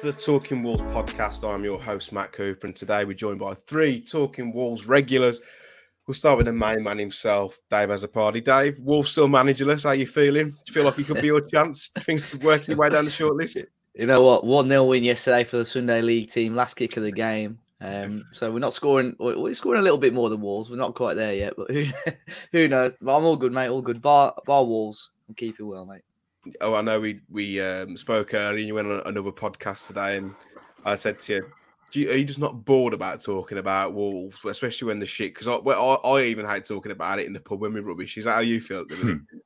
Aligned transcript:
to 0.00 0.06
the 0.06 0.12
Talking 0.12 0.62
Wolves 0.62 0.82
podcast. 0.82 1.42
I'm 1.42 1.64
your 1.64 1.80
host, 1.80 2.12
Matt 2.12 2.30
Cooper, 2.30 2.68
and 2.68 2.76
today 2.76 3.04
we're 3.04 3.14
joined 3.14 3.40
by 3.40 3.54
three 3.54 4.00
Talking 4.00 4.52
Wolves 4.52 4.86
regulars. 4.86 5.40
We'll 6.06 6.14
start 6.14 6.36
with 6.36 6.46
the 6.46 6.52
main 6.52 6.84
man 6.84 6.98
himself, 6.98 7.58
Dave 7.68 7.88
Azzopardi, 7.88 8.44
Dave, 8.44 8.78
Wolves 8.78 9.10
still 9.10 9.26
managerless. 9.26 9.82
How 9.82 9.90
you 9.90 10.06
feeling? 10.06 10.50
Do 10.50 10.56
you 10.68 10.72
feel 10.72 10.84
like 10.84 10.94
he 10.94 11.02
could 11.02 11.20
be 11.20 11.26
your 11.26 11.40
chance? 11.40 11.90
Things 11.98 12.38
working 12.38 12.68
your 12.68 12.78
way 12.78 12.90
down 12.90 13.06
the 13.06 13.10
short 13.10 13.34
list? 13.34 13.58
You 13.94 14.06
know 14.06 14.22
what? 14.22 14.44
1 14.44 14.68
0 14.68 14.84
win 14.84 15.02
yesterday 15.02 15.42
for 15.42 15.56
the 15.56 15.64
Sunday 15.64 16.00
League 16.00 16.30
team, 16.30 16.54
last 16.54 16.74
kick 16.74 16.96
of 16.96 17.02
the 17.02 17.10
game. 17.10 17.58
Um, 17.80 18.22
so 18.30 18.52
we're 18.52 18.60
not 18.60 18.72
scoring, 18.72 19.16
we're 19.18 19.52
scoring 19.54 19.80
a 19.80 19.82
little 19.82 19.98
bit 19.98 20.14
more 20.14 20.30
than 20.30 20.40
Wolves. 20.40 20.70
We're 20.70 20.76
not 20.76 20.94
quite 20.94 21.14
there 21.14 21.34
yet, 21.34 21.54
but 21.56 21.68
who, 21.72 21.86
who 22.52 22.68
knows? 22.68 22.96
But 23.00 23.16
I'm 23.16 23.24
all 23.24 23.36
good, 23.36 23.52
mate. 23.52 23.66
All 23.66 23.82
good. 23.82 24.00
Bar, 24.00 24.34
bar 24.46 24.64
Wolves. 24.64 25.10
I'm 25.28 25.34
keeping 25.34 25.66
well, 25.66 25.84
mate. 25.84 26.02
Oh, 26.60 26.74
I 26.74 26.80
know 26.80 27.00
we 27.00 27.20
we 27.30 27.60
um, 27.60 27.96
spoke 27.96 28.34
earlier. 28.34 28.64
You 28.64 28.74
went 28.74 28.90
on 28.90 29.02
another 29.06 29.32
podcast 29.32 29.86
today, 29.86 30.16
and 30.16 30.34
I 30.84 30.96
said 30.96 31.18
to 31.20 31.34
you, 31.34 31.52
you, 31.92 32.10
are 32.10 32.14
you 32.14 32.24
just 32.24 32.38
not 32.38 32.64
bored 32.64 32.92
about 32.92 33.22
talking 33.22 33.58
about 33.58 33.94
Wolves, 33.94 34.38
especially 34.44 34.86
when 34.86 34.98
the 34.98 35.06
shit? 35.06 35.32
Because 35.32 35.48
I, 35.48 35.56
well, 35.56 36.00
I, 36.04 36.08
I, 36.08 36.22
even 36.24 36.46
hate 36.46 36.64
talking 36.64 36.92
about 36.92 37.18
it 37.18 37.26
in 37.26 37.32
the 37.32 37.40
pub 37.40 37.60
when 37.60 37.72
we 37.72 37.80
rubbish. 37.80 38.16
Is 38.18 38.24
that 38.24 38.34
how 38.34 38.40
you 38.40 38.60
feel? 38.60 38.84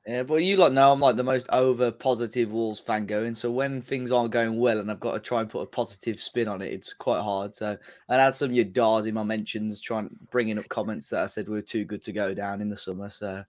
yeah, 0.07 0.23
but 0.23 0.43
you 0.43 0.57
lot 0.57 0.73
know 0.73 0.93
I'm 0.93 1.01
like 1.01 1.17
the 1.17 1.23
most 1.23 1.47
over 1.53 1.91
positive 1.91 2.53
Wolves 2.53 2.81
fan 2.81 3.07
going. 3.07 3.35
So 3.35 3.51
when 3.51 3.81
things 3.81 4.11
aren't 4.11 4.33
going 4.33 4.59
well 4.59 4.81
and 4.81 4.91
I've 4.91 5.01
got 5.01 5.13
to 5.13 5.21
try 5.21 5.41
and 5.41 5.51
put 5.51 5.63
a 5.63 5.67
positive 5.67 6.21
spin 6.21 6.49
on 6.49 6.63
it, 6.63 6.73
it's 6.73 6.93
quite 6.93 7.21
hard. 7.21 7.55
So 7.55 7.77
I 8.09 8.17
had 8.17 8.35
some 8.35 8.51
of 8.51 8.57
your 8.57 8.65
dars 8.65 9.07
in 9.07 9.15
my 9.15 9.23
mentions, 9.23 9.81
trying 9.81 10.11
bringing 10.31 10.59
up 10.59 10.69
comments 10.69 11.09
that 11.11 11.23
I 11.23 11.27
said 11.27 11.47
we 11.49 11.55
were 11.55 11.63
too 11.63 11.85
good 11.85 12.03
to 12.03 12.13
go 12.13 12.35
down 12.35 12.61
in 12.61 12.71
the 12.71 12.77
summer. 12.77 13.11
So 13.11 13.45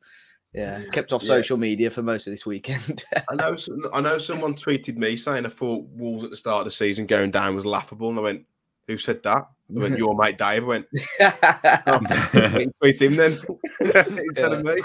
yeah, 0.53 0.83
kept 0.91 1.11
off 1.13 1.23
social 1.23 1.57
yeah. 1.57 1.61
media 1.61 1.89
for 1.89 2.03
most 2.03 2.27
of 2.27 2.31
this 2.31 2.45
weekend. 2.45 3.03
I 3.29 3.35
know. 3.35 3.55
I 3.91 4.01
know. 4.01 4.17
Someone 4.19 4.53
tweeted 4.53 4.97
me 4.97 5.17
saying 5.17 5.45
I 5.45 5.49
thought 5.49 5.87
Wolves 5.89 6.23
at 6.23 6.29
the 6.29 6.37
start 6.37 6.59
of 6.59 6.65
the 6.65 6.71
season 6.71 7.07
going 7.07 7.31
down 7.31 7.55
was 7.55 7.65
laughable, 7.65 8.09
and 8.09 8.19
I 8.19 8.21
went, 8.21 8.45
"Who 8.87 8.97
said 8.97 9.23
that?" 9.23 9.47
I 9.75 9.79
went, 9.79 9.97
"Your 9.97 10.15
mate 10.15 10.37
Dave." 10.37 10.63
I 10.63 10.67
went, 10.67 10.85
oh, 11.19 12.69
"Tweet 12.79 13.01
him 13.01 13.15
then 13.15 13.33
instead 13.79 14.53
of 14.53 14.63
me." 14.63 14.79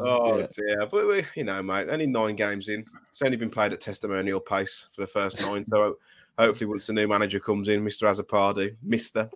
oh 0.00 0.38
yeah. 0.38 0.46
dear, 0.52 0.86
but 0.90 1.06
we, 1.06 1.24
you 1.34 1.44
know, 1.44 1.62
mate, 1.62 1.88
only 1.90 2.06
nine 2.06 2.36
games 2.36 2.68
in. 2.68 2.84
It's 3.08 3.22
only 3.22 3.36
been 3.36 3.50
played 3.50 3.72
at 3.72 3.80
testimonial 3.80 4.40
pace 4.40 4.88
for 4.92 5.00
the 5.02 5.06
first 5.06 5.40
nine. 5.40 5.64
So 5.64 5.96
hopefully, 6.38 6.66
once 6.66 6.86
the 6.86 6.92
new 6.92 7.08
manager 7.08 7.40
comes 7.40 7.68
in, 7.68 7.82
Mister 7.82 8.06
Azzopardi, 8.06 8.76
Mister, 8.82 9.30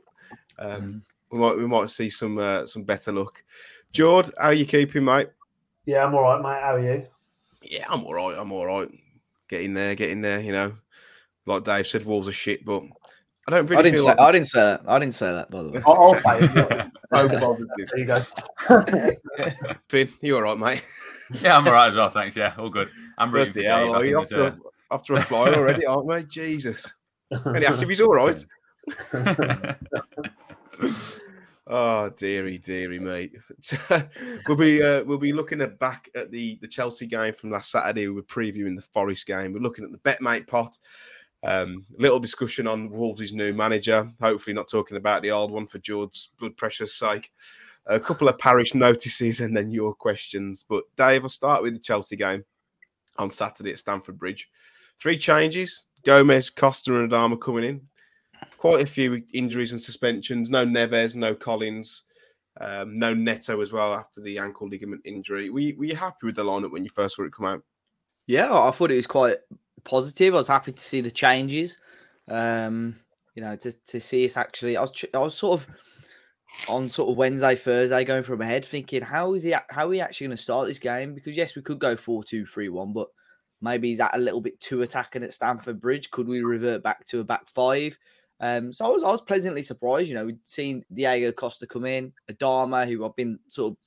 um, 0.59 0.83
mm. 0.83 1.03
we 1.33 1.39
might 1.39 1.57
we 1.57 1.67
might 1.67 1.89
see 1.89 2.11
some 2.11 2.37
uh, 2.37 2.67
some 2.67 2.83
better 2.83 3.13
luck. 3.13 3.43
George, 3.97 4.31
how 4.37 4.49
are 4.49 4.53
you 4.53 4.67
keeping, 4.67 5.05
mate? 5.05 5.31
Yeah, 5.87 6.05
I'm 6.05 6.15
all 6.15 6.23
right, 6.23 6.43
mate. 6.43 6.61
How 6.63 6.75
are 6.75 6.81
you? 6.81 7.07
Yeah, 7.63 7.87
I'm 7.89 8.05
all 8.05 8.13
right. 8.13 8.37
I'm 8.37 8.53
all 8.53 8.67
right. 8.67 8.91
Getting 9.49 9.73
there, 9.73 9.95
getting 9.95 10.21
there. 10.21 10.39
You 10.41 10.53
know, 10.53 10.75
like 11.47 11.65
Dave 11.65 11.87
said, 11.87 12.05
Wolves 12.05 12.29
are 12.29 12.33
shit, 12.33 12.63
but 12.63 12.83
I 13.49 13.53
don't 13.53 13.65
really. 13.67 13.81
I 13.81 13.83
didn't 13.83 14.01
say. 14.01 14.05
Like... 14.05 14.21
I 14.21 14.33
didn't 14.33 14.49
say 14.49 14.61
that. 14.61 14.83
I 14.87 14.99
didn't 14.99 15.15
say 15.15 15.33
that. 15.33 15.51
By 15.51 15.63
the 15.63 15.71
way, 15.71 15.81
I'll, 15.87 15.95
I'll 15.95 16.21
play 16.21 16.41
it. 16.41 16.91
so 17.15 17.29
positive. 17.39 17.69
There 17.79 17.99
you 17.99 18.05
go. 18.05 18.21
Finn, 19.89 20.11
you 20.21 20.37
all 20.37 20.43
right, 20.43 20.59
mate? 20.59 20.85
Yeah, 21.41 21.57
I'm 21.57 21.67
all 21.67 21.73
right 21.73 21.89
as 21.89 21.95
well. 21.95 22.11
Thanks. 22.11 22.37
Yeah, 22.37 22.53
all 22.59 22.69
good. 22.69 22.91
I'm 23.17 23.33
rooting 23.33 23.55
for 23.55 23.63
hell, 23.63 23.95
are 23.95 24.05
you 24.05 24.21
after, 24.21 24.43
a, 24.43 24.59
after 24.91 25.15
a 25.15 25.23
fly 25.23 25.55
already, 25.55 25.87
aren't 25.87 26.05
we? 26.05 26.23
Jesus. 26.25 26.87
And 27.31 27.57
he 27.59 27.67
asked 27.67 27.83
if 27.83 27.89
he's 27.89 28.03
all 28.03 28.13
right. 28.13 28.45
Oh 31.69 32.11
dearie, 32.11 32.59
dearie, 32.59 33.01
mate. 33.01 33.33
we'll 34.47 34.57
be 34.57 34.81
uh, 34.81 35.03
we'll 35.03 35.19
be 35.19 35.33
looking 35.33 35.61
at 35.61 35.81
back 35.81 36.09
at 36.15 36.31
the 36.31 36.59
the 36.61 36.69
Chelsea 36.69 37.07
game 37.07 37.35
from 37.35 37.51
last 37.51 37.73
Saturday. 37.73 38.07
We're 38.07 38.23
previewing 38.23 38.77
the 38.77 38.87
Forest 38.93 39.27
game. 39.27 39.53
We're 39.53 39.59
looking 39.61 39.85
at 39.85 39.91
the 39.91 39.99
BetMate 39.99 40.47
pot. 40.47 40.79
Um, 41.43 41.85
little 41.99 42.21
discussion 42.21 42.69
on 42.69 42.91
Wolves' 42.91 43.33
new 43.33 43.53
manager. 43.53 44.09
Hopefully, 44.21 44.55
not 44.55 44.71
talking 44.71 44.97
about 44.97 45.23
the 45.23 45.33
old 45.33 45.51
one 45.51 45.67
for 45.67 45.79
George's 45.79 46.31
blood 46.39 46.57
pressure's 46.57 46.95
sake. 46.95 47.33
A 47.87 47.99
couple 47.99 48.29
of 48.29 48.39
parish 48.39 48.75
notices 48.75 49.41
and 49.41 49.57
then 49.57 49.71
your 49.71 49.93
questions. 49.93 50.65
But 50.69 50.85
Dave, 50.97 51.25
I'll 51.25 51.29
start 51.29 51.63
with 51.63 51.75
the 51.75 51.81
Chelsea 51.81 52.17
game 52.17 52.45
on 53.17 53.33
Saturday 53.33 53.71
at 53.73 53.79
Stamford 53.79 54.19
Bridge. 54.19 54.49
Three 55.01 55.19
changes: 55.19 55.87
Gomez, 56.05 56.49
Costa, 56.49 56.95
and 56.95 57.11
Adama 57.11 57.41
coming 57.41 57.65
in 57.65 57.81
quite 58.57 58.83
a 58.83 58.87
few 58.87 59.23
injuries 59.33 59.73
and 59.73 59.81
suspensions. 59.81 60.51
No 60.51 60.67
Neves, 60.67 61.15
no 61.15 61.35
Collins, 61.35 62.03
um, 62.61 62.99
no 62.99 63.15
Neto 63.15 63.61
as 63.61 63.73
well 63.73 63.95
after 63.95 64.21
the 64.21 64.39
ankle 64.39 64.69
ligament 64.69 65.03
injury. 65.05 65.51
Were 65.51 65.61
you, 65.61 65.77
were 65.77 65.85
you 65.85 65.97
happy 65.97 66.25
with 66.25 66.37
the 66.37 66.45
lineup 66.45 66.73
when 66.73 66.85
you 66.85 66.91
first 66.91 67.17
saw 67.17 67.25
it 67.25 67.33
come 67.33 67.47
out? 67.47 67.63
Yeah, 68.27 68.53
I 68.53 68.71
thought 68.71 68.91
it 68.91 68.97
was 68.97 69.07
quite 69.07 69.37
positive. 69.85 70.35
I 70.35 70.39
was 70.39 70.49
happy 70.49 70.73
to 70.73 70.83
see 70.83 71.01
the 71.01 71.11
changes. 71.11 71.79
Um, 72.29 72.97
you 73.35 73.43
know, 73.43 73.55
to, 73.57 73.73
to 73.73 74.01
see 74.01 74.25
us 74.25 74.37
actually, 74.37 74.77
I 74.77 74.81
was 74.81 75.05
I 75.15 75.19
was 75.19 75.37
sort 75.37 75.61
of 75.61 75.67
on 76.69 76.89
sort 76.89 77.11
of 77.11 77.17
Wednesday, 77.17 77.55
Thursday, 77.55 78.05
going 78.05 78.23
from 78.23 78.41
ahead, 78.41 78.65
thinking 78.65 79.03
how 79.03 79.35
is 79.35 79.43
he 79.43 79.55
how 79.69 79.87
are 79.87 79.89
we 79.89 80.01
actually 80.01 80.29
going 80.29 80.37
to 80.37 80.43
start 80.43 80.67
this 80.67 80.79
game? 80.79 81.15
Because 81.15 81.37
yes, 81.37 81.55
we 81.55 81.63
could 81.63 81.79
go 81.79 81.97
four 81.97 82.25
two 82.25 82.47
three 82.47 82.69
one, 82.69 82.93
but 82.93 83.09
maybe 83.61 83.93
is 83.93 83.99
that 83.99 84.17
a 84.17 84.21
little 84.21 84.41
bit 84.41 84.59
too 84.59 84.83
attacking 84.83 85.23
at 85.23 85.35
Stamford 85.35 85.81
Bridge? 85.81 86.11
Could 86.11 86.29
we 86.29 86.41
revert 86.41 86.83
back 86.83 87.05
to 87.07 87.21
a 87.21 87.25
back 87.25 87.49
five? 87.49 87.99
Um, 88.41 88.73
so 88.73 88.85
I 88.85 88.89
was 88.89 89.03
I 89.03 89.11
was 89.11 89.23
pleasantly 89.23 89.63
surprised. 89.63 90.09
You 90.09 90.15
know, 90.15 90.27
we'd 90.27 90.47
seen 90.47 90.83
Diego 90.93 91.33
Costa 91.33 91.67
come 91.67 91.87
in, 91.87 92.13
Adama, 92.31 92.87
who 92.87 93.05
I've 93.05 93.17
been 93.17 93.39
sort 93.49 93.73
of 93.73 93.79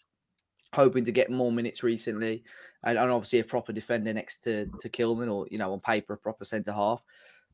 hoping 0.73 1.05
to 1.05 1.11
get 1.11 1.29
more 1.29 1.51
minutes 1.51 1.83
recently, 1.83 2.43
and, 2.83 2.97
and 2.97 3.11
obviously 3.11 3.39
a 3.39 3.43
proper 3.43 3.71
defender 3.73 4.13
next 4.13 4.43
to 4.45 4.67
to 4.79 4.89
Kilman, 4.89 5.31
or 5.31 5.47
you 5.51 5.57
know, 5.57 5.71
on 5.71 5.79
paper 5.79 6.13
a 6.13 6.17
proper 6.17 6.45
centre 6.45 6.73
half. 6.73 7.03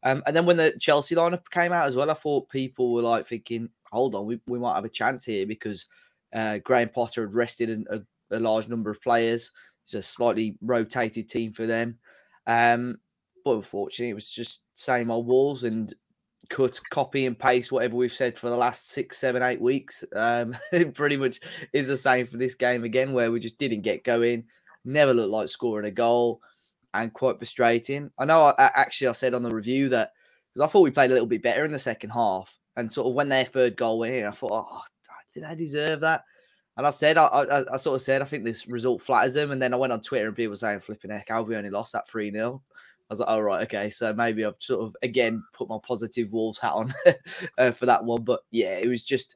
Um, 0.03 0.21
and 0.25 0.35
then 0.35 0.45
when 0.45 0.57
the 0.57 0.75
Chelsea 0.79 1.15
lineup 1.15 1.49
came 1.49 1.73
out 1.73 1.87
as 1.87 1.95
well, 1.95 2.11
I 2.11 2.13
thought 2.13 2.49
people 2.49 2.93
were 2.93 3.01
like 3.01 3.27
thinking, 3.27 3.69
"Hold 3.91 4.15
on, 4.15 4.25
we, 4.25 4.39
we 4.47 4.59
might 4.59 4.75
have 4.75 4.85
a 4.85 4.89
chance 4.89 5.25
here," 5.25 5.45
because 5.45 5.87
uh, 6.33 6.59
Graham 6.59 6.89
Potter 6.89 7.21
had 7.21 7.35
rested 7.35 7.85
a, 7.89 8.03
a, 8.31 8.39
large 8.39 8.67
number 8.67 8.91
of 8.91 9.01
players. 9.01 9.51
It's 9.83 9.95
a 9.95 10.01
slightly 10.01 10.57
rotated 10.61 11.27
team 11.27 11.53
for 11.53 11.65
them. 11.65 11.97
Um, 12.45 12.99
but 13.43 13.55
unfortunately, 13.55 14.09
it 14.09 14.15
was 14.15 14.31
just 14.31 14.63
same 14.75 15.09
old 15.09 15.27
Wolves, 15.27 15.63
and 15.63 15.93
cut, 16.49 16.79
copy, 16.89 17.25
and 17.25 17.37
paste 17.37 17.71
whatever 17.71 17.95
we've 17.95 18.13
said 18.13 18.37
for 18.37 18.49
the 18.49 18.57
last 18.57 18.91
six, 18.91 19.17
seven, 19.17 19.43
eight 19.43 19.61
weeks. 19.61 20.03
Um, 20.15 20.55
it 20.71 20.93
pretty 20.93 21.17
much 21.17 21.39
is 21.73 21.87
the 21.87 21.97
same 21.97 22.27
for 22.27 22.37
this 22.37 22.55
game 22.55 22.83
again, 22.83 23.13
where 23.13 23.31
we 23.31 23.39
just 23.39 23.57
didn't 23.57 23.81
get 23.81 24.03
going, 24.03 24.45
never 24.83 25.13
looked 25.13 25.31
like 25.31 25.49
scoring 25.49 25.87
a 25.87 25.91
goal, 25.91 26.41
and 26.93 27.13
quite 27.13 27.37
frustrating. 27.37 28.11
I 28.17 28.25
know, 28.25 28.53
I, 28.57 28.71
actually, 28.75 29.07
I 29.07 29.13
said 29.13 29.33
on 29.33 29.43
the 29.43 29.53
review 29.53 29.89
that 29.89 30.11
because 30.53 30.67
I 30.67 30.71
thought 30.71 30.81
we 30.81 30.91
played 30.91 31.11
a 31.11 31.13
little 31.13 31.27
bit 31.27 31.43
better 31.43 31.65
in 31.65 31.71
the 31.71 31.79
second 31.79 32.11
half, 32.11 32.57
and 32.75 32.91
sort 32.91 33.07
of 33.07 33.13
when 33.13 33.29
their 33.29 33.45
third 33.45 33.75
goal 33.75 33.99
went 33.99 34.15
in, 34.15 34.25
I 34.25 34.31
thought, 34.31 34.67
oh, 34.71 34.81
did 35.35 35.43
I 35.43 35.53
deserve 35.53 35.99
that? 35.99 36.23
And 36.77 36.87
I 36.87 36.89
said, 36.89 37.17
I, 37.17 37.25
I, 37.27 37.73
I, 37.73 37.77
sort 37.77 37.95
of 37.95 38.01
said, 38.01 38.21
I 38.21 38.25
think 38.25 38.43
this 38.43 38.67
result 38.67 39.01
flatters 39.01 39.33
them. 39.33 39.51
And 39.51 39.61
then 39.61 39.73
I 39.73 39.77
went 39.77 39.93
on 39.93 40.01
Twitter 40.01 40.27
and 40.27 40.35
people 40.35 40.51
were 40.51 40.57
saying, 40.57 40.81
flipping 40.81 41.11
heck, 41.11 41.29
how 41.29 41.37
have 41.37 41.47
we 41.47 41.55
only 41.55 41.69
lost 41.69 41.93
that 41.93 42.07
3 42.09 42.31
0? 42.31 42.61
I 43.09 43.13
was 43.13 43.19
like, 43.19 43.29
oh, 43.29 43.39
right, 43.39 43.63
okay. 43.63 43.89
So 43.91 44.13
maybe 44.13 44.43
I've 44.43 44.55
sort 44.59 44.83
of, 44.83 44.95
again, 45.03 45.43
put 45.53 45.69
my 45.69 45.77
positive 45.83 46.31
Wolves 46.31 46.57
hat 46.57 46.73
on 46.73 46.93
uh, 47.57 47.71
for 47.71 47.85
that 47.85 48.03
one. 48.03 48.23
But 48.23 48.41
yeah, 48.49 48.77
it 48.77 48.87
was 48.87 49.03
just, 49.03 49.35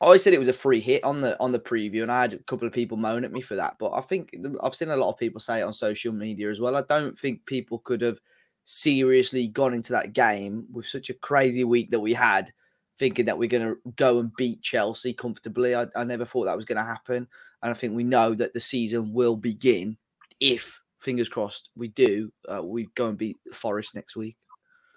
I 0.00 0.16
said 0.16 0.34
it 0.34 0.38
was 0.38 0.48
a 0.48 0.52
free 0.52 0.80
hit 0.80 1.02
on 1.04 1.22
the 1.22 1.40
on 1.40 1.52
the 1.52 1.58
preview, 1.58 2.02
and 2.02 2.12
I 2.12 2.20
had 2.20 2.34
a 2.34 2.38
couple 2.38 2.66
of 2.66 2.74
people 2.74 2.96
moan 2.96 3.24
at 3.24 3.32
me 3.32 3.40
for 3.40 3.56
that. 3.56 3.76
But 3.78 3.92
I 3.94 4.00
think 4.00 4.36
I've 4.62 4.74
seen 4.74 4.90
a 4.90 4.96
lot 4.96 5.10
of 5.10 5.18
people 5.18 5.40
say 5.40 5.60
it 5.60 5.64
on 5.64 5.72
social 5.72 6.12
media 6.12 6.50
as 6.50 6.60
well. 6.60 6.76
I 6.76 6.82
don't 6.82 7.18
think 7.18 7.46
people 7.46 7.78
could 7.78 8.02
have 8.02 8.20
seriously 8.64 9.48
gone 9.48 9.72
into 9.72 9.92
that 9.92 10.12
game 10.12 10.66
with 10.70 10.86
such 10.86 11.08
a 11.08 11.14
crazy 11.14 11.64
week 11.64 11.90
that 11.90 12.00
we 12.00 12.12
had, 12.12 12.52
thinking 12.98 13.24
that 13.24 13.38
we're 13.38 13.48
going 13.48 13.66
to 13.66 13.78
go 13.96 14.20
and 14.20 14.36
beat 14.36 14.60
Chelsea 14.60 15.14
comfortably. 15.14 15.74
I, 15.74 15.86
I 15.96 16.04
never 16.04 16.26
thought 16.26 16.44
that 16.44 16.56
was 16.56 16.66
going 16.66 16.76
to 16.76 16.84
happen, 16.84 17.26
and 17.62 17.70
I 17.70 17.72
think 17.72 17.94
we 17.94 18.04
know 18.04 18.34
that 18.34 18.52
the 18.52 18.60
season 18.60 19.14
will 19.14 19.36
begin 19.36 19.96
if 20.40 20.78
fingers 20.98 21.28
crossed, 21.28 21.70
we 21.76 21.88
do. 21.88 22.32
Uh, 22.48 22.62
we 22.62 22.88
go 22.94 23.08
and 23.08 23.18
beat 23.18 23.36
Forest 23.52 23.94
next 23.94 24.16
week. 24.16 24.36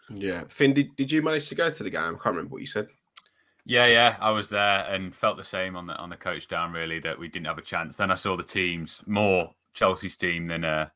Yeah, 0.10 0.44
Finn, 0.50 0.74
did, 0.74 0.96
did 0.96 1.12
you 1.12 1.22
manage 1.22 1.50
to 1.50 1.56
go 1.56 1.70
to 1.70 1.84
the 1.84 1.90
game? 1.90 2.02
I 2.02 2.10
can't 2.10 2.26
remember 2.26 2.54
what 2.54 2.62
you 2.62 2.68
said. 2.68 2.88
Yeah, 3.66 3.86
yeah, 3.86 4.16
I 4.20 4.32
was 4.32 4.50
there 4.50 4.86
and 4.90 5.14
felt 5.14 5.38
the 5.38 5.44
same 5.44 5.76
on 5.76 5.86
the 5.86 5.96
on 5.98 6.10
the 6.10 6.18
coach 6.18 6.48
down. 6.48 6.72
Really, 6.72 7.00
that 7.00 7.20
we 7.20 7.28
didn't 7.28 7.46
have 7.46 7.60
a 7.60 7.64
chance. 7.64 7.96
Then 7.96 8.10
I 8.10 8.16
saw 8.16 8.36
the 8.36 8.44
teams 8.44 9.04
more 9.06 9.54
Chelsea's 9.74 10.18
team 10.18 10.48
than 10.48 10.64
uh 10.64 10.90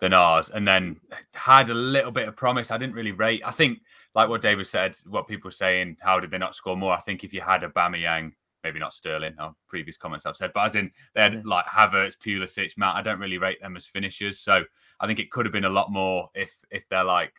than 0.00 0.12
ours, 0.12 0.50
and 0.50 0.68
then 0.68 1.00
had 1.34 1.70
a 1.70 1.74
little 1.74 2.10
bit 2.10 2.28
of 2.28 2.36
promise. 2.36 2.70
I 2.70 2.76
didn't 2.76 2.94
really 2.94 3.12
rate. 3.12 3.40
I 3.46 3.52
think, 3.52 3.80
like 4.14 4.28
what 4.28 4.42
David 4.42 4.66
said, 4.66 4.98
what 5.06 5.26
people 5.26 5.48
were 5.48 5.52
saying, 5.52 5.96
how 6.02 6.20
did 6.20 6.30
they 6.30 6.38
not 6.38 6.54
score 6.54 6.76
more? 6.76 6.92
I 6.92 7.00
think 7.00 7.24
if 7.24 7.32
you 7.32 7.40
had 7.40 7.64
a 7.64 7.68
Aubameyang 7.70 8.32
maybe 8.66 8.80
not 8.80 8.92
Sterling, 8.92 9.34
on 9.38 9.54
previous 9.68 9.96
comments 9.96 10.26
I've 10.26 10.36
said, 10.36 10.50
but 10.52 10.66
as 10.66 10.74
in 10.74 10.90
they 11.14 11.22
had 11.22 11.46
like 11.46 11.66
Havertz, 11.66 12.16
Pulisic, 12.18 12.76
Matt. 12.76 12.96
I 12.96 13.02
don't 13.02 13.20
really 13.20 13.38
rate 13.38 13.60
them 13.60 13.76
as 13.76 13.86
finishers, 13.86 14.40
so 14.40 14.64
I 14.98 15.06
think 15.06 15.20
it 15.20 15.30
could 15.30 15.46
have 15.46 15.52
been 15.52 15.64
a 15.64 15.70
lot 15.70 15.92
more 15.92 16.28
if 16.34 16.52
if 16.70 16.88
they're 16.88 17.04
like 17.04 17.32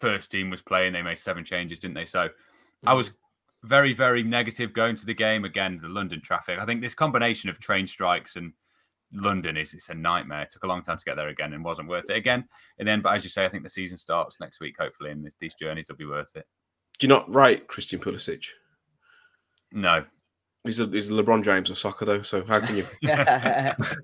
first 0.00 0.30
team 0.30 0.50
was 0.50 0.62
playing. 0.62 0.92
They 0.92 1.02
made 1.02 1.18
seven 1.18 1.44
changes, 1.44 1.78
didn't 1.78 1.94
they? 1.94 2.06
So 2.06 2.26
mm-hmm. 2.26 2.88
I 2.88 2.94
was 2.94 3.12
very 3.62 3.92
very 3.92 4.24
negative 4.24 4.72
going 4.72 4.96
to 4.96 5.06
the 5.06 5.14
game 5.14 5.44
again. 5.44 5.78
The 5.80 5.88
London 5.88 6.20
traffic. 6.20 6.58
I 6.58 6.64
think 6.64 6.80
this 6.80 6.94
combination 6.94 7.48
of 7.48 7.60
train 7.60 7.86
strikes 7.86 8.34
and 8.34 8.52
London 9.12 9.56
is 9.56 9.74
it's 9.74 9.88
a 9.88 9.94
nightmare. 9.94 10.42
It 10.42 10.50
took 10.50 10.64
a 10.64 10.66
long 10.66 10.82
time 10.82 10.98
to 10.98 11.04
get 11.04 11.16
there 11.16 11.28
again 11.28 11.52
and 11.52 11.64
wasn't 11.64 11.88
worth 11.88 12.10
it 12.10 12.16
again. 12.16 12.48
And 12.78 12.88
then, 12.88 13.00
but 13.00 13.14
as 13.14 13.22
you 13.22 13.30
say, 13.30 13.44
I 13.44 13.48
think 13.48 13.62
the 13.62 13.68
season 13.68 13.96
starts 13.96 14.40
next 14.40 14.60
week, 14.60 14.74
hopefully, 14.78 15.10
and 15.10 15.30
these 15.40 15.54
journeys 15.54 15.88
will 15.88 15.96
be 15.96 16.06
worth 16.06 16.34
it. 16.34 16.46
Do 16.98 17.06
you 17.06 17.08
not 17.08 17.32
rate 17.32 17.68
Christian 17.68 18.00
Pulisic? 18.00 18.44
No, 19.72 20.04
He's 20.64 20.80
a, 20.80 20.86
he's 20.86 21.10
LeBron 21.10 21.44
James 21.44 21.68
of 21.68 21.76
soccer, 21.76 22.06
though. 22.06 22.22
So 22.22 22.42
how 22.44 22.58
can 22.58 22.76
you? 22.76 22.86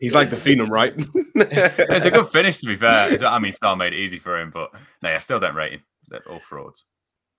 he's 0.01 0.15
like 0.15 0.29
the 0.29 0.37
phenom, 0.37 0.69
right? 0.69 0.93
it's 1.35 2.05
a 2.05 2.11
good 2.11 2.29
finish, 2.29 2.59
to 2.59 2.67
be 2.67 2.77
fair. 2.77 3.19
I 3.27 3.39
mean, 3.39 3.53
Star 3.53 3.77
made 3.77 3.95
it 3.95 3.99
easy 3.99 4.19
for 4.19 4.39
him, 4.39 4.51
but 4.51 4.71
no, 5.03 5.09
I 5.09 5.19
still 5.21 5.41
don't 5.41 5.55
rate 5.55 5.73
him. 5.73 5.83
They're 6.09 6.21
all 6.29 6.39
frauds. 6.39 6.85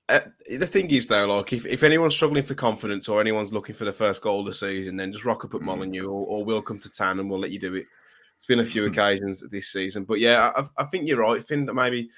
Uh, 0.10 0.22
the 0.58 0.66
thing 0.66 0.90
is, 0.90 1.06
though, 1.06 1.38
like 1.38 1.54
if, 1.54 1.68
if 1.68 1.84
anyone's 1.84 2.16
struggling 2.16 2.44
for 2.44 2.56
confidence 2.56 3.08
or 3.08 3.22
anyone's 3.22 3.54
looking 3.54 3.76
for 3.76 3.86
the 3.86 3.94
first 3.94 4.22
goal 4.22 4.42
of 4.42 4.48
the 4.48 4.54
season, 4.54 4.98
then 4.98 5.14
just 5.14 5.24
rock 5.24 5.46
up 5.46 5.54
at 5.54 5.62
Molineux 5.62 6.08
or, 6.08 6.26
or 6.26 6.44
we'll 6.44 6.62
come 6.62 6.80
to 6.80 6.90
town 6.90 7.20
and 7.20 7.30
we'll 7.30 7.40
let 7.40 7.52
you 7.52 7.60
do 7.60 7.76
it. 7.76 7.86
It's 8.38 8.48
been 8.48 8.60
a 8.60 8.66
few 8.66 8.86
occasions 8.88 9.44
this 9.52 9.68
season, 9.72 10.04
but 10.04 10.20
yeah, 10.20 10.52
I, 10.56 10.66
I 10.82 10.84
think 10.86 11.08
you're 11.08 11.20
right. 11.20 11.38
I 11.38 11.44
think 11.44 11.68
that 11.68 11.76
maybe 11.76 12.10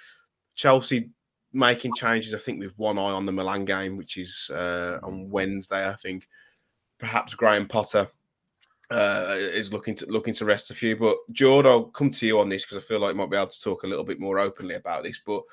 Chelsea 0.56 1.10
making 1.52 1.96
changes. 1.96 2.34
I 2.34 2.38
think 2.38 2.60
with 2.60 2.78
one 2.78 2.98
eye 2.98 3.02
on 3.02 3.26
the 3.26 3.32
Milan 3.34 3.66
game, 3.66 3.98
which 3.98 4.18
is 4.18 4.50
uh, 4.52 5.00
on 5.04 5.30
Wednesday, 5.30 5.88
I 5.88 5.96
think 5.96 6.28
perhaps 7.00 7.36
Graham 7.36 7.68
Potter 7.68 8.10
uh, 8.92 9.36
is 9.38 9.74
looking 9.74 9.96
to 9.96 10.06
looking 10.08 10.34
to 10.36 10.46
rest 10.46 10.72
a 10.72 10.74
few. 10.74 10.96
But 10.96 11.18
George, 11.32 11.66
I'll 11.66 11.86
come 11.86 12.12
to 12.12 12.28
you 12.28 12.40
on 12.40 12.50
this 12.50 12.64
because 12.66 12.78
I 12.78 12.88
feel 12.88 13.00
like 13.00 13.12
I 13.12 13.18
might 13.18 13.30
be 13.30 13.38
able 13.38 13.48
to 13.48 13.62
talk 13.62 13.84
a 13.84 13.88
little 13.88 14.04
bit 14.04 14.20
more 14.20 14.40
openly 14.40 14.76
about 14.76 15.04
this. 15.04 15.20
But 15.26 15.44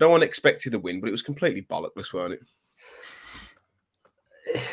no 0.00 0.08
one 0.08 0.22
expected 0.22 0.72
the 0.72 0.78
win, 0.78 1.00
but 1.00 1.08
it 1.08 1.12
was 1.12 1.22
completely 1.22 1.62
bollockless, 1.62 2.12
weren't 2.12 2.34
it? 2.34 2.42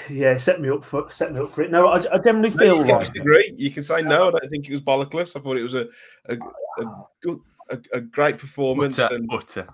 Yeah, 0.10 0.38
set 0.38 0.60
me 0.60 0.70
up 0.70 0.84
for 0.84 1.10
set 1.10 1.34
me 1.34 1.40
up 1.40 1.50
for 1.50 1.64
it. 1.64 1.72
No, 1.72 1.88
I, 1.88 2.04
I 2.14 2.18
generally 2.18 2.50
feel 2.50 2.78
no, 2.78 2.84
you 2.84 2.92
like 2.92 3.08
disagree. 3.08 3.54
You 3.56 3.72
can 3.72 3.84
say 3.84 4.02
no. 4.02 4.28
I 4.28 4.32
don't 4.32 4.50
think 4.50 4.68
it 4.68 4.72
was 4.72 4.82
bollockless. 4.82 5.36
I 5.36 5.40
thought 5.40 5.58
it 5.58 5.64
was 5.64 5.76
a 5.76 5.88
a, 6.26 6.34
a 6.80 7.06
good 7.22 7.40
a, 7.70 7.80
a 7.94 8.02
great 8.02 8.38
performance. 8.38 9.00
Utter, 9.00 9.16
and 9.16 9.30
utter. 9.32 9.68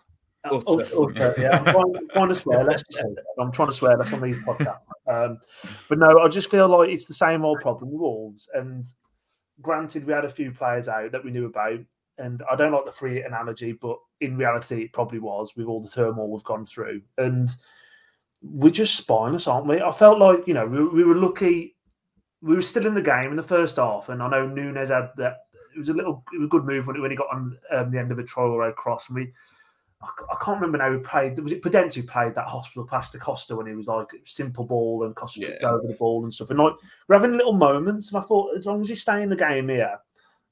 Utter. 0.51 0.85
Utter, 0.97 1.35
yeah, 1.37 1.57
I'm 1.57 1.65
trying, 1.65 2.07
trying 2.11 2.29
to 2.29 2.35
swear. 2.35 2.63
Let's 2.63 2.83
just 2.83 2.99
say 2.99 3.09
that. 3.15 3.41
I'm 3.41 3.51
trying 3.51 3.69
to 3.69 3.73
swear. 3.73 3.97
That's 3.97 4.13
on 4.13 4.21
these 4.21 4.39
podcasts. 4.39 4.79
Um, 5.07 5.39
but 5.87 5.99
no, 5.99 6.19
I 6.19 6.27
just 6.27 6.51
feel 6.51 6.67
like 6.67 6.89
it's 6.89 7.05
the 7.05 7.13
same 7.13 7.45
old 7.45 7.61
problem 7.61 7.91
with 7.91 7.99
Wolves. 7.99 8.49
And 8.53 8.85
granted, 9.61 10.05
we 10.05 10.13
had 10.13 10.25
a 10.25 10.29
few 10.29 10.51
players 10.51 10.87
out 10.89 11.11
that 11.11 11.23
we 11.23 11.31
knew 11.31 11.45
about, 11.45 11.79
and 12.17 12.43
I 12.51 12.55
don't 12.55 12.71
like 12.71 12.85
the 12.85 12.91
free 12.91 13.21
analogy, 13.21 13.71
but 13.71 13.97
in 14.21 14.37
reality, 14.37 14.83
it 14.83 14.93
probably 14.93 15.19
was 15.19 15.55
with 15.55 15.67
all 15.67 15.81
the 15.81 15.87
turmoil 15.87 16.29
we've 16.29 16.43
gone 16.43 16.65
through. 16.65 17.01
And 17.17 17.49
we're 18.41 18.71
just 18.71 18.95
spineless, 18.95 19.47
aren't 19.47 19.67
we? 19.67 19.81
I 19.81 19.91
felt 19.91 20.19
like 20.19 20.47
you 20.47 20.53
know 20.53 20.65
we, 20.65 20.87
we 20.87 21.03
were 21.03 21.15
lucky. 21.15 21.75
We 22.41 22.55
were 22.55 22.61
still 22.61 22.85
in 22.85 22.93
the 22.93 23.01
game 23.01 23.31
in 23.31 23.35
the 23.35 23.43
first 23.43 23.77
half, 23.77 24.09
and 24.09 24.21
I 24.21 24.29
know 24.29 24.47
Nunes 24.47 24.89
had 24.89 25.09
that. 25.17 25.37
It 25.75 25.79
was 25.79 25.89
a 25.89 25.93
little, 25.93 26.23
it 26.33 26.39
was 26.39 26.47
a 26.47 26.49
good 26.49 26.65
move 26.65 26.87
when, 26.87 26.99
when 27.01 27.11
he 27.11 27.17
got 27.17 27.31
on 27.31 27.57
um, 27.71 27.91
the 27.91 27.99
end 27.99 28.11
of 28.11 28.17
a 28.17 28.23
Traore 28.23 28.73
cross, 28.73 29.07
and 29.09 29.15
we 29.15 29.31
I 30.01 30.35
can't 30.43 30.61
remember 30.61 30.77
now 30.77 30.91
who 30.91 30.99
played. 30.99 31.39
Was 31.39 31.51
it 31.51 31.63
Podence 31.63 31.95
who 31.95 32.03
played 32.03 32.35
that 32.35 32.47
hospital 32.47 32.85
pass 32.85 33.09
to 33.11 33.17
Costa 33.17 33.55
when 33.55 33.65
he 33.65 33.73
was 33.73 33.87
like 33.87 34.07
simple 34.25 34.63
ball 34.63 35.03
and 35.05 35.15
Costa 35.15 35.39
Yeah. 35.59 35.67
over 35.69 35.87
the 35.87 35.95
ball 35.95 36.23
and 36.23 36.31
stuff. 36.33 36.51
And 36.51 36.59
like 36.59 36.73
we're 37.07 37.15
having 37.15 37.35
little 37.35 37.53
moments, 37.53 38.11
and 38.13 38.21
I 38.21 38.25
thought 38.25 38.55
as 38.57 38.65
long 38.67 38.79
as 38.81 38.89
you 38.89 38.95
stay 38.95 39.23
in 39.23 39.29
the 39.29 39.35
game 39.35 39.69
here, 39.69 39.97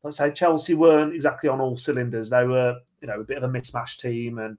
let's 0.02 0.18
say 0.18 0.32
Chelsea 0.32 0.74
weren't 0.74 1.14
exactly 1.14 1.48
on 1.48 1.62
all 1.62 1.78
cylinders. 1.78 2.30
They 2.30 2.46
were, 2.46 2.76
you 3.02 3.08
know, 3.08 3.20
a 3.20 3.24
bit 3.24 3.38
of 3.38 3.44
a 3.44 3.48
mismatched 3.48 4.02
team, 4.02 4.40
and 4.40 4.58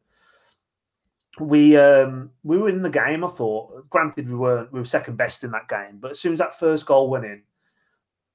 we 1.41 1.77
um 1.77 2.31
we 2.45 2.57
were 2.57 2.69
in 2.69 2.83
the 2.83 2.91
game. 2.91 3.25
I 3.25 3.29
thought. 3.29 3.91
Granted, 3.91 4.29
we 4.29 4.37
weren't. 4.37 4.73
We 4.73 4.79
were 4.79 4.87
second 4.87 5.17
best 5.17 5.43
in 5.43 5.51
that 5.51 5.69
game, 5.69 5.99
but 5.99 6.13
as 6.13 6.21
soon 6.21 6.33
as 6.33 6.39
that 6.39 6.59
first 6.59 6.87
goal 6.87 7.11
went 7.11 7.25
in, 7.25 7.43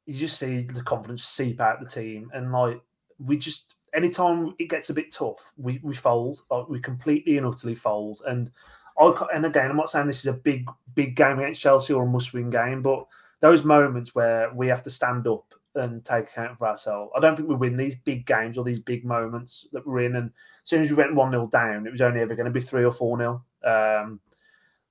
you 0.06 0.16
just 0.16 0.38
see 0.38 0.64
the 0.64 0.84
confidence 0.84 1.24
seep 1.24 1.62
out 1.62 1.80
the 1.80 1.88
team, 1.88 2.30
and 2.34 2.52
like 2.52 2.82
we 3.20 3.38
just 3.38 3.76
anytime 3.94 4.56
it 4.60 4.70
gets 4.70 4.90
a 4.90 4.94
bit 4.94 5.12
tough, 5.12 5.54
we 5.58 5.80
we 5.84 5.94
fold. 5.96 6.42
We 6.70 6.80
completely 6.80 7.38
and 7.38 7.46
utterly 7.46 7.76
fold. 7.76 8.22
And 8.28 8.52
I 9.00 9.14
and 9.34 9.46
again, 9.46 9.70
I'm 9.70 9.78
not 9.78 9.90
saying 9.90 10.08
this 10.08 10.20
is 10.20 10.28
a 10.28 10.34
big 10.34 10.70
big 10.94 11.16
game 11.16 11.40
against 11.40 11.62
Chelsea 11.62 11.94
or 11.94 12.04
a 12.04 12.08
must 12.08 12.34
win 12.34 12.50
game, 12.50 12.82
but 12.82 13.06
those 13.40 13.64
moments 13.64 14.14
where 14.14 14.54
we 14.54 14.68
have 14.68 14.84
to 14.84 14.90
stand 14.90 15.28
up 15.28 15.54
and 15.76 16.04
take 16.04 16.26
account 16.26 16.58
for 16.58 16.68
ourselves. 16.68 17.12
I 17.16 17.20
don't 17.20 17.36
think 17.36 17.48
we 17.48 17.56
win 17.56 17.78
these 17.78 17.96
big 17.96 18.26
games 18.26 18.58
or 18.58 18.64
these 18.64 18.80
big 18.80 19.06
moments 19.06 19.68
that 19.72 19.88
we're 19.88 20.02
in. 20.02 20.16
And 20.18 20.28
as 20.28 20.70
soon 20.70 20.84
as 20.84 20.90
we 20.90 20.98
went 20.98 21.16
one 21.16 21.32
0 21.32 21.48
down, 21.48 21.88
it 21.88 21.92
was 21.92 22.02
only 22.02 22.20
ever 22.20 22.36
going 22.36 22.46
to 22.46 22.52
be 22.52 22.60
three 22.60 22.84
or 22.84 22.92
four 22.92 23.18
0 23.18 23.44
um, 23.64 24.20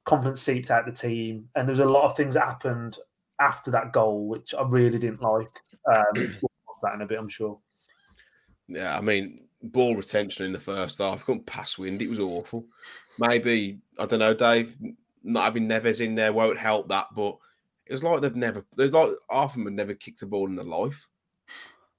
Confidence 0.04 0.40
seeped 0.40 0.70
out 0.70 0.86
the 0.86 0.92
team, 0.92 1.48
and 1.54 1.68
there 1.68 1.74
was 1.74 1.80
a 1.80 1.84
lot 1.84 2.04
of 2.04 2.16
things 2.16 2.34
that 2.34 2.46
happened 2.46 2.96
after 3.38 3.70
that 3.70 3.92
goal 3.92 4.26
which 4.28 4.54
I 4.54 4.62
really 4.62 4.98
didn't 4.98 5.22
like. 5.22 5.60
Um, 5.94 6.38
about 6.82 6.94
in 6.94 7.02
a 7.02 7.06
bit, 7.06 7.18
I'm 7.18 7.28
sure. 7.28 7.58
Yeah, 8.70 8.96
I 8.96 9.00
mean, 9.00 9.40
ball 9.62 9.96
retention 9.96 10.46
in 10.46 10.52
the 10.52 10.58
first 10.58 10.98
half, 10.98 11.24
couldn't 11.24 11.46
pass 11.46 11.76
wind. 11.76 12.00
It 12.00 12.10
was 12.10 12.18
awful. 12.18 12.64
Maybe 13.18 13.78
I 13.98 14.06
don't 14.06 14.20
know, 14.20 14.34
Dave. 14.34 14.76
Not 15.22 15.44
having 15.44 15.68
Neves 15.68 16.00
in 16.00 16.14
there 16.14 16.32
won't 16.32 16.58
help 16.58 16.88
that, 16.88 17.08
but 17.14 17.36
it 17.86 17.92
was 17.92 18.02
like 18.02 18.20
they've 18.20 18.36
never. 18.36 18.64
They're 18.76 18.88
like 18.88 19.10
half 19.30 19.50
of 19.50 19.54
them 19.54 19.66
had 19.66 19.74
never 19.74 19.94
kicked 19.94 20.22
a 20.22 20.26
ball 20.26 20.46
in 20.46 20.56
their 20.56 20.64
life. 20.64 21.08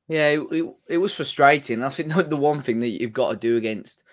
Yeah, 0.08 0.30
it, 0.30 0.40
it, 0.52 0.74
it 0.90 0.98
was 0.98 1.14
frustrating. 1.14 1.84
I 1.84 1.90
think 1.90 2.14
the, 2.30 2.38
one 2.38 2.62
thing 2.62 2.80
that 2.80 2.90
you've 2.90 3.14
got 3.14 3.32
to 3.32 3.38
do 3.38 3.58
against 3.58 4.04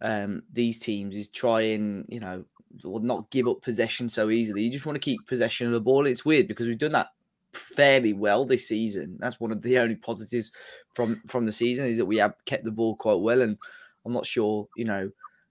um, 0.00 0.42
these 0.52 0.80
teams 0.80 1.16
is 1.16 1.28
try 1.28 1.62
and 1.62 2.06
you 2.08 2.20
know 2.20 2.44
or 2.84 3.00
not 3.00 3.30
give 3.30 3.48
up 3.48 3.62
possession 3.62 4.08
so 4.08 4.30
easily. 4.30 4.62
You 4.62 4.70
just 4.70 4.86
want 4.86 4.96
to 4.96 5.00
keep 5.00 5.26
possession 5.26 5.66
of 5.66 5.72
the 5.72 5.80
ball. 5.80 6.06
It's 6.06 6.24
weird 6.24 6.48
because 6.48 6.66
we've 6.66 6.78
done 6.78 6.92
that 6.92 7.08
fairly 7.56 8.12
well 8.12 8.44
this 8.44 8.68
season. 8.68 9.16
That's 9.20 9.40
one 9.40 9.52
of 9.52 9.62
the 9.62 9.78
only 9.78 9.96
positives 9.96 10.52
from 10.92 11.22
from 11.26 11.46
the 11.46 11.52
season 11.52 11.86
is 11.86 11.98
that 11.98 12.06
we 12.06 12.18
have 12.18 12.34
kept 12.44 12.64
the 12.64 12.72
ball 12.72 12.96
quite 12.96 13.20
well. 13.20 13.42
And 13.42 13.58
I'm 14.04 14.12
not 14.12 14.26
sure, 14.26 14.68
you 14.76 14.84
know, 14.84 15.10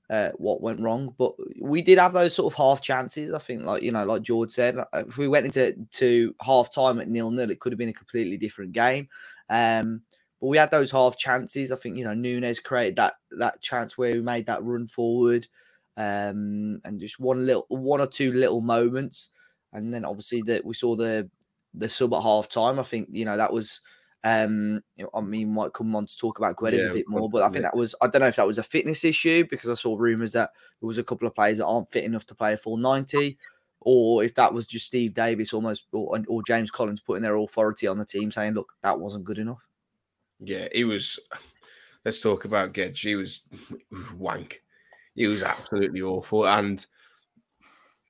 uh, 0.10 0.30
what 0.36 0.62
went 0.62 0.80
wrong, 0.80 1.16
but 1.18 1.34
we 1.60 1.82
did 1.82 1.98
have 1.98 2.14
those 2.14 2.36
sort 2.36 2.54
of 2.54 2.58
half 2.58 2.82
chances. 2.82 3.34
I 3.34 3.40
think, 3.40 3.64
like 3.64 3.84
you 3.84 3.92
know, 3.92 4.06
like 4.06 4.22
George 4.22 4.52
said, 4.52 4.78
uh, 4.78 4.86
if 4.94 5.18
we 5.18 5.28
went 5.28 5.46
into 5.46 5.76
to 5.92 6.36
half 6.42 6.74
time 6.74 7.00
at 7.00 7.08
nil 7.08 7.32
nil, 7.32 7.50
it 7.50 7.60
could 7.60 7.72
have 7.72 7.80
been 7.80 7.90
a 7.90 7.94
completely 7.94 8.38
different 8.38 8.74
game. 8.74 9.08
Um, 9.50 10.02
but 10.40 10.48
we 10.48 10.58
had 10.58 10.72
those 10.72 10.92
half 10.92 11.18
chances. 11.18 11.72
I 11.72 11.78
think 11.78 11.98
you 11.98 12.04
know 12.04 12.14
Nunes 12.14 12.60
created 12.60 12.98
that 12.98 13.14
that 13.32 13.62
chance 13.62 13.98
where 13.98 14.14
we 14.14 14.22
made 14.22 14.46
that 14.48 14.64
run 14.64 14.88
forward, 14.88 15.48
um, 15.96 16.82
and 16.84 17.00
just 17.00 17.20
one 17.20 17.46
little 17.46 17.66
one 17.70 18.02
or 18.02 18.08
two 18.08 18.34
little 18.34 18.62
moments, 18.62 19.30
and 19.72 19.94
then 19.94 20.04
obviously 20.04 20.42
that 20.44 20.66
we 20.66 20.74
saw 20.74 20.96
the 20.96 21.30
the 21.74 21.90
sub 21.90 22.14
at 22.14 22.24
half 22.24 22.50
time. 22.50 22.80
I 22.80 22.84
think 22.84 23.10
you 23.12 23.26
know 23.26 23.38
that 23.38 23.54
was. 23.54 23.82
Um, 24.26 24.82
you 24.96 25.04
know, 25.04 25.10
I 25.14 25.20
mean, 25.20 25.54
might 25.54 25.74
come 25.74 25.94
on 25.98 26.06
to 26.06 26.18
talk 26.18 26.38
about 26.38 26.56
Guedes 26.56 26.86
Yeah, 26.86 26.92
a 26.92 26.94
bit 26.94 27.10
more, 27.10 27.30
but 27.30 27.42
I 27.42 27.50
think 27.50 27.64
that 27.64 27.76
was 27.76 27.94
I 28.02 28.08
don't 28.08 28.22
know 28.22 28.28
if 28.28 28.38
that 28.38 28.48
was 28.48 28.58
a 28.58 28.64
fitness 28.64 29.04
issue 29.04 29.46
because 29.50 29.70
I 29.70 29.74
saw 29.74 29.98
rumours 29.98 30.32
that 30.32 30.52
there 30.80 30.88
was 30.88 30.98
a 30.98 31.04
couple 31.04 31.28
of 31.28 31.36
players 31.36 31.58
that 31.58 31.66
aren't 31.66 31.92
fit 31.92 32.06
enough 32.06 32.26
to 32.28 32.36
play 32.36 32.54
a 32.54 32.58
full 32.58 32.78
ninety, 32.78 33.38
or 33.82 34.24
if 34.24 34.34
that 34.36 34.54
was 34.54 34.66
just 34.66 34.86
Steve 34.86 35.14
Davis 35.14 35.54
almost 35.54 35.88
or, 35.92 36.18
or 36.30 36.42
James 36.42 36.72
Collins 36.72 37.02
putting 37.02 37.24
their 37.24 37.36
authority 37.36 37.86
on 37.86 37.98
the 37.98 38.06
team 38.06 38.32
saying, 38.32 38.54
"Look, 38.54 38.74
that 38.82 38.98
wasn't 38.98 39.26
good 39.26 39.40
enough." 39.40 39.68
Yeah, 40.40 40.70
he 40.72 40.86
was. 40.86 41.20
Let's 42.06 42.22
talk 42.22 42.46
about 42.46 42.74
Guedes. 42.74 43.04
He 43.04 43.16
was 43.16 43.42
wank. 44.18 44.64
He 45.16 45.28
was 45.28 45.44
absolutely 45.44 46.02
awful. 46.02 46.48
And 46.48 46.86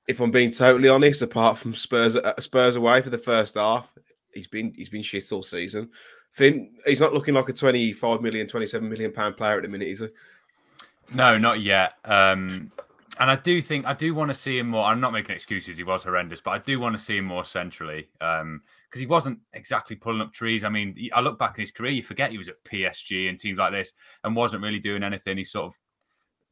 if 0.06 0.20
I'm 0.20 0.30
being 0.30 0.50
totally 0.50 0.88
honest, 0.88 1.22
apart 1.22 1.58
from 1.58 1.74
Spurs 1.74 2.16
uh, 2.16 2.38
Spurs 2.40 2.76
away 2.76 3.00
for 3.00 3.10
the 3.10 3.18
first 3.18 3.54
half, 3.54 3.92
he's 4.32 4.46
been 4.46 4.72
he's 4.76 4.90
been 4.90 5.02
shit 5.02 5.30
all 5.32 5.42
season. 5.42 5.90
Finn, 6.32 6.68
he's 6.84 7.00
not 7.00 7.14
looking 7.14 7.34
like 7.34 7.48
a 7.48 7.52
25 7.52 8.20
million, 8.20 8.48
27 8.48 8.88
million 8.88 9.12
pound 9.12 9.36
player 9.36 9.56
at 9.56 9.62
the 9.62 9.68
minute, 9.68 9.86
is 9.86 10.00
he? 10.00 10.08
No, 11.14 11.38
not 11.38 11.60
yet. 11.60 11.94
Um, 12.04 12.72
and 13.20 13.30
I 13.30 13.36
do 13.36 13.62
think 13.62 13.86
I 13.86 13.94
do 13.94 14.14
want 14.14 14.30
to 14.30 14.34
see 14.34 14.58
him 14.58 14.68
more. 14.70 14.84
I'm 14.84 15.00
not 15.00 15.12
making 15.12 15.34
excuses; 15.34 15.76
he 15.76 15.84
was 15.84 16.02
horrendous, 16.02 16.40
but 16.40 16.50
I 16.50 16.58
do 16.58 16.80
want 16.80 16.96
to 16.96 17.02
see 17.02 17.18
him 17.18 17.24
more 17.24 17.44
centrally 17.44 18.08
because 18.18 19.00
he 19.00 19.06
wasn't 19.06 19.38
exactly 19.52 19.94
pulling 19.94 20.20
up 20.20 20.32
trees. 20.32 20.64
I 20.64 20.68
mean, 20.68 20.96
I 21.12 21.20
look 21.20 21.38
back 21.38 21.56
in 21.56 21.62
his 21.62 21.70
career, 21.70 21.92
you 21.92 22.02
forget 22.02 22.32
he 22.32 22.38
was 22.38 22.48
at 22.48 22.62
PSG 22.64 23.28
and 23.28 23.38
teams 23.38 23.58
like 23.58 23.72
this, 23.72 23.92
and 24.24 24.34
wasn't 24.34 24.64
really 24.64 24.80
doing 24.80 25.04
anything. 25.04 25.38
He 25.38 25.44
sort 25.44 25.66
of 25.66 25.78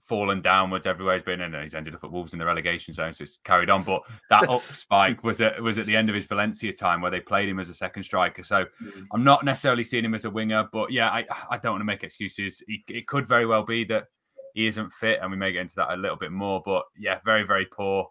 fallen 0.02 0.42
downwards 0.42 0.87
everywhere 0.87 1.14
he's 1.14 1.25
been, 1.25 1.40
and 1.40 1.54
he's 1.54 1.75
ended 1.75 1.94
up 1.94 2.04
at 2.04 2.11
Wolves 2.11 2.32
in 2.32 2.38
the 2.38 2.44
relegation 2.44 2.92
zone, 2.92 3.14
so 3.14 3.23
it's 3.23 3.38
carried 3.44 3.71
on. 3.71 3.82
But 3.82 4.02
that 4.30 4.49
up 4.49 4.62
spike 4.73 5.23
was 5.25 5.40
at 5.40 5.61
was 5.62 5.78
at 5.78 5.87
the 5.87 5.97
end 5.97 6.09
of 6.09 6.14
his 6.14 6.26
Valencia 6.26 6.73
time 6.73 7.00
where 7.00 7.11
they 7.11 7.21
played 7.21 7.49
him 7.49 7.59
as 7.59 7.68
a 7.68 7.75
second 7.75 8.04
striker. 8.04 8.42
So 8.42 8.66
I'm 9.12 9.25
not 9.25 9.44
necessarily 9.44 9.85
seeing 9.85 10.04
him 10.04 10.14
as 10.14 10.25
a 10.25 10.30
winger, 10.30 10.68
but 10.73 10.92
yeah, 10.92 11.09
I 11.09 11.26
I 11.50 11.59
don't 11.59 11.73
want 11.73 11.80
to 11.80 11.87
make 11.87 12.04
excuses. 12.04 12.62
He, 12.66 12.85
it 12.88 13.06
could 13.06 13.26
very 13.26 13.47
well 13.47 13.62
be 13.62 13.85
that 13.85 14.09
he 14.54 14.66
isn't 14.66 14.92
fit, 14.92 15.21
and 15.23 15.30
we 15.30 15.37
may 15.37 15.52
get 15.52 15.62
into 15.62 15.76
that 15.76 15.94
a 15.94 15.97
little 15.97 16.16
bit 16.16 16.32
more. 16.32 16.61
But 16.64 16.85
yeah, 16.97 17.21
very 17.25 17.44
very 17.44 17.66
poor. 17.66 18.11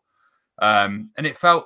Um, 0.61 1.09
and 1.17 1.25
it 1.25 1.35
felt, 1.35 1.65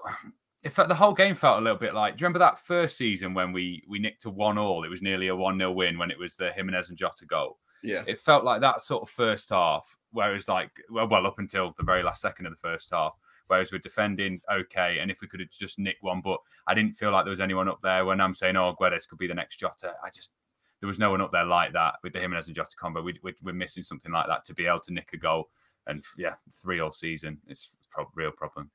it 0.64 0.72
felt 0.72 0.88
the 0.88 0.96
whole 0.96 1.14
game 1.14 1.36
felt 1.36 1.60
a 1.60 1.62
little 1.62 1.78
bit 1.78 1.94
like. 1.94 2.16
Do 2.16 2.22
you 2.22 2.26
remember 2.26 2.40
that 2.40 2.60
first 2.60 2.98
season 2.98 3.34
when 3.34 3.52
we 3.52 3.84
we 3.88 4.00
nicked 4.00 4.26
a 4.26 4.30
one 4.30 4.58
all? 4.58 4.84
It 4.84 4.90
was 4.90 5.02
nearly 5.02 5.28
a 5.28 5.36
one 5.36 5.58
0 5.58 5.72
win 5.72 5.98
when 5.98 6.12
it 6.12 6.18
was 6.18 6.36
the 6.36 6.52
Jimenez 6.52 6.90
and 6.90 6.98
Jota 6.98 7.26
goal. 7.26 7.60
Yeah. 7.86 8.04
It 8.08 8.20
felt 8.20 8.44
like 8.44 8.62
that 8.62 8.82
sort 8.82 9.04
of 9.04 9.10
first 9.10 9.50
half, 9.50 9.98
whereas 10.12 10.48
like 10.48 10.72
well, 10.90 11.08
well 11.08 11.28
up 11.28 11.40
until 11.40 11.72
the 11.78 11.84
very 11.84 12.04
last 12.04 12.22
second 12.22 12.46
of 12.46 12.52
the 12.52 12.58
first 12.58 12.90
half, 12.92 13.14
Whereas 13.48 13.72
we're 13.72 13.80
defending 13.80 14.42
okay, 14.52 15.00
and 15.00 15.12
if 15.12 15.22
we 15.22 15.28
could 15.28 15.40
have 15.40 15.52
just 15.52 15.78
nicked 15.78 16.02
one, 16.02 16.22
but 16.22 16.40
I 16.68 16.74
didn't 16.74 16.94
feel 16.94 17.12
like 17.12 17.26
there 17.26 17.32
was 17.32 17.40
anyone 17.40 17.70
up 17.70 17.80
there. 17.84 18.06
When 18.06 18.20
I'm 18.20 18.34
saying, 18.34 18.56
"Oh, 18.56 18.76
Guedes 18.80 19.08
could 19.08 19.20
be 19.20 19.28
the 19.28 19.36
next 19.36 19.58
Jota," 19.58 19.96
I 20.04 20.10
just 20.10 20.32
there 20.80 20.88
was 20.88 21.00
no 21.00 21.12
one 21.12 21.22
up 21.22 21.32
there 21.32 21.46
like 21.46 21.74
that 21.74 21.96
with 22.04 22.14
the 22.14 22.20
Jimenez 22.20 22.48
and 22.48 22.56
Jota 22.56 22.76
combo. 22.76 23.02
We, 23.02 23.20
we, 23.24 23.34
we're 23.44 23.54
missing 23.54 23.84
something 23.84 24.12
like 24.12 24.28
that 24.28 24.46
to 24.46 24.54
be 24.54 24.66
able 24.66 24.80
to 24.80 24.94
nick 24.94 25.12
a 25.14 25.18
goal, 25.18 25.50
and 25.86 26.04
yeah, 26.18 26.34
three 26.52 26.80
all 26.80 26.92
season. 26.92 27.40
It's 27.48 27.70
a 27.98 28.04
real 28.16 28.32
problem. 28.32 28.72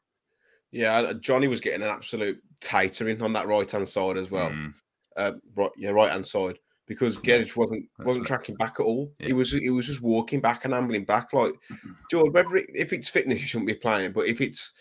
Yeah, 0.71 1.15
Johnny 1.15 1.49
was 1.49 1.61
getting 1.61 1.83
an 1.83 1.89
absolute 1.89 2.41
tatering 2.61 3.23
on 3.23 3.33
that 3.33 3.49
right 3.49 3.69
hand 3.69 3.89
side 3.89 4.17
as 4.17 4.31
well. 4.31 4.51
Mm. 4.51 4.75
Uh, 5.17 5.33
right, 5.57 5.71
yeah, 5.77 5.91
right 5.91 6.13
hand 6.13 6.27
side 6.27 6.61
because 6.91 7.19
Guedes 7.19 7.55
wasn't 7.55 7.89
wasn't 8.01 8.27
tracking 8.27 8.57
back 8.57 8.81
at 8.81 8.83
all. 8.85 9.13
Yeah. 9.21 9.29
He 9.29 9.33
was 9.33 9.53
he 9.53 9.71
was 9.71 9.87
just 9.87 10.03
walking 10.03 10.41
back 10.41 10.65
and 10.65 10.75
ambling 10.75 11.05
back. 11.05 11.33
Like 11.33 11.55
George, 12.11 12.33
whether 12.33 12.57
it, 12.57 12.67
if 12.75 12.93
it's 12.93 13.09
fitness, 13.09 13.39
he 13.39 13.47
shouldn't 13.47 13.69
be 13.69 13.75
playing. 13.75 14.11
But 14.11 14.27
if 14.27 14.41
it's 14.41 14.73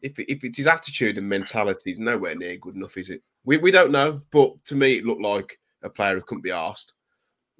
if 0.00 0.16
if 0.20 0.44
it's 0.44 0.56
his 0.56 0.68
attitude 0.68 1.18
and 1.18 1.28
mentality, 1.28 1.90
it's 1.90 1.98
nowhere 1.98 2.36
near 2.36 2.56
good 2.58 2.76
enough, 2.76 2.96
is 2.96 3.10
it? 3.10 3.22
We 3.44 3.56
we 3.56 3.72
don't 3.72 3.90
know, 3.90 4.22
but 4.30 4.64
to 4.66 4.76
me, 4.76 4.98
it 4.98 5.04
looked 5.04 5.20
like 5.20 5.58
a 5.82 5.90
player 5.90 6.14
who 6.14 6.22
couldn't 6.22 6.44
be 6.44 6.52
asked. 6.52 6.92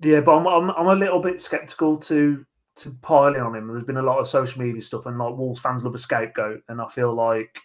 Yeah, 0.01 0.21
but 0.21 0.37
I'm, 0.37 0.47
I'm 0.47 0.71
I'm 0.71 0.87
a 0.87 0.95
little 0.95 1.21
bit 1.21 1.41
skeptical 1.41 1.97
to 1.97 2.47
to 2.77 2.91
piling 3.03 3.41
on 3.41 3.57
him. 3.57 3.67
There's 3.67 3.83
been 3.83 3.97
a 3.97 4.03
lot 4.03 4.21
of 4.21 4.29
social 4.29 4.63
media 4.63 4.81
stuff, 4.81 5.07
and 5.07 5.19
like 5.19 5.37
Wolves 5.37 5.61
fans 5.61 5.83
love 5.83 5.97
a 5.97 5.99
scapegoat, 5.99 6.63
and 6.69 6.81
I 6.81 6.87
feel 6.87 7.13
like 7.13 7.59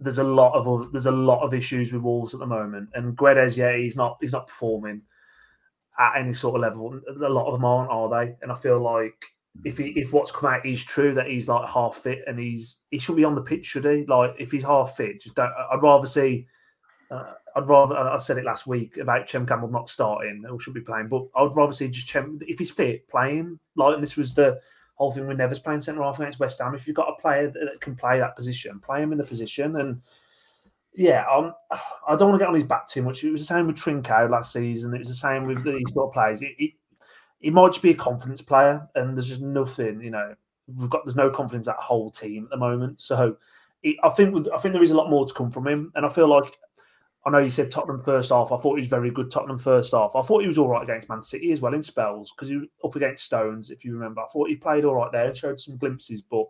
there's 0.00 0.18
a 0.18 0.24
lot 0.24 0.54
of 0.54 0.90
there's 0.90 1.06
a 1.06 1.12
lot 1.12 1.44
of 1.44 1.54
issues 1.54 1.92
with 1.92 2.02
Wolves 2.02 2.34
at 2.34 2.40
the 2.40 2.46
moment. 2.46 2.88
And 2.94 3.16
Guedes, 3.16 3.56
yeah, 3.56 3.76
he's 3.76 3.94
not 3.94 4.18
he's 4.20 4.32
not 4.32 4.48
performing 4.48 5.02
at 5.98 6.16
any 6.16 6.32
sort 6.32 6.54
of 6.56 6.62
level. 6.62 7.00
A 7.08 7.28
lot 7.28 7.46
of 7.46 7.52
them 7.52 7.64
aren't, 7.64 7.90
are 7.90 8.08
they? 8.08 8.34
And 8.42 8.52
I 8.52 8.54
feel 8.54 8.80
like 8.80 9.24
if 9.64 9.78
he, 9.78 9.88
if 9.96 10.12
what's 10.12 10.30
come 10.30 10.52
out 10.52 10.64
is 10.64 10.84
true 10.84 11.14
that 11.14 11.26
he's 11.26 11.48
like 11.48 11.68
half 11.68 11.96
fit 11.96 12.20
and 12.26 12.38
he's 12.38 12.76
he 12.90 12.98
shouldn't 12.98 13.18
be 13.18 13.24
on 13.24 13.34
the 13.34 13.42
pitch, 13.42 13.66
should 13.66 13.84
he? 13.84 14.04
Like 14.06 14.34
if 14.38 14.52
he's 14.52 14.62
half 14.62 14.96
fit, 14.96 15.20
just 15.22 15.34
don't. 15.34 15.52
I'd 15.72 15.82
rather 15.82 16.06
see. 16.06 16.46
Uh, 17.10 17.32
I'd 17.56 17.68
rather. 17.68 17.96
I 17.96 18.18
said 18.18 18.38
it 18.38 18.44
last 18.44 18.66
week 18.66 18.98
about 18.98 19.26
Chem 19.26 19.46
Campbell 19.46 19.68
not 19.68 19.88
starting 19.88 20.44
or 20.48 20.60
should 20.60 20.74
be 20.74 20.80
playing, 20.80 21.08
but 21.08 21.26
I'd 21.34 21.56
rather 21.56 21.72
see 21.72 21.88
just 21.88 22.08
Chem 22.08 22.38
if 22.46 22.58
he's 22.58 22.70
fit, 22.70 23.08
play 23.08 23.36
him. 23.36 23.58
Like 23.74 24.00
this 24.00 24.16
was 24.16 24.34
the 24.34 24.60
whole 24.94 25.10
thing 25.10 25.26
with 25.26 25.38
Neves 25.38 25.62
playing 25.62 25.80
centre 25.80 26.02
half 26.02 26.20
against 26.20 26.40
West 26.40 26.60
Ham. 26.60 26.74
If 26.74 26.86
you've 26.86 26.96
got 26.96 27.08
a 27.08 27.20
player 27.20 27.50
that 27.50 27.80
can 27.80 27.96
play 27.96 28.18
that 28.18 28.36
position, 28.36 28.80
play 28.80 29.02
him 29.02 29.12
in 29.12 29.18
the 29.18 29.24
position. 29.24 29.76
And 29.76 30.02
yeah, 30.98 31.24
um, 31.32 31.54
I 31.70 32.16
don't 32.16 32.30
want 32.30 32.34
to 32.34 32.38
get 32.40 32.48
on 32.48 32.56
his 32.56 32.64
back 32.64 32.88
too 32.88 33.02
much. 33.02 33.22
It 33.22 33.30
was 33.30 33.42
the 33.42 33.46
same 33.46 33.68
with 33.68 33.76
Trincão 33.76 34.28
last 34.28 34.52
season. 34.52 34.92
It 34.92 34.98
was 34.98 35.08
the 35.08 35.14
same 35.14 35.44
with 35.44 35.62
these 35.62 35.92
sort 35.92 36.08
of 36.08 36.12
players. 36.12 36.42
It 36.42 37.52
might 37.52 37.68
just 37.68 37.82
be 37.82 37.90
a 37.92 37.94
confidence 37.94 38.42
player, 38.42 38.84
and 38.96 39.16
there's 39.16 39.28
just 39.28 39.40
nothing. 39.40 40.00
You 40.00 40.10
know, 40.10 40.34
we've 40.66 40.90
got 40.90 41.04
there's 41.04 41.14
no 41.14 41.30
confidence 41.30 41.66
that 41.66 41.76
whole 41.76 42.10
team 42.10 42.44
at 42.44 42.50
the 42.50 42.56
moment. 42.56 43.00
So 43.00 43.36
I 44.02 44.08
think 44.08 44.48
I 44.52 44.58
think 44.58 44.72
there 44.72 44.82
is 44.82 44.90
a 44.90 44.96
lot 44.96 45.08
more 45.08 45.24
to 45.24 45.32
come 45.32 45.52
from 45.52 45.68
him, 45.68 45.92
and 45.94 46.04
I 46.04 46.08
feel 46.08 46.28
like. 46.28 46.58
I 47.26 47.30
know 47.30 47.38
you 47.38 47.50
said 47.50 47.70
Tottenham 47.70 48.02
first 48.02 48.30
half. 48.30 48.52
I 48.52 48.56
thought 48.56 48.76
he 48.76 48.80
was 48.80 48.88
very 48.88 49.10
good. 49.10 49.30
Tottenham 49.30 49.58
first 49.58 49.92
half. 49.92 50.16
I 50.16 50.22
thought 50.22 50.40
he 50.40 50.46
was 50.46 50.56
all 50.56 50.68
right 50.68 50.84
against 50.84 51.10
Man 51.10 51.22
City 51.22 51.52
as 51.52 51.60
well 51.60 51.74
in 51.74 51.82
spells 51.82 52.32
because 52.32 52.48
he 52.48 52.56
was 52.56 52.68
up 52.82 52.96
against 52.96 53.24
Stones. 53.24 53.70
If 53.70 53.84
you 53.84 53.92
remember, 53.92 54.22
I 54.22 54.26
thought 54.32 54.48
he 54.48 54.54
played 54.54 54.84
all 54.84 54.94
right 54.94 55.12
there 55.12 55.26
and 55.26 55.36
showed 55.36 55.60
some 55.60 55.76
glimpses. 55.76 56.22
But 56.22 56.46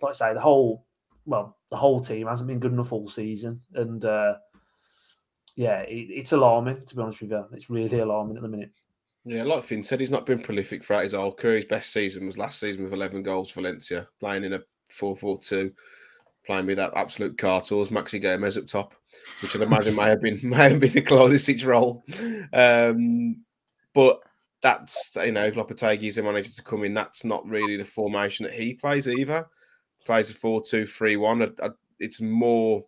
like 0.00 0.10
I 0.10 0.14
say, 0.14 0.34
the 0.34 0.40
whole 0.40 0.84
well, 1.26 1.56
the 1.70 1.76
whole 1.76 2.00
team 2.00 2.26
hasn't 2.26 2.48
been 2.48 2.60
good 2.60 2.72
enough 2.72 2.92
all 2.92 3.08
season, 3.08 3.60
and 3.74 4.04
uh, 4.04 4.34
yeah, 5.56 5.80
it, 5.80 6.08
it's 6.10 6.32
alarming 6.32 6.84
to 6.84 6.96
be 6.96 7.02
honest 7.02 7.20
with 7.20 7.30
you. 7.30 7.44
It's 7.52 7.70
really 7.70 7.98
alarming 7.98 8.36
at 8.36 8.42
the 8.42 8.48
minute. 8.48 8.72
Yeah, 9.24 9.44
like 9.44 9.64
Finn 9.64 9.82
said, 9.82 10.00
he's 10.00 10.10
not 10.10 10.26
been 10.26 10.42
prolific 10.42 10.84
throughout 10.84 11.04
his 11.04 11.14
whole 11.14 11.32
career. 11.32 11.56
His 11.56 11.64
best 11.64 11.92
season 11.92 12.26
was 12.26 12.36
last 12.36 12.60
season 12.60 12.84
with 12.84 12.92
11 12.92 13.22
goals 13.22 13.50
for 13.50 13.62
Valencia, 13.62 14.06
playing 14.20 14.44
in 14.44 14.52
a 14.52 14.60
4 14.90 15.16
4 15.16 15.40
2, 15.40 15.72
playing 16.44 16.66
with 16.66 16.76
that 16.76 16.92
absolute 16.94 17.38
cartels, 17.38 17.88
Maxi 17.88 18.20
Gomez 18.20 18.58
up 18.58 18.66
top, 18.66 18.94
which 19.40 19.56
I'd 19.56 19.62
imagine 19.62 19.96
may 19.96 20.04
have 20.04 20.20
been 20.20 20.40
may 20.42 20.70
have 20.70 20.80
been 20.80 20.92
the 20.92 21.00
Kalajdžić's 21.00 21.64
role. 21.64 22.04
Um, 22.52 23.44
but 23.94 24.22
that's, 24.60 25.10
you 25.16 25.32
know, 25.32 25.44
if 25.44 25.54
Lopetegui's 25.54 26.18
managed 26.18 26.56
to 26.56 26.62
come 26.62 26.84
in, 26.84 26.94
that's 26.94 27.24
not 27.24 27.48
really 27.48 27.76
the 27.76 27.84
formation 27.84 28.44
that 28.44 28.54
he 28.54 28.74
plays 28.74 29.08
either. 29.08 29.46
Plays 30.04 30.30
a 30.30 30.34
4 30.34 30.62
2 30.62 30.86
3 30.86 31.16
1. 31.16 31.56
It's 32.00 32.20
more, 32.20 32.84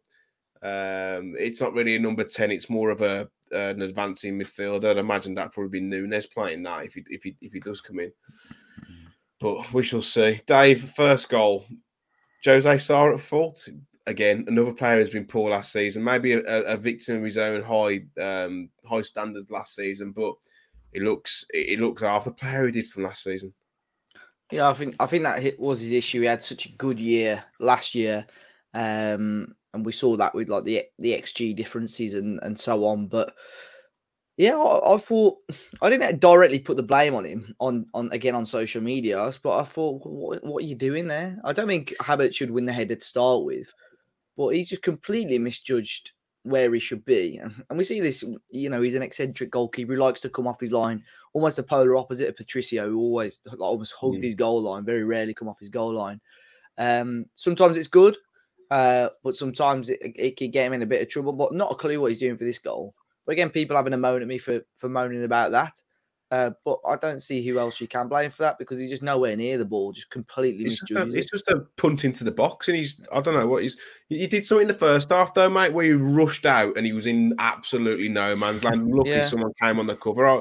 um, 0.63 1.35
it's 1.39 1.61
not 1.61 1.73
really 1.73 1.97
a 1.97 2.01
number 2.01 2.25
10, 2.25 2.51
it's 2.51 2.71
more 2.71 2.91
of 2.91 3.03
a 3.03 3.29
an 3.53 3.83
advancing 3.83 4.39
midfielder. 4.39 4.91
I'd 4.91 4.99
imagine 4.99 5.35
that 5.35 5.53
probably 5.53 5.81
be 5.81 5.87
Nunes 5.87 6.27
playing 6.27 6.63
that 6.65 6.85
if 6.85 6.95
he 6.95 7.05
if 7.11 7.23
he 7.23 7.37
if 7.41 7.53
he 7.53 7.61
does 7.61 7.81
come 7.81 8.01
in. 8.01 8.13
But 9.39 9.73
we 9.73 9.83
shall 9.83 10.03
see. 10.03 10.41
Dave, 10.47 10.81
first 10.81 11.29
goal. 11.29 11.67
Jose 12.45 12.79
Sá 12.79 13.13
at 13.13 13.21
fault 13.21 13.69
again. 14.07 14.45
Another 14.47 14.73
player 14.73 14.99
who's 14.99 15.11
been 15.11 15.27
poor 15.27 15.51
last 15.51 15.73
season. 15.73 16.05
Maybe 16.05 16.33
a, 16.33 16.43
a 16.43 16.77
victim 16.77 17.17
of 17.17 17.25
his 17.25 17.39
own 17.39 17.63
high 17.63 18.05
um, 18.21 18.71
high 18.85 19.03
standards 19.03 19.51
last 19.51 19.75
season, 19.75 20.13
but 20.13 20.35
it 20.93 21.03
looks 21.03 21.45
it 21.53 21.81
looks 21.81 22.03
half 22.03 22.25
the 22.25 22.31
player 22.31 22.67
he 22.67 22.73
did 22.73 22.87
from 22.87 23.03
last 23.03 23.25
season. 23.25 23.53
Yeah, 24.53 24.69
I 24.69 24.75
think 24.75 24.95
I 25.01 25.07
think 25.07 25.25
that 25.25 25.59
was 25.59 25.81
his 25.81 25.93
issue. 25.93 26.21
He 26.21 26.27
had 26.27 26.43
such 26.43 26.67
a 26.67 26.73
good 26.73 27.01
year 27.01 27.43
last 27.59 27.95
year, 27.95 28.27
um, 28.75 29.55
and 29.75 29.85
we 29.85 29.93
saw 29.93 30.17
that 30.17 30.35
with 30.35 30.49
like 30.49 30.65
the 30.65 30.85
the 30.99 31.13
xG 31.13 31.57
differences 31.57 32.15
and 32.15 32.39
and 32.43 32.59
so 32.59 32.85
on. 32.87 33.09
But 33.09 33.35
yeah, 34.37 34.57
I, 34.57 34.95
I 34.95 34.97
thought 34.99 35.39
I 35.83 35.91
didn't 35.91 36.21
directly 36.21 36.61
put 36.61 36.77
the 36.77 36.85
blame 36.85 37.15
on 37.17 37.25
him 37.25 37.55
on 37.59 37.87
on 37.93 38.11
again 38.13 38.37
on 38.37 38.47
social 38.47 38.81
media, 38.83 39.31
but 39.43 39.59
I 39.59 39.65
thought, 39.65 40.07
what 40.07 40.45
what 40.45 40.63
are 40.63 40.67
you 40.67 40.77
doing 40.77 41.09
there? 41.09 41.41
I 41.43 41.53
don't 41.53 41.69
think 41.69 41.95
Havertz 42.01 42.37
should 42.37 42.51
win 42.51 42.67
the 42.67 42.73
header 42.73 42.95
to 42.95 43.05
start 43.05 43.45
with, 43.45 43.73
but 44.37 44.51
he's 44.51 44.69
just 44.69 44.83
completely 44.83 45.41
misjudged 45.41 46.13
where 46.47 46.73
he 46.73 46.81
should 46.81 47.05
be. 47.05 47.39
And 47.39 47.53
and 47.69 47.79
we 47.79 47.85
see 47.85 48.01
this, 48.01 48.25
you 48.51 48.71
know, 48.71 48.81
he's 48.83 48.95
an 48.95 49.03
eccentric 49.03 49.51
goalkeeper 49.51 49.95
who 49.95 50.01
likes 50.01 50.21
to 50.23 50.29
come 50.31 50.47
off 50.47 50.61
his 50.61 50.73
line, 50.73 51.03
almost 51.33 51.57
the 51.57 51.63
polar 51.63 51.97
opposite 51.97 52.29
of 52.29 52.37
Patricio, 52.37 52.89
who 52.89 52.99
always 52.99 53.41
like, 53.45 53.61
almost 53.61 53.93
hugged 53.93 54.19
Mm. 54.19 54.23
his 54.23 54.35
goal 54.35 54.63
line, 54.63 54.85
very 54.85 55.05
rarely 55.05 55.35
come 55.35 55.49
off 55.49 55.61
his 55.61 55.71
goal 55.71 55.93
line. 55.93 56.21
Um, 56.79 57.27
sometimes 57.35 57.77
it's 57.79 57.89
good, 57.89 58.17
uh, 58.71 59.09
but 59.23 59.37
sometimes 59.37 59.91
it, 59.91 60.01
it 60.03 60.37
can 60.37 60.51
get 60.51 60.67
him 60.67 60.73
in 60.73 60.83
a 60.83 60.87
bit 60.87 61.03
of 61.03 61.09
trouble. 61.09 61.33
But 61.33 61.55
not 61.55 61.73
a 61.73 61.75
clue 61.75 62.01
what 62.01 62.11
he's 62.11 62.21
doing 62.21 62.37
for 62.37 62.45
this 62.45 62.59
goal. 62.59 62.95
But 63.25 63.33
again, 63.33 63.51
people 63.51 63.77
having 63.77 63.93
a 63.93 63.99
moan 63.99 64.23
at 64.23 64.29
me 64.29 64.39
for 64.39 64.61
for 64.77 64.89
moaning 64.89 65.25
about 65.25 65.53
that. 65.53 65.81
Uh, 66.31 66.51
but 66.65 66.81
I 66.87 66.97
don't 66.97 67.21
see 67.21 67.47
who 67.47 67.59
else 67.59 67.81
you 67.81 67.87
can 67.87 68.09
blame 68.09 68.31
for 68.31 68.43
that 68.43 68.59
because 68.59 68.81
he's 68.81 68.91
just 68.91 69.03
nowhere 69.03 69.37
near 69.37 69.59
the 69.59 69.65
ball, 69.65 69.93
just 69.93 70.11
completely 70.11 70.65
It's 70.65 70.83
just, 70.83 71.15
a, 71.15 71.17
it's 71.17 71.31
just 71.31 71.49
a 71.49 71.61
punt 71.77 72.05
into 72.05 72.25
the 72.25 72.33
box, 72.33 72.67
and 72.67 72.77
he's 72.77 73.01
I 73.13 73.21
don't 73.21 73.35
know 73.35 73.47
what 73.47 73.63
he's 73.63 73.77
he 74.09 74.27
did 74.27 74.45
something 74.45 74.63
in 74.63 74.69
the 74.69 74.75
first 74.75 75.11
half 75.11 75.35
though, 75.35 75.49
mate, 75.49 75.73
where 75.73 75.85
he 75.85 75.93
rushed 75.93 76.45
out 76.45 76.77
and 76.77 76.85
he 76.85 76.93
was 76.93 77.07
in 77.07 77.35
absolutely 77.39 78.09
no 78.09 78.35
man's 78.35 78.65
land. 78.65 78.91
Lucky 78.93 79.11
Yeah. 79.11 79.27
someone 79.27 79.53
came 79.61 79.79
on 79.79 79.87
the 79.87 79.95
cover. 79.95 80.27
I, 80.27 80.41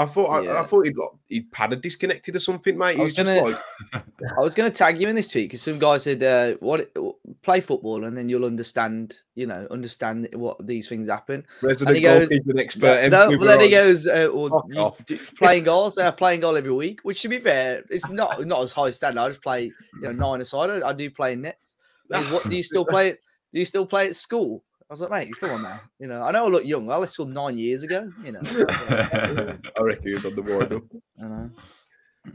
I 0.00 0.06
thought 0.06 0.28
I, 0.30 0.60
I 0.60 0.62
thought 0.64 0.86
he'd 0.86 0.96
got 0.96 1.14
he'd 1.28 1.52
padded 1.52 1.82
disconnected 1.82 2.34
or 2.34 2.40
something, 2.40 2.76
mate. 2.78 2.96
He 2.96 3.00
I 3.02 3.04
was, 3.04 3.10
was 3.16 3.26
just 3.26 3.28
gonna- 3.28 3.52
like 3.92 4.04
I 4.38 4.40
was 4.42 4.54
going 4.54 4.70
to 4.70 4.76
tag 4.76 4.98
you 5.00 5.08
in 5.08 5.14
this 5.14 5.28
tweet 5.28 5.48
because 5.48 5.60
some 5.62 5.78
guy 5.78 5.98
said, 5.98 6.22
uh, 6.22 6.56
"What 6.60 6.90
play 7.42 7.60
football 7.60 8.04
and 8.04 8.16
then 8.16 8.28
you'll 8.28 8.44
understand, 8.46 9.18
you 9.34 9.46
know, 9.46 9.66
understand 9.70 10.28
what 10.32 10.66
these 10.66 10.88
things 10.88 11.08
happen." 11.08 11.44
resident 11.60 11.96
he 11.96 12.02
goes- 12.02 12.30
expert. 12.58 13.10
no, 13.10 13.30
Em 13.30 13.38
but 13.38 13.44
then 13.46 13.60
he 13.60 13.68
goes, 13.70 14.06
uh, 14.06 14.28
well, 14.32 14.66
you 14.70 14.92
do- 15.04 15.18
playing 15.36 15.64
goals, 15.70 15.98
uh, 15.98 16.12
playing 16.12 16.40
goal 16.40 16.56
every 16.56 16.72
week. 16.72 17.00
Which, 17.02 17.20
to 17.22 17.28
be 17.28 17.38
fair, 17.38 17.84
it's 17.90 18.08
not 18.08 18.46
not 18.46 18.62
as 18.62 18.72
high 18.72 18.90
standard. 18.92 19.20
I 19.20 19.28
just 19.28 19.42
play, 19.42 19.64
you 19.64 20.00
know, 20.00 20.12
nine 20.12 20.40
aside. 20.40 20.82
I 20.82 20.92
do 20.94 21.10
play 21.10 21.34
in 21.34 21.42
nets. 21.42 21.76
What 22.08 22.48
do 22.48 22.56
you 22.56 22.62
still 22.62 22.84
play? 22.86 23.10
Do 23.52 23.58
you 23.58 23.64
still 23.66 23.84
play 23.86 24.06
at 24.08 24.16
school? 24.16 24.64
I 24.90 24.92
was 24.92 25.00
like, 25.02 25.10
mate, 25.10 25.30
come 25.38 25.50
on 25.52 25.62
now. 25.62 25.80
You 26.00 26.08
know, 26.08 26.20
I 26.24 26.32
know 26.32 26.46
I 26.46 26.48
look 26.48 26.64
young. 26.64 26.90
I 26.90 26.96
left 26.96 27.12
school 27.12 27.26
nine 27.26 27.56
years 27.56 27.84
ago. 27.84 28.10
You 28.24 28.32
know. 28.32 28.40
I 29.78 29.82
reckon 29.82 30.06
he 30.08 30.14
was 30.14 30.26
on 30.26 30.34
the 30.34 30.42
wind 30.42 30.72
up. 30.72 30.82
I 31.22 31.26
know. 31.26 31.50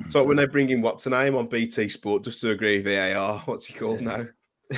So 0.07 0.23
when 0.23 0.37
they 0.37 0.45
bring 0.47 0.69
in 0.69 0.81
what's 0.81 1.03
the 1.03 1.09
name 1.09 1.35
on 1.35 1.47
BT 1.47 1.89
Sport 1.89 2.23
just 2.23 2.39
to 2.41 2.51
agree 2.51 2.77
with 2.77 2.85
VAR, 2.85 3.39
what's 3.39 3.65
he 3.65 3.73
called 3.73 3.99
now? 3.99 4.25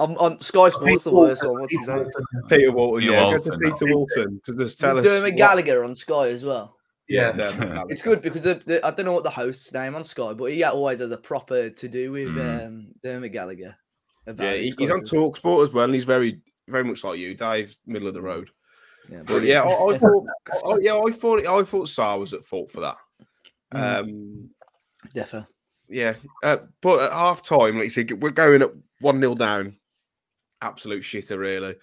I'm 0.00 0.16
on 0.16 0.40
Sky 0.40 0.70
Sports, 0.70 1.04
the 1.04 1.12
worst 1.12 1.44
one. 1.44 1.60
What's 1.60 1.76
his 1.76 1.86
name? 1.86 2.06
Peter 2.48 2.72
Walton. 2.72 3.00
Peter 3.02 3.12
yeah, 3.12 3.20
go 3.20 3.30
Walton. 3.30 3.52
to 3.52 3.58
Peter 3.58 3.94
Walton 3.94 4.40
to 4.44 4.54
just 4.56 4.80
tell 4.80 4.98
us. 4.98 5.04
Dermot 5.04 5.22
what- 5.24 5.36
Gallagher 5.36 5.84
on 5.84 5.94
Sky 5.94 6.28
as 6.28 6.44
well. 6.44 6.76
Yeah, 7.10 7.36
Yeah. 7.36 7.84
It's 7.88 8.02
good 8.02 8.20
because 8.22 8.42
the, 8.42 8.60
the, 8.64 8.84
I 8.86 8.90
don't 8.90 9.04
know 9.06 9.12
what 9.12 9.24
the 9.24 9.30
host's 9.30 9.72
name 9.72 9.94
on 9.94 10.02
Sky, 10.04 10.32
but 10.32 10.46
he 10.46 10.64
always 10.64 11.00
has 11.00 11.10
a 11.10 11.16
proper 11.18 11.68
to 11.70 11.88
do 11.88 12.10
with 12.12 12.28
Mm. 12.28 12.66
um, 12.66 12.88
Dermot 13.02 13.32
Gallagher. 13.32 13.76
Yeah, 14.26 14.54
he, 14.54 14.74
he's 14.78 14.90
on 14.90 15.00
good. 15.00 15.10
Talk 15.10 15.36
Sport 15.36 15.68
as 15.68 15.72
well, 15.74 15.84
and 15.84 15.94
he's 15.94 16.04
very, 16.04 16.40
very 16.68 16.84
much 16.84 17.04
like 17.04 17.18
you, 17.18 17.34
Dave, 17.34 17.74
middle 17.86 18.08
of 18.08 18.14
the 18.14 18.22
road. 18.22 18.50
Yeah, 19.10 19.22
But 19.26 19.42
yeah, 19.42 19.62
I, 19.62 19.92
I 19.92 19.98
thought, 19.98 20.26
I, 20.66 20.74
yeah, 20.80 20.98
I 20.98 21.10
thought, 21.10 21.46
I 21.46 21.62
thought 21.62 21.88
Sá 21.88 22.16
was 22.16 22.32
at 22.32 22.44
fault 22.44 22.70
for 22.70 22.80
that. 22.80 22.96
Mm. 23.74 24.00
Um, 24.00 24.50
Defo. 25.14 25.46
yeah, 25.88 26.14
uh, 26.42 26.58
but 26.80 27.02
at 27.02 27.12
half 27.12 27.42
time, 27.42 27.76
like 27.76 27.84
you 27.84 27.90
said, 27.90 28.22
we're 28.22 28.30
going 28.30 28.62
at 28.62 28.70
one 29.00 29.20
0 29.20 29.34
down. 29.34 29.74
Absolute 30.60 31.02
shitter, 31.02 31.38
really. 31.38 31.76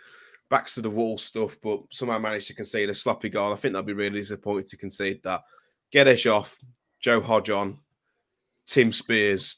Backs 0.50 0.76
to 0.76 0.82
the 0.82 0.90
wall 0.90 1.18
stuff, 1.18 1.58
but 1.64 1.82
somehow 1.90 2.20
managed 2.20 2.48
to 2.48 2.54
concede 2.54 2.90
a 2.90 2.94
sloppy 2.96 3.30
goal. 3.30 3.54
I 3.54 3.56
think 3.56 3.74
they'll 3.74 3.82
be 3.84 3.94
really 3.94 4.20
disappointed 4.20 4.68
to 4.68 4.78
concede 4.78 5.24
that. 5.24 5.42
Guedes 5.94 6.32
off, 6.32 6.60
Joe 7.00 7.22
Hodge 7.22 7.50
on, 7.50 7.80
Tim 8.68 8.92
Spiers, 8.92 9.58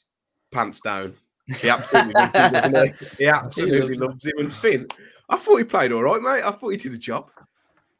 pants 0.52 0.80
down. 0.80 1.14
He 1.60 1.68
absolutely 1.68 2.12
loves 2.14 2.64
him, 2.64 2.74
he? 2.74 3.06
He 3.24 3.26
absolutely 3.26 3.96
loves 3.96 4.24
him. 4.24 4.32
And 4.38 4.54
Finn, 4.54 4.86
I 5.28 5.36
thought 5.36 5.56
he 5.56 5.64
played 5.64 5.92
all 5.92 6.02
right, 6.02 6.20
mate. 6.20 6.44
I 6.44 6.50
thought 6.50 6.70
he 6.70 6.76
did 6.76 6.92
the 6.92 6.98
job. 6.98 7.30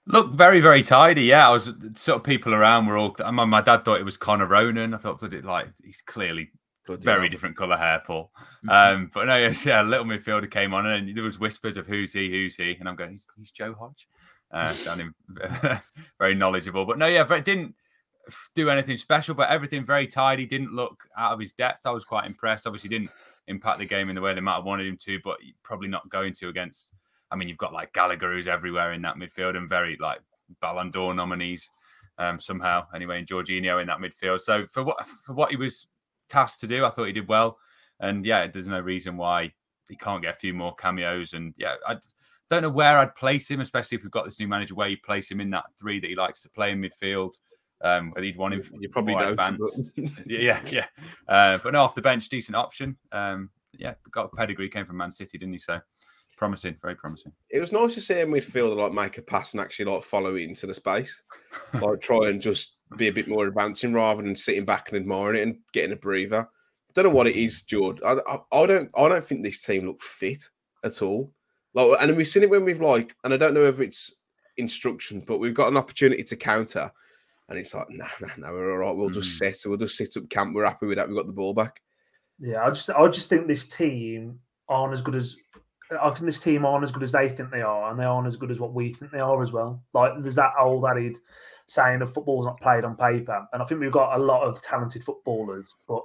Look, 0.06 0.32
very, 0.32 0.60
very 0.60 0.82
tidy. 0.82 1.24
Yeah, 1.24 1.48
I 1.48 1.52
was 1.52 1.72
sort 1.94 2.16
of 2.16 2.24
people 2.24 2.54
around 2.54 2.86
were 2.86 2.96
all. 2.96 3.14
My, 3.30 3.44
my 3.44 3.60
dad 3.60 3.84
thought 3.84 4.00
it 4.00 4.04
was 4.04 4.16
Connor 4.16 4.46
Ronan. 4.46 4.94
I 4.94 4.98
thought 4.98 5.20
that 5.20 5.34
it 5.34 5.44
like 5.44 5.68
he's 5.84 6.00
clearly 6.00 6.50
Bloody 6.86 7.04
very 7.04 7.20
hell. 7.22 7.28
different 7.28 7.56
colour 7.56 7.76
hair, 7.76 8.02
Paul. 8.06 8.30
Um, 8.68 9.10
but 9.12 9.26
no, 9.26 9.36
yes, 9.36 9.66
yeah, 9.66 9.82
a 9.82 9.84
little 9.84 10.06
midfielder 10.06 10.50
came 10.50 10.72
on, 10.72 10.86
and 10.86 11.14
there 11.14 11.24
was 11.24 11.38
whispers 11.38 11.76
of 11.76 11.86
who's 11.86 12.14
he, 12.14 12.30
who's 12.30 12.56
he, 12.56 12.76
and 12.80 12.88
I'm 12.88 12.96
going, 12.96 13.10
he's, 13.10 13.26
he's 13.36 13.50
Joe 13.50 13.74
Hodge. 13.78 14.08
Uh, 14.50 14.70
sounding 14.72 15.12
very 16.18 16.34
knowledgeable, 16.34 16.86
but 16.86 16.96
no, 16.96 17.06
yeah, 17.06 17.24
but 17.24 17.40
it 17.40 17.44
didn't 17.44 17.74
do 18.54 18.70
anything 18.70 18.96
special, 18.96 19.34
but 19.34 19.50
everything 19.50 19.84
very 19.84 20.06
tidy. 20.06 20.46
Didn't 20.46 20.72
look 20.72 21.04
out 21.16 21.32
of 21.32 21.40
his 21.40 21.52
depth. 21.52 21.86
I 21.86 21.90
was 21.90 22.06
quite 22.06 22.26
impressed. 22.26 22.66
Obviously, 22.66 22.88
didn't 22.88 23.10
impact 23.48 23.78
the 23.78 23.86
game 23.86 24.08
in 24.08 24.14
the 24.14 24.20
way 24.20 24.34
they 24.34 24.40
might 24.40 24.56
have 24.56 24.64
wanted 24.64 24.86
him 24.86 24.96
to, 24.98 25.18
but 25.24 25.38
probably 25.62 25.88
not 25.88 26.08
going 26.10 26.32
to 26.34 26.48
against. 26.48 26.92
I 27.30 27.36
mean, 27.36 27.48
you've 27.48 27.58
got 27.58 27.72
like 27.72 27.92
Gallagher 27.92 28.32
who's 28.32 28.48
everywhere 28.48 28.92
in 28.92 29.02
that 29.02 29.16
midfield, 29.16 29.56
and 29.56 29.68
very 29.68 29.96
like 30.00 30.20
Ballon 30.60 30.90
d'Or 30.90 31.14
nominees 31.14 31.68
um, 32.18 32.40
somehow. 32.40 32.86
Anyway, 32.94 33.18
and 33.18 33.26
Jorginho 33.26 33.80
in 33.80 33.86
that 33.88 33.98
midfield. 33.98 34.40
So 34.40 34.66
for 34.70 34.82
what 34.84 35.06
for 35.06 35.34
what 35.34 35.50
he 35.50 35.56
was 35.56 35.86
tasked 36.28 36.60
to 36.60 36.66
do, 36.66 36.84
I 36.84 36.90
thought 36.90 37.06
he 37.06 37.12
did 37.12 37.28
well. 37.28 37.58
And 38.00 38.24
yeah, 38.24 38.46
there's 38.46 38.68
no 38.68 38.80
reason 38.80 39.16
why 39.16 39.52
he 39.88 39.96
can't 39.96 40.22
get 40.22 40.34
a 40.34 40.38
few 40.38 40.54
more 40.54 40.74
cameos. 40.74 41.32
And 41.32 41.54
yeah, 41.58 41.74
I 41.86 41.96
don't 42.48 42.62
know 42.62 42.70
where 42.70 42.98
I'd 42.98 43.14
place 43.14 43.50
him, 43.50 43.60
especially 43.60 43.96
if 43.96 44.04
we've 44.04 44.10
got 44.10 44.24
this 44.24 44.38
new 44.38 44.48
manager, 44.48 44.74
where 44.74 44.88
you 44.88 44.98
place 44.98 45.30
him 45.30 45.40
in 45.40 45.50
that 45.50 45.66
three 45.78 45.98
that 46.00 46.08
he 46.08 46.14
likes 46.14 46.42
to 46.42 46.48
play 46.48 46.72
in 46.72 46.80
midfield. 46.80 47.32
Um, 47.80 48.10
whether 48.10 48.26
you'd 48.26 48.36
want 48.36 48.54
him, 48.54 48.62
You 48.80 48.88
probably 48.88 49.14
don't, 49.14 49.32
advanced. 49.32 49.92
yeah, 50.26 50.60
yeah. 50.70 50.86
Uh, 51.28 51.58
but 51.62 51.72
no, 51.72 51.82
off 51.82 51.94
the 51.94 52.02
bench, 52.02 52.28
decent 52.28 52.56
option. 52.56 52.96
Um, 53.12 53.50
yeah, 53.72 53.94
got 54.10 54.30
a 54.32 54.36
pedigree, 54.36 54.68
came 54.68 54.86
from 54.86 54.96
Man 54.96 55.12
City, 55.12 55.38
didn't 55.38 55.52
he? 55.52 55.58
So 55.60 55.80
promising, 56.36 56.76
very 56.80 56.94
promising. 56.94 57.32
It 57.50 57.60
was 57.60 57.72
nice 57.72 57.94
to 57.94 58.00
see 58.00 58.20
a 58.20 58.26
midfielder 58.26 58.76
like 58.76 58.92
make 58.92 59.18
a 59.18 59.22
pass 59.22 59.52
and 59.52 59.60
actually 59.60 59.86
like 59.86 60.02
follow 60.02 60.36
it 60.36 60.42
into 60.42 60.66
the 60.66 60.74
space, 60.74 61.22
like 61.80 62.00
try 62.00 62.28
and 62.28 62.40
just 62.40 62.76
be 62.96 63.08
a 63.08 63.12
bit 63.12 63.28
more 63.28 63.46
advancing 63.46 63.92
rather 63.92 64.22
than 64.22 64.34
sitting 64.34 64.64
back 64.64 64.88
and 64.88 64.98
admiring 64.98 65.36
it 65.36 65.42
and 65.42 65.58
getting 65.72 65.92
a 65.92 65.96
breather. 65.96 66.48
I 66.48 66.92
don't 66.94 67.04
know 67.04 67.10
what 67.10 67.26
it 67.26 67.36
is, 67.36 67.62
George. 67.62 67.98
I, 68.04 68.14
I, 68.26 68.38
I 68.52 68.66
don't 68.66 68.90
I 68.96 69.08
don't 69.08 69.22
think 69.22 69.42
this 69.42 69.62
team 69.62 69.86
look 69.86 70.00
fit 70.00 70.48
at 70.84 71.02
all. 71.02 71.32
Like, 71.74 71.98
and 72.00 72.16
we've 72.16 72.26
seen 72.26 72.42
it 72.42 72.50
when 72.50 72.64
we've 72.64 72.80
like, 72.80 73.14
and 73.24 73.34
I 73.34 73.36
don't 73.36 73.54
know 73.54 73.64
if 73.64 73.80
it's 73.80 74.12
instructions, 74.56 75.24
but 75.26 75.38
we've 75.38 75.54
got 75.54 75.68
an 75.68 75.76
opportunity 75.76 76.24
to 76.24 76.36
counter, 76.36 76.90
and 77.48 77.58
it's 77.58 77.74
like, 77.74 77.86
nah, 77.90 78.06
nah, 78.20 78.28
nah, 78.36 78.50
we're 78.52 78.72
all 78.72 78.78
right. 78.78 78.96
We'll 78.96 79.10
just 79.10 79.40
Mm. 79.40 79.52
sit, 79.52 79.68
we'll 79.68 79.78
just 79.78 79.96
sit 79.96 80.16
up 80.16 80.28
camp. 80.28 80.54
We're 80.54 80.64
happy 80.66 80.86
with 80.86 80.98
that. 80.98 81.08
We 81.08 81.14
got 81.14 81.26
the 81.26 81.32
ball 81.32 81.54
back. 81.54 81.80
Yeah, 82.38 82.64
I 82.64 82.68
just 82.70 82.90
I 82.90 83.08
just 83.08 83.28
think 83.28 83.46
this 83.46 83.68
team 83.68 84.40
aren't 84.68 84.92
as 84.92 85.00
good 85.00 85.16
as 85.16 85.36
I 85.90 86.10
think 86.10 86.26
this 86.26 86.38
team 86.40 86.66
aren't 86.66 86.84
as 86.84 86.92
good 86.92 87.02
as 87.02 87.12
they 87.12 87.28
think 87.28 87.50
they 87.50 87.62
are, 87.62 87.90
and 87.90 87.98
they 87.98 88.04
aren't 88.04 88.26
as 88.26 88.36
good 88.36 88.50
as 88.50 88.60
what 88.60 88.74
we 88.74 88.92
think 88.92 89.10
they 89.10 89.18
are 89.20 89.42
as 89.42 89.52
well. 89.52 89.82
Like 89.94 90.12
there's 90.20 90.34
that 90.36 90.52
old 90.60 90.84
adage 90.84 91.16
saying 91.66 92.02
of 92.02 92.12
football's 92.12 92.46
not 92.46 92.60
played 92.60 92.84
on 92.84 92.96
paper, 92.96 93.46
and 93.52 93.62
I 93.62 93.64
think 93.64 93.80
we've 93.80 93.90
got 93.90 94.18
a 94.18 94.22
lot 94.22 94.42
of 94.42 94.60
talented 94.62 95.02
footballers, 95.02 95.74
but 95.88 96.02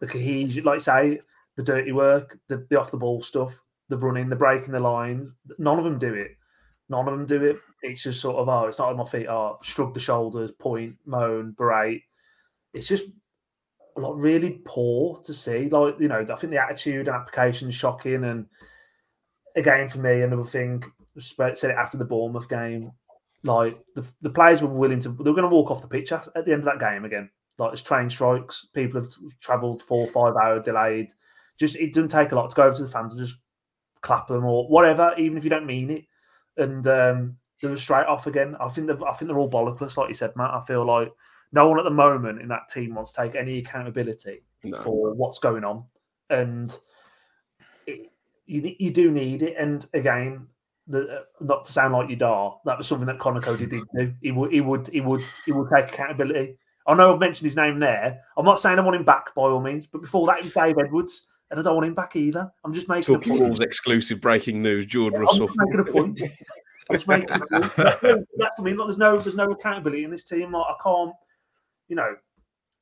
the 0.00 0.06
cohesion, 0.06 0.64
like 0.64 0.80
say, 0.80 1.20
the 1.56 1.62
dirty 1.62 1.92
work, 1.92 2.38
the, 2.48 2.66
the 2.70 2.78
off 2.78 2.90
the 2.90 2.96
ball 2.96 3.22
stuff, 3.22 3.54
the 3.88 3.96
running, 3.96 4.28
the 4.28 4.36
breaking 4.36 4.72
the 4.72 4.80
lines, 4.80 5.34
none 5.58 5.78
of 5.78 5.84
them 5.84 5.98
do 5.98 6.12
it. 6.14 6.32
None 6.88 7.08
of 7.08 7.14
them 7.14 7.26
do 7.26 7.44
it. 7.44 7.56
It's 7.82 8.02
just 8.02 8.20
sort 8.20 8.36
of 8.36 8.48
oh, 8.48 8.66
it's 8.66 8.78
not 8.78 8.90
on 8.90 8.96
my 8.96 9.04
feet. 9.04 9.26
Oh, 9.28 9.58
shrug 9.62 9.94
the 9.94 10.00
shoulders, 10.00 10.52
point, 10.52 10.96
moan, 11.06 11.54
berate. 11.56 12.02
It's 12.74 12.88
just 12.88 13.06
like 13.96 14.12
really 14.16 14.60
poor 14.64 15.20
to 15.24 15.34
see. 15.34 15.68
Like 15.68 15.96
you 15.98 16.08
know, 16.08 16.26
I 16.30 16.36
think 16.36 16.52
the 16.52 16.62
attitude 16.62 17.08
and 17.08 17.16
application 17.16 17.68
is 17.68 17.74
shocking. 17.74 18.24
And 18.24 18.46
again, 19.56 19.88
for 19.88 19.98
me, 19.98 20.22
another 20.22 20.44
thing 20.44 20.84
said 21.18 21.70
it 21.70 21.76
after 21.76 21.98
the 21.98 22.04
Bournemouth 22.04 22.48
game. 22.48 22.92
Like 23.44 23.78
the, 23.96 24.06
the 24.20 24.30
players 24.30 24.62
were 24.62 24.68
willing 24.68 25.00
to, 25.00 25.08
they 25.08 25.30
were 25.30 25.36
going 25.36 25.42
to 25.42 25.48
walk 25.48 25.70
off 25.70 25.82
the 25.82 25.88
pitch 25.88 26.12
at, 26.12 26.28
at 26.36 26.44
the 26.44 26.52
end 26.52 26.60
of 26.60 26.66
that 26.66 26.78
game 26.78 27.04
again. 27.04 27.28
Like 27.58 27.72
it's 27.72 27.82
train 27.82 28.08
strikes, 28.08 28.66
people 28.72 29.00
have 29.00 29.10
travelled 29.40 29.82
four, 29.82 30.06
five 30.08 30.34
hour 30.36 30.60
delayed. 30.60 31.12
Just 31.58 31.76
it 31.76 31.92
doesn't 31.92 32.08
take 32.08 32.32
a 32.32 32.34
lot 32.34 32.48
to 32.48 32.56
go 32.56 32.62
over 32.62 32.76
to 32.76 32.84
the 32.84 32.90
fans 32.90 33.12
and 33.12 33.26
just 33.26 33.38
clap 34.00 34.28
them 34.28 34.44
or 34.44 34.68
whatever, 34.68 35.14
even 35.18 35.36
if 35.36 35.44
you 35.44 35.50
don't 35.50 35.66
mean 35.66 35.90
it. 35.90 36.04
And 36.56 36.86
um, 36.86 37.36
they 37.60 37.68
were 37.68 37.76
straight 37.76 38.06
off 38.06 38.26
again. 38.26 38.56
I 38.60 38.68
think 38.68 38.90
I 38.90 39.12
think 39.12 39.28
they're 39.28 39.38
all 39.38 39.50
bollockless, 39.50 39.96
like 39.96 40.08
you 40.08 40.14
said, 40.14 40.36
Matt. 40.36 40.50
I 40.52 40.60
feel 40.60 40.84
like 40.84 41.12
no 41.52 41.68
one 41.68 41.78
at 41.78 41.84
the 41.84 41.90
moment 41.90 42.40
in 42.40 42.48
that 42.48 42.68
team 42.72 42.94
wants 42.94 43.12
to 43.12 43.22
take 43.22 43.34
any 43.34 43.58
accountability 43.58 44.42
No. 44.64 44.78
for 44.82 45.14
what's 45.14 45.38
going 45.38 45.64
on, 45.64 45.84
and 46.30 46.76
it, 47.86 48.10
you 48.46 48.74
you 48.78 48.90
do 48.90 49.10
need 49.10 49.42
it. 49.42 49.54
And 49.58 49.86
again, 49.94 50.46
the, 50.86 51.18
uh, 51.18 51.22
not 51.40 51.64
to 51.64 51.72
sound 51.72 51.94
like 51.94 52.10
you 52.10 52.16
dar, 52.16 52.58
that 52.64 52.78
was 52.78 52.86
something 52.86 53.06
that 53.06 53.18
Conor 53.18 53.40
Coady 53.40 53.66
did 53.66 53.82
do. 53.94 54.12
He 54.22 54.32
would 54.32 54.52
he 54.52 54.60
would 54.60 54.88
he 54.88 55.00
would 55.00 55.22
he 55.46 55.52
would 55.52 55.68
take 55.74 55.88
accountability. 55.88 56.58
I 56.86 56.94
know 56.94 57.14
I've 57.14 57.20
mentioned 57.20 57.46
his 57.46 57.56
name 57.56 57.78
there. 57.78 58.20
I'm 58.36 58.44
not 58.44 58.60
saying 58.60 58.78
I 58.78 58.82
want 58.82 58.96
him 58.96 59.04
back 59.04 59.34
by 59.34 59.42
all 59.42 59.60
means, 59.62 59.86
but 59.86 60.00
before 60.00 60.26
that, 60.26 60.38
it 60.38 60.44
was 60.44 60.54
Dave 60.54 60.76
Edwards, 60.78 61.28
and 61.52 61.60
I 61.60 61.62
don't 61.62 61.74
want 61.74 61.86
him 61.86 61.94
back 61.94 62.16
either. 62.16 62.50
I'm 62.64 62.72
just 62.72 62.88
making 62.88 63.14
a 63.14 63.18
point. 63.18 63.40
Balls 63.40 63.60
exclusive 63.60 64.22
breaking 64.22 64.62
news. 64.62 64.86
George 64.86 65.14
I'm 65.14 65.20
Russell. 65.20 65.48
just 65.48 65.58
making 65.58 65.80
a 65.80 65.84
point. 65.84 66.22
I'm 66.90 66.96
just 66.96 67.06
making 67.06 67.30
a 67.30 67.38
point. 67.38 67.76
That's, 67.76 68.58
I 68.58 68.62
mean, 68.62 68.76
like, 68.78 68.88
there's 68.88 68.98
no 68.98 69.20
there's 69.20 69.36
no 69.36 69.50
accountability 69.52 70.04
in 70.04 70.10
this 70.10 70.24
team. 70.24 70.52
Like, 70.52 70.64
I 70.66 70.74
can't, 70.82 71.12
you 71.88 71.96
know, 71.96 72.16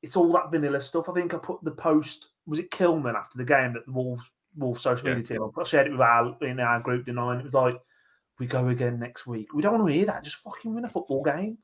it's 0.01 0.15
all 0.15 0.31
that 0.31 0.51
vanilla 0.51 0.79
stuff. 0.79 1.09
I 1.09 1.13
think 1.13 1.33
I 1.33 1.37
put 1.37 1.61
the 1.63 1.71
post 1.71 2.29
was 2.47 2.59
it 2.59 2.71
Kilman 2.71 3.13
after 3.15 3.37
the 3.37 3.43
game 3.43 3.73
that 3.73 3.85
the 3.85 3.91
Wolves 3.91 4.23
Wolves 4.55 4.81
social 4.81 5.09
media 5.09 5.23
team. 5.23 5.51
I 5.59 5.63
shared 5.65 5.87
it 5.87 5.91
with 5.91 5.99
our 5.99 6.35
in 6.41 6.61
our 6.61 6.79
group 6.79 7.05
tonight. 7.05 7.39
It 7.39 7.45
was 7.45 7.53
like, 7.53 7.77
we 8.39 8.47
go 8.47 8.69
again 8.69 8.99
next 8.99 9.27
week. 9.27 9.53
We 9.53 9.61
don't 9.61 9.73
want 9.73 9.87
to 9.87 9.93
hear 9.93 10.05
that. 10.05 10.23
Just 10.23 10.37
fucking 10.37 10.73
win 10.73 10.85
a 10.85 10.89
football 10.89 11.23
game. 11.23 11.57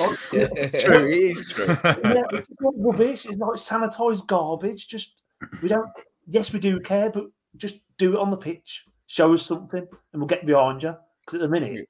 Like, 0.00 0.18
True, 0.30 0.30
it 0.32 1.12
is 1.12 1.50
true. 1.50 1.66
yeah, 1.84 2.22
it's 2.32 2.48
not 2.60 2.72
rubbish. 2.78 3.26
It's 3.26 3.36
like 3.36 3.56
sanitized 3.56 4.26
garbage. 4.26 4.88
Just 4.88 5.20
we 5.62 5.68
don't. 5.68 5.90
Yes, 6.26 6.52
we 6.52 6.58
do 6.58 6.80
care, 6.80 7.10
but 7.10 7.26
just 7.56 7.80
do 7.98 8.14
it 8.14 8.20
on 8.20 8.30
the 8.30 8.36
pitch. 8.36 8.84
Show 9.06 9.32
us 9.34 9.44
something, 9.44 9.86
and 10.12 10.22
we'll 10.22 10.26
get 10.26 10.46
behind 10.46 10.82
you. 10.82 10.96
Because 11.20 11.36
at 11.36 11.40
the 11.40 11.48
minute, 11.48 11.88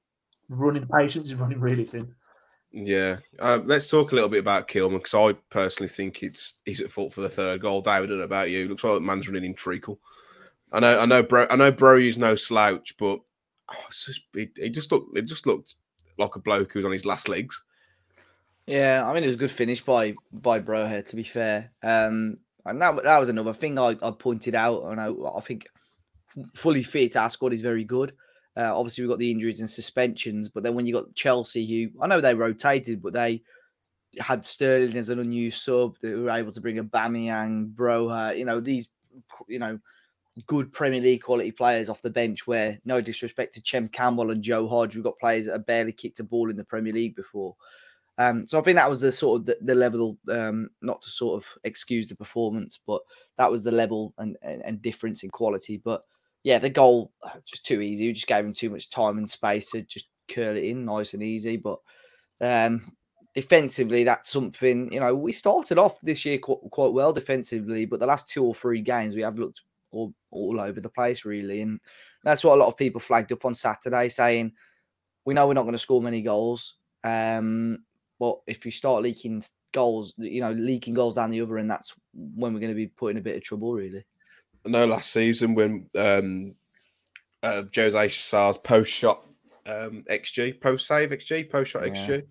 running 0.48 0.82
the 0.82 0.88
patience 0.88 1.28
is 1.28 1.34
running 1.34 1.60
really 1.60 1.84
thin. 1.84 2.14
Yeah, 2.72 3.18
uh, 3.38 3.60
let's 3.64 3.88
talk 3.88 4.12
a 4.12 4.14
little 4.14 4.28
bit 4.28 4.40
about 4.40 4.68
Kilman 4.68 4.98
because 4.98 5.14
I 5.14 5.32
personally 5.50 5.88
think 5.88 6.22
it's 6.22 6.54
he's 6.64 6.80
at 6.80 6.90
fault 6.90 7.12
for 7.12 7.22
the 7.22 7.28
third 7.28 7.62
goal. 7.62 7.80
David, 7.80 8.04
I 8.04 8.06
don't 8.08 8.18
know 8.18 8.24
about 8.24 8.50
you. 8.50 8.68
Looks 8.68 8.84
like 8.84 8.94
the 8.94 9.00
man's 9.00 9.28
running 9.28 9.44
in 9.44 9.54
treacle. 9.54 9.98
I 10.72 10.80
know, 10.80 10.98
I 10.98 11.06
know, 11.06 11.22
bro. 11.22 11.46
I 11.48 11.56
know, 11.56 11.72
bro. 11.72 11.98
He's 11.98 12.18
no 12.18 12.34
slouch, 12.34 12.96
but 12.98 13.20
oh, 13.70 13.84
it's 13.86 14.06
just, 14.06 14.22
he, 14.34 14.50
he 14.56 14.68
just 14.68 14.92
looked. 14.92 15.16
It 15.16 15.22
just 15.22 15.46
looked 15.46 15.76
like 16.18 16.36
a 16.36 16.40
bloke 16.40 16.72
who's 16.72 16.84
on 16.84 16.92
his 16.92 17.06
last 17.06 17.28
legs. 17.28 17.62
Yeah, 18.66 19.04
I 19.06 19.14
mean 19.14 19.22
it 19.22 19.28
was 19.28 19.36
a 19.36 19.38
good 19.38 19.50
finish 19.50 19.80
by 19.80 20.14
by 20.32 20.60
Broja. 20.60 21.04
To 21.06 21.16
be 21.16 21.22
fair, 21.22 21.72
um, 21.82 22.38
and 22.66 22.80
that 22.82 23.02
that 23.02 23.18
was 23.18 23.28
another 23.28 23.52
thing 23.52 23.78
I, 23.78 23.96
I 24.02 24.10
pointed 24.10 24.54
out. 24.54 24.84
And 24.84 25.00
I, 25.00 25.08
I 25.08 25.40
think 25.40 25.68
fully 26.54 26.82
fit, 26.82 27.16
our 27.16 27.30
squad 27.30 27.52
is 27.52 27.62
very 27.62 27.84
good. 27.84 28.12
Uh, 28.56 28.76
obviously, 28.76 29.02
we've 29.02 29.10
got 29.10 29.18
the 29.18 29.30
injuries 29.30 29.60
and 29.60 29.68
suspensions, 29.68 30.48
but 30.48 30.62
then 30.62 30.74
when 30.74 30.86
you 30.86 30.94
got 30.94 31.14
Chelsea, 31.14 31.66
who 31.66 32.02
I 32.02 32.06
know 32.06 32.20
they 32.20 32.34
rotated, 32.34 33.02
but 33.02 33.12
they 33.12 33.42
had 34.18 34.44
Sterling 34.44 34.96
as 34.96 35.10
an 35.10 35.18
unused 35.18 35.62
sub. 35.62 35.96
They 36.00 36.14
were 36.14 36.30
able 36.30 36.52
to 36.52 36.60
bring 36.60 36.78
a 36.78 36.84
Bamiyang, 36.84 37.74
Broja, 37.74 38.36
you 38.36 38.44
know 38.44 38.60
these, 38.60 38.88
you 39.48 39.58
know, 39.58 39.78
good 40.46 40.72
Premier 40.72 41.00
League 41.00 41.22
quality 41.22 41.52
players 41.52 41.88
off 41.88 42.02
the 42.02 42.10
bench. 42.10 42.46
Where 42.46 42.78
no 42.84 43.00
disrespect 43.00 43.54
to 43.54 43.60
Chem 43.60 43.88
Campbell 43.88 44.30
and 44.30 44.42
Joe 44.42 44.68
Hodge, 44.68 44.94
we've 44.94 45.04
got 45.04 45.18
players 45.18 45.46
that 45.46 45.52
have 45.52 45.66
barely 45.66 45.92
kicked 45.92 46.20
a 46.20 46.24
ball 46.24 46.50
in 46.50 46.56
the 46.56 46.64
Premier 46.64 46.92
League 46.92 47.16
before. 47.16 47.56
Um, 48.18 48.46
so 48.46 48.58
I 48.58 48.62
think 48.62 48.76
that 48.76 48.88
was 48.88 49.00
the 49.00 49.12
sort 49.12 49.40
of 49.40 49.46
the, 49.46 49.58
the 49.60 49.74
level, 49.74 50.18
um, 50.30 50.70
not 50.80 51.02
to 51.02 51.10
sort 51.10 51.42
of 51.42 51.48
excuse 51.64 52.06
the 52.06 52.16
performance, 52.16 52.78
but 52.86 53.02
that 53.36 53.50
was 53.50 53.62
the 53.62 53.72
level 53.72 54.14
and, 54.18 54.36
and, 54.42 54.62
and 54.64 54.80
difference 54.80 55.22
in 55.22 55.30
quality. 55.30 55.76
But 55.76 56.02
yeah, 56.42 56.58
the 56.58 56.70
goal 56.70 57.12
uh, 57.22 57.38
just 57.44 57.66
too 57.66 57.80
easy. 57.80 58.06
We 58.06 58.12
just 58.12 58.26
gave 58.26 58.44
him 58.44 58.52
too 58.52 58.70
much 58.70 58.90
time 58.90 59.18
and 59.18 59.28
space 59.28 59.70
to 59.72 59.82
just 59.82 60.08
curl 60.28 60.56
it 60.56 60.64
in 60.64 60.84
nice 60.84 61.12
and 61.12 61.22
easy. 61.22 61.56
But 61.56 61.78
um, 62.40 62.86
defensively, 63.34 64.04
that's 64.04 64.30
something 64.30 64.92
you 64.92 65.00
know 65.00 65.14
we 65.14 65.32
started 65.32 65.76
off 65.76 66.00
this 66.00 66.24
year 66.24 66.38
quite, 66.38 66.58
quite 66.70 66.92
well 66.92 67.12
defensively, 67.12 67.84
but 67.84 68.00
the 68.00 68.06
last 68.06 68.28
two 68.28 68.44
or 68.44 68.54
three 68.54 68.80
games 68.80 69.14
we 69.14 69.22
have 69.22 69.38
looked 69.38 69.62
all, 69.90 70.14
all 70.30 70.60
over 70.60 70.80
the 70.80 70.88
place 70.88 71.24
really, 71.24 71.60
and 71.62 71.80
that's 72.24 72.44
what 72.44 72.54
a 72.54 72.60
lot 72.60 72.68
of 72.68 72.76
people 72.76 73.00
flagged 73.00 73.32
up 73.32 73.44
on 73.44 73.54
Saturday, 73.54 74.08
saying 74.08 74.52
we 75.24 75.34
know 75.34 75.46
we're 75.46 75.54
not 75.54 75.62
going 75.62 75.72
to 75.72 75.78
score 75.78 76.00
many 76.00 76.22
goals. 76.22 76.76
Um, 77.04 77.84
but 78.18 78.38
if 78.46 78.64
you 78.64 78.72
start 78.72 79.02
leaking 79.02 79.42
goals, 79.72 80.14
you 80.16 80.40
know, 80.40 80.52
leaking 80.52 80.94
goals 80.94 81.16
down 81.16 81.30
the 81.30 81.40
other 81.40 81.58
end, 81.58 81.70
that's 81.70 81.94
when 82.14 82.54
we're 82.54 82.60
going 82.60 82.72
to 82.72 82.76
be 82.76 82.86
put 82.86 83.10
in 83.10 83.18
a 83.18 83.22
bit 83.22 83.36
of 83.36 83.42
trouble, 83.42 83.74
really. 83.74 84.04
I 84.64 84.68
know 84.70 84.86
last 84.86 85.12
season 85.12 85.54
when 85.54 85.88
um, 85.96 86.54
uh, 87.42 87.62
Jose 87.74 88.06
Sá's 88.08 88.58
post 88.58 88.92
shot 88.92 89.24
um, 89.66 90.04
XG, 90.10 90.60
post 90.60 90.86
save 90.86 91.10
XG, 91.10 91.50
post 91.50 91.72
shot 91.72 91.86
Yeah. 91.86 91.92
XG 91.92 92.24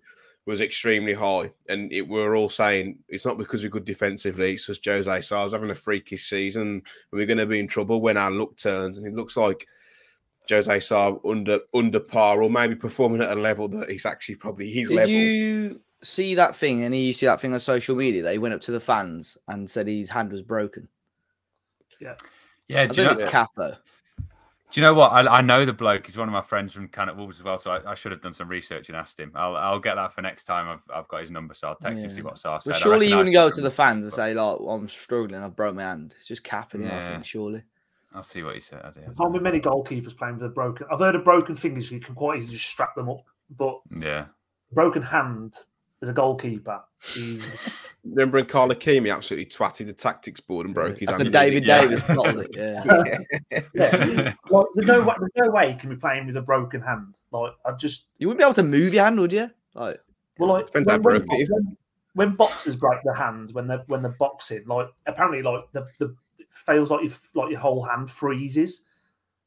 was 0.46 0.60
extremely 0.60 1.12
high, 1.12 1.52
and 1.68 1.92
it, 1.92 2.06
we 2.06 2.20
are 2.20 2.36
all 2.36 2.48
saying 2.48 2.98
it's 3.08 3.26
not 3.26 3.36
because 3.36 3.62
we're 3.62 3.68
good 3.68 3.84
defensively. 3.84 4.52
It's 4.54 4.66
just 4.66 4.84
Jose 4.84 5.10
Sá's 5.10 5.52
having 5.52 5.70
a 5.70 5.74
freakish 5.74 6.24
season, 6.24 6.62
and 6.62 6.86
we're 7.12 7.26
going 7.26 7.38
to 7.38 7.46
be 7.46 7.58
in 7.58 7.66
trouble 7.66 8.00
when 8.00 8.16
our 8.16 8.30
luck 8.30 8.56
turns. 8.56 8.98
And 8.98 9.06
it 9.06 9.14
looks 9.14 9.36
like 9.36 9.66
Jose 10.48 10.80
Sá 10.80 11.14
under 11.24 11.60
under 11.74 12.00
par, 12.00 12.42
or 12.42 12.50
maybe 12.50 12.74
performing 12.74 13.22
at 13.22 13.36
a 13.36 13.40
level 13.40 13.68
that 13.68 13.90
he's 13.90 14.06
actually 14.06 14.36
probably 14.36 14.70
his 14.70 14.90
level. 14.90 15.06
Did 15.08 15.14
level. 15.14 15.28
you 15.34 15.80
see 16.02 16.34
that 16.34 16.54
thing? 16.56 16.84
And 16.84 16.94
you 16.94 17.12
see 17.12 17.26
that 17.26 17.40
thing 17.40 17.52
on 17.54 17.60
social 17.60 17.96
media 17.96 18.22
that 18.22 18.32
he 18.32 18.38
went 18.38 18.54
up 18.54 18.60
to 18.62 18.72
the 18.72 18.80
fans 18.80 19.36
and 19.48 19.68
said 19.68 19.86
his 19.86 20.08
hand 20.10 20.32
was 20.32 20.42
broken. 20.42 20.88
Yeah, 22.00 22.12
I 22.12 22.16
do 22.66 22.72
you, 22.72 22.86
think 22.86 22.96
know, 22.96 23.10
it's 23.12 23.22
calf 23.22 23.48
though. 23.56 23.74
do 24.18 24.24
you 24.80 24.82
know 24.82 24.92
what? 24.94 25.12
I, 25.12 25.38
I 25.38 25.40
know 25.40 25.64
the 25.64 25.72
bloke. 25.72 26.06
He's 26.06 26.16
one 26.16 26.28
of 26.28 26.32
my 26.32 26.42
friends 26.42 26.72
from 26.72 26.88
Cannock 26.88 27.16
Wolves 27.16 27.38
as 27.38 27.44
well, 27.44 27.58
so 27.58 27.70
I, 27.70 27.92
I 27.92 27.94
should 27.94 28.12
have 28.12 28.20
done 28.20 28.32
some 28.32 28.48
research 28.48 28.88
and 28.88 28.96
asked 28.96 29.18
him. 29.18 29.32
I'll 29.34 29.56
I'll 29.56 29.78
get 29.80 29.94
that 29.94 30.12
for 30.12 30.20
next 30.20 30.44
time. 30.44 30.68
I've, 30.68 30.96
I've 30.96 31.08
got 31.08 31.20
his 31.22 31.30
number, 31.30 31.54
so 31.54 31.68
I'll 31.68 31.76
text 31.76 32.02
him 32.04 32.10
see 32.10 32.18
Yeah. 32.18 32.24
what 32.24 32.38
Sá 32.38 32.58
said. 32.58 32.72
But 32.72 32.80
surely 32.80 33.08
you 33.08 33.16
wouldn't 33.16 33.34
go 33.34 33.48
to 33.50 33.60
the 33.60 33.70
fans 33.70 34.04
and 34.04 34.12
say, 34.12 34.34
like, 34.34 34.58
I'm 34.68 34.88
struggling, 34.88 35.40
I've 35.40 35.56
broke 35.56 35.76
my 35.76 35.82
hand. 35.82 36.14
It's 36.18 36.26
just 36.28 36.44
capping 36.44 36.82
it, 36.82 36.90
I 36.90 36.96
Yeah. 36.96 37.08
think, 37.12 37.24
surely. 37.24 37.62
I'll 38.16 38.22
see 38.22 38.42
what 38.42 38.54
he 38.54 38.60
said. 38.60 38.80
I 38.82 38.90
There 38.90 39.12
can't 39.16 39.32
be 39.32 39.38
many 39.38 39.60
goalkeepers 39.60 40.16
playing 40.16 40.36
with 40.36 40.44
a 40.44 40.48
broken. 40.48 40.86
I've 40.90 41.00
heard 41.00 41.14
of 41.14 41.22
broken 41.22 41.54
fingers, 41.54 41.90
you 41.92 42.00
can 42.00 42.14
quite 42.14 42.38
easily 42.38 42.54
just 42.56 42.70
strap 42.70 42.94
them 42.94 43.10
up, 43.10 43.20
but 43.56 43.78
Yeah. 43.94 44.26
broken 44.72 45.02
hand 45.02 45.54
as 46.02 46.08
a 46.08 46.12
goalkeeper 46.14 46.82
is 47.16 47.46
Remember, 48.04 48.38
when 48.38 48.46
Carl 48.46 48.68
Ikeme 48.70 49.12
absolutely 49.12 49.46
twatted 49.46 49.86
the 49.86 49.92
tactics 49.92 50.40
board 50.40 50.64
and 50.66 50.74
broke 50.74 50.98
his 50.98 51.08
After 51.08 51.24
hand. 51.24 51.32
David 51.32 51.66
Yeah. 51.66 51.80
Davis 51.82 52.02
bottled 52.06 52.46
it, 52.46 52.50
yeah. 52.54 53.62
yeah, 53.74 54.34
like, 54.50 54.66
there's 54.74 54.86
no 54.88 55.02
way, 55.02 55.14
there's 55.18 55.46
no 55.46 55.50
way 55.50 55.70
you 55.72 55.76
can 55.76 55.90
be 55.90 55.96
playing 55.96 56.26
with 56.26 56.36
a 56.38 56.40
broken 56.42 56.80
hand. 56.80 57.14
Like 57.32 57.52
I 57.66 57.72
just 57.72 58.06
You 58.18 58.28
wouldn't 58.28 58.38
be 58.40 58.44
able 58.44 58.54
to 58.54 58.62
move 58.62 58.94
your 58.94 59.04
hand, 59.04 59.20
would 59.20 59.32
you? 59.32 59.50
Like, 59.74 60.00
well, 60.38 60.50
like 60.50 60.66
Depends 60.66 60.88
how 60.88 60.96
when, 60.98 61.02
when, 61.02 61.18
broken 61.26 61.36
it 61.38 61.42
is. 61.42 61.50
when, 61.50 61.76
when 62.14 62.36
boxers 62.36 62.76
break 62.76 63.02
their 63.04 63.14
hands 63.14 63.52
when 63.52 63.66
they're 63.66 63.84
when 63.88 64.00
they're 64.00 64.16
boxing, 64.18 64.64
like 64.66 64.88
apparently, 65.06 65.42
like 65.42 65.64
the 65.72 65.84
the 65.98 66.06
it 66.06 66.14
feels 66.64 66.90
like 66.90 67.02
you 67.02 67.10
like 67.34 67.50
your 67.50 67.60
whole 67.60 67.82
hand 67.82 68.10
freezes. 68.10 68.82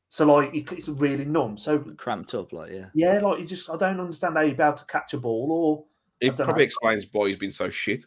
So 0.07 0.25
like 0.25 0.53
you, 0.53 0.63
it's 0.71 0.89
really 0.89 1.25
numb. 1.25 1.57
So 1.57 1.79
cramped 1.79 2.33
up, 2.33 2.51
like, 2.51 2.71
yeah. 2.71 2.85
yeah, 2.95 3.19
like 3.19 3.39
you 3.39 3.45
just 3.45 3.69
I 3.69 3.77
don't 3.77 3.99
understand 3.99 4.35
how 4.35 4.41
you're 4.41 4.59
able 4.59 4.73
to 4.73 4.85
catch 4.85 5.13
a 5.13 5.17
ball 5.17 5.51
or 5.51 5.85
It 6.19 6.35
probably 6.35 6.53
know. 6.53 6.63
explains 6.63 7.05
why 7.11 7.27
he's 7.27 7.37
been 7.37 7.51
so 7.51 7.69
shit. 7.69 8.05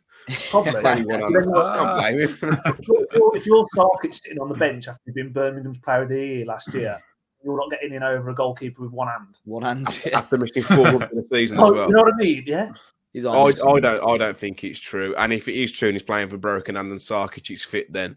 probably. 0.51 0.85
Only 0.85 1.05
one 1.05 1.21
hand. 1.21 1.35
Then, 1.35 1.45
like, 1.47 1.65
I 1.65 1.79
can't 1.79 2.01
blame 2.01 2.19
him. 2.21 2.59
if 2.79 2.89
you're, 2.89 3.03
if 3.05 3.15
you're- 3.15 3.37
if 3.37 3.47
you're 3.47 3.67
Sarkic 3.77 4.15
sitting 4.15 4.41
on 4.41 4.49
the 4.49 4.57
bench 4.57 4.89
after 4.89 5.01
you've 5.07 5.15
been 5.15 5.33
Birmingham's 5.33 5.79
Player 5.79 6.03
of 6.03 6.09
the 6.09 6.19
Year 6.19 6.45
last 6.45 6.71
hmm. 6.71 6.79
year, 6.79 7.01
you're 7.45 7.57
not 7.57 7.71
getting 7.71 7.95
in 7.95 8.03
over 8.03 8.31
a 8.31 8.35
goalkeeper 8.35 8.83
with 8.83 8.93
one 8.93 9.09
hand. 9.09 9.37
One 9.45 9.63
hand. 9.63 10.03
Yeah. 10.05 10.19
After 10.19 10.39
missing 10.39 10.63
four 10.63 10.93
months 10.93 11.13
in 11.13 11.19
the 11.19 11.27
season 11.31 11.59
as 11.59 11.63
Oh, 11.63 11.73
well. 11.73 11.89
You 11.89 11.95
know 11.95 12.03
what 12.03 12.15
I 12.15 12.17
mean? 12.17 12.45
Yeah. 12.47 12.73
He's 13.13 13.25
I, 13.25 13.31
on. 13.31 13.77
I 13.77 13.81
don't 13.81 14.09
I 14.09 14.17
don't 14.17 14.37
think 14.37 14.65
it's 14.65 14.81
true. 14.81 15.15
And 15.17 15.33
if 15.33 15.49
it 15.49 15.55
is 15.55 15.71
true 15.73 15.89
and 15.89 15.95
he's 15.95 16.03
playing 16.03 16.29
for 16.29 16.39
broken 16.39 16.77
hand 16.77 16.91
and 16.91 17.01
Sarkic 17.01 17.51
is 17.51 17.65
fit, 17.65 17.93
then 17.93 18.17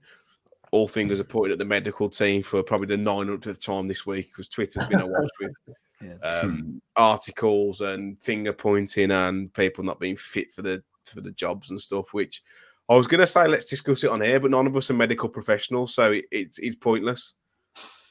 all 0.75 0.89
fingers 0.89 1.21
are 1.21 1.23
pointed 1.25 1.53
at 1.53 1.59
the 1.59 1.63
medical 1.63 2.09
team 2.09 2.43
for 2.43 2.61
probably 2.61 2.87
the 2.87 3.01
900th 3.01 3.63
time 3.63 3.87
this 3.87 4.05
week 4.05 4.27
because 4.27 4.49
Twitter's 4.49 4.85
been 4.87 4.99
awash 4.99 5.29
with 5.39 5.51
Yeah. 6.01 6.15
um, 6.21 6.81
articles 6.97 7.79
and 7.79 8.21
finger 8.21 8.51
pointing 8.51 9.11
and 9.11 9.51
people 9.53 9.85
not 9.85 10.01
being 10.01 10.17
fit 10.17 10.51
for 10.51 10.61
the 10.61 10.83
for 11.05 11.21
the 11.21 11.31
jobs 11.31 11.69
and 11.69 11.79
stuff. 11.79 12.13
Which 12.13 12.43
I 12.89 12.95
was 12.97 13.07
gonna 13.07 13.25
say 13.25 13.47
let's 13.47 13.63
discuss 13.63 14.03
it 14.03 14.09
on 14.09 14.19
here, 14.19 14.41
but 14.41 14.51
none 14.51 14.67
of 14.67 14.75
us 14.75 14.89
are 14.89 14.93
medical 14.93 15.29
professionals, 15.29 15.93
so 15.93 16.11
it, 16.11 16.25
it's 16.31 16.59
it's 16.59 16.75
pointless. 16.75 17.35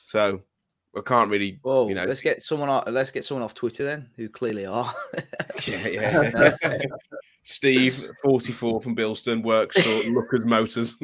So 0.05 0.41
I 0.97 1.01
can't 1.01 1.31
really, 1.31 1.59
Whoa, 1.63 1.89
you 1.89 1.95
know, 1.95 2.05
let's 2.05 2.23
get 2.23 2.43
someone 2.43 2.69
off, 2.69 2.85
let's 2.89 3.11
get 3.11 3.25
someone 3.25 3.43
off 3.43 3.55
Twitter 3.55 3.85
then, 3.85 4.09
who 4.17 4.29
clearly 4.29 4.67
are. 4.67 4.93
Yeah, 5.67 5.87
yeah. 5.87 6.57
Steve, 7.45 8.11
44 8.23 8.81
from 8.81 8.97
Bilston, 8.97 9.43
works 9.43 9.81
for 9.81 10.11
Lookers 10.11 10.45
Motors. 10.47 10.95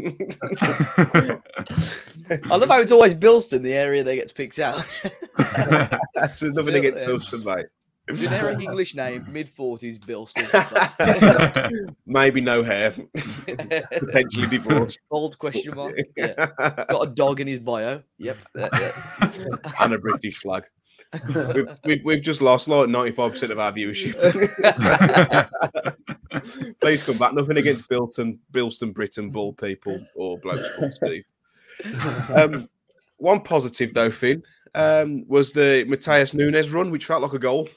I 2.51 2.57
love 2.57 2.69
how 2.69 2.81
it's 2.81 2.93
always 2.93 3.15
Bilston, 3.15 3.63
the 3.63 3.75
area 3.75 4.03
that 4.03 4.15
gets 4.15 4.33
picked 4.33 4.59
out. 4.59 4.85
There's 6.15 6.53
nothing 6.53 6.75
against. 6.75 7.03
Bilston, 7.03 7.45
mate. 7.45 7.67
Generic 8.17 8.61
English 8.63 8.95
name, 8.95 9.27
mid 9.29 9.49
forties, 9.49 9.99
Bilston. 9.99 10.47
Maybe 12.07 12.41
no 12.41 12.63
hair, 12.63 12.93
potentially 13.15 14.47
divorced. 14.47 14.99
Bold 15.11 15.39
question 15.39 15.75
mark. 15.75 15.97
Yeah. 16.17 16.49
Got 16.59 17.03
a 17.03 17.11
dog 17.11 17.41
in 17.41 17.47
his 17.47 17.59
bio. 17.59 18.03
Yep. 18.19 18.39
Yeah, 18.55 18.69
yeah. 18.73 19.57
and 19.81 19.95
a 19.95 19.99
British 19.99 20.39
flag. 20.39 20.65
We've, 21.35 21.67
we've, 21.85 22.05
we've 22.05 22.23
just 22.23 22.41
lost 22.41 22.69
like 22.69 22.87
95% 22.87 23.51
of 23.51 23.59
our 23.59 23.73
viewership. 23.73 24.15
Please 26.81 27.03
come 27.05 27.19
back. 27.19 27.35
Nothing 27.35 27.57
against 27.57 27.89
Bilton, 27.89 28.39
Bilston, 28.53 28.95
Britain, 28.95 29.31
Bull 29.31 29.53
people, 29.53 30.05
or 30.15 30.39
blokes 30.39 30.69
called 30.77 30.93
Steve. 30.93 31.25
Um, 32.35 32.69
one 33.17 33.41
positive 33.41 33.93
though, 33.95 34.11
Finn, 34.11 34.43
um, 34.75 35.27
was 35.29 35.53
the 35.53 35.85
Matheus 35.89 36.35
Nunes 36.35 36.71
run, 36.71 36.91
which 36.91 37.07
felt 37.07 37.23
like 37.23 37.33
a 37.33 37.39
goal. 37.39 37.69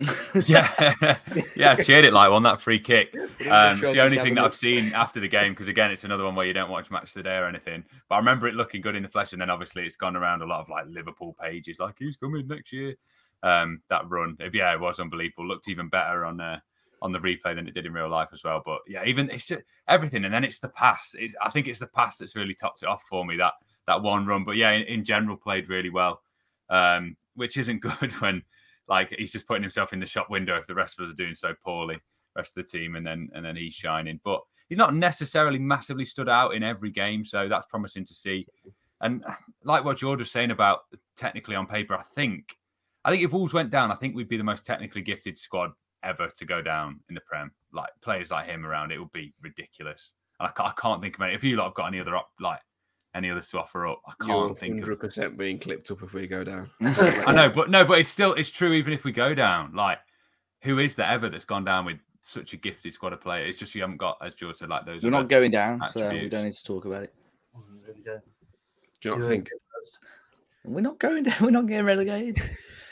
yeah, 0.46 1.16
yeah, 1.56 1.72
I 1.72 1.82
cheered 1.82 2.06
it 2.06 2.12
like 2.12 2.30
on 2.30 2.42
that 2.44 2.60
free 2.60 2.78
kick. 2.78 3.14
Um, 3.14 3.82
it's 3.82 3.92
the 3.92 4.00
only 4.00 4.18
thing 4.18 4.34
that 4.34 4.44
I've 4.44 4.54
seen 4.54 4.92
after 4.94 5.20
the 5.20 5.28
game 5.28 5.52
because 5.52 5.68
again, 5.68 5.90
it's 5.90 6.04
another 6.04 6.24
one 6.24 6.34
where 6.34 6.46
you 6.46 6.54
don't 6.54 6.70
watch 6.70 6.90
match 6.90 7.08
of 7.08 7.14
the 7.14 7.22
day 7.22 7.36
or 7.36 7.44
anything. 7.44 7.84
But 8.08 8.14
I 8.14 8.18
remember 8.18 8.48
it 8.48 8.54
looking 8.54 8.80
good 8.80 8.96
in 8.96 9.02
the 9.02 9.10
flesh, 9.10 9.32
and 9.32 9.42
then 9.42 9.50
obviously 9.50 9.84
it's 9.84 9.96
gone 9.96 10.16
around 10.16 10.40
a 10.40 10.46
lot 10.46 10.60
of 10.60 10.70
like 10.70 10.86
Liverpool 10.88 11.36
pages, 11.40 11.80
like 11.80 11.96
he's 11.98 12.16
coming 12.16 12.46
next 12.46 12.72
year. 12.72 12.94
Um, 13.42 13.82
that 13.90 14.08
run, 14.08 14.36
yeah, 14.52 14.72
it 14.72 14.80
was 14.80 15.00
unbelievable. 15.00 15.46
Looked 15.46 15.68
even 15.68 15.88
better 15.88 16.24
on 16.24 16.40
uh, 16.40 16.60
on 17.02 17.12
the 17.12 17.18
replay 17.18 17.54
than 17.54 17.68
it 17.68 17.74
did 17.74 17.86
in 17.86 17.92
real 17.92 18.08
life 18.08 18.30
as 18.32 18.42
well. 18.42 18.62
But 18.64 18.80
yeah, 18.86 19.04
even 19.04 19.30
it's 19.30 19.46
just 19.46 19.64
everything, 19.86 20.24
and 20.24 20.32
then 20.32 20.44
it's 20.44 20.60
the 20.60 20.68
pass. 20.68 21.14
It's 21.18 21.34
I 21.42 21.50
think 21.50 21.68
it's 21.68 21.80
the 21.80 21.86
pass 21.88 22.18
that's 22.18 22.36
really 22.36 22.54
topped 22.54 22.82
it 22.82 22.88
off 22.88 23.04
for 23.04 23.24
me. 23.24 23.36
That 23.36 23.54
that 23.86 24.02
one 24.02 24.26
run, 24.26 24.44
but 24.44 24.56
yeah, 24.56 24.70
in, 24.70 24.82
in 24.82 25.04
general, 25.04 25.36
played 25.36 25.68
really 25.68 25.90
well, 25.90 26.22
um, 26.70 27.16
which 27.34 27.56
isn't 27.56 27.80
good 28.00 28.12
when 28.20 28.42
like 28.90 29.14
he's 29.16 29.32
just 29.32 29.46
putting 29.46 29.62
himself 29.62 29.92
in 29.92 30.00
the 30.00 30.06
shop 30.06 30.28
window 30.28 30.58
if 30.58 30.66
the 30.66 30.74
rest 30.74 30.98
of 30.98 31.04
us 31.04 31.12
are 31.12 31.16
doing 31.16 31.34
so 31.34 31.54
poorly, 31.64 31.98
rest 32.36 32.56
of 32.56 32.64
the 32.64 32.78
team, 32.78 32.96
and 32.96 33.06
then 33.06 33.30
and 33.34 33.44
then 33.44 33.56
he's 33.56 33.72
shining. 33.72 34.20
But 34.24 34.42
he's 34.68 34.76
not 34.76 34.94
necessarily 34.94 35.58
massively 35.58 36.04
stood 36.04 36.28
out 36.28 36.54
in 36.54 36.62
every 36.62 36.90
game, 36.90 37.24
so 37.24 37.48
that's 37.48 37.66
promising 37.68 38.04
to 38.04 38.14
see. 38.14 38.46
And 39.00 39.24
like 39.64 39.84
what 39.84 39.96
George 39.96 40.18
was 40.18 40.30
saying 40.30 40.50
about 40.50 40.80
technically 41.16 41.54
on 41.54 41.66
paper, 41.66 41.94
I 41.94 42.02
think 42.14 42.56
I 43.04 43.10
think 43.10 43.22
if 43.22 43.32
Wolves 43.32 43.54
went 43.54 43.70
down, 43.70 43.90
I 43.90 43.94
think 43.94 44.14
we'd 44.14 44.28
be 44.28 44.36
the 44.36 44.44
most 44.44 44.66
technically 44.66 45.02
gifted 45.02 45.38
squad 45.38 45.70
ever 46.02 46.28
to 46.28 46.44
go 46.44 46.60
down 46.60 47.00
in 47.08 47.14
the 47.14 47.20
Prem. 47.22 47.52
Like 47.72 47.90
players 48.02 48.30
like 48.30 48.46
him 48.46 48.66
around, 48.66 48.90
it 48.90 48.98
would 48.98 49.12
be 49.12 49.32
ridiculous. 49.40 50.12
I, 50.40 50.48
ca- 50.48 50.66
I 50.76 50.80
can't 50.80 51.00
think 51.00 51.14
of 51.14 51.22
any. 51.22 51.34
If 51.34 51.44
you 51.44 51.56
lot 51.56 51.66
have 51.66 51.74
got 51.74 51.86
any 51.86 52.00
other 52.00 52.16
up, 52.16 52.30
like 52.40 52.60
any 53.14 53.30
others 53.30 53.48
to 53.48 53.58
offer 53.58 53.86
up, 53.86 54.00
I 54.06 54.12
can't 54.24 54.58
think 54.58 54.82
of 54.82 54.88
100% 54.88 55.36
being 55.36 55.58
clipped 55.58 55.90
up 55.90 56.02
if 56.02 56.12
we 56.12 56.26
go 56.26 56.44
down. 56.44 56.70
I 56.80 57.32
know, 57.32 57.48
but 57.48 57.70
no, 57.70 57.84
but 57.84 57.98
it's 57.98 58.08
still 58.08 58.34
it's 58.34 58.50
true. 58.50 58.72
Even 58.72 58.92
if 58.92 59.04
we 59.04 59.12
go 59.12 59.34
down, 59.34 59.74
like 59.74 59.98
who 60.62 60.78
is 60.78 60.94
there 60.96 61.06
ever 61.06 61.28
that's 61.28 61.44
gone 61.44 61.64
down 61.64 61.84
with 61.86 61.98
such 62.22 62.52
a 62.52 62.56
gifted 62.56 62.92
squad 62.92 63.12
of 63.12 63.20
players? 63.20 63.50
It's 63.50 63.58
just 63.58 63.74
you 63.74 63.80
haven't 63.80 63.96
got, 63.96 64.18
as 64.24 64.34
George 64.34 64.56
said, 64.56 64.68
like 64.68 64.84
those. 64.84 65.02
We're 65.02 65.10
not 65.10 65.28
going 65.28 65.50
down, 65.50 65.80
so 65.92 66.10
we 66.10 66.28
don't 66.28 66.44
need 66.44 66.52
to 66.52 66.64
talk 66.64 66.84
about 66.84 67.04
it. 67.04 67.14
There 67.84 67.94
we 67.94 68.02
go. 68.02 68.20
Do 69.00 69.08
you 69.08 69.14
not 69.16 69.22
Yeah. 69.22 69.28
think? 69.28 69.50
We're 70.64 70.80
not 70.82 70.98
going 70.98 71.22
down. 71.22 71.34
We're 71.40 71.50
not 71.50 71.66
getting 71.66 71.86
relegated. 71.86 72.38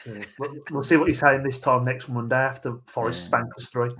Yeah. 0.09 0.25
We'll, 0.38 0.55
we'll 0.71 0.83
see 0.83 0.97
what 0.97 1.09
he's 1.09 1.18
saying 1.18 1.42
this 1.42 1.59
time 1.61 1.85
next 1.85 2.09
Monday 2.09 2.37
after 2.37 2.77
Forest 2.87 3.21
Yeah. 3.21 3.27
spank 3.38 3.53
us 3.59 3.66
three. 3.68 3.90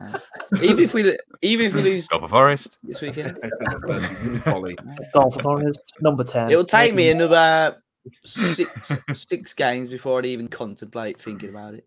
even 0.63 0.85
if 0.85 0.95
we 0.95 1.03
lo- 1.03 1.17
even 1.43 1.67
if 1.67 1.75
we 1.75 1.83
lose 1.83 2.09
Go 2.09 2.21
for 2.21 2.29
Forest. 2.29 2.79
this 2.83 3.01
weekend, 3.01 3.39
Polly. 4.45 4.77
Goal 5.13 5.31
for 5.31 5.41
Forest, 5.43 5.83
number 6.01 6.25
10. 6.25 6.51
it'll 6.51 6.65
take 6.65 6.95
me 6.95 7.11
another 7.11 7.77
six 8.25 8.99
six 9.13 9.53
games 9.55 9.89
before 9.89 10.19
I'd 10.19 10.27
even 10.27 10.49
contemplate 10.49 11.21
thinking 11.21 11.51
about 11.51 11.75
it. 11.75 11.87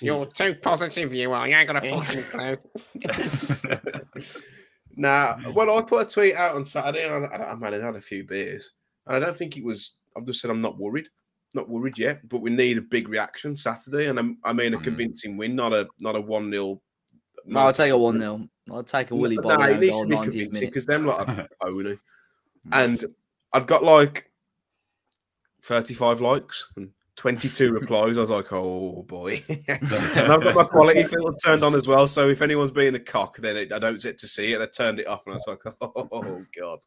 You're 0.00 0.26
too 0.26 0.54
positive, 0.56 1.14
you 1.14 1.32
are. 1.32 1.46
You 1.46 1.54
ain't 1.54 1.68
got 1.68 1.84
a 1.84 1.88
fucking 1.88 2.22
clue. 2.24 3.82
now, 4.96 5.36
well, 5.54 5.78
I 5.78 5.82
put 5.82 6.06
a 6.06 6.10
tweet 6.10 6.34
out 6.34 6.56
on 6.56 6.64
Saturday, 6.64 7.04
and 7.04 7.26
I, 7.26 7.50
I, 7.50 7.54
man, 7.54 7.74
I 7.74 7.84
had 7.86 7.96
a 7.96 8.00
few 8.00 8.24
beers, 8.24 8.72
and 9.06 9.16
I 9.16 9.20
don't 9.20 9.36
think 9.36 9.56
it 9.56 9.64
was. 9.64 9.94
I've 10.16 10.26
just 10.26 10.40
said 10.40 10.50
I'm 10.50 10.60
not 10.60 10.78
worried, 10.78 11.08
not 11.54 11.68
worried 11.68 11.98
yet, 11.98 12.28
but 12.28 12.38
we 12.38 12.50
need 12.50 12.78
a 12.78 12.82
big 12.82 13.08
reaction 13.08 13.56
Saturday, 13.56 14.06
and 14.06 14.18
I'm, 14.18 14.38
I 14.44 14.52
mean 14.52 14.74
a 14.74 14.78
Mm. 14.78 14.84
convincing 14.84 15.36
win, 15.36 15.54
not 15.54 15.72
a 15.72 15.88
not 15.98 16.16
a 16.16 16.20
one 16.20 16.50
0 16.50 16.80
No, 17.44 17.60
I'll 17.60 17.72
take 17.72 17.92
a 17.92 17.98
one 17.98 18.18
0 18.18 18.48
I'll 18.70 18.84
take 18.84 19.10
a 19.10 19.16
Willy 19.16 19.36
No, 19.36 19.42
Bobby 19.42 19.64
it 19.64 19.72
own 19.72 19.80
needs 19.80 19.98
to 20.00 20.06
be 20.06 20.16
convincing 20.16 20.68
because 20.68 20.86
them 20.86 21.06
lot 21.06 21.28
are 21.28 21.48
pony, 21.62 21.96
and 22.72 23.04
I'd 23.52 23.66
got 23.66 23.84
like 23.84 24.30
35 25.62 26.20
likes 26.20 26.72
and 26.76 26.90
22 27.16 27.72
replies. 27.72 28.16
I 28.16 28.22
was 28.22 28.30
like, 28.30 28.52
oh 28.52 29.02
boy. 29.02 29.42
and 29.68 29.92
I've 29.92 30.42
got 30.42 30.54
my 30.54 30.64
quality 30.64 31.04
filter 31.04 31.36
turned 31.44 31.62
on 31.62 31.74
as 31.74 31.86
well. 31.86 32.08
So 32.08 32.28
if 32.28 32.42
anyone's 32.42 32.70
being 32.70 32.94
a 32.94 33.00
cock, 33.00 33.36
then 33.38 33.56
it, 33.56 33.72
I 33.72 33.78
don't 33.78 34.00
get 34.00 34.18
to 34.18 34.28
see 34.28 34.52
it. 34.52 34.60
I 34.60 34.66
turned 34.66 35.00
it 35.00 35.06
off 35.06 35.22
and 35.26 35.34
I 35.34 35.36
was 35.36 35.46
like, 35.46 35.74
oh 35.80 36.44
God, 36.58 36.78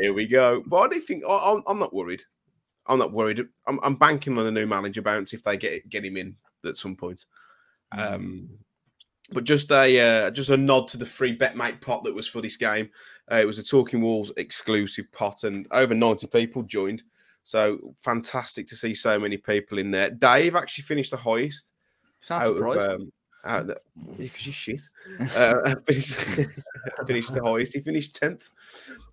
here 0.00 0.12
we 0.12 0.26
go. 0.26 0.62
But 0.66 0.76
I 0.78 0.88
do 0.88 1.00
think 1.00 1.24
I, 1.28 1.52
I'm, 1.52 1.62
I'm 1.66 1.78
not 1.78 1.94
worried. 1.94 2.22
I'm 2.88 2.98
not 2.98 3.12
worried. 3.12 3.40
I'm, 3.66 3.78
I'm 3.82 3.96
banking 3.96 4.38
on 4.38 4.46
a 4.46 4.50
new 4.50 4.66
manager 4.66 5.02
bounce 5.02 5.32
if 5.32 5.44
they 5.44 5.56
get 5.56 5.88
get 5.88 6.04
him 6.04 6.16
in 6.16 6.36
at 6.64 6.76
some 6.76 6.96
point. 6.96 7.26
Um, 7.92 8.48
But 9.30 9.44
just 9.44 9.70
a 9.70 10.00
uh, 10.00 10.30
just 10.30 10.48
a 10.50 10.56
nod 10.56 10.88
to 10.88 10.96
the 10.96 11.04
free 11.04 11.36
betmate 11.36 11.80
pot 11.80 12.02
that 12.04 12.14
was 12.14 12.26
for 12.26 12.40
this 12.40 12.56
game. 12.56 12.88
Uh, 13.30 13.36
it 13.36 13.46
was 13.46 13.58
a 13.58 13.62
Talking 13.64 14.00
Wolves 14.00 14.32
exclusive 14.38 15.10
pot, 15.12 15.44
and 15.44 15.66
over 15.70 15.94
ninety 15.94 16.26
people 16.26 16.62
joined. 16.62 17.02
So 17.44 17.78
fantastic 17.96 18.66
to 18.68 18.76
see 18.76 18.94
so 18.94 19.18
many 19.18 19.36
people 19.36 19.78
in 19.78 19.90
there. 19.90 20.10
Dave 20.10 20.54
actually 20.54 20.82
finished 20.84 21.10
the 21.10 21.16
highest 21.16 21.72
Sounds 22.20 22.46
surprised. 22.46 22.88
um, 22.88 23.12
out 23.44 23.60
of 23.62 23.66
the, 23.68 23.80
because 24.18 24.46
you 24.46 24.52
shit. 24.52 24.82
Uh, 25.36 25.74
finished, 25.86 26.14
finished 27.06 27.32
the 27.32 27.42
highest. 27.42 27.74
He 27.74 27.80
finished 27.80 28.16
tenth, 28.16 28.52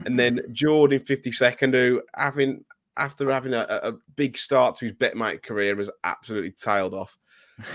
and 0.06 0.18
then 0.18 0.42
Jordan 0.52 1.00
fifty 1.00 1.32
second, 1.32 1.74
who 1.74 2.02
having 2.16 2.64
after 2.98 3.30
having 3.32 3.54
a, 3.54 3.66
a 3.70 3.90
a 3.90 3.94
big 4.16 4.38
start 4.38 4.76
to 4.76 4.86
his 4.86 4.94
betmate 4.94 5.44
career 5.44 5.76
has 5.78 5.90
absolutely 6.04 6.52
tailed 6.52 6.94
off. 6.94 7.18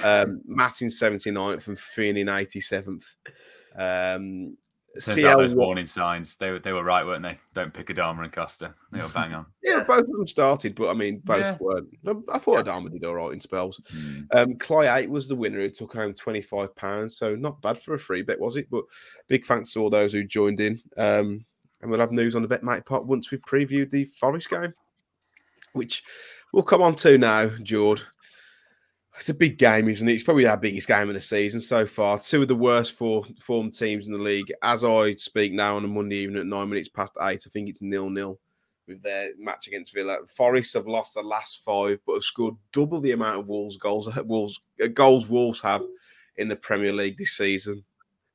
Um, 0.05 0.41
Matt 0.47 0.83
in 0.83 0.89
79th 0.89 1.69
and 1.69 1.79
Finn 1.79 2.17
in 2.17 2.27
87th. 2.27 3.05
Um, 3.77 4.57
Turns 5.01 5.23
out 5.25 5.39
those 5.39 5.55
warning 5.55 5.87
signs. 5.87 6.35
They 6.37 6.51
were 6.51 6.59
they 6.59 6.73
were 6.73 6.83
right, 6.83 7.07
weren't 7.07 7.23
they? 7.23 7.39
Don't 7.55 7.73
pick 7.73 7.87
Adama 7.87 8.25
and 8.25 8.33
Costa. 8.33 8.75
They 8.91 9.01
were 9.01 9.09
bang 9.09 9.33
on. 9.33 9.47
yeah, 9.63 9.85
both 9.85 10.01
of 10.01 10.09
them 10.09 10.27
started, 10.27 10.75
but 10.75 10.89
I 10.91 10.95
mean, 10.95 11.21
both 11.25 11.41
Yeah. 11.43 11.57
weren't. 11.61 11.89
I 12.33 12.39
thought 12.39 12.67
Adama 12.67 12.91
did 12.91 13.05
all 13.05 13.15
right 13.15 13.33
in 13.33 13.41
spells. 13.41 13.81
Hmm. 13.89 14.21
Um, 14.37 14.57
Cly 14.57 14.99
8 15.03 15.09
was 15.11 15.29
the 15.29 15.37
winner 15.37 15.59
who 15.59 15.71
took 15.71 15.93
home 15.93 16.13
£25, 16.13 17.09
so 17.13 17.37
not 17.37 17.63
bad 17.63 17.79
for 17.79 17.95
a 17.95 17.99
free 18.01 18.23
bet, 18.23 18.41
was 18.41 18.57
it? 18.57 18.69
But 18.69 18.83
big 19.29 19.47
thanks 19.47 19.73
to 19.75 19.81
all 19.81 19.91
those 19.91 20.13
who 20.13 20.25
joined 20.25 20.59
in. 20.59 20.81
Um, 20.97 21.45
and 21.83 21.91
we'll 21.91 22.01
have 22.01 22.11
news 22.11 22.35
on 22.35 22.43
the 22.43 22.49
BetMate 22.49 22.85
pot 22.85 23.07
once 23.07 23.31
we've 23.31 23.41
previewed 23.43 23.93
the 23.93 24.07
Forest 24.07 24.51
game, 24.51 24.75
which 25.73 26.03
we'll 26.53 26.63
come 26.63 26.83
on 26.83 26.95
to 26.97 27.19
now, 27.19 27.49
Jord. 27.63 28.03
It's 29.17 29.29
a 29.29 29.35
big 29.35 29.59
game, 29.59 29.89
isn't 29.89 30.09
it? 30.09 30.15
It's 30.15 30.23
probably 30.23 30.47
our 30.47 30.57
biggest 30.57 30.89
game 30.89 31.09
of 31.09 31.15
the 31.15 31.21
season 31.21 31.61
so 31.61 31.85
far. 31.85 32.19
Two 32.19 32.43
of 32.43 32.49
the 32.49 32.55
worst 32.55 32.97
four 32.97 33.25
formed 33.39 33.75
teams 33.75 34.07
in 34.07 34.15
the 34.15 34.19
league. 34.19 34.51
As 34.63 34.83
I 34.83 35.15
speak 35.17 35.53
now 35.53 35.77
on 35.77 35.85
a 35.85 35.89
Monday 35.89 36.17
evening 36.17 36.41
at 36.41 36.47
nine 36.47 36.71
minutes 36.71 36.89
past 36.89 37.17
eight, 37.21 37.43
I 37.47 37.51
think 37.51 37.69
it's 37.69 37.83
nil 37.83 38.09
nil 38.09 38.39
with 38.89 39.03
their 39.03 39.31
match 39.39 39.69
against 39.69 39.95
Villa. 39.95 40.19
Forest 40.27 40.75
have 40.75 40.87
lost 40.87 41.15
the 41.15 41.23
last 41.23 41.65
five, 41.65 41.99
but 42.07 42.15
have 42.15 42.23
scored 42.25 42.55
double 42.73 43.01
the 43.01 43.13
amount 43.13 43.41
of 43.41 43.47
Wolves 43.47 43.77
goals 43.77 44.09
Wolves 44.25 44.61
uh, 44.83 44.87
goals 44.89 45.29
Wolves 45.29 45.61
have 45.61 45.83
in 46.37 46.49
the 46.49 46.57
Premier 46.57 46.93
League 46.93 47.19
this 47.19 47.37
season. 47.37 47.85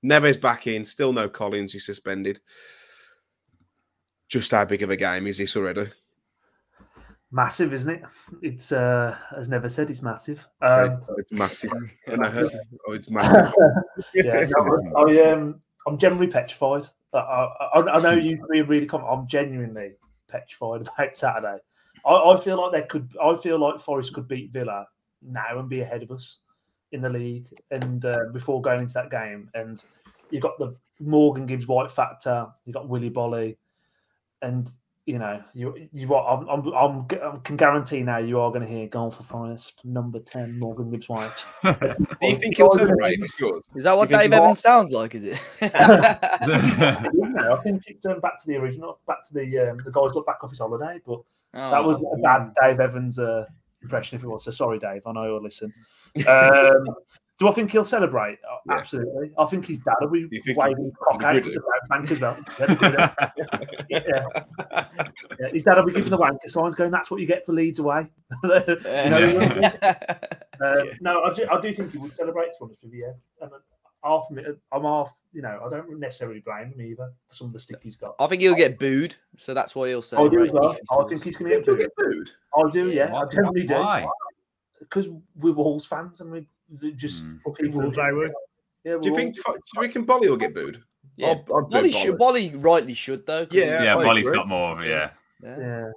Neves 0.04 0.40
back 0.40 0.68
in, 0.68 0.86
still 0.86 1.14
no 1.14 1.28
Collins. 1.28 1.74
He's 1.74 1.86
suspended. 1.86 2.40
Just 4.28 4.52
how 4.52 4.66
big 4.66 4.84
of 4.84 4.90
a 4.90 4.96
game 4.96 5.28
is 5.28 5.38
this 5.38 5.56
already? 5.56 5.90
Massive, 7.36 7.74
isn't 7.74 7.90
it? 7.90 8.02
It's 8.42 8.72
uh, 8.72 9.14
as 9.36 9.50
never 9.50 9.68
said, 9.68 9.90
it's 9.90 10.02
massive. 10.02 10.48
Um, 10.62 11.02
it's 11.18 11.34
massive. 11.34 11.74
And 12.08 12.26
I 12.26 12.30
heard, 12.30 12.50
oh, 12.88 12.94
it's 12.94 13.10
massive. 13.12 13.54
yeah, 14.14 14.48
no, 14.56 14.94
I 14.96 15.32
um, 15.34 15.62
I'm 15.86 15.98
generally 15.98 16.28
petrified. 16.28 16.86
I, 17.14 17.18
I, 17.20 17.80
I 17.82 18.02
know 18.02 18.14
you 18.14 18.38
can 18.38 18.48
be 18.50 18.62
really. 18.62 18.86
Com- 18.86 19.04
I'm 19.04 19.28
genuinely 19.28 19.96
petrified 20.30 20.88
about 20.88 21.14
Saturday. 21.14 21.58
I, 22.06 22.14
I 22.14 22.40
feel 22.40 22.56
like 22.56 22.72
they 22.72 22.88
could. 22.88 23.10
I 23.22 23.36
feel 23.36 23.60
like 23.60 23.82
Forest 23.82 24.14
could 24.14 24.30
beat 24.30 24.54
Villa 24.54 24.88
now 25.22 25.60
and 25.60 25.68
be 25.68 25.82
ahead 25.82 26.04
of 26.04 26.12
us 26.12 26.40
in 26.94 27.02
the 27.02 27.10
league, 27.10 27.50
and 27.70 28.06
uh, 28.06 28.28
before 28.32 28.62
going 28.62 28.80
into 28.84 28.94
that 28.94 29.12
game, 29.12 29.50
and 29.54 29.84
you've 30.30 30.42
got 30.42 30.58
the 30.58 30.74
Morgan 31.02 31.46
Gibbs 31.46 31.68
White 31.68 31.92
factor. 31.92 32.48
You 32.64 32.72
got 32.72 32.88
Willy 32.88 33.10
Boly, 33.10 33.58
and 34.42 34.70
you 35.06 35.20
know 35.20 35.40
you 35.54 35.88
you 35.94 36.14
are. 36.16 36.38
I'm, 36.40 36.48
I'm, 36.50 36.74
I'm, 36.74 37.06
I 37.22 37.38
can 37.44 37.56
guarantee 37.58 38.02
now 38.02 38.18
you 38.18 38.40
are 38.40 38.50
going 38.50 38.64
to 38.64 38.68
hear 38.68 38.88
goal 38.88 39.12
for 39.12 39.22
Forest 39.24 39.82
number 39.84 40.18
ten 40.20 40.58
Morgan 40.60 40.90
Gibbs 40.90 41.08
White. 41.08 41.30
Do 41.64 41.76
you 42.24 42.36
think 42.38 42.58
he'll 42.58 42.72
celebrate 42.72 43.14
if 43.14 43.20
he 43.22 43.28
scores? 43.28 43.64
Is 43.76 43.84
that 43.84 43.96
what 43.96 44.10
Dave 44.10 44.32
he 44.32 44.36
Evans 44.36 44.60
sounds 44.60 44.92
like? 44.92 45.14
Is 45.16 45.24
it? 45.26 45.40
No, 47.36 47.54
I 47.54 47.62
think 47.62 47.84
it's 47.88 48.06
um, 48.06 48.20
back 48.22 48.40
to 48.40 48.48
the 48.48 48.56
original, 48.56 49.00
back 49.08 49.24
to 49.28 49.34
the 49.34 49.42
um, 49.70 49.78
the 49.84 49.92
guys 49.92 50.12
got 50.14 50.26
back 50.26 50.44
off 50.44 50.50
his 50.50 50.60
holiday, 50.60 51.00
but 51.06 51.22
that 51.54 51.84
was 51.84 51.98
Oh. 51.98 52.14
a 52.14 52.18
bad 52.22 52.54
Dave 52.62 52.80
Evans 52.80 53.20
uh, 53.20 53.46
impression 53.84 54.18
if 54.18 54.24
it 54.24 54.28
was. 54.28 54.44
So 54.46 54.52
sorry, 54.52 54.80
Dave. 54.80 55.02
I 55.06 55.12
know 55.12 55.26
you'll 55.26 55.44
listen. 55.44 55.74
Um, 56.28 56.86
do 57.38 57.48
I 57.50 57.52
think 57.52 57.72
he'll 57.72 57.84
celebrate? 57.86 58.40
Uh, 58.50 58.58
Yeah. 58.68 58.78
Absolutely. 58.78 59.32
I 59.38 59.46
think 59.46 59.66
his 59.66 59.80
dad 59.80 59.96
will 60.02 60.10
be 60.10 60.28
You 60.32 60.56
waving 60.56 60.92
cock 61.04 61.22
out 61.24 61.36
be 61.36 61.42
to 61.42 61.50
the 61.50 61.62
South 61.62 61.90
Bank 61.90 62.12
as 62.12 62.22
well. 62.22 62.38
Yeah, 63.90 64.04
yeah. 64.08 64.86
Yeah, 65.40 65.48
His 65.50 65.64
dad 65.64 65.76
will 65.76 65.86
be 65.86 65.94
giving 65.94 66.10
the 66.10 66.18
wanker 66.18 66.48
signs, 66.48 66.76
going, 66.76 66.92
"That's 66.92 67.12
what 67.12 67.20
you 67.20 67.28
get 67.28 67.46
for 67.46 67.52
Leeds 67.54 67.80
away." 67.80 68.08
no, 68.44 68.60
he 68.60 69.38
won't. 69.38 69.76
Um, 70.62 70.88
no, 71.02 71.22
I 71.24 71.34
do, 71.34 71.46
I 71.52 71.60
do 71.60 71.74
think 71.74 71.92
he 71.92 71.98
would 71.98 72.16
celebrate. 72.16 72.46
To 72.54 72.60
be 72.60 72.64
honest 72.64 72.84
with 72.84 72.94
you. 72.94 73.14
And 73.42 73.52
half, 74.06 74.28
I'm 74.72 74.84
half. 74.84 75.14
You 75.34 75.42
know, 75.42 75.60
I 75.66 75.70
don't 75.70 76.00
necessarily 76.00 76.40
blame 76.40 76.72
him 76.72 76.82
either 76.82 77.12
for 77.28 77.36
some 77.36 77.48
of 77.48 77.54
the 77.54 77.60
stick 77.60 77.80
he's 77.84 77.98
got. 77.98 78.16
I 78.20 78.28
think 78.28 78.42
he'll 78.42 78.56
get 78.56 78.80
booed, 78.80 79.16
so 79.38 79.54
that's 79.54 79.76
why 79.76 79.90
he'll 79.90 80.02
say. 80.02 80.16
I 80.16 80.30
do 80.30 80.46
as 80.46 80.54
well. 80.54 80.78
I 80.92 81.04
think 81.10 81.26
he's 81.26 81.36
going 81.36 81.52
to 81.52 81.58
get 81.58 81.66
He'll 81.66 81.76
booed. 81.76 82.28
get. 82.28 82.34
I 82.58 82.70
do, 82.70 82.88
Yeah, 82.90 83.10
yeah. 83.10 83.16
I 83.18 83.26
generally 83.26 83.64
do. 83.66 83.74
why? 83.74 84.08
Because 84.80 85.10
we're 85.36 85.52
Wolves 85.52 85.86
fans 85.86 86.22
and 86.22 86.32
we 86.32 86.40
we 86.40 86.48
just 86.96 87.24
Mm. 87.26 87.42
for 87.44 87.54
people. 87.54 87.82
Wolves, 87.82 87.98
I 87.98 88.12
would. 88.12 88.32
Yeah, 88.84 88.98
Do 89.02 89.10
you 89.10 89.16
think? 89.16 89.36
all- 89.48 89.54
Do 89.56 89.60
you 89.76 89.82
reckon 89.82 90.06
Boly 90.06 90.30
will 90.30 90.38
get 90.38 90.54
booed? 90.54 90.84
Yeah, 91.18 91.32
I'd- 91.32 91.40
I'd 91.42 91.46
boo 91.46 91.64
Boly, 91.70 91.94
should, 91.94 92.16
Boly. 92.18 92.52
Boly 92.52 92.64
rightly 92.64 92.94
should 92.94 93.26
though. 93.26 93.48
Yeah, 93.52 93.84
yeah, 93.84 93.98
I 93.98 94.04
Boly's 94.04 94.26
agree. 94.28 94.38
got 94.38 94.48
more 94.48 94.72
of 94.72 94.84
it. 94.84 94.90
Yeah. 94.90 95.12
yeah. 95.44 95.58
Yeah, 95.60 95.92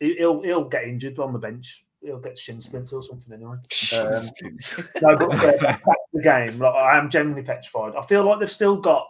He- 0.00 0.16
he'll 0.16 0.42
he'll 0.42 0.68
get 0.68 0.84
injured 0.84 1.18
on 1.18 1.32
the 1.32 1.38
bench. 1.38 1.84
He'll 2.00 2.18
get 2.18 2.36
shin 2.38 2.60
splinter 2.60 2.96
or 2.96 3.02
something 3.02 3.32
anyway. 3.32 3.56
Um, 3.94 4.12
no, 5.02 5.16
but 5.16 5.34
uh, 5.34 5.58
back 5.60 5.82
to 5.84 5.94
the 6.14 6.22
game. 6.22 6.58
Like, 6.58 6.74
I 6.74 6.98
am 6.98 7.08
genuinely 7.10 7.44
petrified. 7.44 7.94
I 7.94 8.02
feel 8.02 8.24
like 8.24 8.40
they've 8.40 8.50
still 8.50 8.76
got 8.76 9.06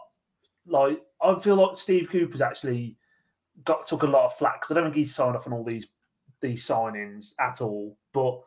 like 0.67 1.01
I 1.21 1.39
feel 1.39 1.55
like 1.55 1.75
Steve 1.77 2.09
Cooper's 2.09 2.41
actually 2.41 2.97
got 3.63 3.87
took 3.87 4.03
a 4.03 4.07
lot 4.07 4.25
of 4.25 4.33
flack 4.35 4.61
because 4.61 4.71
I 4.71 4.75
don't 4.75 4.83
think 4.85 4.95
he's 4.95 5.15
signed 5.15 5.35
off 5.35 5.47
on 5.47 5.53
all 5.53 5.63
these 5.63 5.87
these 6.41 6.67
signings 6.67 7.33
at 7.39 7.61
all. 7.61 7.97
But 8.11 8.41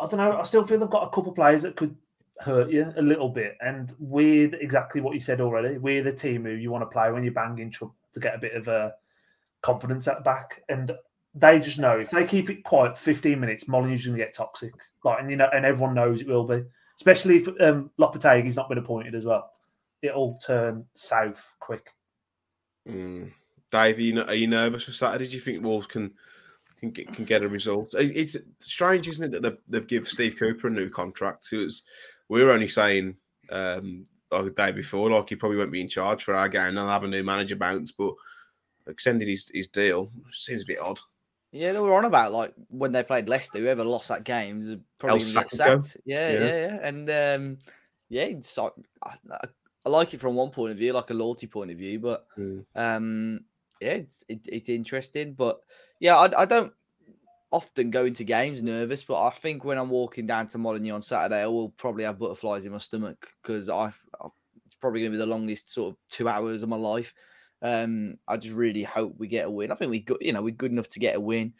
I 0.00 0.06
don't 0.06 0.18
know. 0.18 0.38
I 0.38 0.42
still 0.44 0.66
feel 0.66 0.78
they've 0.78 0.90
got 0.90 1.06
a 1.06 1.10
couple 1.10 1.32
players 1.32 1.62
that 1.62 1.76
could 1.76 1.96
hurt 2.40 2.70
you 2.70 2.92
a 2.96 3.02
little 3.02 3.28
bit. 3.28 3.56
And 3.60 3.92
with 3.98 4.54
exactly 4.54 5.00
what 5.00 5.14
you 5.14 5.20
said 5.20 5.40
already, 5.40 5.78
we're 5.78 6.02
the 6.02 6.12
team 6.12 6.44
who 6.44 6.50
you 6.50 6.70
want 6.70 6.82
to 6.82 6.92
play 6.92 7.10
when 7.10 7.24
you're 7.24 7.32
banging 7.32 7.70
to 7.70 7.92
get 8.20 8.34
a 8.34 8.38
bit 8.38 8.54
of 8.54 8.68
a 8.68 8.94
confidence 9.62 10.08
at 10.08 10.18
the 10.18 10.22
back. 10.22 10.62
And 10.68 10.92
they 11.34 11.58
just 11.58 11.78
know 11.78 11.98
if 11.98 12.10
they 12.10 12.26
keep 12.26 12.50
it 12.50 12.64
quiet 12.64 12.98
15 12.98 13.38
minutes, 13.38 13.64
Molineux's 13.64 14.06
going 14.06 14.18
to 14.18 14.24
get 14.24 14.34
toxic. 14.34 14.72
Like, 15.04 15.20
and 15.20 15.30
you 15.30 15.36
know, 15.36 15.48
and 15.52 15.64
everyone 15.64 15.94
knows 15.94 16.20
it 16.20 16.26
will 16.26 16.46
be, 16.46 16.62
especially 16.96 17.36
if 17.36 17.48
um, 17.60 17.90
Lopetegui's 17.98 18.56
not 18.56 18.68
been 18.68 18.78
appointed 18.78 19.14
as 19.14 19.24
well. 19.24 19.50
It'll 20.02 20.38
turn 20.44 20.84
south 20.94 21.54
quick. 21.60 21.90
Mm. 22.88 23.32
Dave, 23.70 23.98
are 23.98 24.02
you, 24.02 24.22
are 24.22 24.34
you 24.34 24.46
nervous 24.46 24.84
for 24.84 24.92
Saturday? 24.92 25.26
Do 25.26 25.32
you 25.32 25.40
think 25.40 25.64
Wolves 25.64 25.86
can 25.86 26.12
can 26.92 27.04
get, 27.04 27.12
can 27.14 27.24
get 27.24 27.42
a 27.42 27.48
result? 27.48 27.94
It's 27.98 28.36
strange, 28.60 29.08
isn't 29.08 29.24
it, 29.24 29.30
that 29.32 29.42
they've, 29.42 29.58
they've 29.68 29.86
given 29.86 30.06
Steve 30.06 30.36
Cooper 30.38 30.68
a 30.68 30.70
new 30.70 30.88
contract? 30.90 31.46
Because 31.50 31.82
we 32.28 32.42
were 32.42 32.52
only 32.52 32.68
saying 32.68 33.16
um, 33.50 34.06
like 34.30 34.44
the 34.44 34.50
day 34.50 34.72
before, 34.72 35.10
like 35.10 35.28
he 35.28 35.36
probably 35.36 35.58
won't 35.58 35.72
be 35.72 35.80
in 35.80 35.88
charge 35.88 36.24
for 36.24 36.34
our 36.34 36.48
game. 36.48 36.74
They'll 36.74 36.86
have 36.88 37.04
a 37.04 37.08
new 37.08 37.22
manager 37.22 37.56
bounce, 37.56 37.92
but 37.92 38.14
extended 38.86 39.28
his, 39.28 39.50
his 39.52 39.68
deal 39.68 40.10
seems 40.32 40.62
a 40.62 40.66
bit 40.66 40.80
odd. 40.80 41.00
Yeah, 41.52 41.72
they 41.72 41.78
were 41.78 41.94
on 41.94 42.04
about 42.04 42.32
like 42.32 42.52
when 42.68 42.90
they 42.92 43.02
played 43.04 43.28
Leicester, 43.28 43.58
whoever 43.58 43.84
lost 43.84 44.08
that 44.08 44.24
game 44.24 44.60
is 44.60 44.76
probably 44.98 45.20
El 45.20 45.24
going 45.24 45.32
to 45.34 45.40
get 45.40 45.50
sacked. 45.50 45.96
Yeah, 46.04 46.30
Yeah. 46.32 46.38
yeah, 46.38 46.46
yeah, 46.66 46.88
and 46.88 47.10
um, 47.10 47.58
yeah, 48.08 48.22
it's, 48.24 48.56
like- 48.58 48.72
I, 49.02 49.14
I- 49.30 49.48
I 49.86 49.90
like 49.90 50.14
it 50.14 50.20
from 50.20 50.34
one 50.34 50.48
point 50.48 50.72
of 50.72 50.78
view, 50.78 50.94
like 50.94 51.10
a 51.10 51.14
loyalty 51.14 51.46
point 51.46 51.70
of 51.70 51.76
view, 51.76 51.98
but 52.00 52.26
Mm. 52.38 52.64
um, 52.74 53.40
yeah, 53.80 53.92
it's 53.92 54.24
it, 54.28 54.40
it's 54.46 54.68
interesting. 54.68 55.34
But 55.34 55.60
yeah, 56.00 56.16
I, 56.16 56.42
I 56.42 56.44
don't 56.44 56.72
often 57.52 57.90
go 57.90 58.04
into 58.04 58.24
games 58.24 58.62
nervous, 58.62 59.04
but 59.04 59.22
I 59.22 59.30
think 59.30 59.64
when 59.64 59.78
I'm 59.78 59.90
walking 59.90 60.26
down 60.26 60.48
to 60.48 60.58
Molineux 60.58 60.94
on 60.94 61.02
Saturday, 61.02 61.42
I 61.42 61.46
will 61.46 61.70
probably 61.70 62.04
have 62.04 62.18
butterflies 62.18 62.66
in 62.66 62.72
my 62.72 62.78
stomach 62.78 63.28
because 63.42 63.68
I 63.68 63.92
it's 64.66 64.74
probably 64.80 65.00
going 65.00 65.12
to 65.12 65.18
be 65.18 65.24
the 65.24 65.26
longest 65.26 65.72
sort 65.72 65.92
of 65.92 65.98
two 66.08 66.28
hours 66.28 66.62
of 66.62 66.68
my 66.68 66.76
life. 66.76 67.14
Um, 67.62 68.16
I 68.26 68.36
just 68.36 68.54
really 68.54 68.82
hope 68.82 69.14
we 69.18 69.28
get 69.28 69.46
a 69.46 69.50
win. 69.50 69.70
I 69.70 69.76
think 69.76 69.90
we 69.90 70.00
got, 70.00 70.20
you 70.20 70.32
know, 70.32 70.42
we're 70.42 70.50
good 70.50 70.72
enough 70.72 70.88
to 70.90 70.98
get 70.98 71.16
a 71.16 71.20
win. 71.20 71.54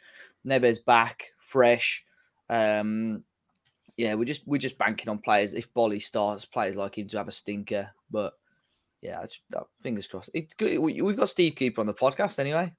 Neves 0.45 0.83
back, 0.83 1.31
fresh. 1.39 2.03
Um, 2.49 3.23
yeah, 3.97 4.15
we're 4.15 4.25
just 4.25 4.45
we're 4.45 4.57
just 4.57 4.77
banking 4.77 5.09
on 5.09 5.17
players. 5.19 5.53
If 5.53 5.73
Boly 5.73 6.01
starts, 6.01 6.45
players 6.45 6.75
like 6.75 6.97
him 6.97 7.07
to 7.07 7.17
have 7.17 7.29
a 7.29 7.31
stinker. 7.31 7.89
But 8.11 8.33
yeah, 9.05 9.21
it's, 9.21 9.39
uh, 9.55 9.61
fingers 9.81 10.07
crossed. 10.07 10.31
It's 10.33 10.53
good. 10.55 10.79
We, 10.79 11.01
we've 11.01 11.17
got 11.17 11.29
Steve 11.29 11.55
Cooper 11.55 11.81
on 11.81 11.87
the 11.87 11.93
podcast 11.93 12.39
anyway. 12.39 12.73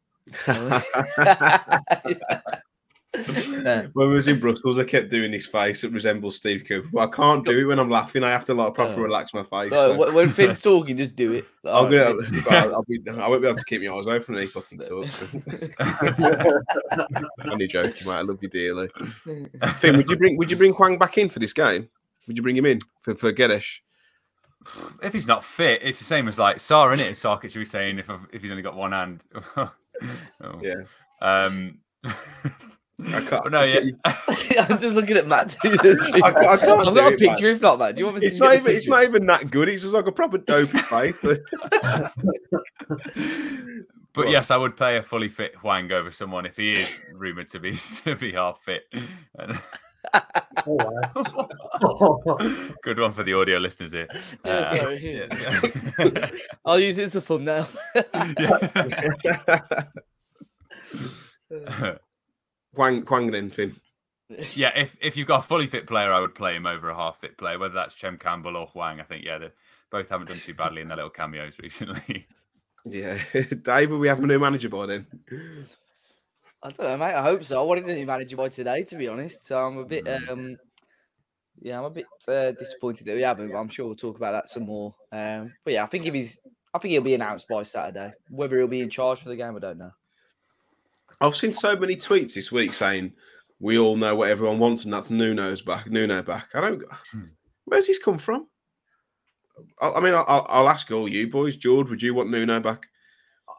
Yeah. 3.64 3.86
when 3.94 4.08
I 4.08 4.10
was 4.10 4.28
in 4.28 4.38
Brussels, 4.38 4.78
I 4.78 4.84
kept 4.84 5.08
doing 5.10 5.30
this 5.30 5.46
face 5.46 5.80
that 5.80 5.90
resembles 5.90 6.36
Steve 6.36 6.64
Cooper, 6.68 6.86
but 6.92 7.00
I 7.00 7.06
can't 7.06 7.46
do 7.46 7.58
it 7.58 7.64
when 7.64 7.78
I'm 7.78 7.88
laughing. 7.88 8.22
I 8.22 8.28
have 8.30 8.44
to 8.44 8.52
like 8.52 8.74
proper 8.74 9.00
Oh. 9.00 9.04
relax 9.04 9.32
my 9.32 9.42
face. 9.42 9.70
So, 9.70 9.72
so- 9.72 9.94
wh- 9.94 10.14
when 10.14 10.28
Finn's 10.28 10.60
talking, 10.70 10.98
just 10.98 11.16
do 11.16 11.32
it. 11.32 11.46
I'm 11.64 11.86
Alright, 11.86 12.14
gonna, 12.14 12.28
I'll, 12.50 12.74
I'll 12.74 12.82
be, 12.82 13.00
I 13.08 13.26
won't 13.26 13.40
be 13.40 13.48
able 13.48 13.56
to 13.56 13.64
keep 13.64 13.80
my 13.82 13.88
eyes 13.88 14.06
open 14.06 14.34
when 14.34 14.42
he 14.44 14.48
fucking 14.48 14.80
talks. 14.80 15.24
Only 17.50 17.66
joking, 17.68 18.06
mate. 18.06 18.12
I 18.12 18.20
love 18.20 18.38
you 18.42 18.50
dearly. 18.50 18.90
Finn, 19.76 19.96
would 19.96 20.10
you 20.10 20.16
bring 20.18 20.36
would 20.36 20.50
you 20.50 20.58
bring 20.58 20.74
Hwang 20.74 20.98
back 20.98 21.16
in 21.16 21.30
for 21.30 21.38
this 21.38 21.54
game? 21.54 21.88
Would 22.26 22.36
you 22.36 22.42
bring 22.42 22.56
him 22.56 22.66
in 22.66 22.80
for 23.00 23.14
for 23.14 23.32
Guedes? 23.32 23.80
If 25.02 25.12
he's 25.12 25.26
not 25.26 25.44
fit, 25.44 25.80
it's 25.82 25.98
the 25.98 26.04
same 26.04 26.28
as 26.28 26.38
like 26.38 26.60
Sá, 26.60 26.90
in 26.92 27.00
it? 27.00 27.12
Sarkic 27.14 27.50
should 27.50 27.58
be 27.60 27.64
saying 27.64 27.98
if 27.98 28.10
I've, 28.10 28.26
if 28.32 28.42
he's 28.42 28.50
only 28.50 28.62
got 28.62 28.76
one 28.76 28.92
hand. 28.92 29.22
oh. 29.56 29.70
Yeah. 30.62 30.74
Um, 31.20 31.78
I 32.04 33.20
can't. 33.20 33.50
no, 33.50 33.60
I 33.60 33.64
yeah. 33.64 33.90
I'm 34.68 34.78
just 34.78 34.94
looking 34.94 35.16
at 35.16 35.26
Matt. 35.26 35.56
I, 35.64 35.68
I, 35.68 35.74
I 35.74 36.50
have 36.50 36.60
can't 36.60 36.84
got 36.84 36.96
a 36.96 37.06
it, 37.08 37.18
picture. 37.18 37.46
man. 37.46 37.54
If 37.54 37.62
not, 37.62 37.78
Matt, 37.78 37.96
do 37.96 38.00
you 38.00 38.06
want 38.06 38.16
me 38.16 38.20
to? 38.20 38.26
It's 38.26 38.38
get 38.38 38.44
not 38.44 38.54
even. 38.56 38.76
It's 38.76 38.88
not 38.88 39.02
even 39.02 39.26
that 39.26 39.50
good. 39.50 39.68
It's 39.68 39.82
just 39.82 39.94
like 39.94 40.06
a 40.06 40.12
proper 40.12 40.38
dopey 40.38 40.78
face. 40.78 41.16
But 44.16 44.24
Right. 44.24 44.32
yes, 44.32 44.50
I 44.50 44.56
would 44.56 44.78
play 44.78 44.96
a 44.96 45.02
fully 45.02 45.28
fit 45.28 45.54
Hwang 45.56 45.92
over 45.92 46.10
someone 46.10 46.46
if 46.46 46.56
he 46.56 46.80
is 46.80 46.98
rumored 47.14 47.50
to 47.50 47.60
be 47.60 47.76
to 48.04 48.16
be 48.16 48.32
half 48.32 48.60
fit. 48.62 48.84
And- 50.12 50.22
Oh, 50.68 50.78
wow. 52.24 52.38
Good 52.82 52.98
one 52.98 53.12
for 53.12 53.22
the 53.22 53.34
audio 53.34 53.58
listeners 53.58 53.92
here. 53.92 54.08
Yeah, 54.44 54.50
Uh, 54.52 54.76
sorry. 54.76 55.26
yeah. 56.18 56.28
I'll 56.64 56.80
use 56.80 56.98
it 56.98 57.04
as 57.04 57.14
a 57.16 57.20
thumbnail. 57.20 57.68
Hwang, 62.74 63.02
Hwang 63.06 63.30
then, 63.30 63.50
Finn. 63.50 63.76
yeah, 64.54 64.72
if 64.76 64.96
if 65.00 65.16
you've 65.16 65.28
got 65.28 65.44
a 65.44 65.46
fully 65.46 65.66
fit 65.68 65.86
player, 65.86 66.12
I 66.12 66.20
would 66.20 66.34
play 66.34 66.56
him 66.56 66.66
over 66.66 66.90
a 66.90 66.94
half 66.96 67.20
fit 67.20 67.38
player, 67.38 67.58
whether 67.58 67.74
that's 67.74 67.94
Chem 67.94 68.18
Campbell 68.18 68.56
or 68.56 68.66
Hwang. 68.66 69.00
I 69.00 69.04
think 69.04 69.24
yeah, 69.24 69.38
they 69.38 69.50
both 69.90 70.08
haven't 70.08 70.28
done 70.28 70.40
too 70.40 70.54
badly 70.54 70.82
in 70.82 70.88
their 70.88 70.96
little 70.96 71.10
cameos 71.10 71.58
recently. 71.60 72.26
Yeah, 72.84 73.18
Dave, 73.62 73.90
will 73.90 73.98
we 73.98 74.08
have 74.08 74.20
a 74.22 74.26
new 74.26 74.38
manager 74.38 74.68
by 74.68 74.86
then? 74.86 75.06
I 76.62 76.70
don't 76.70 76.86
know, 76.86 76.96
mate. 76.96 77.14
I 77.14 77.22
hope 77.22 77.44
so. 77.44 77.60
I 77.60 77.64
wanted 77.64 77.86
a 77.86 77.94
new 77.94 78.06
manager 78.06 78.36
by 78.36 78.48
today, 78.48 78.82
to 78.84 78.96
be 78.96 79.08
honest. 79.08 79.46
So 79.46 79.58
I'm 79.58 79.78
a 79.78 79.84
bit, 79.84 80.08
um, 80.28 80.56
yeah, 81.60 81.78
I'm 81.78 81.84
a 81.84 81.90
bit 81.90 82.06
uh, 82.26 82.52
disappointed 82.52 83.06
that 83.06 83.14
we 83.14 83.22
haven't. 83.22 83.52
But 83.52 83.58
I'm 83.58 83.68
sure 83.68 83.86
we'll 83.86 83.94
talk 83.94 84.16
about 84.16 84.32
that 84.32 84.48
some 84.48 84.64
more. 84.64 84.94
Um, 85.12 85.52
but 85.64 85.74
yeah, 85.74 85.84
I 85.84 85.86
think 85.86 86.06
if 86.06 86.14
he's, 86.14 86.40
I 86.74 86.78
think 86.78 86.92
he'll 86.92 87.02
be 87.02 87.14
announced 87.14 87.48
by 87.48 87.62
Saturday. 87.62 88.12
Whether 88.30 88.58
he'll 88.58 88.68
be 88.68 88.80
in 88.80 88.90
charge 88.90 89.20
for 89.20 89.28
the 89.28 89.36
game, 89.36 89.56
I 89.56 89.60
don't 89.60 89.78
know. 89.78 89.92
I've 91.20 91.36
seen 91.36 91.52
so 91.52 91.76
many 91.76 91.96
tweets 91.96 92.34
this 92.34 92.52
week 92.52 92.74
saying 92.74 93.12
we 93.60 93.78
all 93.78 93.96
know 93.96 94.14
what 94.14 94.30
everyone 94.30 94.58
wants, 94.58 94.84
and 94.84 94.92
that's 94.92 95.10
Nuno's 95.10 95.62
back. 95.62 95.88
Nuno 95.88 96.22
back. 96.22 96.48
I 96.54 96.60
don't. 96.60 96.82
Hmm. 97.12 97.24
Where's 97.64 97.86
this 97.86 97.98
come 97.98 98.18
from? 98.18 98.48
I, 99.80 99.90
I 99.90 100.00
mean, 100.00 100.14
I'll, 100.14 100.46
I'll 100.48 100.68
ask 100.68 100.90
all 100.90 101.08
you 101.08 101.28
boys. 101.28 101.56
George, 101.56 101.88
would 101.88 102.02
you 102.02 102.14
want 102.14 102.30
Nuno 102.30 102.60
back? 102.60 102.86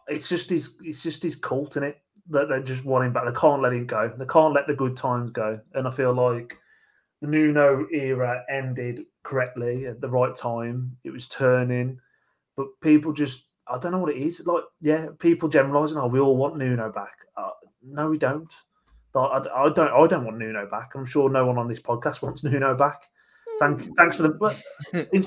it's 0.08 0.30
just 0.30 0.50
his 0.50 0.76
it's 0.82 1.04
just 1.04 1.24
his 1.24 1.36
cult 1.36 1.78
in 1.78 1.84
it 1.84 2.02
that 2.30 2.50
they 2.50 2.62
just 2.62 2.86
want 2.86 3.06
him 3.06 3.14
back. 3.14 3.26
They 3.26 3.40
can't 3.40 3.62
let 3.62 3.74
him 3.74 3.86
go. 3.86 4.12
They 4.18 4.26
can't 4.26 4.54
let 4.54 4.68
the 4.68 4.76
good 4.76 4.96
times 4.96 5.32
go. 5.32 5.60
And 5.74 5.88
I 5.88 5.92
feel 5.92 6.14
like 6.14 6.58
the 7.22 7.28
Nuno 7.28 7.88
era 7.92 8.44
ended 8.50 9.02
correctly 9.24 9.88
at 9.88 10.02
the 10.02 10.10
right 10.10 10.36
time. 10.36 10.98
It 11.04 11.12
was 11.12 11.28
turning, 11.28 12.00
but 12.56 12.68
people 12.82 13.14
just 13.14 13.46
I 13.68 13.78
don't 13.78 13.92
know 13.92 14.00
what 14.00 14.14
it 14.14 14.22
is. 14.22 14.46
Like 14.46 14.64
yeah, 14.82 15.08
people 15.20 15.50
generalising. 15.50 15.98
Oh, 15.98 16.08
we 16.08 16.20
all 16.20 16.38
want 16.38 16.58
Nuno 16.58 16.92
back. 16.92 17.26
Uh, 17.36 17.50
no, 17.84 18.10
we 18.10 18.18
don't. 18.18 18.52
But 19.14 19.48
I, 19.48 19.66
I 19.66 19.70
don't. 19.70 19.92
I 19.92 20.08
don't 20.08 20.26
want 20.26 20.38
Nuno 20.38 20.68
back. 20.70 20.92
I'm 20.96 21.06
sure 21.06 21.30
no 21.30 21.46
one 21.46 21.58
on 21.58 21.68
this 21.68 21.80
podcast 21.80 22.22
wants 22.22 22.44
Nuno 22.46 22.76
back. 22.76 23.04
Thank, 23.60 23.96
thanks 23.98 24.18
for 24.18 24.24
the. 24.24 25.18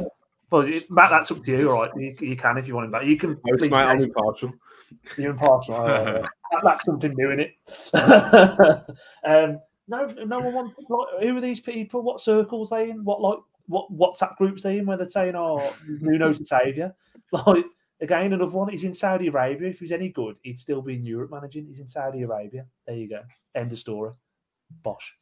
Well, 0.50 0.66
Matt, 0.90 1.10
that's 1.10 1.30
up 1.30 1.40
to 1.44 1.50
you. 1.50 1.70
All 1.70 1.82
right, 1.82 1.90
you, 1.96 2.16
you 2.20 2.36
can 2.36 2.58
if 2.58 2.66
you 2.66 2.74
want 2.74 2.86
him 2.86 2.90
back. 2.90 3.04
You 3.04 3.16
can. 3.16 3.30
Most, 3.44 3.58
please 3.58 3.70
mate, 3.70 3.84
I'm 3.84 4.00
impartial. 4.00 4.52
you're 5.16 5.30
impartial. 5.30 6.24
Yeah, 6.52 6.56
yeah. 6.56 6.60
That- 6.62 6.64
that's 6.64 6.84
something 6.84 7.12
new 7.16 7.30
in 7.30 7.40
it. 7.40 7.54
um, 9.24 9.60
no, 9.88 10.06
no 10.24 10.38
one 10.38 10.54
wants. 10.54 10.74
Like, 10.88 11.22
who 11.22 11.36
are 11.36 11.40
these 11.40 11.60
people? 11.60 12.02
What 12.02 12.20
circles 12.20 12.70
they 12.70 12.90
in? 12.90 13.04
What 13.04 13.20
like 13.20 13.38
what 13.66 13.92
WhatsApp 13.92 14.36
groups 14.36 14.62
they 14.62 14.78
in? 14.78 14.86
Where 14.86 14.96
they're 14.96 15.08
saying, 15.08 15.34
"Oh, 15.36 15.74
Nuno's 15.88 16.38
the 16.38 16.46
savior." 16.46 16.94
Like 17.32 17.64
again, 18.00 18.32
another 18.32 18.50
one. 18.50 18.68
He's 18.70 18.82
in 18.82 18.94
Saudi 18.94 19.28
Arabia. 19.28 19.68
If 19.68 19.78
he's 19.78 19.92
any 19.92 20.08
good, 20.08 20.34
he'd 20.42 20.58
still 20.58 20.82
be 20.82 20.94
in 20.94 21.06
Europe 21.06 21.30
managing. 21.30 21.66
He's 21.66 21.78
in 21.78 21.86
Saudi 21.86 22.22
Arabia. 22.22 22.66
There 22.84 22.96
you 22.96 23.08
go. 23.08 23.22
End 23.54 23.72
of 23.72 23.78
story. 23.78 24.12
Bosh. 24.82 25.16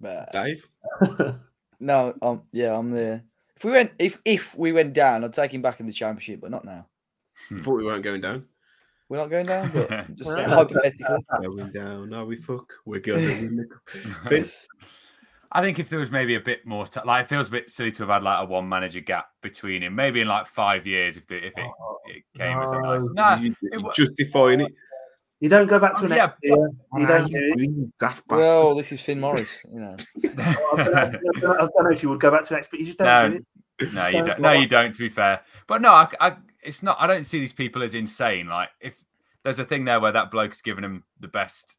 But 0.00 0.32
Dave, 0.32 0.66
no, 1.80 2.14
um, 2.22 2.42
yeah, 2.52 2.74
I'm 2.76 2.90
there. 2.90 3.22
If 3.56 3.64
we 3.64 3.72
went, 3.72 3.92
if 3.98 4.18
if 4.24 4.56
we 4.56 4.72
went 4.72 4.94
down, 4.94 5.24
I'd 5.24 5.34
take 5.34 5.52
him 5.52 5.62
back 5.62 5.80
in 5.80 5.86
the 5.86 5.92
championship, 5.92 6.40
but 6.40 6.50
not 6.50 6.64
now. 6.64 6.86
thought 7.60 7.76
we 7.76 7.84
weren't 7.84 8.02
going 8.02 8.20
down. 8.20 8.46
We're 9.14 9.20
not 9.20 9.30
going 9.30 9.46
down, 9.46 9.70
but 9.72 9.88
just 10.16 10.32
saying, 10.32 10.48
Right. 10.48 10.56
hypothetically. 10.56 11.24
Going 11.44 11.70
down. 11.70 12.12
Are 12.14 12.24
we 12.24 12.34
fuck? 12.36 12.72
We're 12.84 12.98
going 12.98 13.20
to 13.20 13.28
win 13.28 13.56
the 13.56 13.64
cup. 13.86 14.26
Finn, 14.28 14.50
I 15.52 15.62
think 15.62 15.78
if 15.78 15.88
there 15.88 16.00
was 16.00 16.10
maybe 16.10 16.34
a 16.34 16.40
bit 16.40 16.66
more, 16.66 16.84
t- 16.84 16.98
like 17.04 17.26
it 17.26 17.28
feels 17.28 17.46
a 17.46 17.52
bit 17.52 17.70
silly 17.70 17.92
to 17.92 18.02
have 18.02 18.08
had 18.08 18.22
like 18.24 18.42
a 18.42 18.44
one 18.44 18.68
manager 18.68 18.98
gap 18.98 19.26
between 19.40 19.84
him. 19.84 19.94
Maybe 19.94 20.20
in 20.20 20.26
like 20.26 20.48
five 20.48 20.84
years, 20.84 21.16
if 21.16 21.28
the, 21.28 21.36
if 21.36 21.52
it, 21.56 21.64
oh, 21.80 21.98
it 22.08 22.24
came 22.36 22.58
as 22.58 22.72
a 22.72 22.80
nice. 22.80 23.02
no. 23.04 23.12
Nah, 23.12 23.34
you, 23.36 23.54
you're 23.62 23.82
wa- 23.82 23.92
justifying 23.92 24.62
it. 24.62 24.72
You 25.38 25.48
don't 25.48 25.68
go 25.68 25.78
back 25.78 25.94
to 25.94 26.00
Oh, 26.02 26.06
an 26.06 26.10
yeah, 26.10 26.16
next. 26.26 26.38
You 26.42 27.06
don't 27.06 27.30
do 27.30 27.36
it. 27.38 27.60
you 27.70 27.92
daft 28.00 28.26
bastard. 28.26 28.40
Well, 28.46 28.74
this 28.74 28.90
is 28.90 29.00
Finn 29.00 29.20
Morris, 29.20 29.64
you 29.72 29.78
know. 29.78 29.94
I 30.24 30.26
don't 30.26 30.36
know- 30.36 30.42
I 30.74 31.10
don't 31.12 31.40
know- 31.40 31.52
I 31.52 31.56
don't 31.58 31.84
know 31.84 31.90
if 31.92 32.02
you 32.02 32.08
would 32.08 32.18
go 32.20 32.32
back 32.32 32.42
to 32.46 32.54
next, 32.54 32.68
but 32.68 32.80
you 32.80 32.86
just 32.86 32.98
don't 32.98 33.06
No, 33.06 33.28
do 33.38 33.44
it. 33.86 33.92
no, 33.92 34.06
you 34.08 34.12
don't 34.14 34.26
don't. 34.26 34.40
No, 34.40 34.52
you 34.54 34.66
don't. 34.66 34.92
To 34.92 34.98
be 34.98 35.08
fair, 35.08 35.40
but 35.68 35.80
no, 35.82 35.90
I, 35.92 36.08
I, 36.20 36.36
it's 36.64 36.82
not. 36.82 36.96
I 37.00 37.06
don't 37.06 37.24
see 37.24 37.38
these 37.40 37.52
people 37.52 37.82
as 37.82 37.94
insane. 37.94 38.46
Like 38.48 38.70
if 38.80 39.04
there's 39.42 39.58
a 39.58 39.64
thing 39.64 39.84
there 39.84 40.00
where 40.00 40.12
that 40.12 40.30
bloke's 40.30 40.60
given 40.62 40.82
them 40.82 41.04
the 41.20 41.28
best 41.28 41.76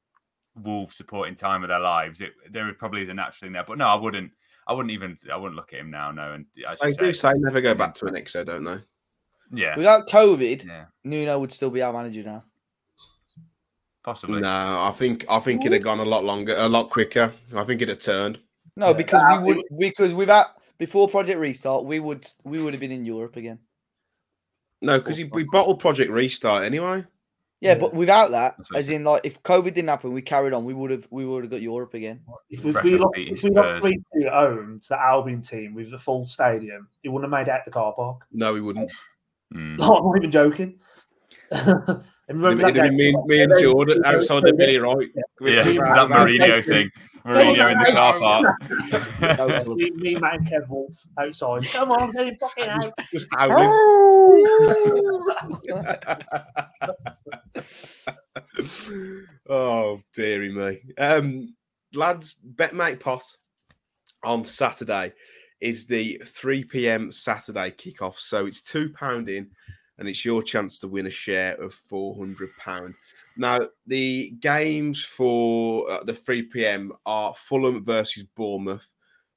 wolf 0.63 0.93
supporting 0.93 1.35
time 1.35 1.63
of 1.63 1.69
their 1.69 1.79
lives, 1.79 2.21
it, 2.21 2.31
there 2.51 2.71
probably 2.73 3.01
is 3.03 3.09
a 3.09 3.13
natural 3.13 3.47
thing 3.47 3.53
there. 3.53 3.63
But 3.67 3.77
no, 3.77 3.85
I 3.87 3.95
wouldn't. 3.95 4.31
I 4.67 4.73
wouldn't 4.73 4.91
even. 4.91 5.17
I 5.31 5.37
wouldn't 5.37 5.55
look 5.55 5.73
at 5.73 5.79
him 5.79 5.91
now. 5.91 6.11
No, 6.11 6.33
and 6.33 6.45
I 6.67 6.71
you 6.71 6.77
They 6.81 7.05
do 7.07 7.13
say, 7.13 7.29
say 7.29 7.33
never 7.37 7.61
go 7.61 7.75
back 7.75 7.93
to 7.95 8.05
an 8.05 8.15
exo, 8.15 8.45
don't 8.45 8.63
they? 8.63 8.77
yeah, 9.53 9.75
Without 9.77 10.07
COVID, 10.09 10.65
yeah, 10.65 10.85
Nuno 11.03 11.37
would 11.39 11.51
still 11.51 11.69
be 11.69 11.81
our 11.83 11.93
manager 11.93 12.23
now. 12.23 12.43
possibly. 14.03 14.41
No, 14.41 14.49
I 14.49 14.91
think 14.95 15.25
I 15.29 15.39
think 15.39 15.61
it'd 15.61 15.73
have 15.73 15.83
gone 15.83 15.99
a 15.99 16.05
lot 16.05 16.23
longer, 16.23 16.55
a 16.57 16.67
lot 16.69 16.89
quicker. 16.89 17.33
I 17.55 17.63
think 17.63 17.81
it'd 17.81 17.89
have 17.89 17.99
turned. 17.99 18.39
No, 18.75 18.87
Yeah. 18.87 18.93
because 18.93 19.23
we 19.39 19.53
would 19.53 19.63
because 19.77 20.13
without 20.13 20.47
before 20.77 21.07
Project 21.07 21.39
Restart, 21.39 21.85
we 21.85 21.99
would 21.99 22.25
we 22.43 22.61
would 22.61 22.73
have 22.73 22.81
been 22.81 22.91
in 22.91 23.05
Europe 23.05 23.35
again. 23.37 23.59
No, 24.85 24.99
because 24.99 25.17
we 25.31 25.43
bottled 25.51 25.79
Project 25.79 26.11
Restart 26.11 26.63
anyway. 26.63 27.03
Yeah, 27.61 27.73
Yeah. 27.73 27.79
but 27.79 27.93
without 27.93 28.31
that, 28.31 28.55
as 28.75 28.89
in 28.89 29.03
like 29.03 29.21
if 29.25 29.41
COVID 29.43 29.73
didn't 29.73 29.87
happen, 29.87 30.13
we 30.13 30.21
carried 30.21 30.53
on, 30.53 30.65
we 30.65 30.73
would 30.73 30.91
have 30.91 31.07
we 31.09 31.25
would 31.25 31.43
have 31.43 31.51
got 31.51 31.61
Europe 31.61 31.93
again. 31.93 32.21
If 32.49 32.63
we, 32.63 32.69
if 32.69 32.73
Fresh 32.73 32.85
we 32.85 32.97
lost, 32.97 33.13
if 33.17 33.43
we 33.43 33.49
lost 33.51 33.81
three 33.81 34.01
two 34.13 34.27
at 34.27 34.33
home 34.33 34.79
to 34.81 34.89
the 34.89 35.01
Albion 35.01 35.41
team 35.41 35.73
with 35.73 35.89
the 35.91 35.97
full 35.97 36.27
stadium, 36.27 36.87
it 37.03 37.09
wouldn't 37.09 37.31
have 37.33 37.39
made 37.39 37.49
it 37.51 37.55
out 37.55 37.65
the 37.65 37.71
car 37.71 37.93
park. 37.93 38.19
No, 38.31 38.53
we 38.53 38.61
wouldn't. 38.61 38.91
Mm. 39.53 39.73
I'm 39.73 39.77
not 39.77 40.17
even 40.17 40.31
joking. 40.31 40.79
And 42.27 42.41
remember 42.41 42.67
it'd 42.67 42.75
have 42.77 42.85
been 42.89 42.97
me, 42.97 43.15
me 43.27 43.41
and 43.43 43.53
Jordan 43.59 44.03
outside 44.03 44.41
the 44.43 44.53
Billy 44.53 44.79
Wright. 44.79 45.09
Yeah, 45.41 45.63
With- 45.63 45.77
that 45.77 46.07
Mourinho 46.09 46.65
thing. 46.65 46.89
Mourinho 47.25 47.71
in 47.71 47.79
the 47.79 47.91
car 47.91 48.19
park. 48.19 48.55
Totally. 49.35 49.75
me, 49.91 50.13
me, 50.13 50.15
Matt, 50.15 50.35
and 50.35 50.47
Kev 50.47 50.69
Wolf 50.69 50.95
outside. 51.17 51.65
Come 51.65 51.91
on, 51.91 52.11
get 52.11 52.27
him 52.27 52.35
fucking 52.39 52.67
out. 52.67 52.93
Just 53.11 53.27
howling. 53.31 53.67
oh, 59.49 59.99
dearie 60.13 60.53
me. 60.53 60.81
Um, 60.99 61.55
lads, 61.93 62.39
BetMate 62.55 62.99
Pot 62.99 63.23
on 64.23 64.45
Saturday 64.45 65.13
is 65.61 65.87
the 65.87 66.21
3 66.25 66.63
p.m. 66.65 67.11
Saturday 67.11 67.71
kickoff. 67.71 68.19
So 68.19 68.45
it's 68.45 68.61
£2 68.61 69.29
in, 69.29 69.49
and 69.97 70.07
it's 70.07 70.23
your 70.23 70.43
chance 70.43 70.77
to 70.79 70.87
win 70.87 71.07
a 71.07 71.11
share 71.11 71.55
of 71.55 71.73
£400. 71.73 72.93
Now, 73.37 73.59
the 73.85 74.31
games 74.39 75.03
for 75.03 75.89
uh, 75.89 76.03
the 76.03 76.13
3 76.13 76.43
p.m. 76.43 76.93
are 77.05 77.33
Fulham 77.33 77.83
versus 77.83 78.23
Bournemouth. 78.35 78.87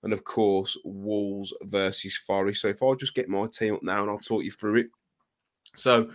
And 0.05 0.13
of 0.13 0.23
course, 0.25 0.79
Wolves 0.85 1.53
versus 1.63 2.17
Forest. 2.17 2.63
So 2.63 2.69
if 2.69 2.83
I 2.83 2.95
just 2.95 3.15
get 3.15 3.29
my 3.29 3.47
team 3.49 3.75
up 3.75 3.83
now 3.83 4.03
and 4.03 4.11
I'll 4.11 4.19
talk 4.19 4.45
you 4.45 4.53
through 4.53 4.77
it. 4.77 4.87
So 5.75 6.11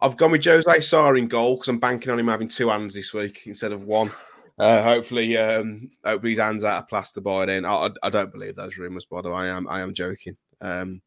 I've 0.00 0.16
gone 0.16 0.30
with 0.30 0.44
Jose 0.44 0.80
Sá 0.80 1.10
in 1.12 1.28
goal 1.28 1.56
because 1.56 1.68
I'm 1.68 1.78
banking 1.78 2.10
on 2.10 2.18
him 2.18 2.28
having 2.28 2.48
two 2.48 2.68
hands 2.68 2.94
this 2.94 3.12
week 3.12 3.42
instead 3.46 3.72
of 3.72 3.84
one. 3.84 4.10
Uh, 4.58 4.82
hopefully, 4.82 5.36
um, 5.36 5.88
hopefully 6.04 6.32
his 6.32 6.40
hands 6.40 6.64
out 6.64 6.82
of 6.82 6.88
plaster 6.88 7.20
by 7.20 7.46
then. 7.46 7.64
I, 7.64 7.90
I, 8.02 8.10
don't 8.10 8.32
believe 8.32 8.56
those 8.56 8.76
rumours, 8.76 9.04
by 9.04 9.22
the 9.22 9.30
way. 9.30 9.42
I 9.42 9.46
am 9.46 9.68
I 9.68 9.82
am 9.82 9.94
joking. 9.94 10.36
Um, 10.60 11.00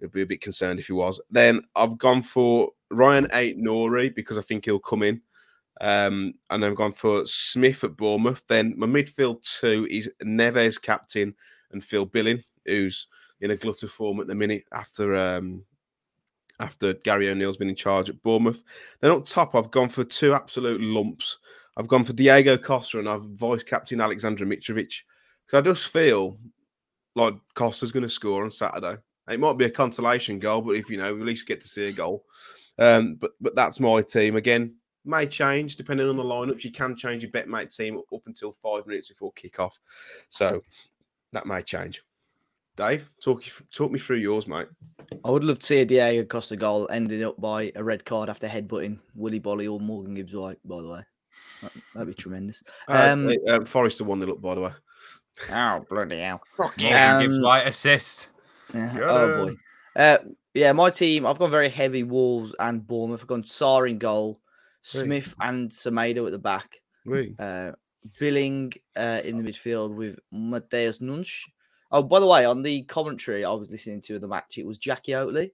I'd 0.00 0.12
be 0.12 0.22
a 0.22 0.26
bit 0.26 0.40
concerned 0.40 0.78
if 0.78 0.86
he 0.86 0.92
was. 0.92 1.20
Then 1.28 1.62
I've 1.74 1.98
gone 1.98 2.22
for 2.22 2.70
Rayan 2.92 3.28
Aït-Nouri 3.32 4.14
because 4.14 4.38
I 4.38 4.42
think 4.42 4.66
he'll 4.66 4.78
come 4.78 5.02
in. 5.02 5.20
Um, 5.80 6.34
and 6.50 6.64
I've 6.64 6.76
gone 6.76 6.92
for 6.92 7.26
Smith 7.26 7.84
at 7.84 7.96
Bournemouth. 7.96 8.44
Then 8.48 8.74
my 8.76 8.86
midfield 8.86 9.42
two 9.42 9.86
is 9.90 10.10
Neves 10.24 10.80
captain 10.80 11.34
and 11.72 11.82
Phil 11.82 12.06
Billing, 12.06 12.42
who's 12.64 13.08
in 13.40 13.50
a 13.50 13.56
glut 13.56 13.82
of 13.82 13.90
form 13.90 14.20
at 14.20 14.26
the 14.26 14.34
minute 14.34 14.64
after 14.72 15.16
um, 15.16 15.64
after 16.60 16.94
Gary 16.94 17.28
O'Neill's 17.28 17.58
been 17.58 17.68
in 17.68 17.76
charge 17.76 18.08
at 18.08 18.22
Bournemouth. 18.22 18.62
Then 19.00 19.10
up 19.10 19.26
top, 19.26 19.54
I've 19.54 19.70
gone 19.70 19.90
for 19.90 20.04
two 20.04 20.34
absolute 20.34 20.80
lumps. 20.80 21.38
I've 21.76 21.88
gone 21.88 22.04
for 22.04 22.14
Diego 22.14 22.56
Costa 22.56 22.98
and 22.98 23.08
I've 23.08 23.22
vice 23.22 23.62
captain 23.62 24.00
Alexander 24.00 24.46
Mitrovic 24.46 25.02
because 25.44 25.58
I 25.58 25.60
just 25.60 25.88
feel 25.88 26.38
like 27.14 27.34
Costa's 27.54 27.92
going 27.92 28.02
to 28.02 28.08
score 28.08 28.44
on 28.44 28.50
Saturday. 28.50 28.96
It 29.28 29.40
might 29.40 29.58
be 29.58 29.64
a 29.66 29.70
consolation 29.70 30.38
goal, 30.38 30.62
but 30.62 30.76
if 30.76 30.88
you 30.88 30.96
know, 30.96 31.12
we 31.14 31.20
at 31.20 31.26
least 31.26 31.46
get 31.46 31.60
to 31.60 31.68
see 31.68 31.88
a 31.88 31.92
goal. 31.92 32.24
Um, 32.78 33.16
but 33.16 33.32
but 33.40 33.54
that's 33.54 33.80
my 33.80 34.02
team 34.02 34.36
again. 34.36 34.76
May 35.06 35.26
change 35.26 35.76
depending 35.76 36.08
on 36.08 36.16
the 36.16 36.22
lineups. 36.24 36.64
You 36.64 36.72
can 36.72 36.96
change 36.96 37.22
your 37.22 37.30
betmate 37.32 37.74
team 37.74 37.96
up 38.12 38.22
until 38.26 38.50
five 38.52 38.86
minutes 38.86 39.08
before 39.08 39.32
kickoff, 39.34 39.72
so 40.28 40.62
that 41.32 41.46
may 41.46 41.62
change. 41.62 42.02
Dave, 42.76 43.08
talk 43.22 43.42
talk 43.72 43.90
me 43.90 43.98
through 43.98 44.16
yours, 44.16 44.46
mate. 44.46 44.66
I 45.24 45.30
would 45.30 45.44
love 45.44 45.60
to 45.60 45.66
see 45.66 45.80
a 45.80 45.84
Diego 45.84 46.24
Costa 46.24 46.56
goal 46.56 46.88
ending 46.90 47.22
up 47.24 47.40
by 47.40 47.72
a 47.76 47.82
red 47.84 48.04
card 48.04 48.28
after 48.28 48.48
headbutting 48.48 48.98
Willy 49.14 49.40
Boly 49.40 49.72
or 49.72 49.80
Morgan 49.80 50.14
Gibbs 50.14 50.34
White. 50.34 50.58
By 50.64 50.82
the 50.82 50.88
way, 50.88 51.00
That- 51.62 51.72
that'd 51.94 52.08
be 52.08 52.14
tremendous. 52.14 52.62
Um, 52.88 53.28
Um, 53.28 53.36
uh, 53.48 53.64
Forrester 53.64 54.04
one 54.04 54.18
nil 54.18 54.28
look, 54.28 54.40
by 54.42 54.54
the 54.56 54.60
way. 54.62 54.72
Oh, 55.50 55.86
bloody 55.88 56.18
hell. 56.18 56.42
Morgan 56.58 56.80
yeah. 56.84 57.22
Gibbs 57.22 57.36
Um, 57.36 57.42
White 57.42 57.66
assist. 57.68 58.28
Yeah. 58.74 58.98
Oh 59.02 59.46
boy. 59.46 59.54
Uh, 59.94 60.18
yeah, 60.52 60.72
my 60.72 60.90
team. 60.90 61.24
I've 61.24 61.38
gone 61.38 61.50
very 61.50 61.68
heavy 61.68 62.02
Wolves 62.02 62.54
and 62.58 62.86
Bournemouth. 62.86 63.20
I've 63.22 63.26
gone 63.28 63.44
Sá 63.44 63.78
in 63.82 63.98
goal, 63.98 64.40
Smith 64.86 65.34
and 65.40 65.70
Semedo 65.70 66.26
at 66.26 66.32
the 66.32 66.38
back, 66.38 66.80
Oui. 67.04 67.34
uh, 67.38 67.72
Billing 68.20 68.72
uh, 68.96 69.20
in 69.24 69.36
the 69.42 69.50
midfield 69.50 69.94
with 69.94 70.16
Matheus 70.32 71.00
Nunes. 71.00 71.44
Oh, 71.90 72.02
by 72.02 72.20
the 72.20 72.26
way, 72.26 72.44
on 72.44 72.62
the 72.62 72.82
commentary 72.82 73.44
I 73.44 73.52
was 73.52 73.70
listening 73.70 74.00
to 74.02 74.14
of 74.16 74.20
the 74.20 74.28
match, 74.28 74.58
it 74.58 74.66
was 74.66 74.78
Jackie 74.78 75.12
Oatley, 75.12 75.50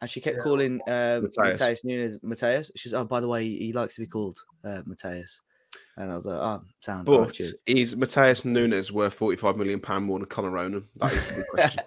and 0.00 0.10
she 0.10 0.20
kept 0.20 0.36
Yeah. 0.36 0.42
calling 0.42 0.80
uh, 0.86 1.20
Matheus. 1.22 1.58
Matheus 1.58 1.84
Nunes 1.84 2.18
Matheus. 2.18 2.70
She's 2.76 2.92
oh, 2.94 3.04
by 3.04 3.20
the 3.20 3.28
way, 3.28 3.44
he 3.48 3.72
likes 3.72 3.94
to 3.94 4.00
be 4.02 4.06
called 4.06 4.38
uh, 4.64 4.82
Matheus, 4.86 5.40
and 5.96 6.10
I 6.12 6.14
was 6.14 6.26
like, 6.26 6.38
oh, 6.38 6.62
sound 6.80 7.08
right, 7.08 7.18
But 7.18 7.32
cheers. 7.34 7.54
is 7.66 7.94
Matheus 7.94 8.44
Nunes 8.44 8.92
worth 8.92 9.14
forty-five 9.14 9.56
million 9.56 9.80
pound 9.80 10.04
more 10.04 10.18
than 10.18 10.28
Conor 10.28 10.50
Ronan? 10.50 10.86
That 10.96 11.12
is 11.14 11.28
the 11.28 11.34
big 11.34 11.46
question. 11.46 11.82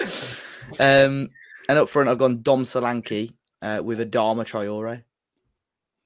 um, 0.80 1.28
and 1.68 1.78
up 1.78 1.88
front, 1.88 2.08
I've 2.08 2.18
gone 2.18 2.42
Dom 2.42 2.62
Solanke 2.64 3.32
uh, 3.62 3.80
with 3.84 3.98
Adama 4.00 4.44
Traore. 4.44 5.02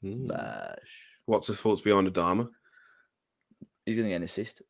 Hmm. 0.03 0.27
Bash. 0.27 1.07
What's 1.27 1.47
the 1.47 1.55
thoughts 1.55 1.81
behind 1.81 2.13
Adama? 2.13 2.49
He's 3.87 3.97
going 3.97 4.07
to 4.07 4.11
get 4.11 4.17
an 4.17 4.23
assist. 4.25 4.63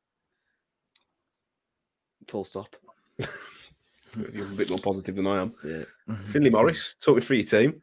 Full 2.28 2.45
stop. 2.45 2.74
You're 4.33 4.47
a 4.47 4.51
bit 4.51 4.68
more 4.70 4.78
positive 4.78 5.16
than 5.16 5.26
I 5.26 5.43
am. 5.43 5.55
Yeah. 5.64 5.85
Finley 6.26 6.51
Morris, 6.51 6.95
talk 6.95 7.16
me 7.16 7.22
through 7.22 7.39
your 7.39 7.47
team. 7.47 7.80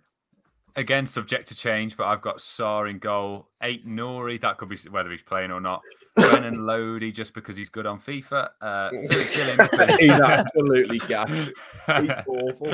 Again, 0.80 1.05
subject 1.05 1.45
to 1.49 1.55
change, 1.55 1.97
but 1.97 2.07
I've 2.07 2.21
got 2.21 2.39
Sá 2.39 2.86
in 2.86 2.99
goal. 2.99 3.49
Aït-Nouri, 3.61 4.39
that 4.39 4.57
could 4.57 4.69
be 4.69 4.77
whether 4.89 5.11
he's 5.11 5.21
playing 5.21 5.51
or 5.51 5.59
not. 5.59 5.82
Renan 6.17 6.57
Lodi, 6.65 7.11
just 7.11 7.34
because 7.34 7.57
he's 7.57 7.67
good 7.67 7.86
on 7.86 7.99
FIFA. 7.99 8.47
Uh, 8.61 8.89
He's 9.99 10.21
absolutely 10.21 10.99
gassed. 10.99 11.51
He's 11.99 12.15
awful. 12.27 12.73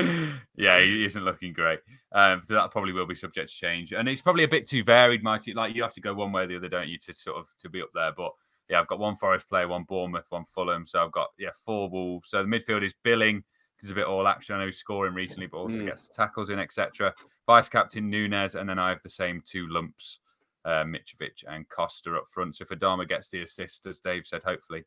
Yeah, 0.54 0.78
he 0.78 1.04
isn't 1.04 1.24
looking 1.24 1.52
great. 1.52 1.80
Um, 2.12 2.42
so 2.44 2.54
that 2.54 2.70
probably 2.70 2.92
will 2.92 3.06
be 3.06 3.16
subject 3.16 3.50
to 3.50 3.56
change, 3.56 3.92
and 3.92 4.08
it's 4.08 4.22
probably 4.22 4.44
a 4.44 4.48
bit 4.48 4.68
too 4.68 4.84
varied. 4.84 5.24
Mighty, 5.24 5.52
like 5.52 5.74
you 5.74 5.82
have 5.82 5.94
to 5.94 6.00
go 6.00 6.14
one 6.14 6.30
way 6.30 6.44
or 6.44 6.46
the 6.46 6.58
other, 6.58 6.68
don't 6.68 6.86
you, 6.86 6.98
to 6.98 7.12
sort 7.12 7.38
of 7.38 7.46
to 7.58 7.68
be 7.68 7.82
up 7.82 7.90
there. 7.92 8.12
But 8.16 8.30
yeah, 8.70 8.78
I've 8.78 8.86
got 8.86 9.00
one 9.00 9.16
Forest 9.16 9.48
player, 9.48 9.66
one 9.66 9.82
Bournemouth, 9.82 10.26
one 10.28 10.44
Fulham. 10.44 10.86
So 10.86 11.04
I've 11.04 11.10
got 11.10 11.30
yeah 11.40 11.50
four 11.64 11.90
Wolves. 11.90 12.30
So 12.30 12.40
the 12.40 12.48
midfield 12.48 12.84
is 12.84 12.94
Billing. 13.02 13.42
He's 13.80 13.90
a 13.90 13.94
bit 13.94 14.06
all 14.06 14.26
action. 14.26 14.54
I 14.54 14.60
know 14.60 14.66
he's 14.66 14.78
scoring 14.78 15.14
recently, 15.14 15.46
but 15.46 15.58
also 15.58 15.76
Mm. 15.76 15.86
gets 15.86 16.08
the 16.08 16.14
tackles 16.14 16.50
in, 16.50 16.58
etc. 16.58 17.14
Vice 17.46 17.68
captain 17.68 18.08
Nunes, 18.10 18.54
and 18.54 18.68
then 18.68 18.78
I 18.78 18.88
have 18.88 19.02
the 19.02 19.10
same 19.10 19.42
two 19.44 19.66
lumps, 19.68 20.20
uh, 20.64 20.84
Mitrovic 20.84 21.44
and 21.46 21.68
Costa 21.68 22.16
up 22.16 22.26
front. 22.28 22.56
So 22.56 22.62
if 22.62 22.70
Adama 22.70 23.06
gets 23.08 23.30
the 23.30 23.42
assist, 23.42 23.86
as 23.86 24.00
Dave 24.00 24.26
said, 24.26 24.42
hopefully 24.42 24.84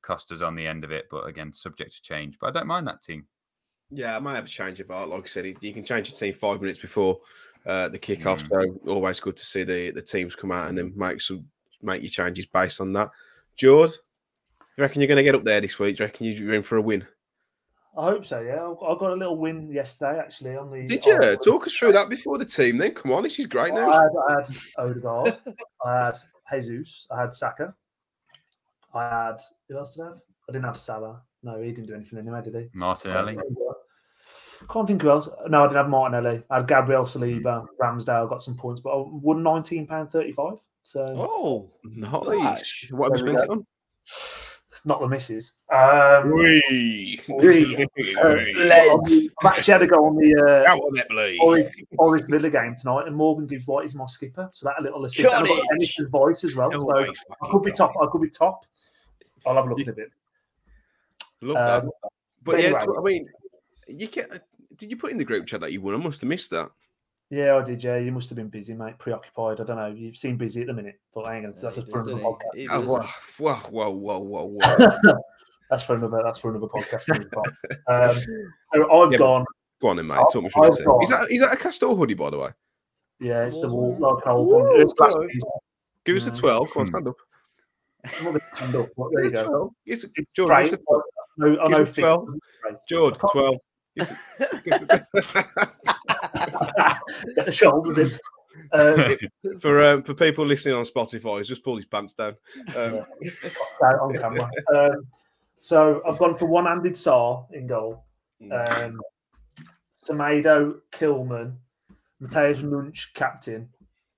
Costa's 0.00 0.42
on 0.42 0.56
the 0.56 0.66
end 0.66 0.82
of 0.84 0.90
it. 0.92 1.06
But 1.10 1.26
again, 1.26 1.52
subject 1.52 1.92
to 1.92 2.02
change. 2.02 2.38
But 2.38 2.48
I 2.48 2.50
don't 2.50 2.66
mind 2.66 2.88
that 2.88 3.02
team. 3.02 3.26
Yeah, 3.90 4.16
I 4.16 4.18
might 4.20 4.36
have 4.36 4.46
a 4.46 4.48
change 4.48 4.80
of 4.80 4.88
heart. 4.88 5.10
Like 5.10 5.24
I 5.24 5.26
said, 5.26 5.56
you 5.60 5.72
can 5.72 5.84
change 5.84 6.08
your 6.08 6.16
team 6.16 6.32
five 6.32 6.60
minutes 6.62 6.78
before 6.78 7.20
uh, 7.66 7.88
the 7.88 7.98
kickoff. 7.98 8.48
Mm. 8.48 8.48
So 8.48 8.90
always 8.90 9.20
good 9.20 9.36
to 9.36 9.44
see 9.44 9.64
the, 9.64 9.90
the 9.90 10.00
teams 10.00 10.34
come 10.34 10.50
out 10.50 10.68
and 10.68 10.78
then 10.78 10.92
make 10.96 11.20
some 11.20 11.46
make 11.82 12.00
your 12.02 12.08
changes 12.10 12.46
based 12.46 12.80
on 12.80 12.92
that. 12.94 13.10
George, 13.56 13.90
you 14.76 14.82
reckon 14.82 15.02
you're 15.02 15.08
going 15.08 15.16
to 15.18 15.22
get 15.22 15.34
up 15.34 15.44
there 15.44 15.60
this 15.60 15.78
week? 15.78 15.96
Do 15.96 16.04
you 16.04 16.06
reckon 16.06 16.26
you're 16.26 16.54
in 16.54 16.62
for 16.62 16.76
a 16.76 16.82
win? 16.82 17.06
I 17.96 18.04
hope 18.04 18.24
so. 18.24 18.40
Yeah, 18.40 18.62
I 18.62 18.92
I 18.92 18.98
got 18.98 19.12
a 19.12 19.14
little 19.14 19.36
win 19.36 19.70
yesterday 19.70 20.18
actually 20.18 20.56
on 20.56 20.70
the. 20.70 20.86
Did 20.86 21.04
you 21.04 21.12
on- 21.14 21.36
talk 21.38 21.66
us 21.66 21.74
through 21.76 21.92
that 21.92 22.08
before 22.08 22.38
the 22.38 22.44
team? 22.46 22.78
Then 22.78 22.94
come 22.94 23.12
on, 23.12 23.22
this 23.22 23.38
is 23.38 23.46
great 23.46 23.72
I 23.72 23.80
had, 23.80 24.10
I 24.28 24.34
had 24.38 24.46
Odegaard, 24.78 25.34
I 25.84 26.04
had 26.04 26.16
Jesus, 26.60 27.06
I 27.10 27.20
had 27.20 27.34
Saka, 27.34 27.74
I 28.94 29.02
had 29.02 29.40
who 29.68 29.76
else 29.78 29.94
did 29.94 30.02
I 30.02 30.06
have? 30.06 30.18
I 30.48 30.52
didn't 30.52 30.64
have 30.64 30.78
Salah. 30.78 31.22
No, 31.42 31.60
he 31.60 31.70
didn't 31.72 31.86
do 31.86 31.94
anything 31.94 32.18
anyway, 32.18 32.40
did 32.42 32.54
he? 32.54 32.68
Martinelli. 32.72 33.36
Can't 34.70 34.86
think 34.86 35.02
who 35.02 35.10
else. 35.10 35.28
No, 35.48 35.64
I 35.64 35.66
didn't 35.66 35.76
have 35.76 35.88
Martinelli. 35.88 36.44
I 36.48 36.56
had 36.56 36.68
Gabriel 36.68 37.04
Saliba, 37.04 37.66
Ramsdale 37.80 38.28
got 38.28 38.42
some 38.42 38.56
points, 38.56 38.80
but 38.80 38.90
I 38.90 39.04
won 39.06 39.42
nineteen 39.42 39.86
pound 39.86 40.10
thirty 40.10 40.32
five. 40.32 40.58
So 40.82 41.00
Oh, 41.18 41.70
Nice. 41.84 42.86
What 42.90 43.12
have 43.12 43.20
you 43.20 43.26
spent 43.26 43.44
it 43.44 43.50
on? 43.50 43.66
Not 44.84 45.00
the 45.00 45.08
misses. 45.08 45.52
Um, 45.72 46.32
Wee. 46.32 47.20
Wee. 47.28 47.86
uh, 48.22 48.28
Legs. 48.64 49.28
I've 49.42 49.58
actually 49.58 49.72
had 49.72 49.78
to 49.78 49.86
go 49.86 50.06
on 50.06 50.16
the 50.16 50.34
uh, 50.34 50.70
Out 50.70 50.80
on 50.80 50.94
that 50.94 51.08
blade. 51.08 51.38
Forest, 51.38 51.70
Forest 51.96 52.26
Villa 52.28 52.50
game 52.50 52.74
tonight, 52.78 53.06
and 53.06 53.14
Morgan 53.14 53.46
Gibbs 53.46 53.66
White 53.66 53.86
is 53.86 53.94
my 53.94 54.06
skipper, 54.06 54.48
so 54.52 54.66
that 54.66 54.74
a 54.78 54.82
little 54.82 55.04
assist. 55.04 55.32
And 55.32 55.34
I've 55.42 55.46
got 55.46 55.64
Dennis's 55.70 56.08
voice 56.08 56.44
as 56.44 56.54
well, 56.56 56.70
so 56.72 56.78
Always 56.78 57.10
I 57.42 57.48
could 57.50 57.62
be 57.62 57.70
got 57.70 57.76
top. 57.76 57.94
I 58.02 58.06
could 58.10 58.22
be 58.22 58.30
top. 58.30 58.66
I'll 59.46 59.54
have 59.56 59.66
a 59.66 59.68
look 59.68 59.80
in 59.80 59.88
a 59.88 59.92
bit. 59.92 60.10
Love 61.40 61.54
that. 61.54 61.82
Um, 61.84 61.90
But 62.42 62.58
yeah, 62.58 62.66
anyway. 62.66 62.80
tw- 62.80 62.98
I 62.98 63.02
mean, 63.02 63.26
you 63.88 64.08
can. 64.08 64.26
Did 64.76 64.90
you 64.90 64.96
put 64.96 65.12
in 65.12 65.18
the 65.18 65.24
group 65.24 65.46
chat 65.46 65.60
that 65.60 65.72
you 65.72 65.80
won? 65.80 65.94
I 65.94 65.98
must 65.98 66.22
have 66.22 66.28
missed 66.28 66.50
that. 66.50 66.70
Yeah, 67.34 67.56
I 67.56 67.64
did. 67.64 67.82
Yeah, 67.82 67.96
you 67.96 68.12
must 68.12 68.28
have 68.28 68.36
been 68.36 68.48
busy, 68.50 68.74
mate. 68.74 68.98
Preoccupied. 68.98 69.58
I 69.58 69.64
don't 69.64 69.76
know. 69.78 69.86
You've 69.86 70.18
seem 70.18 70.36
busy 70.36 70.60
at 70.60 70.66
the 70.66 70.74
minute, 70.74 71.00
but 71.14 71.22
I 71.22 71.36
ain't 71.36 71.44
gonna. 71.46 71.54
That's 71.58 71.76
he 71.76 71.82
a 71.82 71.84
for 71.86 72.00
does, 72.00 72.08
another 72.08 72.22
podcast. 72.24 72.54
he? 72.54 72.60
He 72.60 72.68
Oh, 72.70 72.82
whoa, 72.82 73.00
whoa, 73.38 73.54
whoa, 73.70 73.90
whoa, 73.90 74.18
whoa, 74.20 74.58
whoa. 74.60 75.14
That's 75.70 75.82
for 75.82 75.96
another. 75.96 76.20
That's 76.22 76.38
for 76.38 76.50
another 76.50 76.66
podcast. 76.66 77.08
um, 77.88 78.14
so 78.74 78.92
I've 79.02 79.12
Yeah, 79.12 79.16
gone. 79.18 79.44
Go 79.80 79.88
on, 79.88 79.96
then, 79.96 80.06
mate. 80.08 80.16
I've- 80.16 80.26
Talk 80.30 80.42
me 80.44 80.50
through 80.50 80.62
the 80.64 80.68
I've 80.78 80.84
got- 80.84 81.02
Is 81.02 81.08
that 81.08 81.30
is 81.30 81.40
that 81.40 81.52
a 81.54 81.56
Castore 81.56 81.96
hoodie, 81.96 82.12
by 82.12 82.28
the 82.28 82.38
way? 82.38 82.50
Yeah, 83.18 83.44
it's 83.46 83.60
the 83.60 83.66
Awesome. 83.68 83.98
wall 83.98 84.14
like 84.16 84.26
an 84.26 84.32
old 84.32 84.46
Woo, 84.48 84.54
one. 84.64 84.80
It's 84.82 84.94
last 85.00 85.16
piece. 85.26 85.42
Give 86.04 86.16
us 86.16 86.26
a 86.26 86.32
twelve. 86.38 86.70
Come 86.70 86.80
on, 86.82 86.86
stand 86.88 87.08
up. 87.08 87.16
I'm 88.04 88.10
not 88.12 88.24
gonna 88.24 88.40
stand 88.52 88.74
up, 88.76 88.88
but 88.94 89.08
There 89.14 89.24
you 89.24 89.30
Give 89.30 89.38
us 89.38 89.44
a 89.44 89.44
go. 89.44 89.48
12. 89.48 89.70
It's 89.86 90.04
It's 90.04 90.30
George, 90.36 90.48
great. 90.50 90.64
give 90.70 90.72
us 90.74 90.78
a- 90.78 90.92
I 90.92 91.46
I 91.46 91.68
know 91.68 91.76
us 91.76 91.80
a 91.80 91.84
fifty. 91.86 92.02
12. 92.02 92.26
Great. 92.26 92.76
George, 92.90 93.16
twelve. 93.18 93.56
Give 93.96 94.08
us 94.08 94.12
a- 94.40 94.60
give 94.64 94.72
us 95.14 95.34
a- 95.36 95.50
Get 97.34 97.44
the 97.46 97.52
shoulders 97.52 97.98
in. 97.98 98.18
Uh, 98.72 99.14
for 99.60 99.82
um, 99.82 100.02
for 100.02 100.14
people 100.14 100.44
listening 100.46 100.74
on 100.74 100.84
Spotify, 100.84 101.38
he's 101.38 101.48
just 101.48 101.64
pulled 101.64 101.78
his 101.78 101.86
pants 101.86 102.12
down. 102.14 102.36
Um, 102.76 103.04
on 104.00 104.14
camera. 104.14 104.50
Um, 104.74 105.06
so 105.58 106.02
I've 106.06 106.18
gone 106.18 106.36
for 106.36 106.46
one-handed 106.46 106.96
Sá 106.96 107.42
in 107.52 107.66
goal. 107.66 108.04
Mm. 108.42 108.86
Um, 108.86 109.00
Semedo, 110.04 110.80
Kilman, 110.90 111.54
Matheus 112.20 112.62
Nunes, 112.62 113.06
captain. 113.14 113.68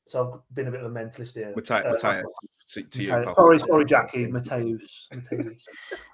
So 0.06 0.34
I've 0.34 0.54
been 0.54 0.68
a 0.68 0.70
bit 0.70 0.80
of 0.82 0.90
a 0.90 0.94
mentalist 0.94 1.34
here. 1.34 1.52
Mate- 1.54 1.70
Uh, 1.70 1.92
Matheus, 1.94 2.22
to, 2.70 2.82
to 2.82 3.02
you, 3.02 3.08
Matheus- 3.10 3.24
pal. 3.26 3.34
sorry, 3.36 3.58
sorry, 3.60 3.84
Jackie. 3.84 4.26
Matheus. 4.26 5.08
Matheus. 5.12 5.62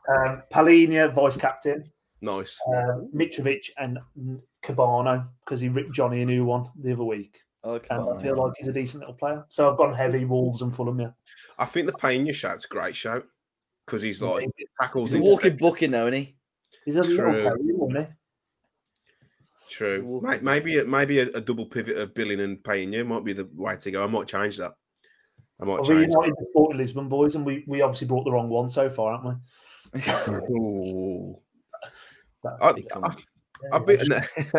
um, 0.08 0.42
Palhinha, 0.52 1.12
vice 1.14 1.36
captain. 1.36 1.84
Nice. 2.22 2.60
Um, 2.68 3.10
Mitrovic 3.14 3.70
and 3.78 3.98
Kebano 4.62 5.26
because 5.44 5.60
he 5.60 5.68
ripped 5.68 5.92
Johnny 5.92 6.22
a 6.22 6.26
new 6.26 6.44
one 6.44 6.68
the 6.82 6.92
other 6.92 7.04
week. 7.04 7.40
Okay. 7.64 7.86
And 7.90 8.08
I 8.10 8.22
feel 8.22 8.36
like 8.36 8.54
he's 8.58 8.68
a 8.68 8.72
decent 8.72 9.00
little 9.00 9.14
player. 9.14 9.44
So 9.48 9.70
I've 9.70 9.76
gone 9.78 9.94
heavy 9.94 10.24
Wolves 10.24 10.62
and 10.62 10.74
Fulham. 10.74 11.00
Yeah. 11.00 11.10
I 11.58 11.66
think 11.66 11.86
the 11.86 11.92
Pena 11.92 12.32
shout's 12.32 12.64
a 12.64 12.68
great 12.68 12.96
shout 12.96 13.26
because 13.86 14.02
he's 14.02 14.22
like 14.22 14.48
tackles 14.80 15.12
He's 15.12 15.14
a 15.14 15.16
into 15.18 15.30
walking 15.30 15.56
book 15.56 15.82
in 15.82 15.90
though, 15.90 16.06
isn't 16.06 16.20
he? 16.20 16.36
He's 16.84 16.96
a 16.96 17.02
little 17.02 17.16
True. 17.16 17.42
player, 17.42 17.56
isn't 17.58 17.96
he? 17.96 18.06
True. 19.70 20.04
Walking 20.04 20.44
Maybe 20.44 20.78
a, 20.78 20.84
maybe 20.84 21.18
a, 21.20 21.28
a 21.28 21.40
double 21.40 21.66
pivot 21.66 21.96
of 21.96 22.14
Billing 22.14 22.40
and 22.40 22.62
Pena 22.64 23.04
might 23.04 23.24
be 23.24 23.32
the 23.34 23.48
way 23.54 23.76
to 23.76 23.90
go. 23.90 24.04
I 24.04 24.06
might 24.06 24.26
change 24.26 24.56
that. 24.56 24.72
I 25.60 25.64
might 25.64 25.80
Well, 25.80 25.82
we 25.82 25.88
change. 25.88 26.12
united 26.12 26.34
the 26.38 26.46
Sporting 26.50 26.78
Lisbon 26.78 27.08
boys, 27.08 27.34
and 27.34 27.44
we, 27.44 27.64
we 27.66 27.82
obviously 27.82 28.06
brought 28.06 28.24
the 28.24 28.32
wrong 28.32 28.48
one 28.48 28.70
so 28.70 28.88
far, 28.88 29.16
haven't 29.16 29.38
we? 29.94 31.34
Ooh. 32.44 32.48
That- 32.48 32.58
I, 32.60 32.72
Big 32.72 32.86
I, 32.90 32.94
comment. 32.94 33.24
I've 33.72 33.84
been, 33.84 34.00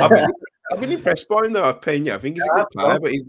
I've 0.00 0.10
been, 0.10 0.32
I've 0.72 0.80
been 0.80 0.92
impressed 0.92 1.28
by 1.28 1.46
him 1.46 1.52
though. 1.52 1.72
Pena, 1.74 2.14
I 2.14 2.18
think 2.18 2.36
he's 2.36 2.44
a 2.44 2.54
good 2.54 2.66
Yeah, 2.76 2.82
player, 2.82 3.00
but 3.00 3.10
he's 3.10 3.24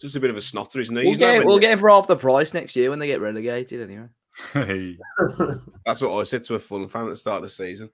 just 0.00 0.16
a 0.16 0.20
bit 0.20 0.30
of 0.30 0.36
a 0.36 0.40
snotter, 0.40 0.80
isn't 0.80 0.94
he? 0.94 1.02
We'll 1.02 1.10
He's 1.10 1.18
get, 1.18 1.44
we'll 1.44 1.58
get 1.58 1.72
him 1.72 1.78
for 1.78 1.88
half 1.88 2.06
the 2.06 2.16
price 2.16 2.54
next 2.54 2.76
year 2.76 2.90
when 2.90 2.98
they 2.98 3.06
get 3.06 3.20
relegated. 3.20 3.80
Anyway. 3.80 4.08
Hey. 4.52 4.98
That's 5.86 6.02
what 6.02 6.12
I 6.12 6.24
said 6.24 6.44
to 6.44 6.54
a 6.54 6.58
Fulham 6.58 6.88
fan 6.88 7.04
at 7.04 7.10
the 7.10 7.16
start 7.16 7.38
of 7.38 7.44
the 7.44 7.50
season. 7.50 7.90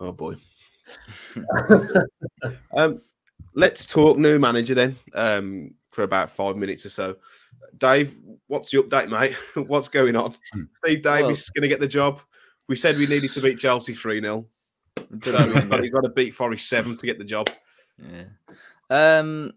Oh 0.00 0.12
boy. 0.12 0.34
um, 2.76 3.00
let's 3.54 3.86
talk 3.86 4.18
new 4.18 4.38
manager 4.38 4.74
then. 4.74 4.96
Um, 5.14 5.74
for 5.90 6.02
about 6.02 6.30
five 6.30 6.56
minutes 6.56 6.84
or 6.86 6.90
so. 6.90 7.16
Dave, 7.76 8.16
what's 8.46 8.70
the 8.70 8.82
update, 8.82 9.08
mate? 9.08 9.34
what's 9.68 9.88
going 9.88 10.16
on? 10.16 10.34
Hmm. 10.52 10.64
Steve 10.84 11.02
Davis 11.02 11.42
is 11.42 11.50
going 11.50 11.62
to 11.62 11.68
get 11.68 11.80
the 11.80 11.88
job. 11.88 12.20
We 12.68 12.76
said 12.76 12.96
we 12.96 13.06
needed 13.06 13.32
to 13.32 13.40
beat 13.40 13.58
Chelsea 13.58 13.94
3 13.94 14.20
0. 14.20 14.46
So 15.20 15.38
he's 15.38 15.64
got, 15.64 15.92
got 15.92 16.00
to 16.02 16.12
beat 16.14 16.34
Forest 16.34 16.68
7 16.68 16.96
to 16.96 17.06
get 17.06 17.18
the 17.18 17.24
job. 17.24 17.48
Yeah. 17.98 18.24
Um. 18.90 19.52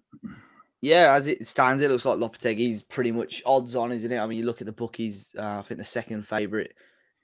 Yeah, 0.82 1.14
as 1.14 1.28
it 1.28 1.46
stands, 1.46 1.84
it 1.84 1.92
looks 1.92 2.06
like 2.06 2.18
Lopetegui's 2.18 2.82
pretty 2.82 3.12
much 3.12 3.44
odds 3.46 3.76
on, 3.76 3.92
isn't 3.92 4.12
it? 4.12 4.18
I 4.18 4.26
mean, 4.26 4.40
you 4.40 4.46
look 4.46 4.62
at 4.62 4.66
the 4.66 4.74
bookies. 4.74 5.30
Uh, 5.38 5.60
I 5.60 5.62
think 5.62 5.78
the 5.78 5.86
second 5.86 6.28
favourite 6.28 6.72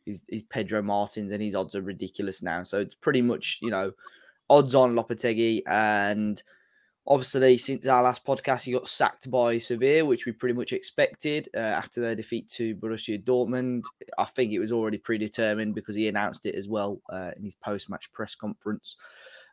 is, 0.06 0.22
is 0.30 0.44
Pedro 0.44 0.84
Martins, 0.84 1.32
and 1.32 1.42
his 1.42 1.56
odds 1.56 1.74
are 1.74 1.82
ridiculous 1.82 2.44
now. 2.44 2.62
So 2.62 2.80
it's 2.80 2.94
pretty 2.94 3.24
much 3.24 3.58
you 3.62 3.72
know 3.72 3.94
odds 4.50 4.76
on 4.76 4.96
Lopetegui, 4.96 5.64
and 5.66 6.42
obviously 7.08 7.58
since 7.58 7.88
our 7.88 8.04
last 8.04 8.26
podcast, 8.26 8.64
he 8.64 8.74
got 8.74 8.88
sacked 8.88 9.32
by 9.32 9.58
Sevilla, 9.58 10.06
which 10.06 10.26
we 10.26 10.32
pretty 10.32 10.54
much 10.54 10.74
expected 10.74 11.48
uh, 11.56 11.60
after 11.60 12.02
their 12.02 12.16
defeat 12.16 12.48
to 12.50 12.76
Borussia 12.76 13.24
Dortmund. 13.24 13.84
I 14.18 14.26
think 14.26 14.52
it 14.52 14.60
was 14.60 14.72
already 14.72 14.98
predetermined 14.98 15.74
because 15.74 15.96
he 15.96 16.08
announced 16.08 16.46
it 16.46 16.56
as 16.56 16.68
well 16.68 17.02
uh, 17.10 17.32
in 17.38 17.44
his 17.44 17.56
post-match 17.56 18.12
press 18.12 18.36
conference. 18.36 18.98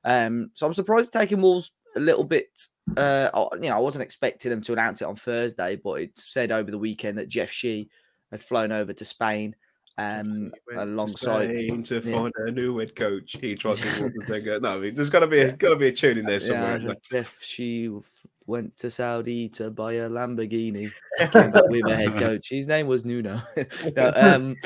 Um, 0.04 0.50
so 0.54 0.66
I'm 0.66 0.74
surprised 0.74 1.12
taking 1.12 1.40
Wolves 1.40 1.72
a 1.96 2.00
little 2.00 2.24
bit. 2.24 2.66
Uh, 2.96 3.30
you 3.54 3.68
know, 3.68 3.76
I 3.76 3.80
wasn't 3.80 4.02
expecting 4.02 4.50
them 4.50 4.62
to 4.62 4.72
announce 4.72 5.00
it 5.00 5.06
on 5.06 5.16
Thursday, 5.16 5.76
but 5.76 6.00
it 6.00 6.18
said 6.18 6.50
over 6.50 6.70
the 6.70 6.78
weekend 6.78 7.18
that 7.18 7.28
Jeff 7.28 7.50
Shi 7.50 7.88
had 8.30 8.42
flown 8.42 8.72
over 8.72 8.92
to 8.92 9.04
Spain 9.04 9.54
um, 9.98 10.52
to 10.70 10.84
alongside. 10.84 11.46
To 11.48 12.00
yeah. 12.00 12.16
find 12.16 12.32
a 12.36 12.50
new 12.50 12.78
head 12.78 12.96
coach. 12.96 13.36
He 13.40 13.54
tries 13.54 13.80
to 13.80 14.02
walk 14.02 14.12
the 14.18 14.26
thing. 14.40 14.62
No, 14.62 14.68
I 14.68 14.78
mean, 14.78 14.94
there's 14.94 15.10
got 15.10 15.20
to 15.20 15.26
be 15.26 15.40
a, 15.40 15.52
got 15.56 15.70
to 15.70 15.76
be 15.76 15.88
a 15.88 15.92
tune 15.92 16.18
in 16.18 16.24
there 16.24 16.40
somewhere. 16.40 16.70
Yeah, 16.70 16.76
isn't 16.76 16.88
there? 17.10 17.22
Jeff 17.22 17.42
Shi 17.42 17.86
f- 17.96 18.04
went 18.46 18.76
to 18.78 18.90
Saudi 18.90 19.48
to 19.50 19.70
buy 19.70 19.94
a 19.94 20.08
Lamborghini. 20.08 20.90
Came 21.18 21.50
back 21.50 21.68
with 21.68 21.88
a 21.88 21.96
head 21.96 22.16
coach. 22.16 22.48
His 22.48 22.66
name 22.66 22.86
was 22.86 23.04
Nuno. 23.04 23.40
No, 23.96 24.12
um, 24.16 24.56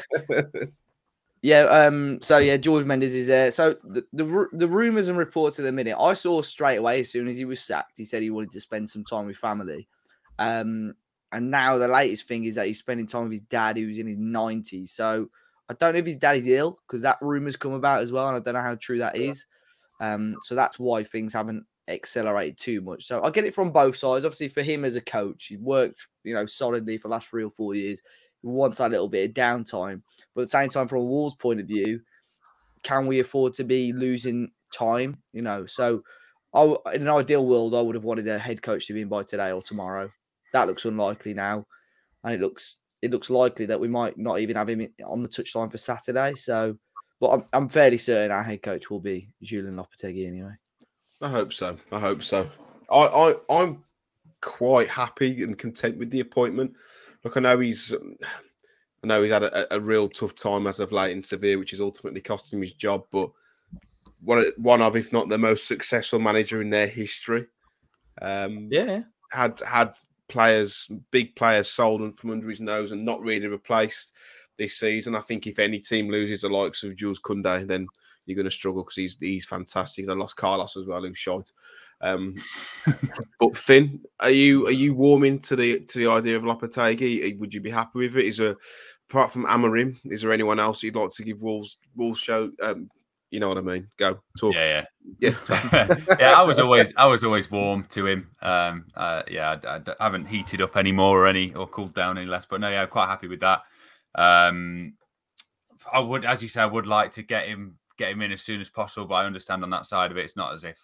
yeah. 1.42 1.62
Um. 1.64 2.18
So 2.22 2.38
yeah, 2.38 2.56
George 2.56 2.86
Mendes 2.86 3.14
is 3.14 3.26
there. 3.26 3.50
So 3.52 3.76
the 3.84 4.04
the, 4.12 4.46
the 4.52 4.68
rumors 4.68 5.08
and 5.08 5.18
reports 5.18 5.58
at 5.58 5.64
the 5.64 5.72
minute, 5.72 5.96
I 5.98 6.14
saw 6.14 6.40
straight 6.42 6.76
away 6.76 7.00
as 7.00 7.10
soon 7.10 7.28
as 7.28 7.36
he 7.36 7.44
was 7.44 7.60
sacked. 7.60 7.98
He 7.98 8.04
said 8.04 8.22
he 8.22 8.30
wanted 8.30 8.52
to 8.52 8.60
spend 8.60 8.88
some 8.88 9.04
time 9.04 9.26
with 9.26 9.36
family. 9.36 9.88
Um. 10.38 10.94
And 11.32 11.50
now 11.50 11.76
the 11.76 11.88
latest 11.88 12.26
thing 12.26 12.44
is 12.44 12.54
that 12.54 12.66
he's 12.66 12.78
spending 12.78 13.06
time 13.06 13.24
with 13.24 13.32
his 13.32 13.40
dad, 13.42 13.76
who's 13.76 13.98
in 13.98 14.06
his 14.06 14.18
nineties. 14.18 14.92
So 14.92 15.30
I 15.68 15.74
don't 15.74 15.92
know 15.92 15.98
if 15.98 16.06
his 16.06 16.16
dad 16.16 16.36
is 16.36 16.46
ill 16.46 16.78
because 16.86 17.02
that 17.02 17.18
rumors 17.20 17.56
come 17.56 17.72
about 17.72 18.02
as 18.02 18.12
well, 18.12 18.28
and 18.28 18.36
I 18.36 18.40
don't 18.40 18.54
know 18.54 18.62
how 18.62 18.76
true 18.76 18.98
that 18.98 19.16
is. 19.16 19.46
Um. 20.00 20.36
So 20.42 20.54
that's 20.54 20.78
why 20.78 21.04
things 21.04 21.34
haven't 21.34 21.66
accelerated 21.88 22.58
too 22.58 22.80
much. 22.80 23.04
So 23.04 23.22
I 23.22 23.30
get 23.30 23.44
it 23.44 23.54
from 23.54 23.72
both 23.72 23.96
sides. 23.96 24.24
Obviously, 24.24 24.48
for 24.48 24.62
him 24.62 24.84
as 24.84 24.96
a 24.96 25.00
coach, 25.00 25.46
he's 25.46 25.58
worked, 25.58 26.06
you 26.24 26.34
know, 26.34 26.46
solidly 26.46 26.98
for 26.98 27.08
the 27.08 27.12
last 27.12 27.28
three 27.28 27.44
or 27.44 27.50
four 27.50 27.74
years. 27.74 28.02
He 28.42 28.46
wants 28.46 28.78
that 28.78 28.90
little 28.90 29.08
bit 29.08 29.30
of 29.30 29.34
downtime. 29.34 30.02
But 30.34 30.42
at 30.42 30.44
the 30.44 30.48
same 30.48 30.68
time, 30.68 30.86
from 30.86 30.98
a 30.98 31.04
Wolves 31.04 31.34
point 31.34 31.60
of 31.60 31.66
view, 31.66 32.00
can 32.82 33.06
we 33.06 33.20
afford 33.20 33.54
to 33.54 33.64
be 33.64 33.92
losing 33.92 34.52
time? 34.72 35.18
You 35.32 35.42
know, 35.42 35.66
so 35.66 36.04
I, 36.54 36.62
in 36.94 37.02
an 37.02 37.08
ideal 37.08 37.44
world, 37.44 37.74
I 37.74 37.80
would 37.80 37.96
have 37.96 38.04
wanted 38.04 38.28
a 38.28 38.38
head 38.38 38.62
coach 38.62 38.86
to 38.86 38.92
be 38.92 39.02
in 39.02 39.08
by 39.08 39.22
today 39.24 39.50
or 39.50 39.62
tomorrow. 39.62 40.10
That 40.52 40.66
looks 40.66 40.84
unlikely 40.84 41.34
now, 41.34 41.66
and 42.24 42.34
it 42.34 42.40
looks 42.40 42.76
it 43.02 43.10
looks 43.10 43.30
likely 43.30 43.66
that 43.66 43.80
we 43.80 43.88
might 43.88 44.18
not 44.18 44.40
even 44.40 44.56
have 44.56 44.68
him 44.68 44.86
on 45.06 45.22
the 45.22 45.28
touchline 45.28 45.70
for 45.70 45.78
Saturday. 45.78 46.34
So, 46.34 46.76
but 47.20 47.28
I'm, 47.30 47.44
I'm 47.52 47.68
fairly 47.68 47.98
certain 47.98 48.32
our 48.32 48.42
head 48.42 48.62
coach 48.62 48.90
will 48.90 49.00
be 49.00 49.30
Julian 49.42 49.76
Lopetegui 49.76 50.26
anyway. 50.26 50.54
I 51.20 51.28
hope 51.28 51.52
so. 51.52 51.76
I 51.92 51.98
hope 52.00 52.22
so. 52.22 52.50
I, 52.90 52.96
I 52.98 53.34
I'm 53.50 53.84
quite 54.40 54.88
happy 54.88 55.42
and 55.42 55.58
content 55.58 55.98
with 55.98 56.10
the 56.10 56.20
appointment. 56.20 56.74
Look, 57.24 57.36
I 57.36 57.40
know 57.40 57.58
he's 57.58 57.92
um, 57.92 58.16
I 59.04 59.06
know 59.06 59.22
he's 59.22 59.32
had 59.32 59.44
a, 59.44 59.74
a 59.74 59.80
real 59.80 60.08
tough 60.08 60.34
time 60.34 60.66
as 60.66 60.80
of 60.80 60.90
late 60.92 61.12
in 61.12 61.22
Sevilla, 61.22 61.58
which 61.58 61.72
is 61.72 61.80
ultimately 61.80 62.20
costing 62.20 62.58
him 62.58 62.62
his 62.62 62.72
job. 62.72 63.04
But 63.10 63.30
one 64.20 64.38
of- 64.38 64.52
one 64.56 64.82
of, 64.82 64.96
if 64.96 65.12
not 65.12 65.28
the 65.28 65.38
most 65.38 65.68
successful 65.68 66.18
manager 66.18 66.60
in 66.62 66.70
their 66.70 66.88
history. 66.88 67.46
Um, 68.20 68.68
Yeah, 68.72 69.02
had 69.30 69.60
had 69.60 69.92
players, 70.28 70.90
big 71.10 71.34
players, 71.36 71.70
sold 71.70 72.14
from 72.16 72.30
under 72.30 72.48
his 72.48 72.60
nose 72.60 72.92
and 72.92 73.04
not 73.04 73.20
really 73.20 73.46
replaced 73.46 74.14
this 74.58 74.76
season. 74.76 75.14
I 75.14 75.20
think 75.20 75.46
if 75.46 75.58
any 75.58 75.78
team 75.78 76.08
loses 76.08 76.42
the 76.42 76.48
likes 76.48 76.82
of 76.82 76.96
Jules 76.96 77.20
Koundé, 77.20 77.66
then 77.66 77.86
you're 78.26 78.36
going 78.36 78.44
to 78.44 78.50
struggle 78.50 78.82
because 78.82 78.96
he's 78.96 79.16
he's 79.18 79.46
fantastic. 79.46 80.06
They 80.06 80.14
lost 80.14 80.36
Carlos 80.36 80.76
as 80.76 80.86
well, 80.86 81.02
who's 81.02 81.18
shite. 81.18 81.50
Um, 82.00 82.36
but 83.40 83.56
Finn, 83.56 84.00
are 84.20 84.30
you 84.30 84.66
are 84.66 84.72
you 84.72 84.94
warming 84.94 85.40
to 85.40 85.56
the 85.56 85.80
to 85.80 85.98
the 85.98 86.10
idea 86.10 86.36
of 86.36 86.42
Lopetegui? 86.42 87.38
Would 87.38 87.54
you 87.54 87.60
be 87.60 87.70
happy 87.70 87.98
with 88.00 88.16
it? 88.16 88.26
Is 88.26 88.40
a 88.40 88.56
apart 89.08 89.30
from 89.30 89.46
Amorim, 89.46 89.96
is 90.04 90.22
there 90.22 90.32
anyone 90.32 90.60
else 90.60 90.82
you'd 90.82 90.96
like 90.96 91.10
to 91.10 91.24
give 91.24 91.40
Wolves 91.42 91.78
Wolves 91.96 92.20
show? 92.20 92.50
Um, 92.62 92.90
you 93.30 93.40
know 93.40 93.48
what 93.48 93.58
I 93.58 93.62
mean? 93.62 93.88
Go 93.98 94.20
talk. 94.38 94.54
Yeah, 94.54 94.84
Yeah. 95.18 95.34
yeah, 95.72 95.94
yeah. 96.20 96.32
I 96.32 96.42
was 96.42 96.58
always, 96.58 96.92
I 96.96 97.06
was 97.06 97.24
always 97.24 97.50
warm 97.50 97.84
to 97.90 98.06
him. 98.06 98.30
Um, 98.40 98.86
uh, 98.94 99.22
yeah, 99.30 99.56
I 99.64 100.04
haven't 100.04 100.26
heated 100.26 100.60
up 100.60 100.76
anymore 100.76 101.24
or 101.24 101.26
any 101.26 101.54
or 101.54 101.66
cooled 101.66 101.94
down 101.94 102.18
any 102.18 102.26
less. 102.26 102.46
But 102.46 102.60
no, 102.60 102.70
yeah, 102.70 102.82
I'm 102.82 102.88
quite 102.88 103.06
happy 103.06 103.28
with 103.28 103.40
that. 103.40 103.62
Um, 104.14 104.94
I 105.92 106.00
would, 106.00 106.24
as 106.24 106.42
you 106.42 106.48
say, 106.48 106.62
I 106.62 106.66
would 106.66 106.86
like 106.86 107.12
to 107.12 107.22
get 107.22 107.46
him, 107.46 107.78
get 107.98 108.12
him 108.12 108.22
in 108.22 108.32
as 108.32 108.42
soon 108.42 108.60
as 108.60 108.70
possible. 108.70 109.06
But 109.06 109.16
I 109.16 109.26
understand 109.26 109.62
on 109.62 109.70
that 109.70 109.86
side 109.86 110.10
of 110.10 110.16
it, 110.16 110.24
it's 110.24 110.36
not 110.36 110.54
as 110.54 110.64
if. 110.64 110.78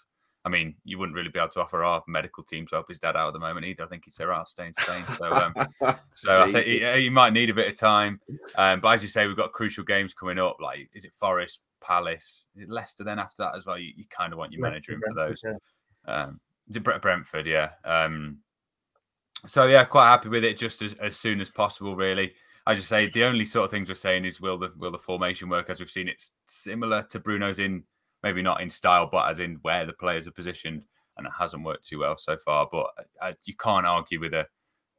I 0.46 0.50
mean, 0.50 0.74
you 0.84 0.98
wouldn't 0.98 1.16
really 1.16 1.30
be 1.30 1.38
able 1.38 1.48
to 1.48 1.62
offer 1.62 1.82
our 1.82 2.02
medical 2.06 2.42
team 2.42 2.66
to 2.66 2.74
help 2.74 2.88
his 2.88 2.98
dad 2.98 3.16
out 3.16 3.28
at 3.28 3.32
the 3.32 3.38
moment 3.38 3.64
either. 3.64 3.82
I 3.82 3.86
think 3.86 4.04
he's 4.04 4.16
there 4.16 4.30
staying 4.44 4.74
Spain. 4.74 5.02
So, 5.16 5.32
um, 5.32 5.54
so 6.12 6.42
I 6.42 6.52
think 6.52 6.66
he, 6.66 6.84
he 7.00 7.08
might 7.08 7.32
need 7.32 7.48
a 7.48 7.54
bit 7.54 7.66
of 7.66 7.78
time. 7.78 8.20
Um, 8.56 8.80
but 8.80 8.88
as 8.88 9.02
you 9.02 9.08
say, 9.08 9.26
we've 9.26 9.38
got 9.38 9.52
crucial 9.52 9.84
games 9.84 10.12
coming 10.12 10.38
up. 10.38 10.58
Like, 10.60 10.90
is 10.92 11.06
it 11.06 11.14
Forest, 11.18 11.60
Palace, 11.86 12.46
Leicester? 12.66 13.04
Then 13.04 13.18
after 13.18 13.42
that 13.42 13.56
as 13.56 13.66
well, 13.66 13.78
you, 13.78 13.92
you 13.96 14.04
kind 14.10 14.32
of 14.32 14.38
want 14.38 14.52
your 14.52 14.62
manager 14.62 14.92
in 14.92 15.00
for 15.00 15.14
those. 15.14 15.42
Um, 16.06 16.40
Brentford, 17.00 17.46
yeah. 17.46 17.70
Um, 17.84 18.38
so 19.46 19.66
yeah, 19.66 19.84
quite 19.84 20.08
happy 20.08 20.28
with 20.28 20.44
it. 20.44 20.56
Just 20.56 20.82
as, 20.82 20.94
as 20.94 21.16
soon 21.16 21.40
as 21.40 21.50
possible, 21.50 21.96
really. 21.96 22.32
I 22.66 22.74
just 22.74 22.88
say 22.88 23.10
the 23.10 23.24
only 23.24 23.44
sort 23.44 23.66
of 23.66 23.70
things 23.70 23.88
we're 23.88 23.94
saying 23.94 24.24
is 24.24 24.40
will 24.40 24.56
the 24.56 24.72
will 24.78 24.90
the 24.90 24.98
formation 24.98 25.50
work 25.50 25.68
as 25.68 25.80
we've 25.80 25.90
seen 25.90 26.08
it's 26.08 26.32
similar 26.46 27.02
to 27.10 27.20
Bruno's 27.20 27.58
in 27.58 27.84
maybe 28.22 28.40
not 28.40 28.62
in 28.62 28.70
style, 28.70 29.06
but 29.10 29.28
as 29.28 29.38
in 29.38 29.58
where 29.62 29.84
the 29.84 29.92
players 29.92 30.26
are 30.26 30.32
positioned, 30.32 30.84
and 31.18 31.26
it 31.26 31.32
hasn't 31.38 31.64
worked 31.64 31.86
too 31.86 31.98
well 31.98 32.16
so 32.16 32.38
far. 32.38 32.66
But 32.72 32.86
uh, 33.20 33.34
you 33.44 33.54
can't 33.54 33.86
argue 33.86 34.18
with 34.18 34.32
a 34.32 34.48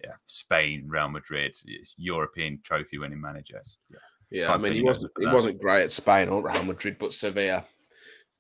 yeah, 0.04 0.14
Spain, 0.28 0.86
Real 0.88 1.10
Madrid, 1.10 1.58
European 1.98 2.60
trophy 2.64 3.00
winning 3.00 3.22
managers. 3.22 3.80
Yeah. 3.90 3.98
Yeah, 4.32 4.48
Can't 4.48 4.60
I 4.60 4.64
mean, 4.64 4.74
he 4.74 4.82
wasn't 4.82 5.12
he 5.20 5.26
wasn't 5.28 5.62
great 5.62 5.84
at 5.84 5.92
Spain 5.92 6.30
or 6.30 6.44
Real 6.44 6.64
Madrid, 6.64 6.98
but 7.00 7.14
Sevilla. 7.14 7.66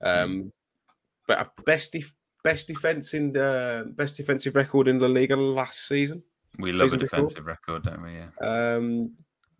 Um, 0.01 0.51
but 1.27 1.51
best 1.65 1.93
def- 1.93 2.13
best 2.43 2.67
defense 2.67 3.13
in 3.13 3.31
the 3.33 3.91
best 3.95 4.17
defensive 4.17 4.55
record 4.55 4.87
in 4.87 4.99
the 4.99 5.07
Liga 5.09 5.35
last 5.35 5.87
season. 5.87 6.21
We 6.59 6.71
love 6.71 6.81
a 6.87 6.89
Season 6.89 6.99
before? 6.99 7.19
defensive 7.19 7.45
record, 7.45 7.83
don't 7.83 8.03
we? 8.03 8.13
Yeah. 8.13 8.29
Um, 8.41 9.11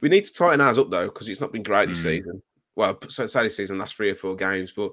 we 0.02 0.10
need 0.10 0.26
to 0.26 0.34
tighten 0.34 0.62
ours 0.62 0.78
up 0.78 0.90
though 0.90 1.06
because 1.06 1.30
it's 1.30 1.42
not 1.42 1.52
been 1.52 1.64
great 1.64 1.90
this 1.90 2.00
Mm. 2.02 2.04
season. 2.04 2.42
Well, 2.76 3.00
so 3.08 3.26
this 3.26 3.56
season, 3.56 3.78
last 3.78 3.96
three 3.96 4.10
or 4.10 4.16
four 4.16 4.36
games, 4.36 4.72
but 4.72 4.92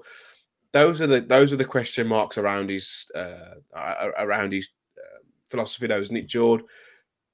those 0.71 1.01
are 1.01 1.07
the 1.07 1.21
those 1.21 1.51
are 1.51 1.57
the 1.57 1.65
question 1.65 2.07
marks 2.07 2.37
around 2.37 2.69
his 2.69 3.11
uh, 3.13 3.55
a- 3.73 4.11
a- 4.17 4.25
around 4.25 4.53
his 4.53 4.71
uh, 4.97 5.19
philosophy, 5.49 5.87
though, 5.87 5.99
isn't 6.01 6.15
it, 6.15 6.27
George? 6.27 6.61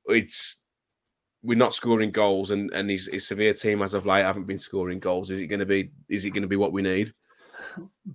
It's 0.07 0.57
we're 1.41 1.57
not 1.57 1.73
scoring 1.73 2.11
goals, 2.11 2.51
and 2.51 2.71
and 2.73 2.89
his, 2.89 3.07
his 3.07 3.27
severe 3.27 3.53
team 3.53 3.81
as 3.81 3.93
of 3.93 4.05
late 4.05 4.23
haven't 4.23 4.45
been 4.45 4.59
scoring 4.59 4.99
goals. 4.99 5.31
Is 5.31 5.41
it 5.41 5.47
going 5.47 5.59
to 5.59 5.65
be? 5.65 5.91
Is 6.09 6.25
it 6.25 6.31
going 6.31 6.43
to 6.43 6.47
be 6.47 6.55
what 6.55 6.73
we 6.73 6.81
need? 6.81 7.13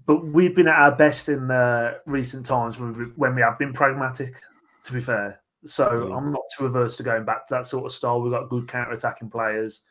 But 0.06 0.24
we've 0.24 0.54
been 0.54 0.68
at 0.68 0.78
our 0.78 0.94
best 0.94 1.28
in 1.28 1.50
uh, 1.50 1.94
recent 2.06 2.46
times 2.46 2.78
when 2.78 2.94
we, 2.94 3.04
when 3.16 3.34
we 3.34 3.42
have 3.42 3.58
been 3.58 3.72
pragmatic, 3.72 4.40
to 4.84 4.92
be 4.92 5.00
fair. 5.00 5.40
So 5.66 5.88
Mm. 5.88 6.16
I'm 6.16 6.32
not 6.32 6.42
too 6.56 6.66
averse 6.66 6.96
to 6.98 7.02
going 7.02 7.24
back 7.24 7.46
to 7.46 7.54
that 7.54 7.66
sort 7.66 7.86
of 7.86 7.92
style. 7.92 8.20
We've 8.20 8.32
got 8.32 8.48
good 8.48 8.68
counter 8.68 8.92
attacking 8.92 9.30
players. 9.30 9.82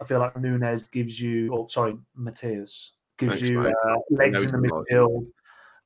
I 0.00 0.04
feel 0.04 0.20
like 0.20 0.36
Nunes 0.36 0.84
gives 0.84 1.20
you, 1.20 1.52
or 1.52 1.68
sorry, 1.70 1.96
Matheus 2.16 2.90
gives 3.18 3.40
Thanks, 3.40 3.48
you 3.48 3.60
uh, 3.60 3.96
legs 4.10 4.44
in 4.44 4.52
the 4.52 4.58
midfield 4.58 5.26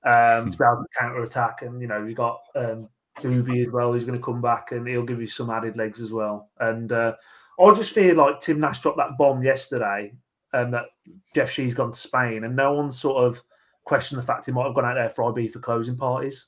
um, 0.04 0.50
to 0.50 0.58
be 0.58 0.64
able 0.70 0.82
to 0.82 0.98
counter 0.98 1.22
attack. 1.22 1.62
And, 1.62 1.80
you 1.80 1.86
know, 1.86 2.04
we've 2.04 2.16
got 2.16 2.40
um, 2.54 2.88
Doobie 3.20 3.62
as 3.66 3.70
well, 3.70 3.92
who's 3.92 4.04
going 4.04 4.18
to 4.18 4.24
come 4.24 4.40
back 4.40 4.72
and 4.72 4.86
he'll 4.86 5.04
give 5.04 5.20
you 5.20 5.26
some 5.26 5.50
added 5.50 5.76
legs 5.76 6.00
as 6.00 6.12
well. 6.12 6.50
And 6.60 6.92
uh, 6.92 7.14
I 7.60 7.74
just 7.74 7.92
feel 7.92 8.16
like 8.16 8.40
Tim 8.40 8.60
Nash 8.60 8.80
dropped 8.80 8.98
that 8.98 9.16
bomb 9.18 9.42
yesterday 9.42 10.12
and 10.52 10.72
that 10.74 10.86
Jeff 11.34 11.50
Shi's 11.50 11.74
gone 11.74 11.92
to 11.92 11.98
Spain, 11.98 12.44
and 12.44 12.54
no 12.54 12.72
one 12.72 12.92
sort 12.92 13.24
of 13.24 13.42
questioned 13.84 14.20
the 14.20 14.26
fact 14.26 14.46
he 14.46 14.52
might 14.52 14.66
have 14.66 14.74
gone 14.74 14.84
out 14.84 14.94
there 14.94 15.08
for 15.10 15.30
IB 15.30 15.48
for 15.48 15.60
closing 15.60 15.96
parties. 15.96 16.46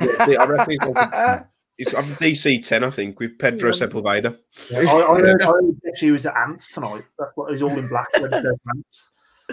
I 0.00 0.44
reckon 0.46 0.70
he's 0.70 0.80
on- 0.80 1.46
It's 1.78 1.94
on 1.94 2.04
DC 2.16 2.66
ten, 2.66 2.82
I 2.82 2.90
think, 2.90 3.20
with 3.20 3.38
Pedro 3.38 3.70
Sepulveda. 3.70 4.36
I, 4.74 4.78
I, 4.80 5.20
heard, 5.20 5.40
I 5.42 5.46
heard 5.46 5.80
Jeff 5.84 5.96
Shi 5.96 6.10
was 6.10 6.26
at 6.26 6.36
Ants 6.36 6.68
tonight. 6.72 7.04
That's 7.18 7.30
what 7.36 7.52
he's 7.52 7.62
all 7.62 7.70
in 7.70 7.86
black. 7.86 8.08
ready 8.14 8.30
to 8.30 8.42
go 8.42 8.50
to 8.50 8.58
Ants. 8.74 9.10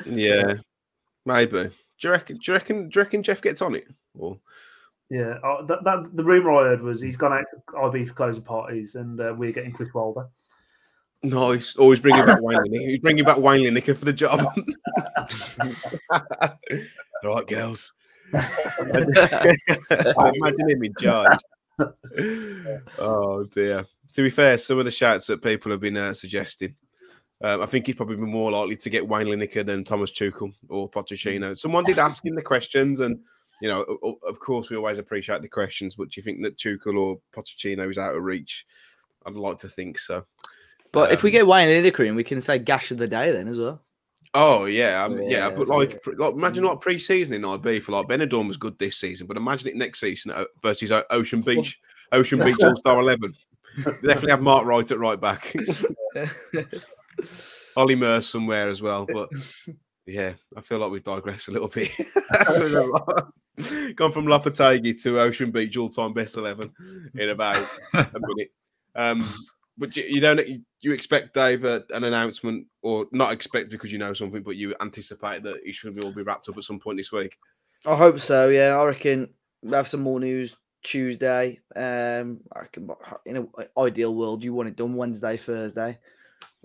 Yeah, 0.07 0.53
maybe. 1.25 1.65
Do 1.69 1.71
you 2.01 2.09
reckon? 2.09 2.35
Do 2.37 2.41
you 2.47 2.53
reckon? 2.53 2.89
Do 2.89 2.99
you 2.99 3.03
reckon 3.03 3.21
Jeff 3.21 3.43
gets 3.43 3.61
on 3.61 3.75
it? 3.75 3.87
Or 4.17 4.39
Yeah, 5.09 5.37
uh, 5.43 5.63
that, 5.65 5.83
that 5.83 6.09
the 6.13 6.23
rumor 6.23 6.51
I 6.51 6.63
heard 6.63 6.81
was 6.81 6.99
he's 6.99 7.17
gone 7.17 7.33
out 7.33 7.45
to 7.51 7.77
IB 7.77 8.05
for 8.05 8.13
closing 8.13 8.43
parties, 8.43 8.95
and 8.95 9.19
uh, 9.19 9.33
we're 9.37 9.51
getting 9.51 9.71
Chris 9.71 9.93
Wilder. 9.93 10.27
Nice. 11.21 11.75
Always 11.75 11.99
bringing 11.99 12.25
back 12.25 12.41
Wayne 12.41 12.59
Lineker. 12.59 12.89
He's 12.89 12.99
bringing 12.99 13.23
back 13.23 13.37
Wayne 13.37 13.63
Lineker 13.63 13.95
for 13.95 14.05
the 14.05 14.13
job. 14.13 14.39
All 17.23 17.35
right, 17.35 17.47
girls. 17.47 17.93
Imagine 18.33 20.69
him 20.69 20.83
in 20.83 20.93
charge. 20.99 21.39
oh 22.99 23.45
dear. 23.51 23.85
To 24.13 24.21
be 24.21 24.29
fair, 24.29 24.57
some 24.57 24.79
of 24.79 24.85
the 24.85 24.91
shouts 24.91 25.27
that 25.27 25.41
people 25.41 25.71
have 25.71 25.81
been 25.81 25.97
uh, 25.97 26.13
suggesting, 26.13 26.75
um, 27.43 27.61
I 27.61 27.65
think 27.65 27.85
he's 27.85 27.95
probably 27.95 28.15
been 28.15 28.29
more 28.29 28.51
likely 28.51 28.77
to 28.77 28.89
get 28.89 29.07
Wayne 29.07 29.27
Lineker 29.27 29.65
than 29.65 29.83
Thomas 29.83 30.11
Tuchel 30.11 30.53
or 30.69 30.89
Pochettino. 30.89 31.57
Someone 31.57 31.83
did 31.83 31.99
ask 31.99 32.25
him 32.25 32.35
the 32.35 32.41
questions, 32.41 33.01
and 33.01 33.19
you 33.61 33.69
know, 33.69 33.81
of 34.27 34.39
course, 34.39 34.69
we 34.69 34.77
always 34.77 34.97
appreciate 34.97 35.41
the 35.41 35.47
questions. 35.47 35.95
But 35.95 36.09
do 36.09 36.19
you 36.19 36.23
think 36.23 36.43
that 36.43 36.57
Tuchel 36.57 36.99
or 36.99 37.19
Pochettino 37.33 37.89
is 37.89 37.97
out 37.97 38.15
of 38.15 38.23
reach? 38.23 38.65
I'd 39.25 39.33
like 39.33 39.57
to 39.59 39.69
think 39.69 39.97
so. 39.97 40.25
But 40.91 41.11
if 41.11 41.23
we 41.23 41.29
Um, 41.29 41.33
get 41.33 41.47
Wayne 41.47 41.69
in, 41.69 42.15
we 42.15 42.23
can 42.23 42.41
say 42.41 42.57
gash 42.59 42.91
of 42.91 42.97
the 42.97 43.07
day 43.07 43.31
then 43.31 43.47
as 43.47 43.59
well. 43.59 43.81
Oh 44.33 44.65
yeah, 44.65 45.03
um, 45.03 45.17
yeah, 45.21 45.29
Yeah, 45.29 45.49
but 45.49 45.69
like, 45.69 46.05
like 46.17 46.33
imagine 46.33 46.65
like 46.65 46.81
pre-season 46.81 47.33
in 47.33 47.45
IB 47.45 47.79
for 47.79 47.93
like 47.93 48.07
Benidorm 48.07 48.47
was 48.47 48.57
good 48.57 48.77
this 48.77 48.97
season, 48.97 49.27
but 49.27 49.37
imagine 49.37 49.69
it 49.69 49.77
next 49.77 50.01
season 50.01 50.31
uh, 50.31 50.43
versus 50.61 50.91
uh, 50.91 51.03
Ocean 51.09 51.41
Beach, 51.45 51.79
Ocean 52.11 52.39
Beach 52.39 52.57
All 52.63 52.75
Star 52.75 52.99
Eleven. 52.99 53.33
Definitely 53.77 54.31
have 54.31 54.41
Mark 54.41 54.65
Wright 54.65 54.89
at 54.91 54.99
right 54.99 55.19
back, 55.19 55.53
Olly 57.77 57.95
Murs 57.95 58.27
somewhere 58.27 58.69
as 58.69 58.81
well. 58.81 59.05
But 59.05 59.29
yeah, 60.05 60.33
I 60.55 60.61
feel 60.61 60.79
like 60.79 60.91
we've 60.91 61.03
digressed 61.03 61.47
a 61.47 61.51
little 61.51 61.67
bit. 61.67 61.91
Gone 63.95 64.11
from 64.11 64.25
Lopetegui 64.25 65.01
to 65.03 65.19
Ocean 65.19 65.51
Beach 65.51 65.77
all-time 65.77 66.13
best 66.13 66.37
eleven 66.37 66.71
in 67.15 67.29
about 67.29 67.57
a 67.93 68.09
minute. 68.13 68.51
Um, 68.95 69.27
but 69.77 69.95
you, 69.95 70.03
you 70.03 70.21
don't 70.21 70.47
you, 70.47 70.61
you 70.81 70.91
expect 70.91 71.33
Dave 71.33 71.65
uh, 71.65 71.81
an 71.91 72.03
announcement 72.03 72.67
or 72.81 73.07
not 73.11 73.33
expect 73.33 73.69
because 73.69 73.91
you 73.91 73.97
know 73.97 74.13
something, 74.13 74.43
but 74.43 74.55
you 74.55 74.75
anticipate 74.81 75.43
that 75.43 75.57
it 75.63 75.73
should 75.73 76.01
all 76.03 76.11
be 76.11 76.21
wrapped 76.21 76.49
up 76.49 76.57
at 76.57 76.63
some 76.63 76.79
point 76.79 76.97
this 76.97 77.11
week. 77.11 77.37
I 77.85 77.95
hope 77.95 78.19
so. 78.19 78.49
Yeah, 78.49 78.77
I 78.79 78.85
reckon 78.85 79.33
we'll 79.61 79.73
have 79.73 79.87
some 79.87 80.01
more 80.01 80.19
news 80.19 80.55
Tuesday. 80.83 81.59
Um, 81.75 82.41
I 82.53 82.59
reckon 82.61 82.89
in 83.25 83.37
an 83.37 83.47
ideal 83.77 84.15
world, 84.15 84.43
you 84.43 84.53
want 84.53 84.69
it 84.69 84.75
done 84.75 84.95
Wednesday, 84.95 85.37
Thursday, 85.37 85.97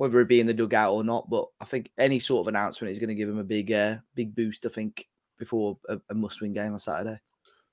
whether 0.00 0.18
it 0.18 0.28
be 0.28 0.40
in 0.40 0.46
the 0.46 0.54
dugout 0.54 0.94
or 0.94 1.04
not. 1.04 1.28
But 1.28 1.44
I 1.60 1.66
think 1.66 1.90
any 1.98 2.18
sort 2.20 2.40
of 2.40 2.48
announcement 2.48 2.90
is 2.90 2.98
going 2.98 3.10
to 3.10 3.14
give 3.14 3.28
him 3.28 3.38
a 3.38 3.44
big, 3.44 3.70
uh, 3.70 3.98
big 4.14 4.34
boost. 4.34 4.64
I 4.64 4.70
think 4.70 5.06
before 5.38 5.76
a, 5.90 6.00
a 6.08 6.14
must-win 6.14 6.54
game 6.54 6.72
on 6.72 6.78
Saturday. 6.78 7.20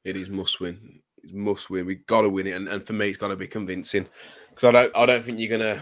It 0.03 0.17
is 0.17 0.29
must 0.29 0.59
win. 0.59 0.99
It's 1.23 1.31
must 1.31 1.69
win. 1.69 1.85
We've 1.85 2.05
got 2.05 2.23
to 2.23 2.29
win 2.29 2.47
it, 2.47 2.57
and, 2.57 2.67
and 2.67 2.85
for 2.85 2.91
me, 2.91 3.07
it's 3.07 3.17
got 3.17 3.29
to 3.29 3.37
be 3.37 3.47
convincing 3.47 4.09
because 4.49 4.65
I 4.65 4.71
don't. 4.71 4.97
I 4.97 5.05
don't 5.05 5.23
think 5.23 5.39
you're 5.39 5.57
gonna. 5.57 5.81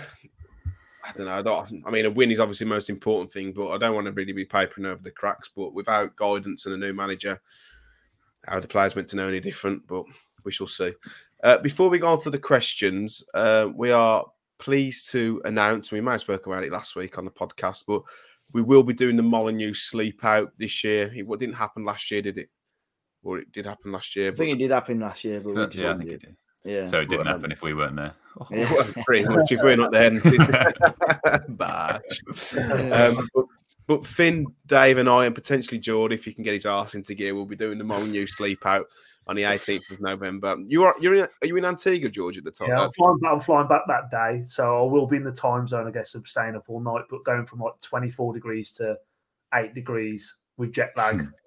I 1.03 1.11
don't 1.17 1.25
know. 1.25 1.33
I, 1.33 1.41
don't, 1.41 1.83
I 1.83 1.89
mean, 1.89 2.05
a 2.05 2.11
win 2.11 2.29
is 2.29 2.39
obviously 2.39 2.65
the 2.65 2.75
most 2.75 2.91
important 2.91 3.31
thing, 3.31 3.51
but 3.51 3.69
I 3.69 3.79
don't 3.79 3.95
want 3.95 4.05
to 4.05 4.11
really 4.11 4.31
be 4.31 4.45
papering 4.45 4.85
over 4.85 5.01
the 5.01 5.09
cracks. 5.09 5.49
But 5.55 5.73
without 5.73 6.15
guidance 6.15 6.67
and 6.67 6.75
a 6.75 6.77
new 6.77 6.93
manager, 6.93 7.41
how 8.45 8.59
the 8.59 8.67
players 8.67 8.95
meant 8.95 9.07
to 9.09 9.15
know 9.15 9.27
any 9.27 9.39
different? 9.39 9.87
But 9.87 10.05
we 10.43 10.51
shall 10.51 10.67
see. 10.67 10.93
Uh, 11.43 11.57
before 11.57 11.89
we 11.89 11.97
go 11.97 12.09
on 12.09 12.21
to 12.21 12.29
the 12.29 12.37
questions, 12.37 13.23
uh, 13.33 13.69
we 13.75 13.91
are 13.91 14.25
pleased 14.57 15.11
to 15.11 15.41
announce. 15.45 15.91
We 15.91 16.01
might 16.01 16.13
have 16.13 16.21
spoke 16.21 16.47
about 16.47 16.63
it 16.63 16.71
last 16.71 16.95
week 16.95 17.17
on 17.17 17.25
the 17.25 17.31
podcast, 17.31 17.83
but 17.87 18.01
we 18.53 18.61
will 18.61 18.83
be 18.83 18.93
doing 18.93 19.15
the 19.15 19.23
Molineux 19.23 19.73
sleep 19.73 20.23
out 20.23 20.51
this 20.57 20.83
year. 20.83 21.11
It 21.15 21.25
what 21.27 21.39
didn't 21.39 21.55
happen 21.55 21.83
last 21.85 22.09
year, 22.11 22.21
did 22.21 22.37
it? 22.37 22.49
Or 23.23 23.39
it 23.39 23.51
did 23.51 23.65
happen 23.65 23.91
last 23.91 24.15
year. 24.15 24.31
I 24.31 24.35
think 24.35 24.53
it 24.53 24.57
did 24.59 24.71
happen 24.71 24.99
last 24.99 25.23
year, 25.23 25.39
but 25.41 25.49
we 25.49 25.55
So- 25.55 25.69
yeah, 25.73 25.93
I 25.93 25.97
think 25.97 26.09
it. 26.11 26.13
it 26.13 26.21
did. 26.21 26.35
Yeah. 26.63 26.85
So 26.87 26.99
it 27.01 27.09
didn't 27.09 27.25
Well, 27.25 27.35
happen 27.35 27.51
if 27.51 27.61
we 27.61 27.73
weren't 27.75 27.95
there. 27.95 28.13
Yeah. 28.51 28.71
Well, 28.73 29.03
pretty 29.05 29.25
much 29.25 29.51
if 29.51 29.61
we're 29.61 29.75
not 29.75 29.91
there. 29.91 30.09
Bash. 31.49 32.01
um, 32.57 33.27
but, 33.33 33.45
but 33.87 34.05
Finn, 34.05 34.45
Dave, 34.65 34.97
and 34.97 35.07
I, 35.09 35.25
and 35.25 35.35
potentially 35.35 35.79
Geordie, 35.79 36.15
if 36.15 36.25
he 36.25 36.33
can 36.33 36.43
get 36.43 36.53
his 36.53 36.65
arse 36.65 36.95
into 36.95 37.13
gear, 37.13 37.35
we'll 37.35 37.45
be 37.45 37.55
doing 37.55 37.77
the 37.77 37.83
Molineux 37.83 38.25
sleep 38.27 38.65
out 38.65 38.87
on 39.28 39.36
the 39.36 39.43
18th 39.43 39.91
of 39.91 40.01
November. 40.01 40.55
You 40.67 40.84
are 40.84 40.95
you're 40.99 41.15
in, 41.15 41.28
are 41.41 41.47
you 41.47 41.57
in 41.57 41.65
Antigua, 41.65 42.09
George, 42.09 42.38
at 42.38 42.43
the 42.43 42.51
time? 42.51 42.69
Yeah, 42.69 42.84
I'm 42.84 42.91
flying, 42.91 43.17
back, 43.19 43.32
I'm 43.34 43.39
flying 43.39 43.67
back 43.67 43.82
that 43.88 44.11
day, 44.11 44.43
so 44.43 44.86
I 44.86 44.91
will 44.91 45.07
be 45.07 45.17
in 45.17 45.23
the 45.23 45.32
time 45.32 45.67
zone, 45.67 45.88
I 45.88 45.91
guess, 45.91 46.15
of 46.15 46.28
staying 46.28 46.55
up 46.55 46.65
all 46.67 46.80
night, 46.80 47.05
but 47.09 47.23
going 47.23 47.45
from 47.45 47.59
like 47.59 47.80
24 47.82 48.34
degrees 48.34 48.71
to 48.73 48.97
eight 49.53 49.73
degrees 49.73 50.38
with 50.57 50.71
jet 50.71 50.91
lag. 50.95 51.23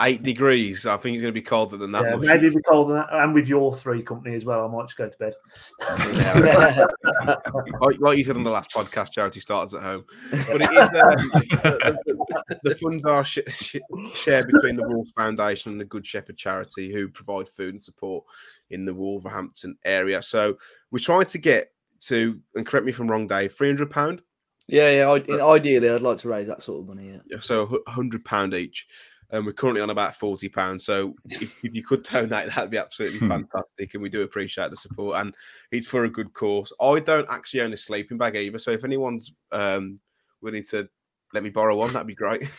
eight 0.00 0.22
degrees. 0.22 0.86
I 0.86 0.96
think 0.96 1.16
it's 1.16 1.22
going 1.22 1.34
to 1.34 1.40
be 1.40 1.44
colder 1.44 1.76
than 1.76 1.92
that. 1.92 2.04
yeah, 2.04 2.16
much. 2.16 2.26
maybe 2.26 2.46
it'll 2.46 2.58
be 2.58 2.62
colder 2.62 2.94
than 2.94 3.02
that. 3.02 3.22
And 3.22 3.34
with 3.34 3.48
your 3.48 3.74
three 3.74 4.02
company 4.02 4.34
as 4.34 4.44
well, 4.44 4.64
I 4.64 4.68
might 4.68 4.84
just 4.84 4.96
go 4.96 5.08
to 5.08 5.18
bed. 5.18 5.34
like, 7.80 8.00
like 8.00 8.18
you 8.18 8.24
said 8.24 8.36
on 8.36 8.44
the 8.44 8.50
last 8.50 8.70
podcast, 8.70 9.12
charity 9.12 9.40
starts 9.40 9.74
at 9.74 9.82
home. 9.82 10.04
But 10.30 10.62
it 10.62 10.70
is 10.70 10.88
um, 10.90 11.30
the, 11.62 12.58
the 12.64 12.74
funds 12.76 13.04
are 13.04 13.24
sh- 13.24 13.38
sh- 13.48 13.76
shared 14.14 14.50
between 14.50 14.76
the 14.76 14.88
Wolves 14.88 15.10
Foundation 15.16 15.72
and 15.72 15.80
the 15.80 15.84
Good 15.84 16.06
Shepherd 16.06 16.36
charity, 16.36 16.92
who 16.92 17.08
provide 17.08 17.48
food 17.48 17.74
and 17.74 17.84
support 17.84 18.24
in 18.70 18.84
the 18.84 18.94
Wolverhampton 18.94 19.76
area. 19.84 20.22
So 20.22 20.56
we're 20.90 20.98
trying 21.00 21.26
to 21.26 21.38
get 21.38 21.72
to, 22.02 22.40
and 22.54 22.66
correct 22.66 22.86
me 22.86 22.92
if 22.92 23.00
I'm 23.00 23.10
wrong, 23.10 23.26
Dave, 23.26 23.52
three 23.52 23.68
hundred 23.68 23.90
pound. 23.90 24.22
yeah, 24.66 24.90
yeah. 24.90 25.44
Ideally, 25.44 25.90
I'd 25.90 26.00
like 26.00 26.18
to 26.18 26.28
raise 26.28 26.46
that 26.46 26.62
sort 26.62 26.80
of 26.80 26.88
money. 26.88 27.20
Yeah. 27.28 27.38
So 27.40 27.66
hu- 27.66 27.82
hundred 27.86 28.24
pound 28.24 28.54
each. 28.54 28.86
And 29.32 29.46
we're 29.46 29.52
currently 29.52 29.80
on 29.80 29.90
about 29.90 30.14
forty 30.16 30.48
pounds. 30.48 30.84
So 30.84 31.14
if, 31.26 31.42
if 31.64 31.74
you 31.74 31.82
could 31.82 32.02
donate, 32.02 32.48
that'd 32.48 32.70
be 32.70 32.78
absolutely 32.78 33.20
fantastic. 33.28 33.94
And 33.94 34.02
we 34.02 34.08
do 34.08 34.22
appreciate 34.22 34.70
the 34.70 34.76
support. 34.76 35.18
And 35.20 35.34
it's 35.70 35.86
for 35.86 36.04
a 36.04 36.10
good 36.10 36.32
cause. 36.32 36.72
I 36.80 36.98
don't 37.00 37.28
actually 37.30 37.60
own 37.60 37.72
a 37.72 37.76
sleeping 37.76 38.18
bag 38.18 38.36
either. 38.36 38.58
So 38.58 38.70
if 38.72 38.84
anyone's 38.84 39.32
um, 39.52 40.00
willing 40.42 40.64
to 40.70 40.88
let 41.32 41.44
me 41.44 41.50
borrow 41.50 41.76
one, 41.76 41.92
that'd 41.92 42.08
be 42.08 42.14
great. 42.14 42.42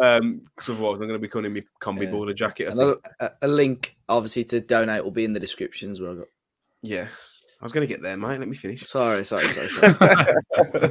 um, 0.00 0.40
because 0.56 0.68
otherwise 0.68 0.94
I'm 0.94 1.08
going 1.08 1.10
to 1.14 1.18
be 1.18 1.26
coming 1.28 1.46
in 1.46 1.54
my 1.54 1.64
combi 1.80 2.04
Yeah. 2.04 2.10
border 2.10 2.34
jacket. 2.34 2.68
I 2.68 2.74
think. 2.74 2.98
a, 3.20 3.24
a- 3.26 3.32
a 3.42 3.48
link, 3.48 3.96
obviously, 4.08 4.44
to 4.44 4.60
donate 4.60 5.02
will 5.02 5.10
be 5.10 5.24
in 5.24 5.32
the 5.32 5.40
description 5.40 5.90
as 5.90 6.00
well. 6.00 6.24
Yeah, 6.82 7.08
I 7.64 7.66
was 7.66 7.72
going 7.72 7.88
to 7.88 7.90
get 7.94 8.02
there, 8.02 8.14
mate. 8.18 8.38
Let 8.38 8.46
me 8.46 8.54
finish. 8.54 8.82
Sorry, 8.86 9.24
sorry, 9.24 9.46
sorry. 9.46 9.68
sorry. 9.68 10.90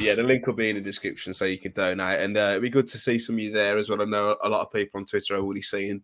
yeah, 0.00 0.16
the 0.16 0.24
link 0.24 0.44
will 0.44 0.54
be 0.54 0.68
in 0.70 0.74
the 0.74 0.82
description 0.82 1.32
so 1.32 1.44
you 1.44 1.56
can 1.56 1.70
donate. 1.70 2.18
And 2.20 2.36
uh, 2.36 2.48
it'd 2.50 2.62
be 2.62 2.68
good 2.68 2.88
to 2.88 2.98
see 2.98 3.16
some 3.16 3.36
of 3.36 3.38
you 3.38 3.52
there 3.52 3.78
as 3.78 3.88
well. 3.88 4.02
I 4.02 4.04
know 4.04 4.36
a 4.42 4.48
lot 4.48 4.62
of 4.62 4.72
people 4.72 4.98
on 4.98 5.06
Twitter 5.06 5.36
are 5.36 5.40
already 5.40 5.62
seeing. 5.62 6.02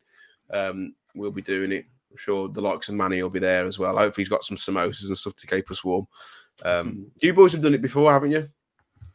Um, 0.49 0.95
we'll 1.17 1.33
be 1.33 1.43
doing 1.43 1.73
it. 1.73 1.87
I'm 2.09 2.17
sure 2.17 2.49
the 2.49 2.61
likes 2.61 2.89
of 2.89 2.95
Manny 2.95 3.21
will 3.21 3.31
be 3.31 3.41
there 3.41 3.65
as 3.65 3.81
well. 3.81 3.97
Hopefully, 3.99 4.23
he's 4.23 4.29
got 4.29 4.45
some 4.45 4.57
samosas 4.57 5.09
and 5.09 5.19
stuff 5.19 5.35
to 5.35 5.47
keep 5.49 5.69
us 5.73 5.83
warm. 5.83 6.07
Um, 6.65 7.11
you 7.21 7.35
boys 7.35 7.51
have 7.53 7.63
done 7.63 7.75
it 7.75 7.83
before, 7.83 8.13
haven't 8.13 8.31
you? 8.31 8.49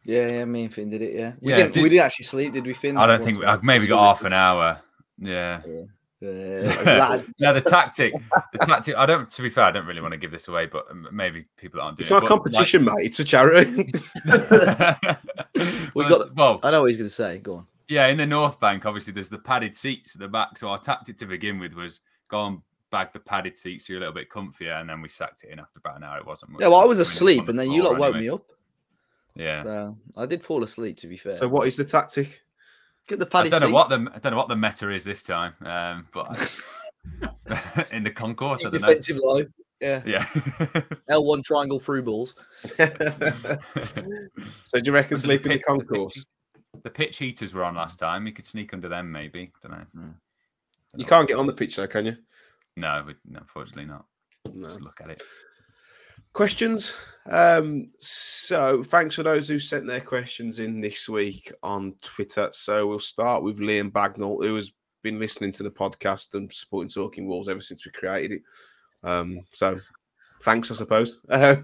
yeah, 0.04 0.30
yeah. 0.30 0.44
Me 0.46 0.66
and 0.66 0.74
Finn 0.74 0.90
did 0.90 1.02
it. 1.02 1.14
Yeah, 1.14 1.34
we 1.40 1.52
Yeah, 1.52 1.56
didn't. 1.58 1.74
did- 1.76 1.84
we 1.84 1.90
didn't 1.90 2.04
actually 2.06 2.26
sleep, 2.26 2.52
did 2.52 2.66
we, 2.66 2.74
Finn? 2.74 2.98
I 2.98 3.08
don't 3.08 3.24
think 3.24 3.42
I've 3.46 3.64
maybe 3.64 3.88
got 3.88 4.00
half 4.18 4.26
an 4.26 4.34
hour. 4.34 4.82
Yeah. 5.18 5.62
Yeah, 5.66 5.84
no, 6.26 7.24
the 7.54 7.62
tactic, 7.62 8.14
the 8.54 8.60
tactic. 8.60 8.96
I 8.96 9.06
don't. 9.06 9.30
To 9.30 9.42
be 9.42 9.50
fair, 9.50 9.66
I 9.66 9.72
don't 9.72 9.86
really 9.86 10.02
want 10.02 10.14
to 10.14 10.18
give 10.18 10.32
this 10.32 10.48
away, 10.48 10.66
but 10.66 10.86
maybe 11.12 11.46
people 11.58 11.82
aren't 11.82 11.98
doing. 11.98 12.04
It. 12.04 12.06
It's 12.06 12.12
not 12.12 12.24
a 12.24 12.26
it, 12.26 12.30
but, 12.30 12.36
competition, 12.36 12.86
mate. 12.86 12.94
It's 13.00 13.20
a 13.20 13.24
charity. 13.24 13.92
We 15.96 16.04
well, 16.04 16.10
got- 16.10 16.36
well, 16.36 16.60
I 16.62 16.72
know 16.72 16.82
what 16.82 16.88
he's 16.88 16.98
going 16.98 17.10
to 17.10 17.16
say. 17.16 17.38
Go 17.38 17.56
on. 17.56 17.68
yeah. 17.88 18.08
In 18.08 18.18
the 18.18 18.26
North 18.26 18.60
Bank, 18.60 18.86
obviously, 18.86 19.14
there's 19.14 19.30
the 19.30 19.40
padded 19.40 19.74
seats 19.74 20.14
at 20.14 20.20
the 20.20 20.28
back. 20.28 20.58
So 20.58 20.68
our 20.68 20.78
tactic 20.78 21.18
to 21.18 21.26
begin 21.26 21.58
with 21.58 21.74
was 21.74 22.02
go 22.28 22.48
and 22.48 22.62
bag 22.92 23.14
the 23.14 23.20
padded 23.20 23.56
seats 23.56 23.88
so 23.88 23.94
you're 23.94 24.00
a 24.00 24.02
little 24.02 24.14
bit 24.14 24.30
comfier, 24.30 24.82
and 24.82 24.90
then 24.90 25.02
we 25.02 25.08
sacked 25.08 25.44
it 25.46 25.52
in 25.52 25.60
after 25.60 25.80
about 25.80 25.96
an 25.96 26.04
hour. 26.04 26.18
It 26.18 26.26
wasn't. 26.26 26.52
much 26.52 26.62
Yeah, 26.62 26.68
well, 26.68 26.82
I 26.82 26.86
was 26.86 27.00
asleep, 27.00 27.48
and 27.48 27.58
then 27.58 27.72
you 27.72 27.82
floor 27.82 27.94
lot 27.94 28.00
woke 28.00 28.16
anyway. 28.16 28.28
me 28.28 28.34
up. 28.34 28.46
Yeah. 29.36 29.64
So 29.64 29.98
I 30.18 30.26
did 30.26 30.44
fall 30.44 30.64
asleep. 30.64 30.98
To 30.98 31.08
be 31.08 31.18
fair, 31.18 31.38
so, 31.38 31.48
what 31.48 31.68
is 31.68 31.78
the 31.78 31.86
tactic? 31.86 32.42
Get 33.08 33.20
the 33.20 33.28
I 33.34 33.48
don't 33.50 33.60
know 33.62 33.68
seats. 33.68 33.72
what 33.74 33.90
the 33.90 33.96
I 34.14 34.20
don't 34.20 34.32
know 34.32 34.38
what 34.38 34.48
the 34.50 34.56
meta 34.56 34.90
is 34.92 35.04
this 35.04 35.24
time, 35.24 35.54
um, 35.66 36.08
but 36.14 36.30
in 37.92 38.04
the 38.04 38.12
concourse, 38.12 38.62
I 38.62 38.70
don't 38.70 38.82
know. 38.82 38.88
defensive 38.88 39.18
line. 39.18 39.54
Yeah, 39.82 40.02
Yeah. 40.06 40.26
L 41.10 41.26
one 41.26 41.44
triangle 41.44 41.80
through 41.80 42.04
balls. 42.04 42.34
so, 42.78 42.88
do 44.80 44.82
you 44.86 44.92
reckon 44.94 45.16
Under 45.16 45.16
the 45.16 45.18
sleep 45.18 45.46
in 45.46 45.50
the 45.50 45.56
pitch- 45.56 45.64
the 45.66 45.76
pitch- 45.76 45.88
concourse? 45.88 46.26
The 46.84 46.90
pitch 46.90 47.18
heaters 47.18 47.54
were 47.54 47.64
on 47.64 47.76
last 47.76 48.00
time. 48.00 48.26
You 48.28 48.34
could 48.34 48.46
sneak 48.46 48.74
under 48.74 48.90
them, 48.90 49.12
maybe. 49.12 49.52
Don't 49.62 49.72
know. 49.94 50.14
You 50.96 51.06
can't 51.06 51.28
get 51.28 51.38
on 51.38 51.48
the 51.48 51.54
pitch, 51.54 51.76
though, 51.78 51.88
can 51.88 52.06
you? 52.06 52.16
No, 52.78 53.04
we, 53.08 53.16
no 53.26 53.40
unfortunately 53.40 53.86
not. 53.86 54.06
No. 54.54 54.68
Just 54.68 54.82
look 54.82 55.00
at 55.02 55.10
it. 55.10 55.22
Questions. 56.36 56.98
Um, 57.28 57.88
so 57.98 58.84
thanks 58.84 59.16
for 59.16 59.24
those 59.24 59.48
who 59.48 59.58
sent 59.58 59.88
their 59.88 60.02
questions 60.02 60.60
in 60.60 60.82
this 60.82 61.08
week 61.08 61.50
on 61.64 61.96
Twitter. 62.02 62.50
So 62.52 62.86
we'll 62.88 63.00
start 63.00 63.42
with 63.42 63.60
Liam 63.60 63.90
Bagnall, 63.90 64.46
who 64.46 64.54
has 64.56 64.74
been 65.02 65.18
listening 65.18 65.54
to 65.54 65.64
the 65.64 65.72
podcast 65.72 66.34
and 66.34 66.52
supporting 66.52 66.90
Talking 66.90 67.26
Wolves 67.26 67.48
ever 67.48 67.62
since 67.62 67.86
we 67.86 67.94
created 67.94 68.34
it. 68.34 68.42
Um, 69.08 69.46
so 69.54 69.80
thanks, 70.44 70.70
I 70.70 70.74
suppose. 70.74 71.22
Uh, 71.30 71.56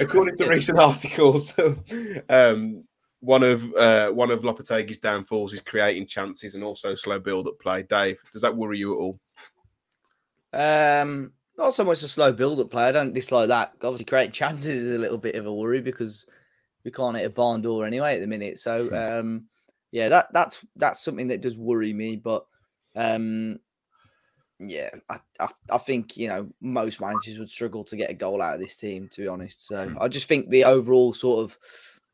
according 0.00 0.36
to 0.36 0.46
recent 0.48 0.78
articles, 0.78 1.52
um, 2.28 2.84
one 3.18 3.42
of 3.42 3.74
uh, 3.74 4.10
one 4.10 4.30
of 4.30 4.42
Lopetegui's 4.42 4.98
downfalls 4.98 5.52
is 5.52 5.60
creating 5.60 6.06
chances 6.06 6.54
and 6.54 6.62
also 6.62 6.94
slow 6.94 7.18
build-up 7.18 7.58
play. 7.58 7.82
Dave, 7.82 8.20
does 8.32 8.42
that 8.42 8.56
worry 8.56 8.78
you 8.78 8.94
at 8.94 8.96
all? 8.96 9.20
Um, 10.52 11.32
Not 11.56 11.74
so 11.74 11.84
much 11.84 12.02
a 12.02 12.08
slow 12.08 12.32
build-up 12.32 12.70
play. 12.70 12.84
I 12.84 12.92
don't 12.92 13.12
dislike 13.12 13.48
that. 13.48 13.72
Obviously, 13.76 14.06
creating 14.06 14.32
chances 14.32 14.86
is 14.86 14.96
a 14.96 14.98
little 14.98 15.18
bit 15.18 15.36
of 15.36 15.46
a 15.46 15.54
worry 15.54 15.80
because 15.80 16.26
we 16.84 16.90
can't 16.90 17.16
hit 17.16 17.26
a 17.26 17.30
barn 17.30 17.62
door 17.62 17.86
anyway 17.86 18.14
at 18.14 18.20
the 18.20 18.26
minute. 18.26 18.58
So, 18.58 18.92
um, 18.94 19.46
yeah, 19.92 20.08
that 20.08 20.32
that's 20.32 20.64
that's 20.76 21.02
something 21.02 21.28
that 21.28 21.40
does 21.42 21.56
worry 21.56 21.92
me. 21.92 22.16
But 22.16 22.44
um, 22.96 23.60
yeah, 24.58 24.90
I, 25.08 25.18
I, 25.38 25.48
I 25.70 25.78
think 25.78 26.16
you 26.16 26.28
know 26.28 26.48
most 26.60 27.00
managers 27.00 27.38
would 27.38 27.50
struggle 27.50 27.84
to 27.84 27.96
get 27.96 28.10
a 28.10 28.14
goal 28.14 28.42
out 28.42 28.54
of 28.54 28.60
this 28.60 28.76
team, 28.76 29.08
to 29.12 29.22
be 29.22 29.28
honest. 29.28 29.66
So 29.66 29.88
Hmm. 29.88 29.98
I 30.00 30.08
just 30.08 30.28
think 30.28 30.50
the 30.50 30.64
overall 30.64 31.12
sort 31.12 31.44
of 31.44 31.58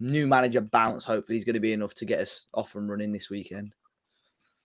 new 0.00 0.26
manager 0.26 0.60
bounce 0.60 1.04
hopefully 1.04 1.38
is 1.38 1.44
going 1.44 1.54
to 1.54 1.60
be 1.60 1.72
enough 1.72 1.94
to 1.94 2.04
get 2.04 2.20
us 2.20 2.46
off 2.54 2.74
and 2.74 2.88
running 2.90 3.12
this 3.12 3.30
weekend. 3.30 3.74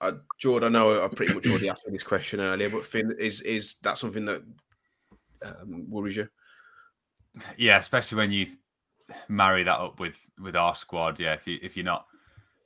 Uh, 0.05 0.17
Jordan, 0.37 0.75
I 0.75 0.79
know 0.79 1.03
I 1.03 1.07
pretty 1.07 1.33
much 1.33 1.47
already 1.47 1.69
asked 1.69 1.81
this 1.87 2.03
question 2.03 2.39
earlier, 2.39 2.69
but 2.69 2.85
Finn, 2.85 3.15
is 3.17 3.41
is 3.41 3.75
that 3.83 3.97
something 3.97 4.25
that 4.25 4.43
um, 5.43 5.89
worries 5.89 6.17
you? 6.17 6.27
Yeah, 7.57 7.79
especially 7.79 8.17
when 8.17 8.31
you 8.31 8.47
marry 9.27 9.63
that 9.63 9.79
up 9.79 9.99
with 9.99 10.17
with 10.39 10.55
our 10.55 10.75
squad. 10.75 11.19
Yeah, 11.19 11.33
if 11.33 11.47
you 11.47 11.57
if 11.61 11.75
you're 11.75 11.85
not 11.85 12.05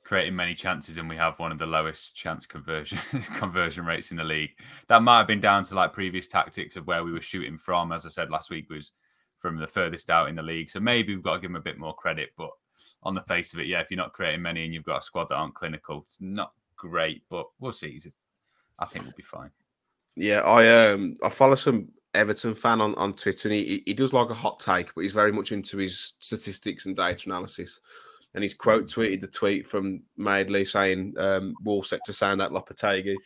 creating 0.04 0.34
many 0.34 0.54
chances 0.54 0.96
and 0.96 1.08
we 1.08 1.16
have 1.16 1.38
one 1.38 1.52
of 1.52 1.58
the 1.58 1.66
lowest 1.66 2.16
chance 2.16 2.44
conversion 2.44 2.98
conversion 3.36 3.86
rates 3.86 4.10
in 4.10 4.16
the 4.16 4.24
league, 4.24 4.50
that 4.88 5.02
might 5.02 5.18
have 5.18 5.26
been 5.26 5.40
down 5.40 5.64
to 5.64 5.74
like 5.74 5.92
previous 5.92 6.26
tactics 6.26 6.76
of 6.76 6.86
where 6.86 7.04
we 7.04 7.12
were 7.12 7.20
shooting 7.20 7.56
from. 7.56 7.92
As 7.92 8.04
I 8.04 8.10
said 8.10 8.30
last 8.30 8.50
week, 8.50 8.68
was 8.68 8.92
from 9.38 9.56
the 9.56 9.66
furthest 9.66 10.10
out 10.10 10.28
in 10.28 10.36
the 10.36 10.42
league. 10.42 10.68
So 10.68 10.80
maybe 10.80 11.14
we've 11.14 11.24
got 11.24 11.34
to 11.34 11.40
give 11.40 11.50
them 11.50 11.56
a 11.56 11.60
bit 11.60 11.78
more 11.78 11.94
credit. 11.94 12.30
But 12.36 12.50
on 13.02 13.14
the 13.14 13.22
face 13.22 13.52
of 13.52 13.60
it, 13.60 13.66
yeah, 13.66 13.80
if 13.80 13.90
you're 13.90 13.96
not 13.96 14.12
creating 14.12 14.42
many 14.42 14.64
and 14.64 14.74
you've 14.74 14.84
got 14.84 15.00
a 15.00 15.02
squad 15.02 15.28
that 15.30 15.36
aren't 15.36 15.54
clinical, 15.54 16.02
it's 16.02 16.18
not 16.20 16.52
great. 16.80 17.22
But 17.28 17.46
we'll 17.58 17.72
see. 17.72 18.00
I 18.78 18.86
think 18.86 19.04
we'll 19.04 19.14
be 19.16 19.22
fine. 19.22 19.50
Yeah, 20.16 20.40
I 20.40 20.90
um 20.90 21.14
I 21.22 21.28
follow 21.28 21.54
some 21.54 21.88
Everton 22.14 22.54
fan 22.54 22.80
on, 22.80 22.94
on 22.96 23.14
Twitter 23.14 23.48
and 23.48 23.54
he, 23.54 23.82
he- 23.86 23.94
does 23.94 24.12
like 24.12 24.30
a 24.30 24.34
hot 24.34 24.58
take, 24.58 24.92
but 24.94 25.02
he's 25.02 25.12
very 25.12 25.30
much 25.30 25.52
into 25.52 25.76
his 25.76 26.14
statistics 26.18 26.86
and 26.86 26.96
data 26.96 27.22
analysis. 27.26 27.80
And 28.34 28.42
he's 28.42 28.54
quote 28.54 28.86
tweeted 28.86 29.20
the 29.20 29.28
tweet 29.28 29.66
from 29.66 30.02
Maidley 30.18 30.66
saying 30.66 31.14
um 31.18 31.54
Wall 31.62 31.82
set 31.82 32.00
to 32.06 32.12
sound 32.12 32.42
out 32.42 32.52
Lopetegui. 32.52 33.16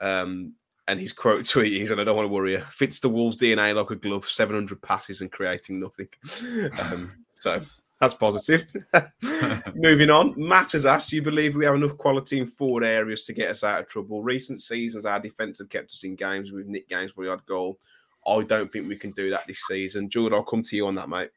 Um 0.00 0.54
and 0.88 0.98
his 0.98 1.12
quote 1.12 1.46
tweet 1.48 1.80
is, 1.82 1.90
and 1.90 2.00
I 2.00 2.04
don't 2.04 2.16
want 2.16 2.26
to 2.28 2.32
worry 2.32 2.52
you, 2.52 2.64
fits 2.70 2.98
the 3.00 3.08
Wolves 3.08 3.36
DNA 3.36 3.74
like 3.74 3.90
a 3.90 3.96
glove, 3.96 4.26
700 4.26 4.80
passes 4.82 5.20
and 5.20 5.30
creating 5.30 5.80
nothing. 5.80 6.08
um, 6.82 7.12
so 7.34 7.60
that's 8.00 8.14
positive. 8.14 8.70
Moving 9.74 10.10
on, 10.10 10.34
Matt 10.36 10.72
has 10.72 10.86
asked, 10.86 11.10
do 11.10 11.16
you 11.16 11.22
believe 11.22 11.56
we 11.56 11.64
have 11.64 11.74
enough 11.74 11.96
quality 11.96 12.38
in 12.38 12.46
forward 12.46 12.84
areas 12.84 13.26
to 13.26 13.32
get 13.32 13.50
us 13.50 13.64
out 13.64 13.80
of 13.80 13.88
trouble? 13.88 14.22
Recent 14.22 14.60
seasons, 14.60 15.04
our 15.04 15.18
defence 15.18 15.58
have 15.58 15.68
kept 15.68 15.90
us 15.90 16.04
in 16.04 16.14
games 16.14 16.52
with 16.52 16.66
Nick 16.66 16.88
Gainsbury 16.88 17.28
odd 17.28 17.44
goal. 17.46 17.78
I 18.26 18.42
don't 18.42 18.70
think 18.70 18.88
we 18.88 18.96
can 18.96 19.10
do 19.12 19.30
that 19.30 19.46
this 19.46 19.62
season. 19.66 20.08
Jude, 20.10 20.32
I'll 20.32 20.42
come 20.42 20.62
to 20.62 20.76
you 20.76 20.86
on 20.86 20.94
that, 20.96 21.08
mate. 21.08 21.30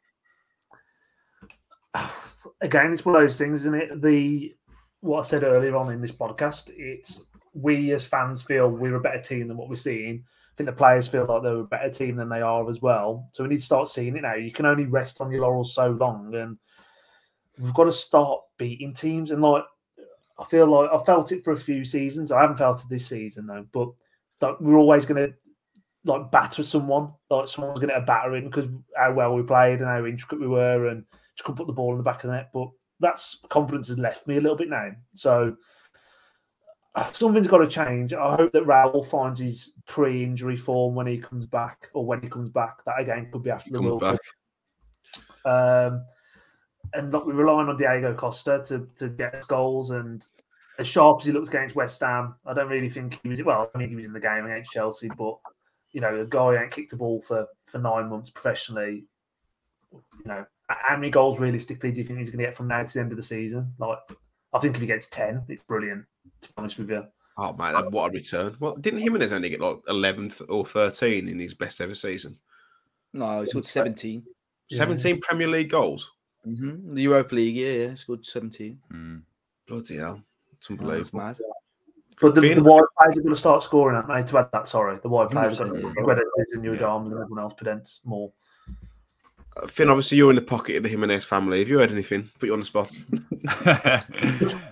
again, 2.62 2.92
it's 2.92 3.06
one 3.06 3.16
of 3.16 3.22
those 3.22 3.38
things, 3.38 3.62
isn't 3.62 3.76
it? 3.76 4.02
The 4.02 4.56
what 5.00 5.20
I 5.20 5.24
said 5.24 5.44
earlier 5.44 5.76
on 5.76 5.92
in 5.92 6.02
this 6.02 6.12
podcast, 6.12 6.72
it's 6.76 7.28
we 7.54 7.92
as 7.94 8.06
fans 8.06 8.44
feel 8.44 8.70
we're 8.70 8.96
a 8.96 9.02
better 9.02 9.22
team 9.22 9.48
than 9.48 9.58
what 9.58 9.70
we're 9.70 9.76
seeing. 9.76 10.26
I 10.52 10.56
think 10.58 10.66
the 10.66 10.74
players 10.74 11.08
feel 11.08 11.26
like 11.26 11.44
they're 11.44 11.60
a 11.60 11.64
better 11.64 11.90
team 11.90 12.18
than 12.18 12.30
they 12.30 12.42
are 12.42 12.70
as 12.70 12.82
well. 12.82 13.28
So 13.32 13.44
we 13.44 13.50
need 13.50 13.60
to 13.60 13.66
start 13.66 13.88
seeing 13.88 14.18
it 14.18 14.24
now. 14.24 14.36
You 14.36 14.52
can 14.52 14.66
only 14.66 14.86
rest 14.86 15.22
on 15.22 15.32
your 15.32 15.42
laurels 15.42 15.74
so 15.74 15.92
long, 15.92 16.36
and 16.36 16.58
we've 17.58 17.74
got 17.74 17.86
to 17.86 17.92
start 17.92 18.42
beating 18.58 18.94
teams. 18.94 19.32
And 19.32 19.42
like, 19.42 19.64
I 20.38 20.44
feel 20.44 20.68
like 20.68 20.90
I 20.92 21.04
felt 21.04 21.32
it 21.32 21.44
for 21.44 21.52
a 21.54 21.58
few 21.58 21.86
seasons. 21.86 22.32
I 22.32 22.42
haven't 22.42 22.58
felt 22.58 22.82
it 22.82 22.90
this 22.90 23.08
season 23.08 23.48
though, 23.48 23.66
but 23.72 23.90
like, 24.42 24.60
we're 24.60 24.78
always 24.78 25.06
going 25.06 25.28
to 25.28 25.34
like 26.04 26.32
batter 26.32 26.64
someone. 26.64 27.12
Like 27.30 27.48
someone's 27.48 27.80
going 27.80 27.90
to 27.90 27.96
get 27.96 28.04
a 28.04 28.06
battering 28.06 28.46
because 28.46 28.68
how 28.98 29.14
well 29.14 29.36
we 29.36 29.44
played 29.44 29.80
and 29.80 29.88
how 29.88 30.06
intricate 30.06 30.42
we 30.42 30.48
were, 30.48 30.88
and 30.88 31.06
just 31.36 31.46
couldn't 31.46 31.58
put 31.58 31.68
the 31.68 31.74
ball 31.74 31.92
in 31.92 31.98
the 31.98 32.04
back 32.04 32.24
of 32.24 32.30
the 32.30 32.36
net. 32.36 32.50
But 32.54 32.70
that's 33.00 33.40
confidence 33.50 33.88
has 33.88 33.98
left 33.98 34.28
me 34.28 34.38
a 34.38 34.42
little 34.42 34.58
bit 34.58 34.70
now. 34.70 34.92
So 35.16 35.56
something's 37.12 37.48
got 37.48 37.60
to 37.60 37.68
change. 37.68 38.14
I 38.14 38.36
hope 38.36 38.52
that 38.54 38.66
Raul 38.66 39.06
finds 39.06 39.40
his 39.40 39.74
pre-injury 39.86 40.56
form 40.56 40.96
when 40.96 41.08
he 41.08 41.18
comes 41.18 41.46
back, 41.46 41.90
or 41.94 42.06
when 42.06 42.22
he 42.22 42.30
comes 42.30 42.50
back. 42.50 42.84
That 42.86 43.00
again 43.00 43.30
could 43.32 43.44
be 43.44 43.52
after 43.52 43.72
the 43.72 43.82
World. 43.82 44.02
Cup. 44.02 44.20
Um, 45.46 46.06
and 46.94 47.12
look, 47.12 47.26
we're 47.26 47.34
relying 47.34 47.70
on 47.70 47.78
Diego 47.78 48.14
Costa 48.14 48.62
to 48.66 48.88
to 48.96 49.10
get 49.10 49.36
us 49.36 49.46
goals. 49.46 49.92
And 49.92 50.26
as 50.80 50.88
sharp 50.88 51.22
as 51.22 51.26
he 51.26 51.32
looked 51.32 51.50
against 51.50 51.76
West 51.76 52.02
Ham, 52.02 52.36
I 52.46 52.54
don't 52.54 52.70
really 52.70 52.90
think 52.90 53.20
he 53.24 53.30
was. 53.30 53.42
Well, 53.42 53.72
I 53.74 53.78
mean, 53.78 53.90
he 53.90 53.96
was 53.96 54.06
in 54.06 54.14
the 54.14 54.20
game 54.20 54.46
against 54.46 54.72
Chelsea, 54.72 55.10
but 55.18 55.38
you 55.92 56.02
know, 56.02 56.18
the 56.18 56.26
guy 56.26 56.62
ain't 56.62 56.72
kicked 56.72 56.94
a 56.94 56.98
ball 56.98 57.22
for 57.22 57.48
for 57.66 57.78
nine 57.78 58.10
months 58.10 58.30
professionally. 58.30 59.06
You 59.94 60.02
know, 60.26 60.46
how 60.68 60.96
many 60.96 61.10
goals 61.10 61.40
realistically 61.40 61.92
do 61.92 62.00
you 62.00 62.06
think 62.06 62.20
he's 62.20 62.30
going 62.30 62.40
to 62.40 62.46
get 62.46 62.56
from 62.56 62.68
now 62.68 62.84
to 62.84 62.94
the 62.94 63.00
end 63.00 63.12
of 63.12 63.18
the 63.18 63.24
season? 63.24 63.74
Like, 63.78 64.00
I 64.54 64.60
think 64.60 64.76
if 64.76 64.82
he 64.82 64.88
gets 64.88 65.08
ten, 65.08 65.44
it's 65.48 65.64
brilliant. 65.64 66.06
To 66.42 66.48
be 66.50 66.54
honest 66.58 66.78
with 66.80 66.90
you, 66.90 67.04
Oh, 67.38 67.54
man, 67.54 67.74
what 67.92 68.10
a 68.10 68.14
return. 68.14 68.56
Well, 68.60 68.76
didn't 68.76 69.00
Jimenez 69.00 69.32
only 69.32 69.50
get 69.50 69.62
like 69.62 69.78
11th 69.88 70.42
or 70.50 70.66
13 70.66 71.28
in 71.30 71.40
his 71.40 71.54
best 71.54 71.80
ever 71.82 71.96
season? 71.96 72.38
No, 73.14 73.42
it's 73.42 73.54
good 73.54 73.66
17. 73.66 74.24
Yeah. 74.70 74.78
17 74.78 75.22
Premier 75.22 75.48
League 75.48 75.70
goals? 75.70 76.12
Mm-hmm. 76.46 76.94
The 76.94 77.02
Europa 77.02 77.34
League, 77.36 77.56
yeah, 77.56 77.68
yeah, 77.68 77.88
it's 77.92 78.04
good 78.04 78.26
17. 78.26 78.78
Mm. 78.94 79.22
Bloody 79.68 79.96
hell. 79.98 80.22
It's 80.58 80.68
That's 80.68 80.80
unbelievable. 80.82 81.20
mad. 81.20 81.38
but 82.20 82.36
the, 82.36 82.54
the 82.54 82.64
wide 82.64 82.84
players 83.00 83.18
are 83.18 83.22
going 83.22 83.34
to 83.34 83.40
start 83.40 83.64
scoring. 83.64 83.96
Aren't 83.96 84.08
they? 84.10 84.30
To 84.32 84.38
add 84.40 84.50
that, 84.52 84.68
sorry, 84.68 85.00
the 85.02 85.10
wide 85.10 85.30
players 85.32 85.62
are 85.62 85.66
going 85.66 85.82
100%, 85.82 85.94
to 85.94 86.00
yeah. 86.00 86.06
whether 86.06 86.24
it's 86.38 86.56
in 86.56 86.64
your 86.64 86.74
Yeah. 86.76 86.82
Dom 86.82 87.06
and 87.06 87.14
everyone 87.14 87.40
else, 87.44 87.54
Podence 87.54 88.00
more. 88.04 88.32
Uh, 89.58 89.68
Finn, 89.68 89.90
obviously, 89.90 90.18
you're 90.18 90.30
in 90.30 90.36
the 90.36 90.42
pocket 90.42 90.78
of 90.78 90.84
the 90.84 90.90
Jimenez 90.90 91.26
family. 91.26 91.60
Have 91.60 91.70
you 91.70 91.80
heard 91.80 91.92
anything? 91.92 92.30
Put 92.40 92.48
you 92.48 92.54
on 92.54 92.60
the 92.60 92.66
spot. 92.66 92.94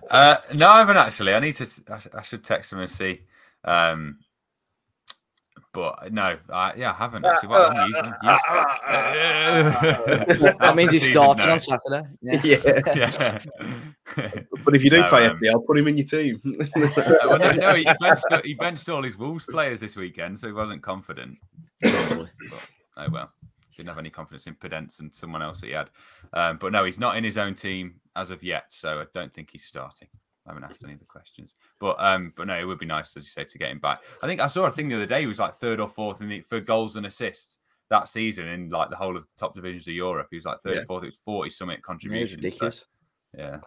uh, 0.10 0.38
no, 0.54 0.70
I 0.70 0.80
haven't 0.80 0.98
actually. 0.98 1.34
I 1.34 1.40
need 1.40 1.54
to. 1.54 1.68
I, 1.90 2.20
I 2.20 2.22
should 2.24 2.44
text 2.44 2.72
him 2.72 2.80
and 2.80 2.90
see. 2.90 3.22
Um, 3.66 4.20
but 5.72 6.12
no, 6.12 6.36
I, 6.52 6.74
yeah, 6.76 6.92
I 6.92 6.94
haven't 6.96 7.26
actually. 7.26 7.50
You- 7.50 7.96
you- 10.34 10.54
That 10.60 10.74
means 10.76 10.92
he's 10.92 11.08
starting 11.08 11.46
no. 11.46 11.54
on 11.54 11.60
Saturday. 11.60 12.08
Yeah. 12.22 12.42
yeah. 12.96 13.40
Yeah. 14.18 14.30
But 14.66 14.76
if 14.76 14.84
you 14.84 14.90
do 14.90 15.02
No, 15.02 15.10
play 15.10 15.28
um, 15.28 15.40
FPL, 15.40 15.66
put 15.68 15.78
him 15.78 15.88
in 15.88 15.98
your 15.98 16.08
team. 16.08 16.42
Uh, 16.46 17.04
well, 17.28 17.38
no, 17.40 17.52
no, 17.52 17.76
he 17.76 17.86
benched, 18.02 18.26
he 18.44 18.54
benched 18.56 18.90
all 18.90 19.04
his 19.04 19.18
Wolves 19.18 19.46
players 19.46 19.80
this 19.80 19.96
weekend, 19.96 20.40
so 20.40 20.48
he 20.48 20.54
wasn't 20.54 20.82
confident. 20.82 21.38
But, 21.82 22.30
oh 22.98 23.08
well, 23.12 23.32
didn't 23.80 23.90
have 23.90 23.98
any 24.00 24.10
confidence 24.10 24.46
in 24.48 24.56
Podence 24.56 25.00
and 25.00 25.14
someone 25.14 25.42
else 25.42 25.62
that 25.62 25.68
he 25.68 25.74
had. 25.74 25.90
Um, 26.34 26.58
but 26.58 26.72
no, 26.72 26.84
he's 26.84 27.00
not 27.00 27.16
in 27.18 27.24
his 27.24 27.38
own 27.38 27.54
team 27.56 27.96
as 28.16 28.30
of 28.30 28.44
yet, 28.44 28.66
so 28.70 29.00
I 29.00 29.06
don't 29.14 29.34
think 29.34 29.50
he's 29.52 29.64
starting. 29.66 30.08
I 30.46 30.52
haven't 30.52 30.64
asked 30.70 30.84
any 30.84 30.94
of 30.94 31.00
the 31.00 31.06
questions, 31.06 31.54
but 31.80 31.96
um, 32.00 32.34
but 32.36 32.48
no, 32.48 32.58
it 32.60 32.64
would 32.66 32.80
be 32.80 32.86
nice, 32.86 33.16
as 33.16 33.24
you 33.24 33.30
say, 33.30 33.44
to 33.44 33.58
get 33.58 33.72
him 33.72 33.80
back. 33.80 34.02
I 34.24 34.28
think 34.28 34.42
I 34.42 34.48
saw 34.48 34.66
a 34.66 34.72
thing 34.72 34.90
the 34.90 34.96
other 34.96 35.06
day. 35.06 35.22
He 35.22 35.28
was 35.28 35.38
like 35.40 35.54
third 35.56 35.80
or 35.80 35.88
fourth 35.88 36.22
in 36.22 36.30
the, 36.30 36.42
for 36.42 36.60
goals 36.60 36.96
and 36.96 37.06
assists 37.06 37.60
that 37.90 38.08
season 38.08 38.48
in 38.48 38.70
like 38.70 38.90
the 38.90 38.96
whole 38.96 39.16
of 39.16 39.28
the 39.28 39.34
top 39.38 39.54
divisions 39.56 39.88
of 39.88 39.94
Europe. 39.94 40.28
He 40.32 40.38
was 40.38 40.46
like 40.46 40.60
third 40.62 40.76
Yeah. 40.76 40.82
or 40.82 40.86
fourth. 40.86 41.04
It 41.04 41.08
was 41.08 41.18
forty 41.24 41.50
something 41.52 41.74
Yeah, 41.74 41.78
it's 41.78 41.86
contributions. 41.86 42.32
so, 42.32 42.36
ridiculous. 42.48 42.86
yeah, 43.38 43.60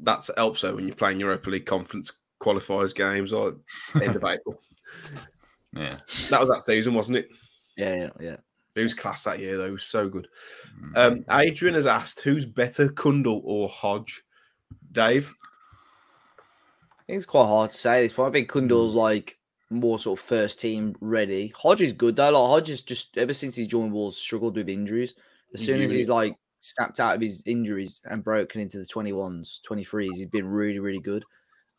That's 0.00 0.30
helps 0.36 0.62
though 0.62 0.74
when 0.74 0.86
you're 0.86 0.96
playing 0.96 1.20
Europa 1.20 1.48
League 1.50 1.66
conference 1.66 2.12
qualifiers 2.42 2.94
games 2.94 3.32
or 3.32 3.56
end 4.02 4.16
of 4.16 4.24
April. 4.26 4.60
yeah. 5.72 5.98
That 6.30 6.40
was 6.40 6.48
that 6.48 6.64
season, 6.66 6.94
wasn't 6.94 7.18
it? 7.18 7.28
Yeah, 7.76 7.94
yeah, 7.94 8.10
yeah. 8.20 8.36
It 8.76 8.82
was 8.82 8.94
class 8.94 9.24
that 9.24 9.40
year 9.40 9.56
though. 9.56 9.66
It 9.66 9.72
was 9.72 9.84
so 9.84 10.08
good. 10.08 10.28
Mm. 10.80 10.96
Um, 10.96 11.24
Adrian 11.30 11.74
has 11.74 11.86
asked, 11.86 12.20
who's 12.20 12.46
better, 12.46 12.88
Cundle 12.88 13.42
or 13.44 13.68
Hodge? 13.68 14.22
Dave? 14.92 15.32
I 16.38 17.02
think 17.06 17.16
it's 17.16 17.26
quite 17.26 17.46
hard 17.46 17.70
to 17.70 17.76
say 17.76 17.98
at 17.98 18.02
this 18.02 18.12
point. 18.12 18.28
I 18.28 18.32
think 18.32 18.48
Cundle's 18.48 18.94
like 18.94 19.38
more 19.70 19.98
sort 19.98 20.18
of 20.18 20.24
first 20.24 20.60
team 20.60 20.94
ready. 21.00 21.52
Hodge 21.56 21.82
is 21.82 21.92
good 21.92 22.16
though. 22.16 22.30
Like 22.30 22.48
Hodge 22.48 22.70
is 22.70 22.82
just 22.82 23.16
ever 23.18 23.32
since 23.32 23.54
he 23.56 23.66
joined 23.66 23.92
Wolves 23.92 24.16
struggled 24.16 24.56
with 24.56 24.68
injuries. 24.68 25.14
As 25.54 25.64
soon 25.64 25.82
as 25.82 25.90
he's 25.90 26.08
like 26.08 26.36
snapped 26.60 27.00
out 27.00 27.16
of 27.16 27.20
his 27.20 27.42
injuries 27.46 28.00
and 28.04 28.22
broken 28.22 28.60
into 28.60 28.78
the 28.78 28.84
21s, 28.84 29.60
23s, 29.68 30.16
he's 30.16 30.26
been 30.26 30.46
really, 30.46 30.78
really 30.78 31.00
good. 31.00 31.24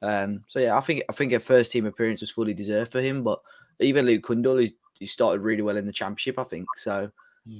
Um, 0.02 0.44
so 0.48 0.60
yeah, 0.60 0.76
I 0.76 0.82
think 0.82 1.04
I 1.10 1.14
think 1.14 1.32
a 1.32 1.40
first 1.40 1.72
team 1.72 1.86
appearance 1.86 2.22
was 2.22 2.32
fully 2.32 2.54
deserved 2.54 2.92
for 2.92 3.02
him. 3.02 3.24
But 3.24 3.40
even 3.80 4.06
Luke 4.06 4.24
Cundle, 4.24 4.58
he, 4.58 4.76
he 5.02 5.06
started 5.08 5.44
really 5.44 5.62
well 5.64 5.76
in 5.76 5.86
the 5.86 5.92
championship, 5.92 6.40
I 6.40 6.44
think. 6.44 6.68
So 6.78 7.10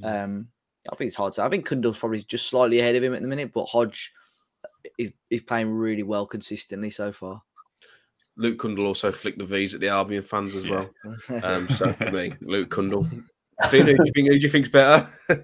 um, 0.04 0.48
I 0.90 0.96
think 0.96 1.08
it's 1.10 1.18
hard 1.18 1.34
to. 1.34 1.44
I 1.44 1.50
think 1.50 1.66
Cundle's 1.66 1.98
probably 1.98 2.20
just 2.24 2.48
slightly 2.48 2.80
ahead 2.80 2.96
of 2.96 3.04
him 3.04 3.14
at 3.14 3.22
the 3.22 3.28
minute, 3.28 3.52
but 3.54 3.66
Hodge 3.66 4.14
is, 4.98 5.12
is 5.30 5.42
playing 5.42 5.72
really 5.72 6.04
well 6.04 6.26
consistently 6.26 6.90
so 6.92 7.12
far. 7.12 7.42
Luke 8.38 8.60
Cundle 8.60 8.86
also 8.86 9.12
flicked 9.12 9.40
the 9.40 9.46
V's 9.46 9.74
at 9.74 9.82
the 9.82 9.90
Albion 9.90 10.24
fans 10.24 10.56
as 10.56 10.64
Yeah. 10.66 10.86
well. 11.30 11.44
Um, 11.44 11.68
so 11.70 11.92
for 11.94 12.12
me, 12.12 12.34
Luke 12.42 12.70
Cundle. 12.70 13.06
Finn, 13.70 13.86
who 13.86 13.98
do 13.98 14.04
you 14.06 14.12
think, 14.16 14.28
who 14.30 14.40
do 14.40 14.44
you 14.46 14.50
think's 14.50 14.70
better? 14.70 15.08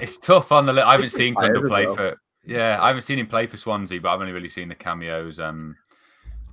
It's 0.00 0.16
tough 0.16 0.50
on 0.50 0.66
the. 0.66 0.72
Li- 0.72 0.82
I 0.82 0.92
haven't 0.92 1.10
seen 1.10 1.34
players 1.36 1.52
Cundle 1.52 1.68
play 1.70 1.86
well. 1.86 1.94
for. 1.94 2.16
Yeah, 2.44 2.82
I 2.82 2.88
haven't 2.88 3.02
seen 3.02 3.20
him 3.20 3.28
play 3.28 3.46
for 3.46 3.56
Swansea, 3.56 4.00
but 4.00 4.08
I've 4.12 4.20
only 4.20 4.32
really 4.32 4.48
seen 4.48 4.68
the 4.68 4.74
cameos. 4.74 5.38
Um, 5.38 5.76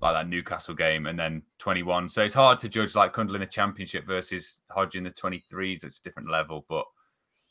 like 0.01 0.13
that 0.15 0.29
Newcastle 0.29 0.75
game, 0.75 1.07
and 1.07 1.17
then 1.19 1.41
21. 1.59 2.09
So 2.09 2.23
it's 2.23 2.33
hard 2.33 2.59
to 2.59 2.69
judge 2.69 2.95
like 2.95 3.13
Cundle 3.13 3.35
in 3.35 3.41
the 3.41 3.47
Championship 3.47 4.05
versus 4.05 4.61
Hodge 4.71 4.95
in 4.95 5.03
the 5.03 5.11
23s. 5.11 5.83
It's 5.83 5.99
a 5.99 6.03
different 6.03 6.29
level, 6.29 6.65
but 6.69 6.85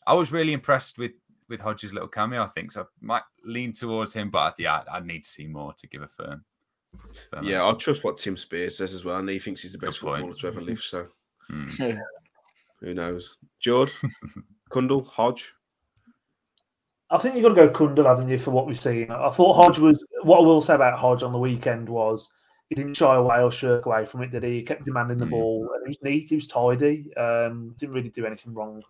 I 0.07 0.15
was 0.15 0.33
really 0.33 0.53
impressed 0.53 0.99
with 0.99 1.13
with 1.49 1.61
Hodge's 1.61 1.93
little 1.93 2.09
cameo. 2.09 2.43
I 2.43 2.47
think 2.47 2.73
so. 2.73 2.83
I 2.83 2.85
might 3.01 3.23
lean 3.45 3.73
towards 3.73 4.13
him, 4.13 4.31
but 4.31 4.55
yeah, 4.59 4.83
I, 4.91 4.99
I 4.99 5.01
need 5.01 5.25
to 5.25 5.29
see 5.29 5.47
more 5.47 5.73
to 5.75 5.87
give 5.87 6.03
a 6.03 6.09
firm. 6.09 6.45
firm 7.31 7.45
Yeah, 7.45 7.65
answer. 7.65 7.75
I 7.77 7.79
trust 7.79 8.05
what 8.05 8.19
Tim 8.19 8.37
Spiers 8.37 8.77
says 8.77 8.93
as 8.95 9.05
well, 9.05 9.17
and 9.17 9.29
he 9.29 9.39
thinks 9.39 9.63
he's 9.63 9.73
the 9.73 9.79
best 9.79 9.99
footballer 9.99 10.35
to 10.35 10.47
ever 10.47 10.61
live. 10.61 10.81
So 10.81 11.07
Hmm. 11.51 11.65
who 12.81 12.95
knows? 12.95 13.39
George, 13.61 13.93
Cundle, 14.71 15.05
Hodge. 15.05 15.55
I 17.11 17.19
think 17.19 17.35
you've 17.35 17.43
got 17.43 17.49
to 17.51 17.55
go 17.55 17.69
Cundle, 17.71 18.05
haven't 18.07 18.29
you, 18.29 18.39
for 18.39 18.51
what 18.51 18.67
we've 18.67 18.79
seen? 18.79 19.11
I 19.11 19.31
thought 19.31 19.55
Hodge 19.55 19.79
was. 19.79 20.05
What 20.23 20.39
I 20.39 20.43
will 20.43 20.61
say 20.61 20.75
about 20.75 20.99
Hodge 20.99 21.23
on 21.23 21.33
the 21.33 21.39
weekend 21.39 21.89
was 21.89 22.29
he 22.69 22.75
didn't 22.75 22.95
shy 22.95 23.15
away 23.15 23.41
or 23.41 23.51
shirk 23.51 23.87
away 23.87 24.05
from 24.05 24.23
it, 24.23 24.31
did 24.31 24.43
he? 24.43 24.57
He 24.57 24.63
kept 24.63 24.85
demanding 24.85 25.17
the 25.19 25.25
Mm. 25.25 25.31
ball. 25.31 25.71
And 25.75 25.83
he 25.87 25.89
was 25.89 26.03
neat. 26.03 26.29
He 26.29 26.35
was 26.35 26.47
tidy. 26.47 27.15
Um, 27.17 27.75
didn't 27.79 27.95
really 27.95 28.11
do 28.11 28.27
anything 28.27 28.53
wrong. 28.53 28.83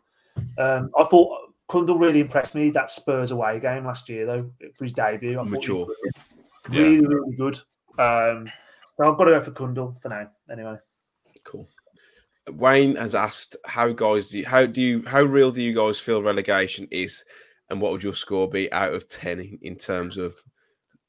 Um, 0.58 0.90
I 0.98 1.04
thought 1.04 1.52
Cundle 1.68 1.96
really 1.98 2.20
impressed 2.20 2.54
me 2.56 2.70
that 2.70 2.90
Spurs 2.90 3.30
away 3.30 3.60
game 3.60 3.84
last 3.84 4.08
year, 4.08 4.26
though, 4.26 4.50
for 4.74 4.84
his 4.84 4.94
debut. 4.94 5.38
I 5.38 5.44
Mature. 5.44 5.86
was 5.86 5.96
Yeah. 6.72 6.80
really, 6.82 7.06
really 7.06 7.36
good. 7.36 7.60
Um, 7.98 8.50
so 8.96 9.10
I've 9.12 9.16
got 9.16 9.24
to 9.24 9.30
go 9.32 9.40
for 9.42 9.52
Cundle 9.52 9.96
for 10.00 10.08
now. 10.08 10.28
Anyway, 10.50 10.76
Cool. 11.44 11.68
Wayne 12.50 12.96
has 12.96 13.14
asked 13.14 13.56
how 13.66 13.90
guys 13.92 14.30
do 14.30 14.38
you, 14.40 14.46
how 14.46 14.66
do 14.66 14.80
you 14.82 15.04
how 15.06 15.22
real 15.22 15.50
do 15.50 15.62
you 15.62 15.74
guys 15.74 16.00
feel 16.00 16.22
relegation 16.22 16.88
is, 16.90 17.24
and 17.70 17.80
what 17.80 17.92
would 17.92 18.02
your 18.02 18.14
score 18.14 18.48
be 18.48 18.72
out 18.72 18.94
of 18.94 19.08
ten 19.08 19.40
in, 19.40 19.58
in 19.62 19.76
terms 19.76 20.16
of 20.16 20.34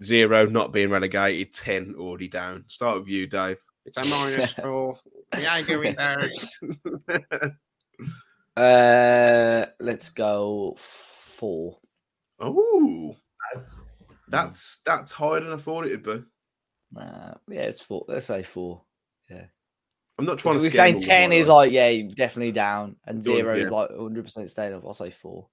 zero 0.03 0.45
not 0.45 0.71
being 0.73 0.89
relegated, 0.89 1.53
ten 1.53 1.95
already 1.97 2.27
down? 2.27 2.65
Start 2.67 2.99
with 2.99 3.07
you, 3.07 3.27
Dave. 3.27 3.61
It's 3.85 3.97
a 3.97 4.05
minus 4.05 4.53
four. 4.61 4.97
Yeah, 5.39 5.53
I 5.53 5.61
go 5.63 5.79
with 5.79 5.95
that. 5.95 7.53
Uh, 8.57 9.65
let's 9.79 10.09
go 10.09 10.75
four. 10.77 11.77
oh, 12.41 13.15
that's 14.27 14.81
that's 14.85 15.11
higher 15.13 15.39
than 15.39 15.53
I 15.53 15.57
thought 15.57 15.85
it 15.85 15.91
would 15.91 16.03
be. 16.03 16.99
Uh, 16.99 17.35
yeah, 17.47 17.61
it's 17.61 17.81
four. 17.81 18.03
Let's 18.07 18.25
say 18.25 18.43
four. 18.43 18.81
Yeah. 19.29 19.45
I'm 20.17 20.25
not 20.25 20.39
trying 20.39 20.55
If 20.57 20.63
to. 20.63 20.67
we're 20.67 20.71
scare 20.71 20.87
saying 20.87 20.99
ten 20.99 21.31
is 21.31 21.47
like 21.47 21.71
yeah, 21.71 22.01
definitely 22.13 22.51
down, 22.51 22.97
and 23.05 23.23
Done, 23.23 23.35
zero 23.35 23.55
is 23.57 23.69
yeah. 23.69 23.77
like 23.77 23.89
100 23.91 24.23
percent 24.25 24.49
staying 24.49 24.73
up. 24.73 24.83
I'll 24.85 24.93
say 24.93 25.11
four. 25.11 25.47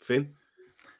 Finn. 0.00 0.34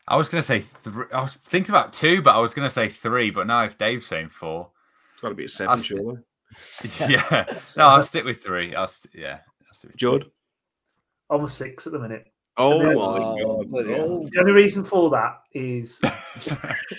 I 0.09 0.17
was 0.17 0.29
going 0.29 0.41
to 0.41 0.47
say 0.47 0.61
three. 0.61 1.07
I 1.13 1.21
was 1.21 1.35
thinking 1.35 1.75
about 1.75 1.93
two, 1.93 2.23
but 2.23 2.35
I 2.35 2.39
was 2.39 2.55
going 2.55 2.67
to 2.67 2.73
say 2.73 2.89
three. 2.89 3.31
But 3.31 3.47
now 3.47 3.65
if 3.65 3.77
Dave's 3.77 4.07
saying 4.07 4.29
four, 4.29 4.71
It's 5.13 5.21
got 5.21 5.31
to 5.31 5.35
be 5.35 5.45
a 5.45 5.49
7 5.49 5.77
st- 5.79 5.99
surely. 5.99 6.19
yeah, 7.09 7.45
no, 7.77 7.87
I'll 7.89 8.03
stick 8.03 8.25
with 8.25 8.43
three. 8.43 8.75
I'll 8.75 8.87
st- 8.89 9.15
yeah, 9.15 9.41
I'll 9.69 9.75
stick 9.75 9.91
with 9.91 9.97
Jord. 9.97 10.31
I'm 11.29 11.43
a 11.45 11.49
six 11.49 11.87
at 11.87 11.93
the 11.93 11.99
minute. 11.99 12.27
Oh 12.57 12.81
Yeah. 12.81 12.95
my 12.95 13.03
uh, 13.03 13.37
Oh, 13.45 13.65
god! 13.65 13.87
Oh, 13.89 14.29
The 14.33 14.41
only 14.41 14.53
reason 14.53 14.85
for 14.85 15.11
that 15.11 15.41
is. 15.53 16.01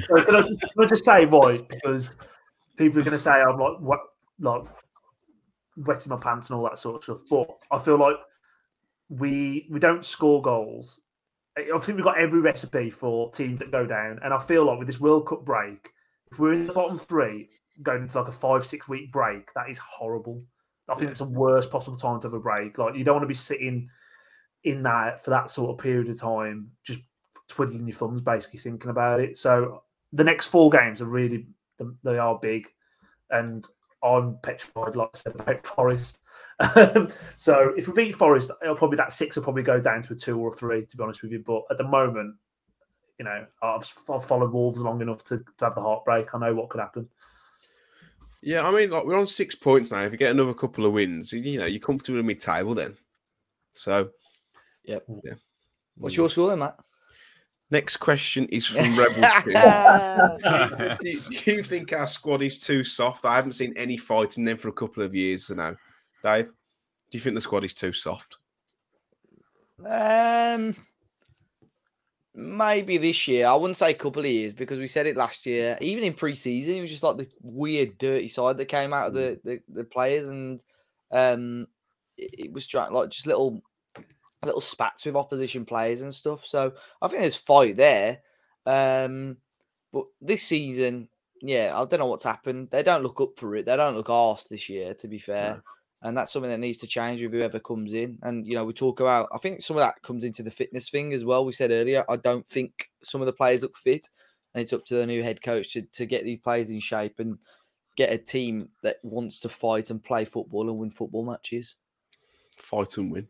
So 0.08 0.22
can, 0.24 0.36
I, 0.36 0.42
can 0.42 0.58
I 0.80 0.86
just 0.86 1.06
say 1.06 1.26
why? 1.26 1.58
Because 1.58 2.12
people 2.78 3.00
are 3.00 3.04
going 3.04 3.12
to 3.14 3.20
say 3.20 3.32
I'm 3.42 3.58
like 3.60 3.80
what, 3.80 4.00
like 4.40 4.64
wetting 5.78 6.10
my 6.10 6.18
pants 6.18 6.50
and 6.50 6.58
all 6.58 6.64
that 6.66 6.80
sort 6.80 6.98
of 6.98 7.04
stuff. 7.04 7.18
But 7.30 7.58
I 7.72 7.78
feel 7.82 7.98
like 7.98 8.16
we 9.10 9.68
we 9.70 9.80
don't 9.80 10.04
score 10.04 10.42
goals. 10.42 11.00
Think 11.58 11.98
we've 11.98 12.04
got 12.04 12.20
every 12.20 12.40
recipe 12.40 12.90
for 12.90 13.32
teams 13.32 13.60
that 13.60 13.72
go 13.72 13.86
down, 13.86 14.20
and 14.24 14.34
I 14.34 14.38
feel 14.38 14.66
like 14.66 14.78
with 14.78 14.88
this 14.88 15.00
World 15.00 15.28
Cup 15.28 15.44
break, 15.44 15.90
if 16.32 16.40
we're 16.40 16.54
in 16.54 16.68
the 16.68 16.74
bottom 16.74 16.98
three, 16.98 17.50
going 17.84 18.04
into 18.04 18.20
like 18.20 18.28
a 18.28 18.32
five 18.32 18.66
six 18.66 18.88
week 18.88 19.12
break, 19.12 19.54
that 19.56 19.70
is 19.70 19.78
horrible. 19.78 20.42
I 20.90 20.96
think 20.96 21.12
it's 21.12 21.20
the 21.20 21.26
worst 21.26 21.72
possible 21.72 21.98
time 21.98 22.20
to 22.22 22.28
have 22.28 22.34
a 22.34 22.40
break. 22.40 22.78
Like 22.78 22.96
you 22.96 23.04
don't 23.04 23.16
want 23.16 23.24
to 23.24 23.28
be 23.28 23.34
sitting 23.34 23.90
in 24.64 24.84
that 24.84 25.24
for 25.24 25.32
that 25.32 25.50
sort 25.50 25.72
of 25.72 25.78
period 25.84 26.10
of 26.10 26.20
time, 26.20 26.72
just 26.84 27.02
twiddling 27.48 27.88
your 27.88 27.96
thumbs, 27.96 28.22
basically 28.22 28.60
thinking 28.60 28.90
about 28.90 29.20
it. 29.20 29.38
So 29.38 29.84
the 30.14 30.24
next 30.24 30.48
four 30.48 30.70
games 30.70 31.02
are 31.02 31.06
really 31.06 31.48
they 32.04 32.18
are 32.18 32.40
big, 32.40 32.68
and 33.32 33.68
I'm 34.04 34.38
petrified, 34.44 34.96
like 34.96 35.10
I 35.14 35.18
said 35.18 35.36
about 35.36 35.66
Forest. 35.66 36.20
Um, 36.60 37.10
so 37.36 37.74
if 37.78 37.88
we 37.88 37.94
beat 37.94 38.16
Forest, 38.16 38.52
it'll 38.62 38.76
probably 38.76 38.98
that 38.98 39.14
six 39.14 39.36
will 39.36 39.44
probably 39.44 39.64
go 39.64 39.80
down 39.80 40.02
to 40.04 40.14
a 40.14 40.16
two 40.16 40.40
or 40.40 40.50
a 40.50 40.52
three, 40.52 40.86
to 40.86 40.98
be 40.98 41.04
honest 41.04 41.22
with 41.22 41.32
you. 41.32 41.44
But 41.46 41.64
at 41.70 41.78
the 41.78 41.84
moment, 41.84 42.36
you 43.20 43.26
know, 43.26 43.46
I've, 43.62 43.92
I've 44.10 44.26
followed 44.26 44.52
Wolves 44.52 44.80
long 44.80 45.02
enough 45.02 45.24
to, 45.26 45.38
to 45.38 45.66
have 45.66 45.76
the 45.76 45.82
heartbreak. 45.82 46.34
I 46.34 46.40
know 46.40 46.54
what 46.54 46.70
could 46.70 46.82
happen. 46.82 47.08
Yeah, 48.42 48.68
I 48.68 48.72
mean, 48.72 48.92
like 48.92 49.06
we're 49.06 49.18
on 49.18 49.28
six 49.28 49.56
points 49.56 49.92
now. 49.92 50.04
If 50.04 50.12
you 50.12 50.18
get 50.18 50.32
another 50.32 50.54
couple 50.54 50.86
of 50.86 50.94
wins, 50.94 51.34
you 51.34 51.60
know, 51.60 51.66
you're 51.66 51.80
comfortable 51.80 52.20
in 52.20 52.26
mid-table 52.26 52.76
then. 52.76 52.96
So, 53.72 54.10
Yep. 54.86 55.06
yeah. 55.24 55.34
What's 55.98 56.16
your 56.16 56.30
score 56.30 56.50
then, 56.50 56.60
Matt? 56.60 56.80
Next 57.70 57.98
question 57.98 58.46
is 58.46 58.66
from 58.66 58.98
Rebel 58.98 59.28
do, 59.44 61.10
you, 61.10 61.20
do 61.30 61.52
you 61.52 61.64
think 61.64 61.92
our 61.92 62.08
squad 62.08 62.42
is 62.42 62.58
too 62.58 62.84
soft? 62.84 63.26
I 63.26 63.36
haven't 63.36 63.54
seen 63.54 63.74
any 63.76 63.98
fighting 63.98 64.46
them 64.46 64.58
for 64.58 64.70
a 64.70 64.74
couple 64.74 65.04
of 65.04 65.14
years 65.14 65.50
now. 65.50 65.76
Dave, 66.24 66.48
do 66.48 67.18
you 67.18 67.20
think 67.20 67.36
the 67.36 67.42
squad 67.42 67.64
is 67.64 67.74
too 67.74 67.94
soft? 67.94 68.38
Um, 69.86 70.76
maybe 72.34 72.98
this 72.98 73.28
year. 73.28 73.48
I 73.48 73.56
wouldn't 73.56 73.78
say 73.78 73.92
a 73.92 73.96
couple 73.96 74.22
of 74.22 74.28
years 74.28 74.54
because 74.54 74.80
we 74.80 74.88
said 74.88 75.08
it 75.08 75.18
last 75.18 75.46
year. 75.46 75.78
Even 75.82 76.04
in 76.04 76.14
pre-season, 76.14 76.76
it 76.76 76.82
was 76.82 76.92
just 76.92 77.04
like 77.04 77.18
the 77.18 77.28
weird, 77.42 77.98
dirty 77.98 78.28
side 78.28 78.58
that 78.58 78.66
came 78.66 78.94
out 78.94 79.08
of 79.08 79.14
the 79.14 79.40
the, 79.44 79.60
the 79.70 79.84
players, 79.84 80.28
and 80.28 80.64
um, 81.12 81.68
it, 82.18 82.46
it 82.46 82.54
was 82.54 82.68
trying 82.68 82.92
like 82.92 83.10
just 83.10 83.28
little 83.28 83.62
little 84.44 84.62
spats 84.62 85.06
with 85.06 85.16
opposition 85.16 85.66
players 85.66 86.02
and 86.02 86.14
stuff. 86.14 86.46
So 86.46 86.74
I 87.02 87.08
think 87.08 87.22
there's 87.22 87.36
fight 87.36 87.76
there. 87.76 88.20
Um, 88.66 89.38
but 89.92 90.06
this 90.22 90.44
season, 90.44 91.10
yeah, 91.42 91.74
I 91.76 91.86
don't 91.86 92.00
know 92.00 92.08
what's 92.08 92.24
happened. 92.24 92.70
They 92.70 92.84
don't 92.84 93.04
look 93.04 93.22
up 93.22 93.38
for 93.38 93.56
it. 93.56 93.66
They 93.66 93.76
don't 93.76 93.96
look 93.96 94.10
arse 94.10 94.46
this 94.46 94.70
year, 94.70 94.94
to 94.96 95.08
be 95.08 95.18
fair. 95.18 95.64
And 96.02 96.16
that's 96.16 96.32
something 96.32 96.52
that 96.52 96.60
needs 96.60 96.78
to 96.80 96.88
change 96.88 97.22
with 97.22 97.34
whoever 97.34 97.60
comes 97.60 97.94
in. 97.94 98.20
And 98.22 98.46
you 98.46 98.56
know, 98.56 98.66
we 98.66 98.74
talk 98.74 99.00
about. 99.00 99.30
I 99.34 99.40
think 99.40 99.62
some 99.62 99.78
of 99.78 99.82
that 99.82 100.02
comes 100.04 100.24
into 100.24 100.44
the 100.44 100.52
fitness 100.52 100.90
thing 100.90 101.14
as 101.14 101.26
well. 101.26 101.44
We 101.44 101.52
said 101.52 101.72
earlier. 101.72 102.06
I 102.08 102.18
don't 102.18 102.48
think 102.48 102.90
some 103.04 103.22
of 103.22 103.26
the 103.26 103.34
players 103.34 103.64
look 103.64 103.78
fit, 103.78 104.08
and 104.54 104.62
it's 104.62 104.74
up 104.74 104.86
to 104.86 104.96
the 104.96 105.06
new 105.06 105.24
head 105.24 105.42
coach 105.42 105.74
to, 105.74 105.82
to 105.82 106.06
get 106.06 106.24
these 106.24 106.40
players 106.40 106.70
in 106.70 106.80
shape 106.80 107.20
and 107.20 107.38
get 107.96 108.12
a 108.12 108.18
team 108.18 108.70
that 108.84 108.98
wants 109.04 109.40
to 109.40 109.50
fight 109.50 109.90
and 109.90 110.04
play 110.04 110.24
football 110.24 110.70
and 110.70 110.78
win 110.78 110.92
football 110.92 111.26
matches. 111.26 111.76
Fight 112.58 112.96
and 112.98 113.12
win. 113.12 113.28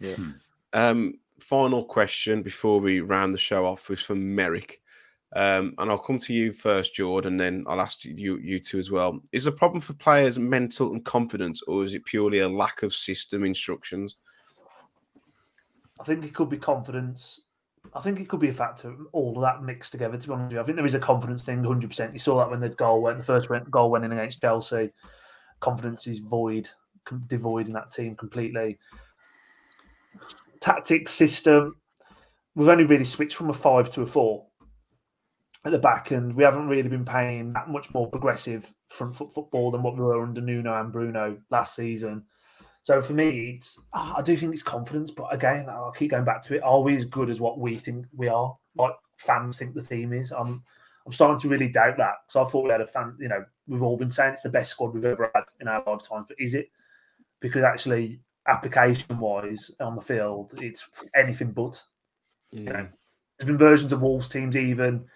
Yeah. 0.00 0.14
Hmm. 0.14 0.30
Um, 0.72 1.14
final 1.38 1.84
question 1.84 2.42
before 2.42 2.80
we 2.80 3.00
round 3.00 3.34
the 3.34 3.38
show 3.38 3.66
off 3.66 3.88
was 3.88 4.00
from 4.00 4.34
Merrick. 4.34 4.81
Um, 5.34 5.74
and 5.78 5.90
I'll 5.90 5.98
come 5.98 6.18
to 6.18 6.34
you 6.34 6.52
first, 6.52 6.94
Jordan, 6.94 7.32
and 7.32 7.40
then 7.40 7.64
I'll 7.66 7.80
ask 7.80 8.04
you 8.04 8.36
you 8.36 8.58
two 8.58 8.78
as 8.78 8.90
well. 8.90 9.18
Is 9.32 9.44
the 9.44 9.52
problem 9.52 9.80
for 9.80 9.94
players 9.94 10.38
mental 10.38 10.92
and 10.92 11.04
confidence, 11.04 11.62
or 11.62 11.84
is 11.84 11.94
it 11.94 12.04
purely 12.04 12.40
a 12.40 12.48
lack 12.48 12.82
of 12.82 12.92
system 12.92 13.44
instructions? 13.44 14.18
I 16.00 16.04
think 16.04 16.24
it 16.24 16.34
could 16.34 16.50
be 16.50 16.58
confidence. 16.58 17.46
I 17.94 18.00
think 18.00 18.20
it 18.20 18.28
could 18.28 18.40
be 18.40 18.48
a 18.48 18.54
factor, 18.54 18.94
all 19.12 19.36
of 19.36 19.42
that 19.42 19.62
mixed 19.62 19.92
together. 19.92 20.18
To 20.18 20.28
be 20.28 20.34
honest 20.34 20.46
with 20.48 20.52
you, 20.52 20.60
I 20.60 20.64
think 20.64 20.76
there 20.76 20.86
is 20.86 20.94
a 20.94 21.00
confidence 21.00 21.46
thing, 21.46 21.64
hundred 21.64 21.90
percent. 21.90 22.12
You 22.12 22.18
saw 22.18 22.38
that 22.38 22.50
when 22.50 22.60
the 22.60 22.68
goal 22.68 23.00
went, 23.00 23.18
the 23.18 23.24
first 23.24 23.48
goal 23.70 23.90
went 23.90 24.04
in 24.04 24.12
against 24.12 24.40
Chelsea. 24.40 24.92
Confidence 25.60 26.06
is 26.06 26.18
void, 26.18 26.68
devoid 27.26 27.68
in 27.68 27.72
that 27.72 27.90
team 27.90 28.16
completely. 28.16 28.78
Tactics 30.60 31.12
system. 31.12 31.76
We've 32.54 32.68
only 32.68 32.84
really 32.84 33.06
switched 33.06 33.36
from 33.36 33.48
a 33.48 33.54
five 33.54 33.88
to 33.90 34.02
a 34.02 34.06
four 34.06 34.46
at 35.64 35.72
the 35.72 35.78
back, 35.78 36.10
and 36.10 36.34
we 36.34 36.44
haven't 36.44 36.68
really 36.68 36.88
been 36.88 37.04
playing 37.04 37.50
that 37.50 37.68
much 37.68 37.92
more 37.94 38.08
progressive 38.08 38.72
front 38.88 39.14
foot 39.14 39.32
football 39.32 39.70
than 39.70 39.82
what 39.82 39.96
we 39.96 40.02
were 40.02 40.22
under 40.22 40.40
Nuno 40.40 40.74
and 40.74 40.92
Bruno 40.92 41.38
last 41.50 41.76
season. 41.76 42.24
So 42.82 43.00
for 43.00 43.12
me, 43.12 43.56
it's 43.56 43.80
ah, 43.92 44.16
I 44.18 44.22
do 44.22 44.36
think 44.36 44.52
it's 44.52 44.62
confidence, 44.62 45.10
but 45.12 45.32
again, 45.32 45.68
I'll 45.68 45.92
keep 45.92 46.10
going 46.10 46.24
back 46.24 46.42
to 46.42 46.56
it. 46.56 46.62
Are 46.64 46.80
we 46.80 46.96
as 46.96 47.04
good 47.04 47.30
as 47.30 47.40
what 47.40 47.60
we 47.60 47.76
think 47.76 48.06
we 48.14 48.28
are? 48.28 48.56
Like 48.76 48.94
fans 49.18 49.56
think 49.56 49.74
the 49.74 49.82
team 49.82 50.12
is. 50.12 50.32
I'm 50.32 50.62
I'm 51.06 51.12
starting 51.12 51.38
to 51.40 51.48
really 51.48 51.68
doubt 51.68 51.96
that 51.98 52.14
because 52.26 52.46
I 52.46 52.50
thought 52.50 52.64
we 52.64 52.70
had 52.70 52.80
a 52.80 52.86
fan. 52.86 53.16
You 53.20 53.28
know, 53.28 53.44
we've 53.68 53.82
all 53.82 53.96
been 53.96 54.10
saying 54.10 54.34
it's 54.34 54.42
the 54.42 54.48
best 54.48 54.72
squad 54.72 54.94
we've 54.94 55.04
ever 55.04 55.30
had 55.32 55.44
in 55.60 55.68
our 55.68 55.82
lifetimes, 55.86 56.26
but 56.28 56.40
is 56.40 56.54
it? 56.54 56.70
Because 57.40 57.62
actually, 57.62 58.20
application 58.48 59.18
wise 59.18 59.70
on 59.80 59.94
the 59.94 60.00
field, 60.00 60.54
it's 60.58 60.88
anything 61.14 61.52
but. 61.52 61.80
You 62.50 62.64
know, 62.64 62.88
there's 63.38 63.46
been 63.46 63.56
versions 63.56 63.92
of 63.92 64.02
Wolves 64.02 64.28
teams 64.28 64.56
even. 64.56 65.06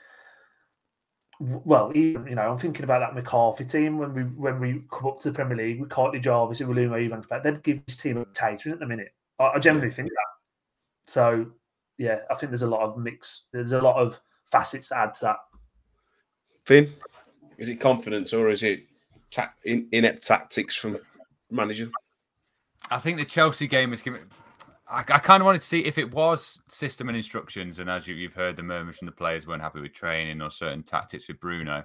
Well, 1.39 1.93
even 1.95 2.27
you 2.27 2.35
know, 2.35 2.51
I'm 2.51 2.59
thinking 2.59 2.85
about 2.85 3.01
that 3.01 3.15
McCarthy 3.15 3.65
team 3.65 3.99
when 3.99 4.15
we 4.15 4.23
when 4.23 4.59
we 4.59 4.83
come 4.91 5.09
up 5.09 5.21
to 5.21 5.31
the 5.31 5.35
Premier 5.35 5.57
League 5.57 5.81
with 5.81 5.91
Cartley 5.91 6.21
Jarvis 6.21 6.61
and 6.61 6.69
William 6.69 6.95
Evans 6.95 7.27
back. 7.27 7.43
They'd 7.43 7.63
give 7.63 7.85
this 7.85 7.97
team 7.97 8.17
a 8.17 8.25
catering 8.27 8.73
at 8.73 8.81
the 8.81 8.87
minute. 8.87 9.13
I, 9.39 9.53
I 9.55 9.59
generally 9.59 9.91
think 9.91 10.09
that. 10.09 11.11
So 11.11 11.47
yeah, 11.99 12.21
I 12.31 12.35
think 12.35 12.51
there's 12.51 12.63
a 12.63 12.67
lot 12.67 12.81
of 12.81 12.97
mix. 12.97 13.45
There's 13.53 13.73
a 13.73 13.81
lot 13.81 13.97
of 13.97 14.21
facets 14.47 14.89
to 14.89 14.99
add 14.99 15.15
to 15.15 15.21
that. 15.23 15.37
Finn, 16.65 16.91
is 17.59 17.69
it 17.69 17.77
confidence 17.77 18.33
or 18.33 18.49
is 18.49 18.63
it 18.63 18.87
ta- 19.31 19.55
in, 19.65 19.89
inept 19.93 20.27
tactics 20.27 20.75
from 20.75 20.99
manager. 21.51 21.91
I 22.91 22.99
think 22.99 23.19
the 23.19 23.25
Chelsea 23.25 23.67
game 23.67 23.93
is 23.93 24.03
giving. 24.03 24.23
I, 24.89 25.01
I 25.01 25.19
kind 25.19 25.41
of 25.41 25.45
wanted 25.45 25.61
to 25.61 25.67
see 25.67 25.85
if 25.85 25.99
it 25.99 26.13
was 26.13 26.61
system 26.69 27.09
and 27.09 27.17
instructions, 27.17 27.79
and 27.79 27.91
as 27.91 28.07
you, 28.07 28.15
you've 28.15 28.35
heard, 28.35 28.57
the 28.57 28.63
murmurs 28.63 28.99
from 28.99 29.07
the 29.07 29.13
players 29.13 29.47
weren't 29.47 29.63
happy 29.63 29.81
with 29.81 29.93
training 29.93 30.41
or 30.41 30.51
certain 30.51 30.83
tactics 30.83 31.29
with 31.29 31.41
Bruno. 31.41 31.85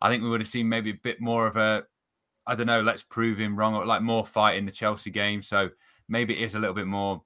I 0.00 0.08
think 0.08 0.22
we 0.22 0.28
would 0.28 0.40
have 0.40 0.48
seen 0.48 0.68
maybe 0.68 0.90
a 0.90 0.94
bit 0.94 1.20
more 1.20 1.46
of 1.46 1.56
a, 1.56 1.84
I 2.46 2.54
don't 2.54 2.66
know, 2.66 2.82
let's 2.82 3.02
prove 3.02 3.38
him 3.38 3.56
wrong, 3.56 3.74
or 3.74 3.86
like 3.86 4.02
more 4.02 4.26
fight 4.26 4.56
in 4.56 4.66
the 4.66 4.72
Chelsea 4.72 5.10
game. 5.10 5.40
So 5.42 5.70
maybe 6.08 6.34
it 6.34 6.44
is 6.44 6.54
a 6.54 6.58
little 6.58 6.74
bit 6.74 6.86
more 6.86 7.22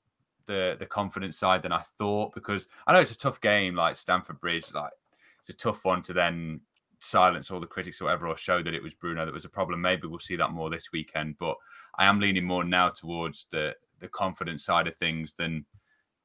the 0.47 0.77
the 0.79 0.87
confidence 0.87 1.37
side 1.37 1.63
than 1.63 1.73
I 1.73 1.83
thought 1.99 2.33
because 2.33 2.69
I 2.87 2.93
know 2.93 3.01
it's 3.01 3.11
a 3.11 3.19
tough 3.19 3.41
game, 3.41 3.75
like 3.75 3.97
Stamford 3.97 4.41
Bridge, 4.41 4.73
like 4.73 4.93
it's 5.41 5.49
a 5.49 5.55
tough 5.55 5.85
one 5.85 6.03
to 6.05 6.13
then 6.13 6.61
silence 7.01 7.51
all 7.51 7.61
the 7.61 7.67
critics 7.67 8.01
or 8.01 8.05
whatever, 8.05 8.29
or 8.29 8.37
show 8.37 8.63
that 8.63 8.75
it 8.75 8.83
was 8.83 8.95
Bruno 8.95 9.25
that 9.25 9.35
was 9.35 9.45
a 9.45 9.51
problem. 9.51 9.81
Maybe 9.81 10.07
we'll 10.07 10.19
see 10.19 10.37
that 10.37 10.53
more 10.53 10.71
this 10.71 10.93
weekend, 10.93 11.37
but 11.39 11.57
I 11.99 12.07
am 12.07 12.21
leaning 12.21 12.45
more 12.45 12.63
now 12.65 12.91
towards 12.91 13.47
the 13.51 13.75
the 14.01 14.09
confidence 14.09 14.65
side 14.65 14.87
of 14.87 14.97
things 14.97 15.35
than 15.35 15.65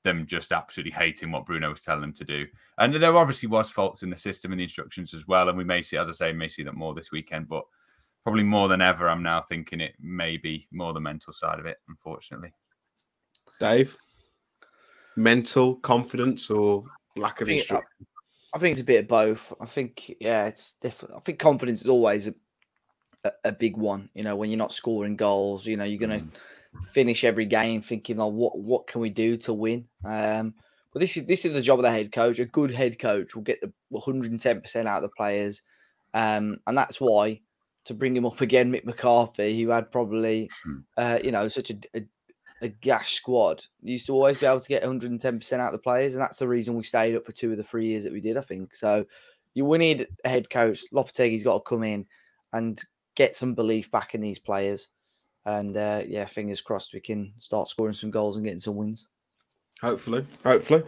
them 0.03 0.25
just 0.25 0.51
absolutely 0.51 0.91
hating 0.91 1.31
what 1.31 1.45
Bruno 1.45 1.69
was 1.69 1.81
telling 1.81 2.01
them 2.01 2.13
to 2.13 2.23
do. 2.23 2.45
And 2.77 2.93
there 2.95 3.15
obviously 3.15 3.47
was 3.47 3.71
faults 3.71 4.03
in 4.03 4.09
the 4.09 4.17
system 4.17 4.51
and 4.51 4.59
the 4.59 4.63
instructions 4.63 5.13
as 5.13 5.27
well. 5.27 5.49
And 5.49 5.57
we 5.57 5.63
may 5.63 5.81
see, 5.81 5.97
as 5.97 6.09
I 6.09 6.13
say, 6.13 6.33
may 6.33 6.47
see 6.47 6.63
that 6.63 6.73
more 6.73 6.93
this 6.93 7.11
weekend, 7.11 7.47
but 7.47 7.63
probably 8.23 8.43
more 8.43 8.67
than 8.67 8.81
ever, 8.81 9.09
I'm 9.09 9.23
now 9.23 9.41
thinking 9.41 9.79
it 9.79 9.95
may 9.99 10.37
be 10.37 10.67
more 10.71 10.93
the 10.93 10.99
mental 10.99 11.33
side 11.33 11.59
of 11.59 11.65
it, 11.65 11.77
unfortunately. 11.87 12.53
Dave, 13.59 13.95
mental 15.15 15.75
confidence 15.75 16.49
or 16.49 16.83
lack 17.15 17.41
of 17.41 17.47
I 17.47 17.51
think, 17.51 17.59
instruction? 17.59 18.07
I 18.53 18.59
think 18.59 18.71
it's 18.71 18.81
a 18.81 18.85
bit 18.85 19.01
of 19.01 19.07
both. 19.07 19.53
I 19.61 19.65
think, 19.65 20.15
yeah, 20.19 20.47
it's 20.47 20.73
different. 20.81 21.15
I 21.15 21.19
think 21.19 21.39
confidence 21.39 21.81
is 21.81 21.89
always 21.89 22.27
a, 22.27 22.33
a, 23.23 23.31
a 23.45 23.51
big 23.51 23.77
one. 23.77 24.09
You 24.13 24.23
know, 24.23 24.35
when 24.35 24.49
you're 24.49 24.57
not 24.57 24.73
scoring 24.73 25.15
goals, 25.15 25.67
you 25.67 25.77
know, 25.77 25.83
you're 25.83 25.99
going 25.99 26.19
to 26.19 26.25
mm. 26.25 26.31
Finish 26.93 27.23
every 27.23 27.45
game 27.45 27.81
thinking, 27.81 28.19
"Oh, 28.19 28.27
what 28.27 28.57
what 28.57 28.87
can 28.87 29.01
we 29.01 29.09
do 29.09 29.37
to 29.37 29.53
win?" 29.53 29.87
Um, 30.03 30.53
but 30.93 30.99
this 30.99 31.17
is 31.17 31.25
this 31.25 31.45
is 31.45 31.53
the 31.53 31.61
job 31.61 31.79
of 31.79 31.83
the 31.83 31.91
head 31.91 32.11
coach. 32.11 32.39
A 32.39 32.45
good 32.45 32.71
head 32.71 32.99
coach 32.99 33.35
will 33.35 33.43
get 33.43 33.61
the 33.61 33.71
110 33.89 34.61
percent 34.61 34.87
out 34.87 35.03
of 35.03 35.09
the 35.09 35.15
players, 35.15 35.61
um, 36.13 36.57
and 36.67 36.77
that's 36.77 36.99
why 36.99 37.41
to 37.85 37.93
bring 37.95 38.15
him 38.15 38.25
up 38.25 38.41
again, 38.41 38.71
Mick 38.71 38.85
McCarthy, 38.85 39.61
who 39.61 39.69
had 39.69 39.91
probably 39.91 40.49
Hmm. 40.63 40.79
uh, 40.97 41.19
you 41.23 41.31
know 41.31 41.47
such 41.47 41.71
a, 41.71 41.75
a 41.95 42.03
a 42.63 42.67
gash 42.67 43.13
squad, 43.13 43.63
used 43.81 44.05
to 44.05 44.13
always 44.13 44.39
be 44.39 44.45
able 44.45 44.59
to 44.59 44.67
get 44.69 44.83
110 44.83 45.39
percent 45.39 45.61
out 45.61 45.73
of 45.73 45.79
the 45.79 45.83
players, 45.83 46.15
and 46.15 46.21
that's 46.23 46.37
the 46.37 46.47
reason 46.47 46.75
we 46.75 46.83
stayed 46.83 47.15
up 47.15 47.25
for 47.25 47.31
two 47.31 47.51
of 47.51 47.57
the 47.57 47.63
three 47.63 47.87
years 47.87 48.03
that 48.03 48.13
we 48.13 48.21
did. 48.21 48.37
I 48.37 48.41
think 48.41 48.75
so. 48.75 49.05
You 49.53 49.65
we 49.65 49.77
need 49.79 50.07
a 50.23 50.29
head 50.29 50.49
coach. 50.49 50.83
Lopetegui's 50.93 51.43
got 51.43 51.55
to 51.55 51.69
come 51.69 51.83
in 51.83 52.05
and 52.53 52.79
get 53.15 53.35
some 53.35 53.53
belief 53.55 53.91
back 53.91 54.13
in 54.15 54.21
these 54.21 54.39
players. 54.39 54.89
And 55.45 55.75
uh, 55.75 56.03
yeah, 56.07 56.25
fingers 56.25 56.61
crossed 56.61 56.93
we 56.93 56.99
can 56.99 57.33
start 57.37 57.67
scoring 57.67 57.93
some 57.93 58.11
goals 58.11 58.35
and 58.35 58.45
getting 58.45 58.59
some 58.59 58.75
wins. 58.75 59.07
Hopefully, 59.81 60.25
hopefully. 60.43 60.83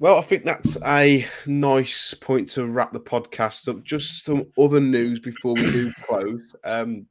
Well, 0.00 0.16
I 0.16 0.22
think 0.22 0.44
that's 0.44 0.78
a 0.84 1.26
nice 1.46 2.14
point 2.14 2.50
to 2.50 2.66
wrap 2.66 2.92
the 2.92 3.00
podcast 3.00 3.68
up. 3.68 3.82
Just 3.82 4.24
some 4.24 4.46
other 4.58 4.80
news 4.80 5.18
before 5.18 5.54
we 5.54 5.62
do 5.62 5.92
close. 6.06 6.54
Um, 6.64 7.06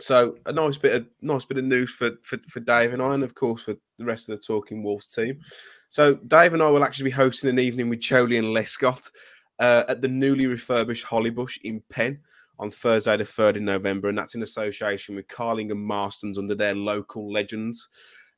so 0.00 0.36
a 0.46 0.52
nice 0.52 0.78
bit 0.78 0.94
of 0.94 1.06
nice 1.22 1.44
bit 1.44 1.58
of 1.58 1.64
news 1.64 1.90
for, 1.90 2.12
for 2.22 2.38
for 2.48 2.60
Dave 2.60 2.92
and 2.92 3.02
I, 3.02 3.14
and 3.14 3.22
of 3.22 3.34
course 3.34 3.62
for 3.62 3.76
the 3.98 4.04
rest 4.04 4.28
of 4.28 4.36
the 4.36 4.44
Talking 4.44 4.82
Wolves 4.82 5.12
team. 5.12 5.34
So 5.90 6.14
Dave 6.14 6.54
and 6.54 6.62
I 6.62 6.70
will 6.70 6.84
actually 6.84 7.04
be 7.04 7.10
hosting 7.10 7.50
an 7.50 7.58
evening 7.58 7.88
with 7.88 8.00
Joleon 8.00 8.52
Lescott 8.52 9.10
uh, 9.58 9.84
at 9.88 10.02
the 10.02 10.08
newly 10.08 10.46
refurbished 10.46 11.06
Hollybush 11.06 11.58
in 11.62 11.82
Penn 11.90 12.18
on 12.58 12.70
Thursday, 12.70 13.16
the 13.16 13.24
third 13.24 13.56
of 13.56 13.62
November, 13.62 14.08
and 14.08 14.18
that's 14.18 14.34
in 14.34 14.42
association 14.42 15.16
with 15.16 15.28
Carling 15.28 15.70
and 15.70 15.80
Marston's 15.80 16.38
under 16.38 16.54
their 16.54 16.74
local 16.74 17.32
legends 17.32 17.88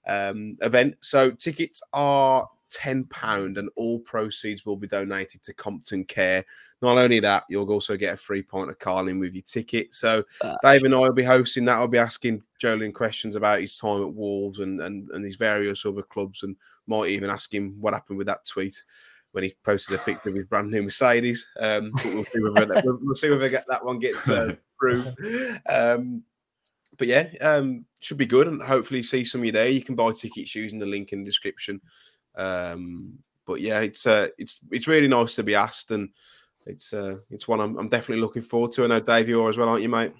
um, 0.06 0.56
event. 0.62 0.96
So 1.00 1.30
tickets 1.30 1.82
are 1.92 2.48
ten 2.68 3.04
pound, 3.04 3.58
and 3.58 3.68
all 3.76 3.98
proceeds 3.98 4.64
will 4.64 4.76
be 4.76 4.86
donated 4.86 5.42
to 5.42 5.52
Compton 5.54 6.04
Care. 6.04 6.44
Not 6.82 6.98
only 6.98 7.18
that, 7.20 7.44
you'll 7.48 7.70
also 7.72 7.96
get 7.96 8.14
a 8.14 8.16
free 8.16 8.42
pint 8.42 8.70
of 8.70 8.78
Carling 8.78 9.18
with 9.18 9.34
your 9.34 9.42
ticket. 9.42 9.92
So 9.92 10.22
Uh, 10.40 10.56
Dave 10.62 10.84
and 10.84 10.94
I 10.94 10.98
will 11.00 11.12
be 11.12 11.24
hosting 11.24 11.64
that. 11.64 11.78
I'll 11.78 11.88
be 11.88 11.98
asking 11.98 12.42
Joleon 12.62 12.94
questions 12.94 13.36
about 13.36 13.60
his 13.60 13.76
time 13.78 14.02
at 14.02 14.14
Wolves 14.14 14.60
and 14.60 14.80
and 14.80 15.10
and 15.10 15.24
his 15.24 15.36
various 15.36 15.84
other 15.84 16.02
clubs, 16.02 16.42
and 16.42 16.56
might 16.86 17.08
even 17.10 17.30
ask 17.30 17.52
him 17.52 17.76
what 17.80 17.94
happened 17.94 18.18
with 18.18 18.26
that 18.26 18.44
tweet 18.44 18.82
when 19.33 19.45
he 19.45 19.53
posted 19.64 19.97
a 19.99 20.03
picture 20.03 20.28
of 20.28 20.35
his 20.35 20.47
brand 20.47 20.70
new 20.70 20.83
Mercedes. 20.83 21.47
Um, 21.59 21.93
but 21.95 22.05
we'll 22.07 22.24
see 22.24 22.43
whether 22.43 22.66
that, 22.66 22.85
we'll, 22.85 22.99
we'll 23.03 23.14
see 23.14 23.31
whether 23.31 23.49
get 23.49 23.66
that 23.68 23.85
one 23.85 23.99
gets 23.99 24.28
uh, 24.28 24.55
approved. 24.76 25.18
Um, 25.66 26.24
but 26.97 27.09
yeah, 27.09 27.28
um, 27.41 27.87
should 28.01 28.18
be 28.18 28.26
good, 28.26 28.47
and 28.47 28.61
hopefully 28.61 29.03
see 29.03 29.24
some 29.24 29.41
of 29.41 29.47
you 29.47 29.53
there. 29.53 29.68
You 29.68 29.83
can 29.83 29.95
buy 29.95 30.12
tickets 30.12 30.55
using 30.55 30.78
the 30.78 30.87
link 30.87 31.12
in 31.12 31.20
the 31.20 31.24
description. 31.24 31.81
Um, 32.35 33.18
but 33.47 33.61
yeah, 33.61 33.81
it's 33.81 34.07
uh, 34.07 34.28
it's 34.39 34.61
it's 34.70 34.87
really 34.87 35.09
nice 35.09 35.35
to 35.37 35.43
be 35.43 35.55
asked, 35.55 35.91
and 35.93 36.11
it's 36.66 36.93
uh, 36.93 37.16
it's 37.31 37.49
one 37.49 37.61
I'm, 37.61 37.78
I'm 37.78 37.89
definitely 37.89 38.22
looking 38.22 38.43
forward 38.43 38.72
to. 38.72 38.85
I 38.85 38.89
know 38.89 39.01
Dave, 39.01 39.28
you 39.28 39.43
are 39.43 39.49
as 39.49 39.57
well, 39.57 39.68
aren't 39.68 39.83
you, 39.83 39.89
mate? 39.89 40.12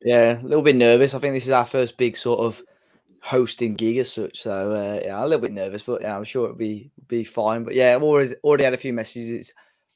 Yeah, 0.00 0.40
a 0.40 0.42
little 0.42 0.62
bit 0.62 0.76
nervous. 0.76 1.14
I 1.14 1.18
think 1.18 1.34
this 1.34 1.44
is 1.44 1.50
our 1.50 1.66
first 1.66 1.96
big 1.96 2.16
sort 2.16 2.40
of 2.40 2.62
hosting 3.22 3.74
gig 3.74 3.98
as 3.98 4.12
such. 4.12 4.40
So 4.40 4.72
uh, 4.72 5.00
yeah, 5.04 5.22
a 5.22 5.24
little 5.24 5.40
bit 5.40 5.52
nervous, 5.52 5.82
but 5.82 6.02
yeah, 6.02 6.16
I'm 6.16 6.24
sure 6.24 6.44
it'll 6.44 6.56
be 6.56 6.90
be 7.08 7.24
fine. 7.24 7.64
But 7.64 7.74
yeah, 7.74 7.94
I've 7.94 8.02
always 8.02 8.34
already 8.44 8.64
had 8.64 8.74
a 8.74 8.78
few 8.78 8.92
messages 8.92 9.52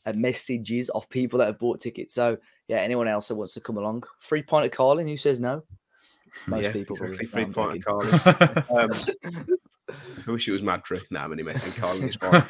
uh, 0.06 0.12
messages 0.14 0.88
of 0.90 1.08
people 1.10 1.38
that 1.40 1.46
have 1.46 1.58
bought 1.58 1.80
tickets. 1.80 2.14
So 2.14 2.38
yeah, 2.68 2.78
anyone 2.78 3.08
else 3.08 3.28
that 3.28 3.34
wants 3.34 3.54
to 3.54 3.60
come 3.60 3.76
along, 3.76 4.04
free 4.20 4.42
pint 4.42 4.64
of 4.64 4.72
Carling. 4.72 5.08
Who 5.08 5.16
says 5.16 5.40
no? 5.40 5.62
Most 6.46 6.64
yeah, 6.64 6.72
people. 6.72 6.96
exactly. 6.96 7.26
probably. 7.26 7.26
Free 7.26 7.42
I'm 7.42 7.52
point 7.52 7.76
of 7.76 8.64
Carling. 8.64 8.66
Um, 8.78 9.56
I 10.26 10.32
wish 10.32 10.48
it 10.48 10.52
was 10.52 10.64
Madri. 10.64 11.00
No, 11.10 11.20
I'm 11.20 11.30
only 11.30 11.44
messing. 11.44 11.72
Carling 11.80 12.08
is 12.08 12.16
fine. 12.16 12.42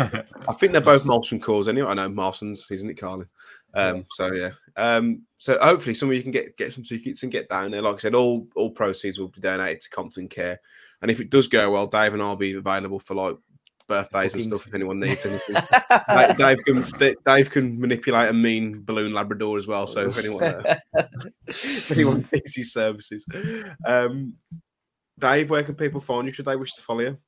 I 0.48 0.52
think 0.54 0.72
they're 0.72 0.80
both 0.80 1.04
Molson 1.04 1.38
Coors 1.38 1.68
anyway. 1.68 1.90
I 1.90 1.94
know 1.94 2.08
Marston's, 2.08 2.66
isn't 2.70 2.88
it, 2.88 2.94
Carling? 2.94 3.28
Um, 3.76 4.04
so 4.10 4.32
yeah. 4.32 4.50
Um, 4.76 5.22
so 5.36 5.58
hopefully 5.60 5.94
some 5.94 6.08
of 6.08 6.14
you 6.16 6.22
can 6.22 6.32
get 6.32 6.56
get 6.56 6.72
some 6.72 6.82
tickets 6.82 7.22
and 7.22 7.30
get 7.30 7.48
down 7.48 7.70
there. 7.70 7.82
Like 7.82 7.96
I 7.96 7.98
said, 7.98 8.14
all 8.14 8.48
all 8.56 8.70
proceeds 8.70 9.18
will 9.18 9.28
be 9.28 9.40
donated 9.40 9.82
to 9.82 9.90
Compton 9.90 10.28
Care. 10.28 10.60
And 11.02 11.10
if 11.10 11.20
it 11.20 11.30
does 11.30 11.46
go 11.46 11.70
well, 11.70 11.86
Dave 11.86 12.14
and 12.14 12.22
I'll 12.22 12.36
be 12.36 12.54
available 12.54 12.98
for 12.98 13.14
like 13.14 13.36
birthdays 13.86 14.34
and 14.34 14.44
stuff 14.44 14.66
if 14.66 14.74
anyone 14.74 14.98
needs 14.98 15.24
anything. 15.26 15.56
Dave, 16.08 16.36
Dave 16.36 16.58
can 16.64 17.16
Dave 17.24 17.50
can 17.50 17.78
manipulate 17.78 18.30
a 18.30 18.32
mean 18.32 18.82
balloon 18.82 19.12
Labrador 19.12 19.58
as 19.58 19.66
well. 19.66 19.86
So 19.86 20.06
if 20.06 20.18
anyone 20.18 20.42
uh, 20.42 20.78
if 21.46 21.90
anyone 21.92 22.26
needs 22.32 22.56
his 22.56 22.72
services, 22.72 23.26
um, 23.84 24.34
Dave, 25.18 25.50
where 25.50 25.62
can 25.62 25.74
people 25.74 26.00
find 26.00 26.26
you? 26.26 26.32
Should 26.32 26.46
they 26.46 26.56
wish 26.56 26.72
to 26.74 26.82
follow 26.82 27.00
you? 27.00 27.18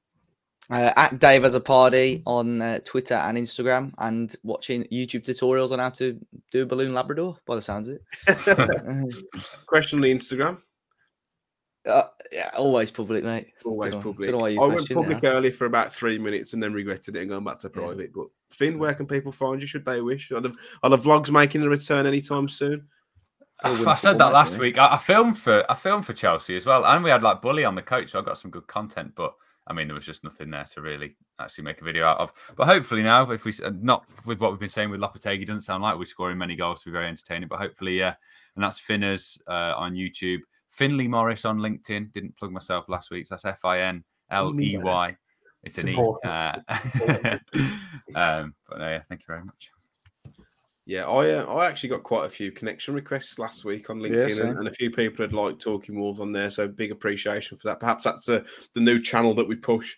Uh, 0.70 0.92
at 0.96 1.18
Dave 1.18 1.44
as 1.46 1.54
a 1.54 1.60
party 1.60 2.22
on 2.26 2.60
uh, 2.60 2.78
Twitter 2.84 3.14
and 3.14 3.38
Instagram, 3.38 3.90
and 3.98 4.36
watching 4.42 4.84
YouTube 4.92 5.22
tutorials 5.22 5.70
on 5.70 5.78
how 5.78 5.88
to 5.88 6.18
do 6.52 6.62
a 6.62 6.66
balloon 6.66 6.92
Labrador. 6.92 7.38
By 7.46 7.54
the 7.54 7.62
sounds 7.62 7.88
of 7.88 7.96
it, 7.96 8.02
Question 9.66 9.96
on 9.98 10.02
the 10.02 10.14
Instagram. 10.14 10.58
uh, 11.88 12.02
yeah, 12.30 12.50
always 12.54 12.90
public, 12.90 13.24
mate. 13.24 13.46
Always 13.64 13.92
Don't 13.92 14.00
know- 14.04 14.12
public. 14.12 14.28
don't 14.30 14.38
know 14.38 14.44
why 14.44 14.64
I 14.64 14.68
went 14.74 14.88
public 14.92 15.22
now. 15.22 15.30
early 15.30 15.50
for 15.50 15.64
about 15.64 15.94
three 15.94 16.18
minutes 16.18 16.52
and 16.52 16.62
then 16.62 16.74
regretted 16.74 17.16
it 17.16 17.20
and 17.20 17.30
gone 17.30 17.44
back 17.44 17.58
to 17.60 17.68
Yeah. 17.74 17.80
private. 17.82 18.12
But 18.12 18.26
Finn, 18.50 18.78
where 18.78 18.92
can 18.92 19.06
people 19.06 19.32
find 19.32 19.62
you? 19.62 19.66
Should 19.66 19.86
they 19.86 20.02
wish? 20.02 20.30
Are 20.32 20.40
the, 20.40 20.54
are 20.82 20.90
the 20.90 20.98
vlogs 20.98 21.30
making 21.30 21.62
a 21.62 21.68
return 21.70 22.06
anytime 22.06 22.48
soon? 22.48 22.88
Or 23.64 23.72
win 23.72 23.88
I 23.88 23.94
said 23.96 24.18
that 24.18 24.32
last 24.34 24.56
week. 24.58 24.76
I, 24.78 24.94
I 24.94 24.98
filmed 24.98 25.36
for 25.38 25.64
I 25.68 25.74
filmed 25.74 26.06
for 26.06 26.12
Chelsea 26.12 26.54
as 26.56 26.64
well, 26.64 26.84
and 26.86 27.02
we 27.02 27.10
had 27.10 27.24
like 27.24 27.42
Bully 27.42 27.64
on 27.64 27.74
the 27.74 27.82
coach, 27.82 28.10
so 28.10 28.20
I 28.20 28.22
got 28.22 28.38
some 28.38 28.52
good 28.52 28.68
content. 28.68 29.14
But 29.16 29.34
I 29.68 29.74
mean, 29.74 29.86
there 29.86 29.94
was 29.94 30.06
just 30.06 30.24
nothing 30.24 30.50
there 30.50 30.64
to 30.74 30.80
really 30.80 31.14
actually 31.38 31.64
make 31.64 31.80
a 31.80 31.84
video 31.84 32.06
out 32.06 32.18
of. 32.18 32.32
But 32.56 32.66
hopefully 32.66 33.02
now, 33.02 33.30
if 33.30 33.44
we 33.44 33.52
uh, 33.62 33.70
not 33.80 34.04
with 34.24 34.40
what 34.40 34.50
we've 34.50 34.60
been 34.60 34.68
saying 34.68 34.90
with 34.90 35.00
Lopetegui, 35.00 35.46
doesn't 35.46 35.62
sound 35.62 35.82
like 35.82 35.98
we're 35.98 36.06
scoring 36.06 36.38
many 36.38 36.56
goals 36.56 36.82
to 36.82 36.88
be 36.88 36.92
very 36.92 37.06
entertaining. 37.06 37.48
But 37.48 37.58
hopefully, 37.58 37.98
yeah. 37.98 38.14
And 38.56 38.64
that's 38.64 38.78
Finners 38.80 39.38
uh, 39.46 39.74
on 39.76 39.94
YouTube, 39.94 40.40
Finley 40.70 41.06
Morris 41.06 41.44
on 41.44 41.58
LinkedIn. 41.58 42.12
Didn't 42.12 42.36
plug 42.36 42.50
myself 42.50 42.88
last 42.88 43.10
week. 43.10 43.26
So 43.26 43.34
that's 43.34 43.44
F 43.44 43.64
I 43.64 43.80
N 43.80 44.02
L 44.30 44.58
E 44.60 44.78
Y. 44.78 45.16
It's 45.62 45.76
It's 45.76 45.84
an 45.84 45.88
E. 45.88 45.92
important. 45.92 46.32
Uh, 46.32 46.58
um, 48.14 48.54
but 48.68 48.78
no, 48.78 48.88
yeah, 48.88 49.02
thank 49.08 49.20
you 49.20 49.26
very 49.28 49.44
much. 49.44 49.70
Yeah, 50.88 51.04
I 51.06 51.32
uh, 51.32 51.44
I 51.44 51.68
actually 51.68 51.90
got 51.90 52.02
quite 52.02 52.24
a 52.24 52.30
few 52.30 52.50
connection 52.50 52.94
requests 52.94 53.38
last 53.38 53.62
week 53.62 53.90
on 53.90 53.98
LinkedIn, 53.98 54.32
same. 54.32 54.46
and, 54.46 54.58
and 54.60 54.68
a 54.68 54.72
few 54.72 54.90
people 54.90 55.22
had 55.22 55.34
liked 55.34 55.60
Talking 55.60 56.00
Wolves 56.00 56.18
on 56.18 56.32
there. 56.32 56.48
So 56.48 56.66
big 56.66 56.90
appreciation 56.90 57.58
for 57.58 57.68
that. 57.68 57.78
Perhaps 57.78 58.04
that's 58.04 58.26
uh, 58.30 58.42
the 58.72 58.80
new 58.80 58.98
channel 58.98 59.34
that 59.34 59.46
we 59.46 59.54
push. 59.54 59.96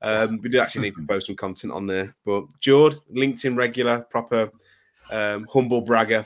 Um, 0.00 0.38
we 0.40 0.48
do 0.48 0.60
actually 0.60 0.82
need 0.82 0.94
to 0.94 1.04
post 1.08 1.26
some 1.26 1.34
content 1.34 1.72
on 1.72 1.88
there. 1.88 2.14
But 2.24 2.44
Jord, 2.60 2.94
LinkedIn 3.12 3.56
regular, 3.56 4.06
proper 4.10 4.52
um, 5.10 5.44
humble 5.52 5.80
bragger. 5.80 6.24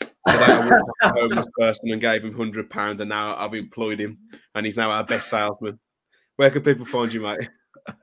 Today 0.00 0.10
I 0.26 0.58
went 0.58 0.70
to 0.70 0.92
a 1.04 1.20
homeless 1.20 1.46
person 1.56 1.92
and 1.92 2.00
gave 2.00 2.24
him 2.24 2.34
hundred 2.34 2.68
pounds, 2.68 3.00
and 3.00 3.10
now 3.10 3.36
I've 3.36 3.54
employed 3.54 4.00
him, 4.00 4.18
and 4.56 4.66
he's 4.66 4.76
now 4.76 4.90
our 4.90 5.04
best 5.04 5.30
salesman. 5.30 5.78
Where 6.34 6.50
can 6.50 6.62
people 6.62 6.84
find 6.84 7.12
you, 7.12 7.20
mate? 7.20 7.48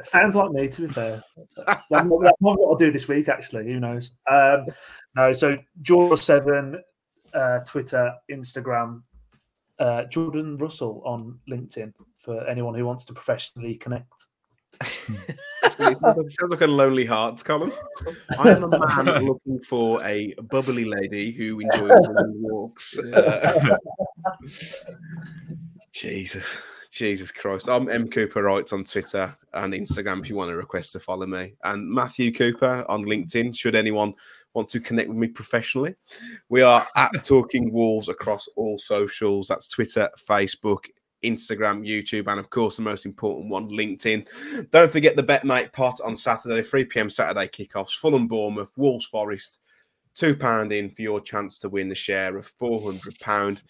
Sounds 0.04 0.36
like 0.36 0.52
me, 0.52 0.68
to 0.68 0.82
be 0.82 0.88
fair. 0.88 1.24
That 1.66 1.84
might, 1.90 2.22
that 2.22 2.36
might 2.40 2.56
be 2.56 2.62
what 2.62 2.70
I'll 2.70 2.76
do 2.76 2.92
this 2.92 3.08
week, 3.08 3.30
actually. 3.30 3.66
Who 3.66 3.80
knows? 3.80 4.12
Um, 4.30 4.66
no, 5.16 5.34
so 5.34 5.58
Jaw 5.82 6.16
7, 6.16 6.76
uh, 7.34 7.38
uh, 7.38 7.60
Twitter, 7.60 8.14
Instagram, 8.32 9.02
uh, 9.80 10.04
Jordan 10.06 10.58
Russell 10.58 11.02
on 11.06 11.40
LinkedIn 11.50 11.94
for 12.18 12.46
anyone 12.48 12.76
who 12.76 12.86
wants 12.86 13.06
to 13.06 13.14
professionally 13.14 13.76
connect. 13.76 14.28
Sounds 15.70 16.50
like 16.50 16.62
a 16.62 16.68
lonely 16.68 17.06
hearts 17.06 17.42
column. 17.42 17.72
I 18.38 18.50
am 18.50 18.64
a 18.64 18.70
man 18.70 19.26
looking 19.26 19.60
for 19.62 20.04
a 20.04 20.34
bubbly 20.50 20.86
lady 20.86 21.32
who 21.32 21.60
enjoys 21.60 21.90
long 21.90 22.34
walks. 22.36 22.98
Uh, 23.00 23.78
Jesus, 25.92 26.62
Jesus 26.98 27.32
Christ. 27.32 27.70
I'm 27.70 27.90
M 27.90 28.10
Cooper 28.10 28.42
Wrights 28.42 28.74
on 28.74 28.84
Twitter 28.84 29.38
and 29.54 29.74
Instagram 29.74 30.20
if 30.20 30.30
you 30.30 30.36
want 30.36 30.50
to 30.50 30.58
request 30.58 30.94
to 30.94 31.00
follow 31.00 31.28
me. 31.28 31.54
And 31.64 31.88
Matthew 31.88 32.34
Cooper 32.34 32.84
on 32.90 33.06
LinkedIn, 33.06 33.56
should 33.56 33.76
anyone 33.76 34.16
want 34.56 34.68
to 34.70 34.80
connect 34.80 35.08
with 35.08 35.18
me 35.18 35.28
professionally. 35.28 35.94
We 36.50 36.64
are 36.64 36.84
at 36.96 37.24
Talking 37.24 37.72
Wolves 37.72 38.10
across 38.10 38.50
all 38.56 38.80
socials. 38.80 39.48
That's 39.48 39.68
Twitter, 39.68 40.10
Facebook, 40.28 40.86
Instagram, 41.24 41.88
YouTube, 41.88 42.28
and 42.32 42.40
of 42.40 42.50
course, 42.50 42.78
the 42.78 42.82
most 42.82 43.06
important 43.06 43.52
one, 43.52 43.70
LinkedIn. 43.70 44.72
Don't 44.72 44.92
forget 44.92 45.16
the 45.16 45.24
BetMate 45.24 45.72
pot 45.74 46.00
on 46.04 46.16
Saturday, 46.16 46.64
3 46.64 46.86
p.m. 46.86 47.12
Saturday 47.12 47.48
kickoffs. 47.48 47.92
Fulham 47.92 48.28
Bournemouth, 48.28 48.72
Wolves 48.76 49.06
Forest, 49.06 49.62
£2 50.20 50.72
in 50.74 50.90
for 50.90 51.04
your 51.04 51.22
chance 51.22 51.60
to 51.60 51.70
win 51.70 51.90
the 51.90 51.96
share 51.96 52.38
of 52.38 52.52
£400. 52.58 53.62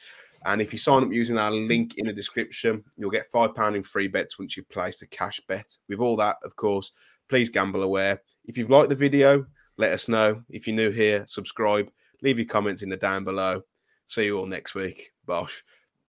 And 0.46 0.62
if 0.62 0.72
you 0.72 0.80
sign 0.80 1.04
up 1.04 1.12
using 1.12 1.38
our 1.38 1.52
link 1.52 1.96
in 1.98 2.08
the 2.08 2.14
description, 2.14 2.84
you'll 2.98 3.10
get 3.10 3.32
£5 3.32 3.76
in 3.76 3.84
free 3.84 4.08
bets 4.08 4.40
once 4.40 4.56
you 4.56 4.64
place 4.64 5.02
a 5.02 5.08
cash 5.08 5.42
bet. 5.48 5.78
With 5.90 6.00
all 6.00 6.16
that, 6.18 6.38
of 6.44 6.56
course, 6.56 6.92
please 7.30 7.50
gamble 7.50 7.84
aware. 7.84 8.22
If 8.46 8.58
you've 8.58 8.70
liked 8.70 8.90
the 8.90 8.96
video, 8.96 9.46
let 9.78 9.92
us 9.92 10.08
know. 10.08 10.42
If 10.50 10.68
you're 10.68 10.76
new 10.76 10.92
here, 10.92 11.26
subscribe, 11.28 11.90
leave 12.22 12.40
your 12.40 12.48
comments 12.48 12.84
in 12.84 12.90
the 12.90 12.98
down 12.98 13.24
below. 13.24 13.62
See 14.06 14.26
you 14.26 14.38
all 14.38 14.46
next 14.46 14.76
week. 14.76 15.12
Bosh. 15.26 15.64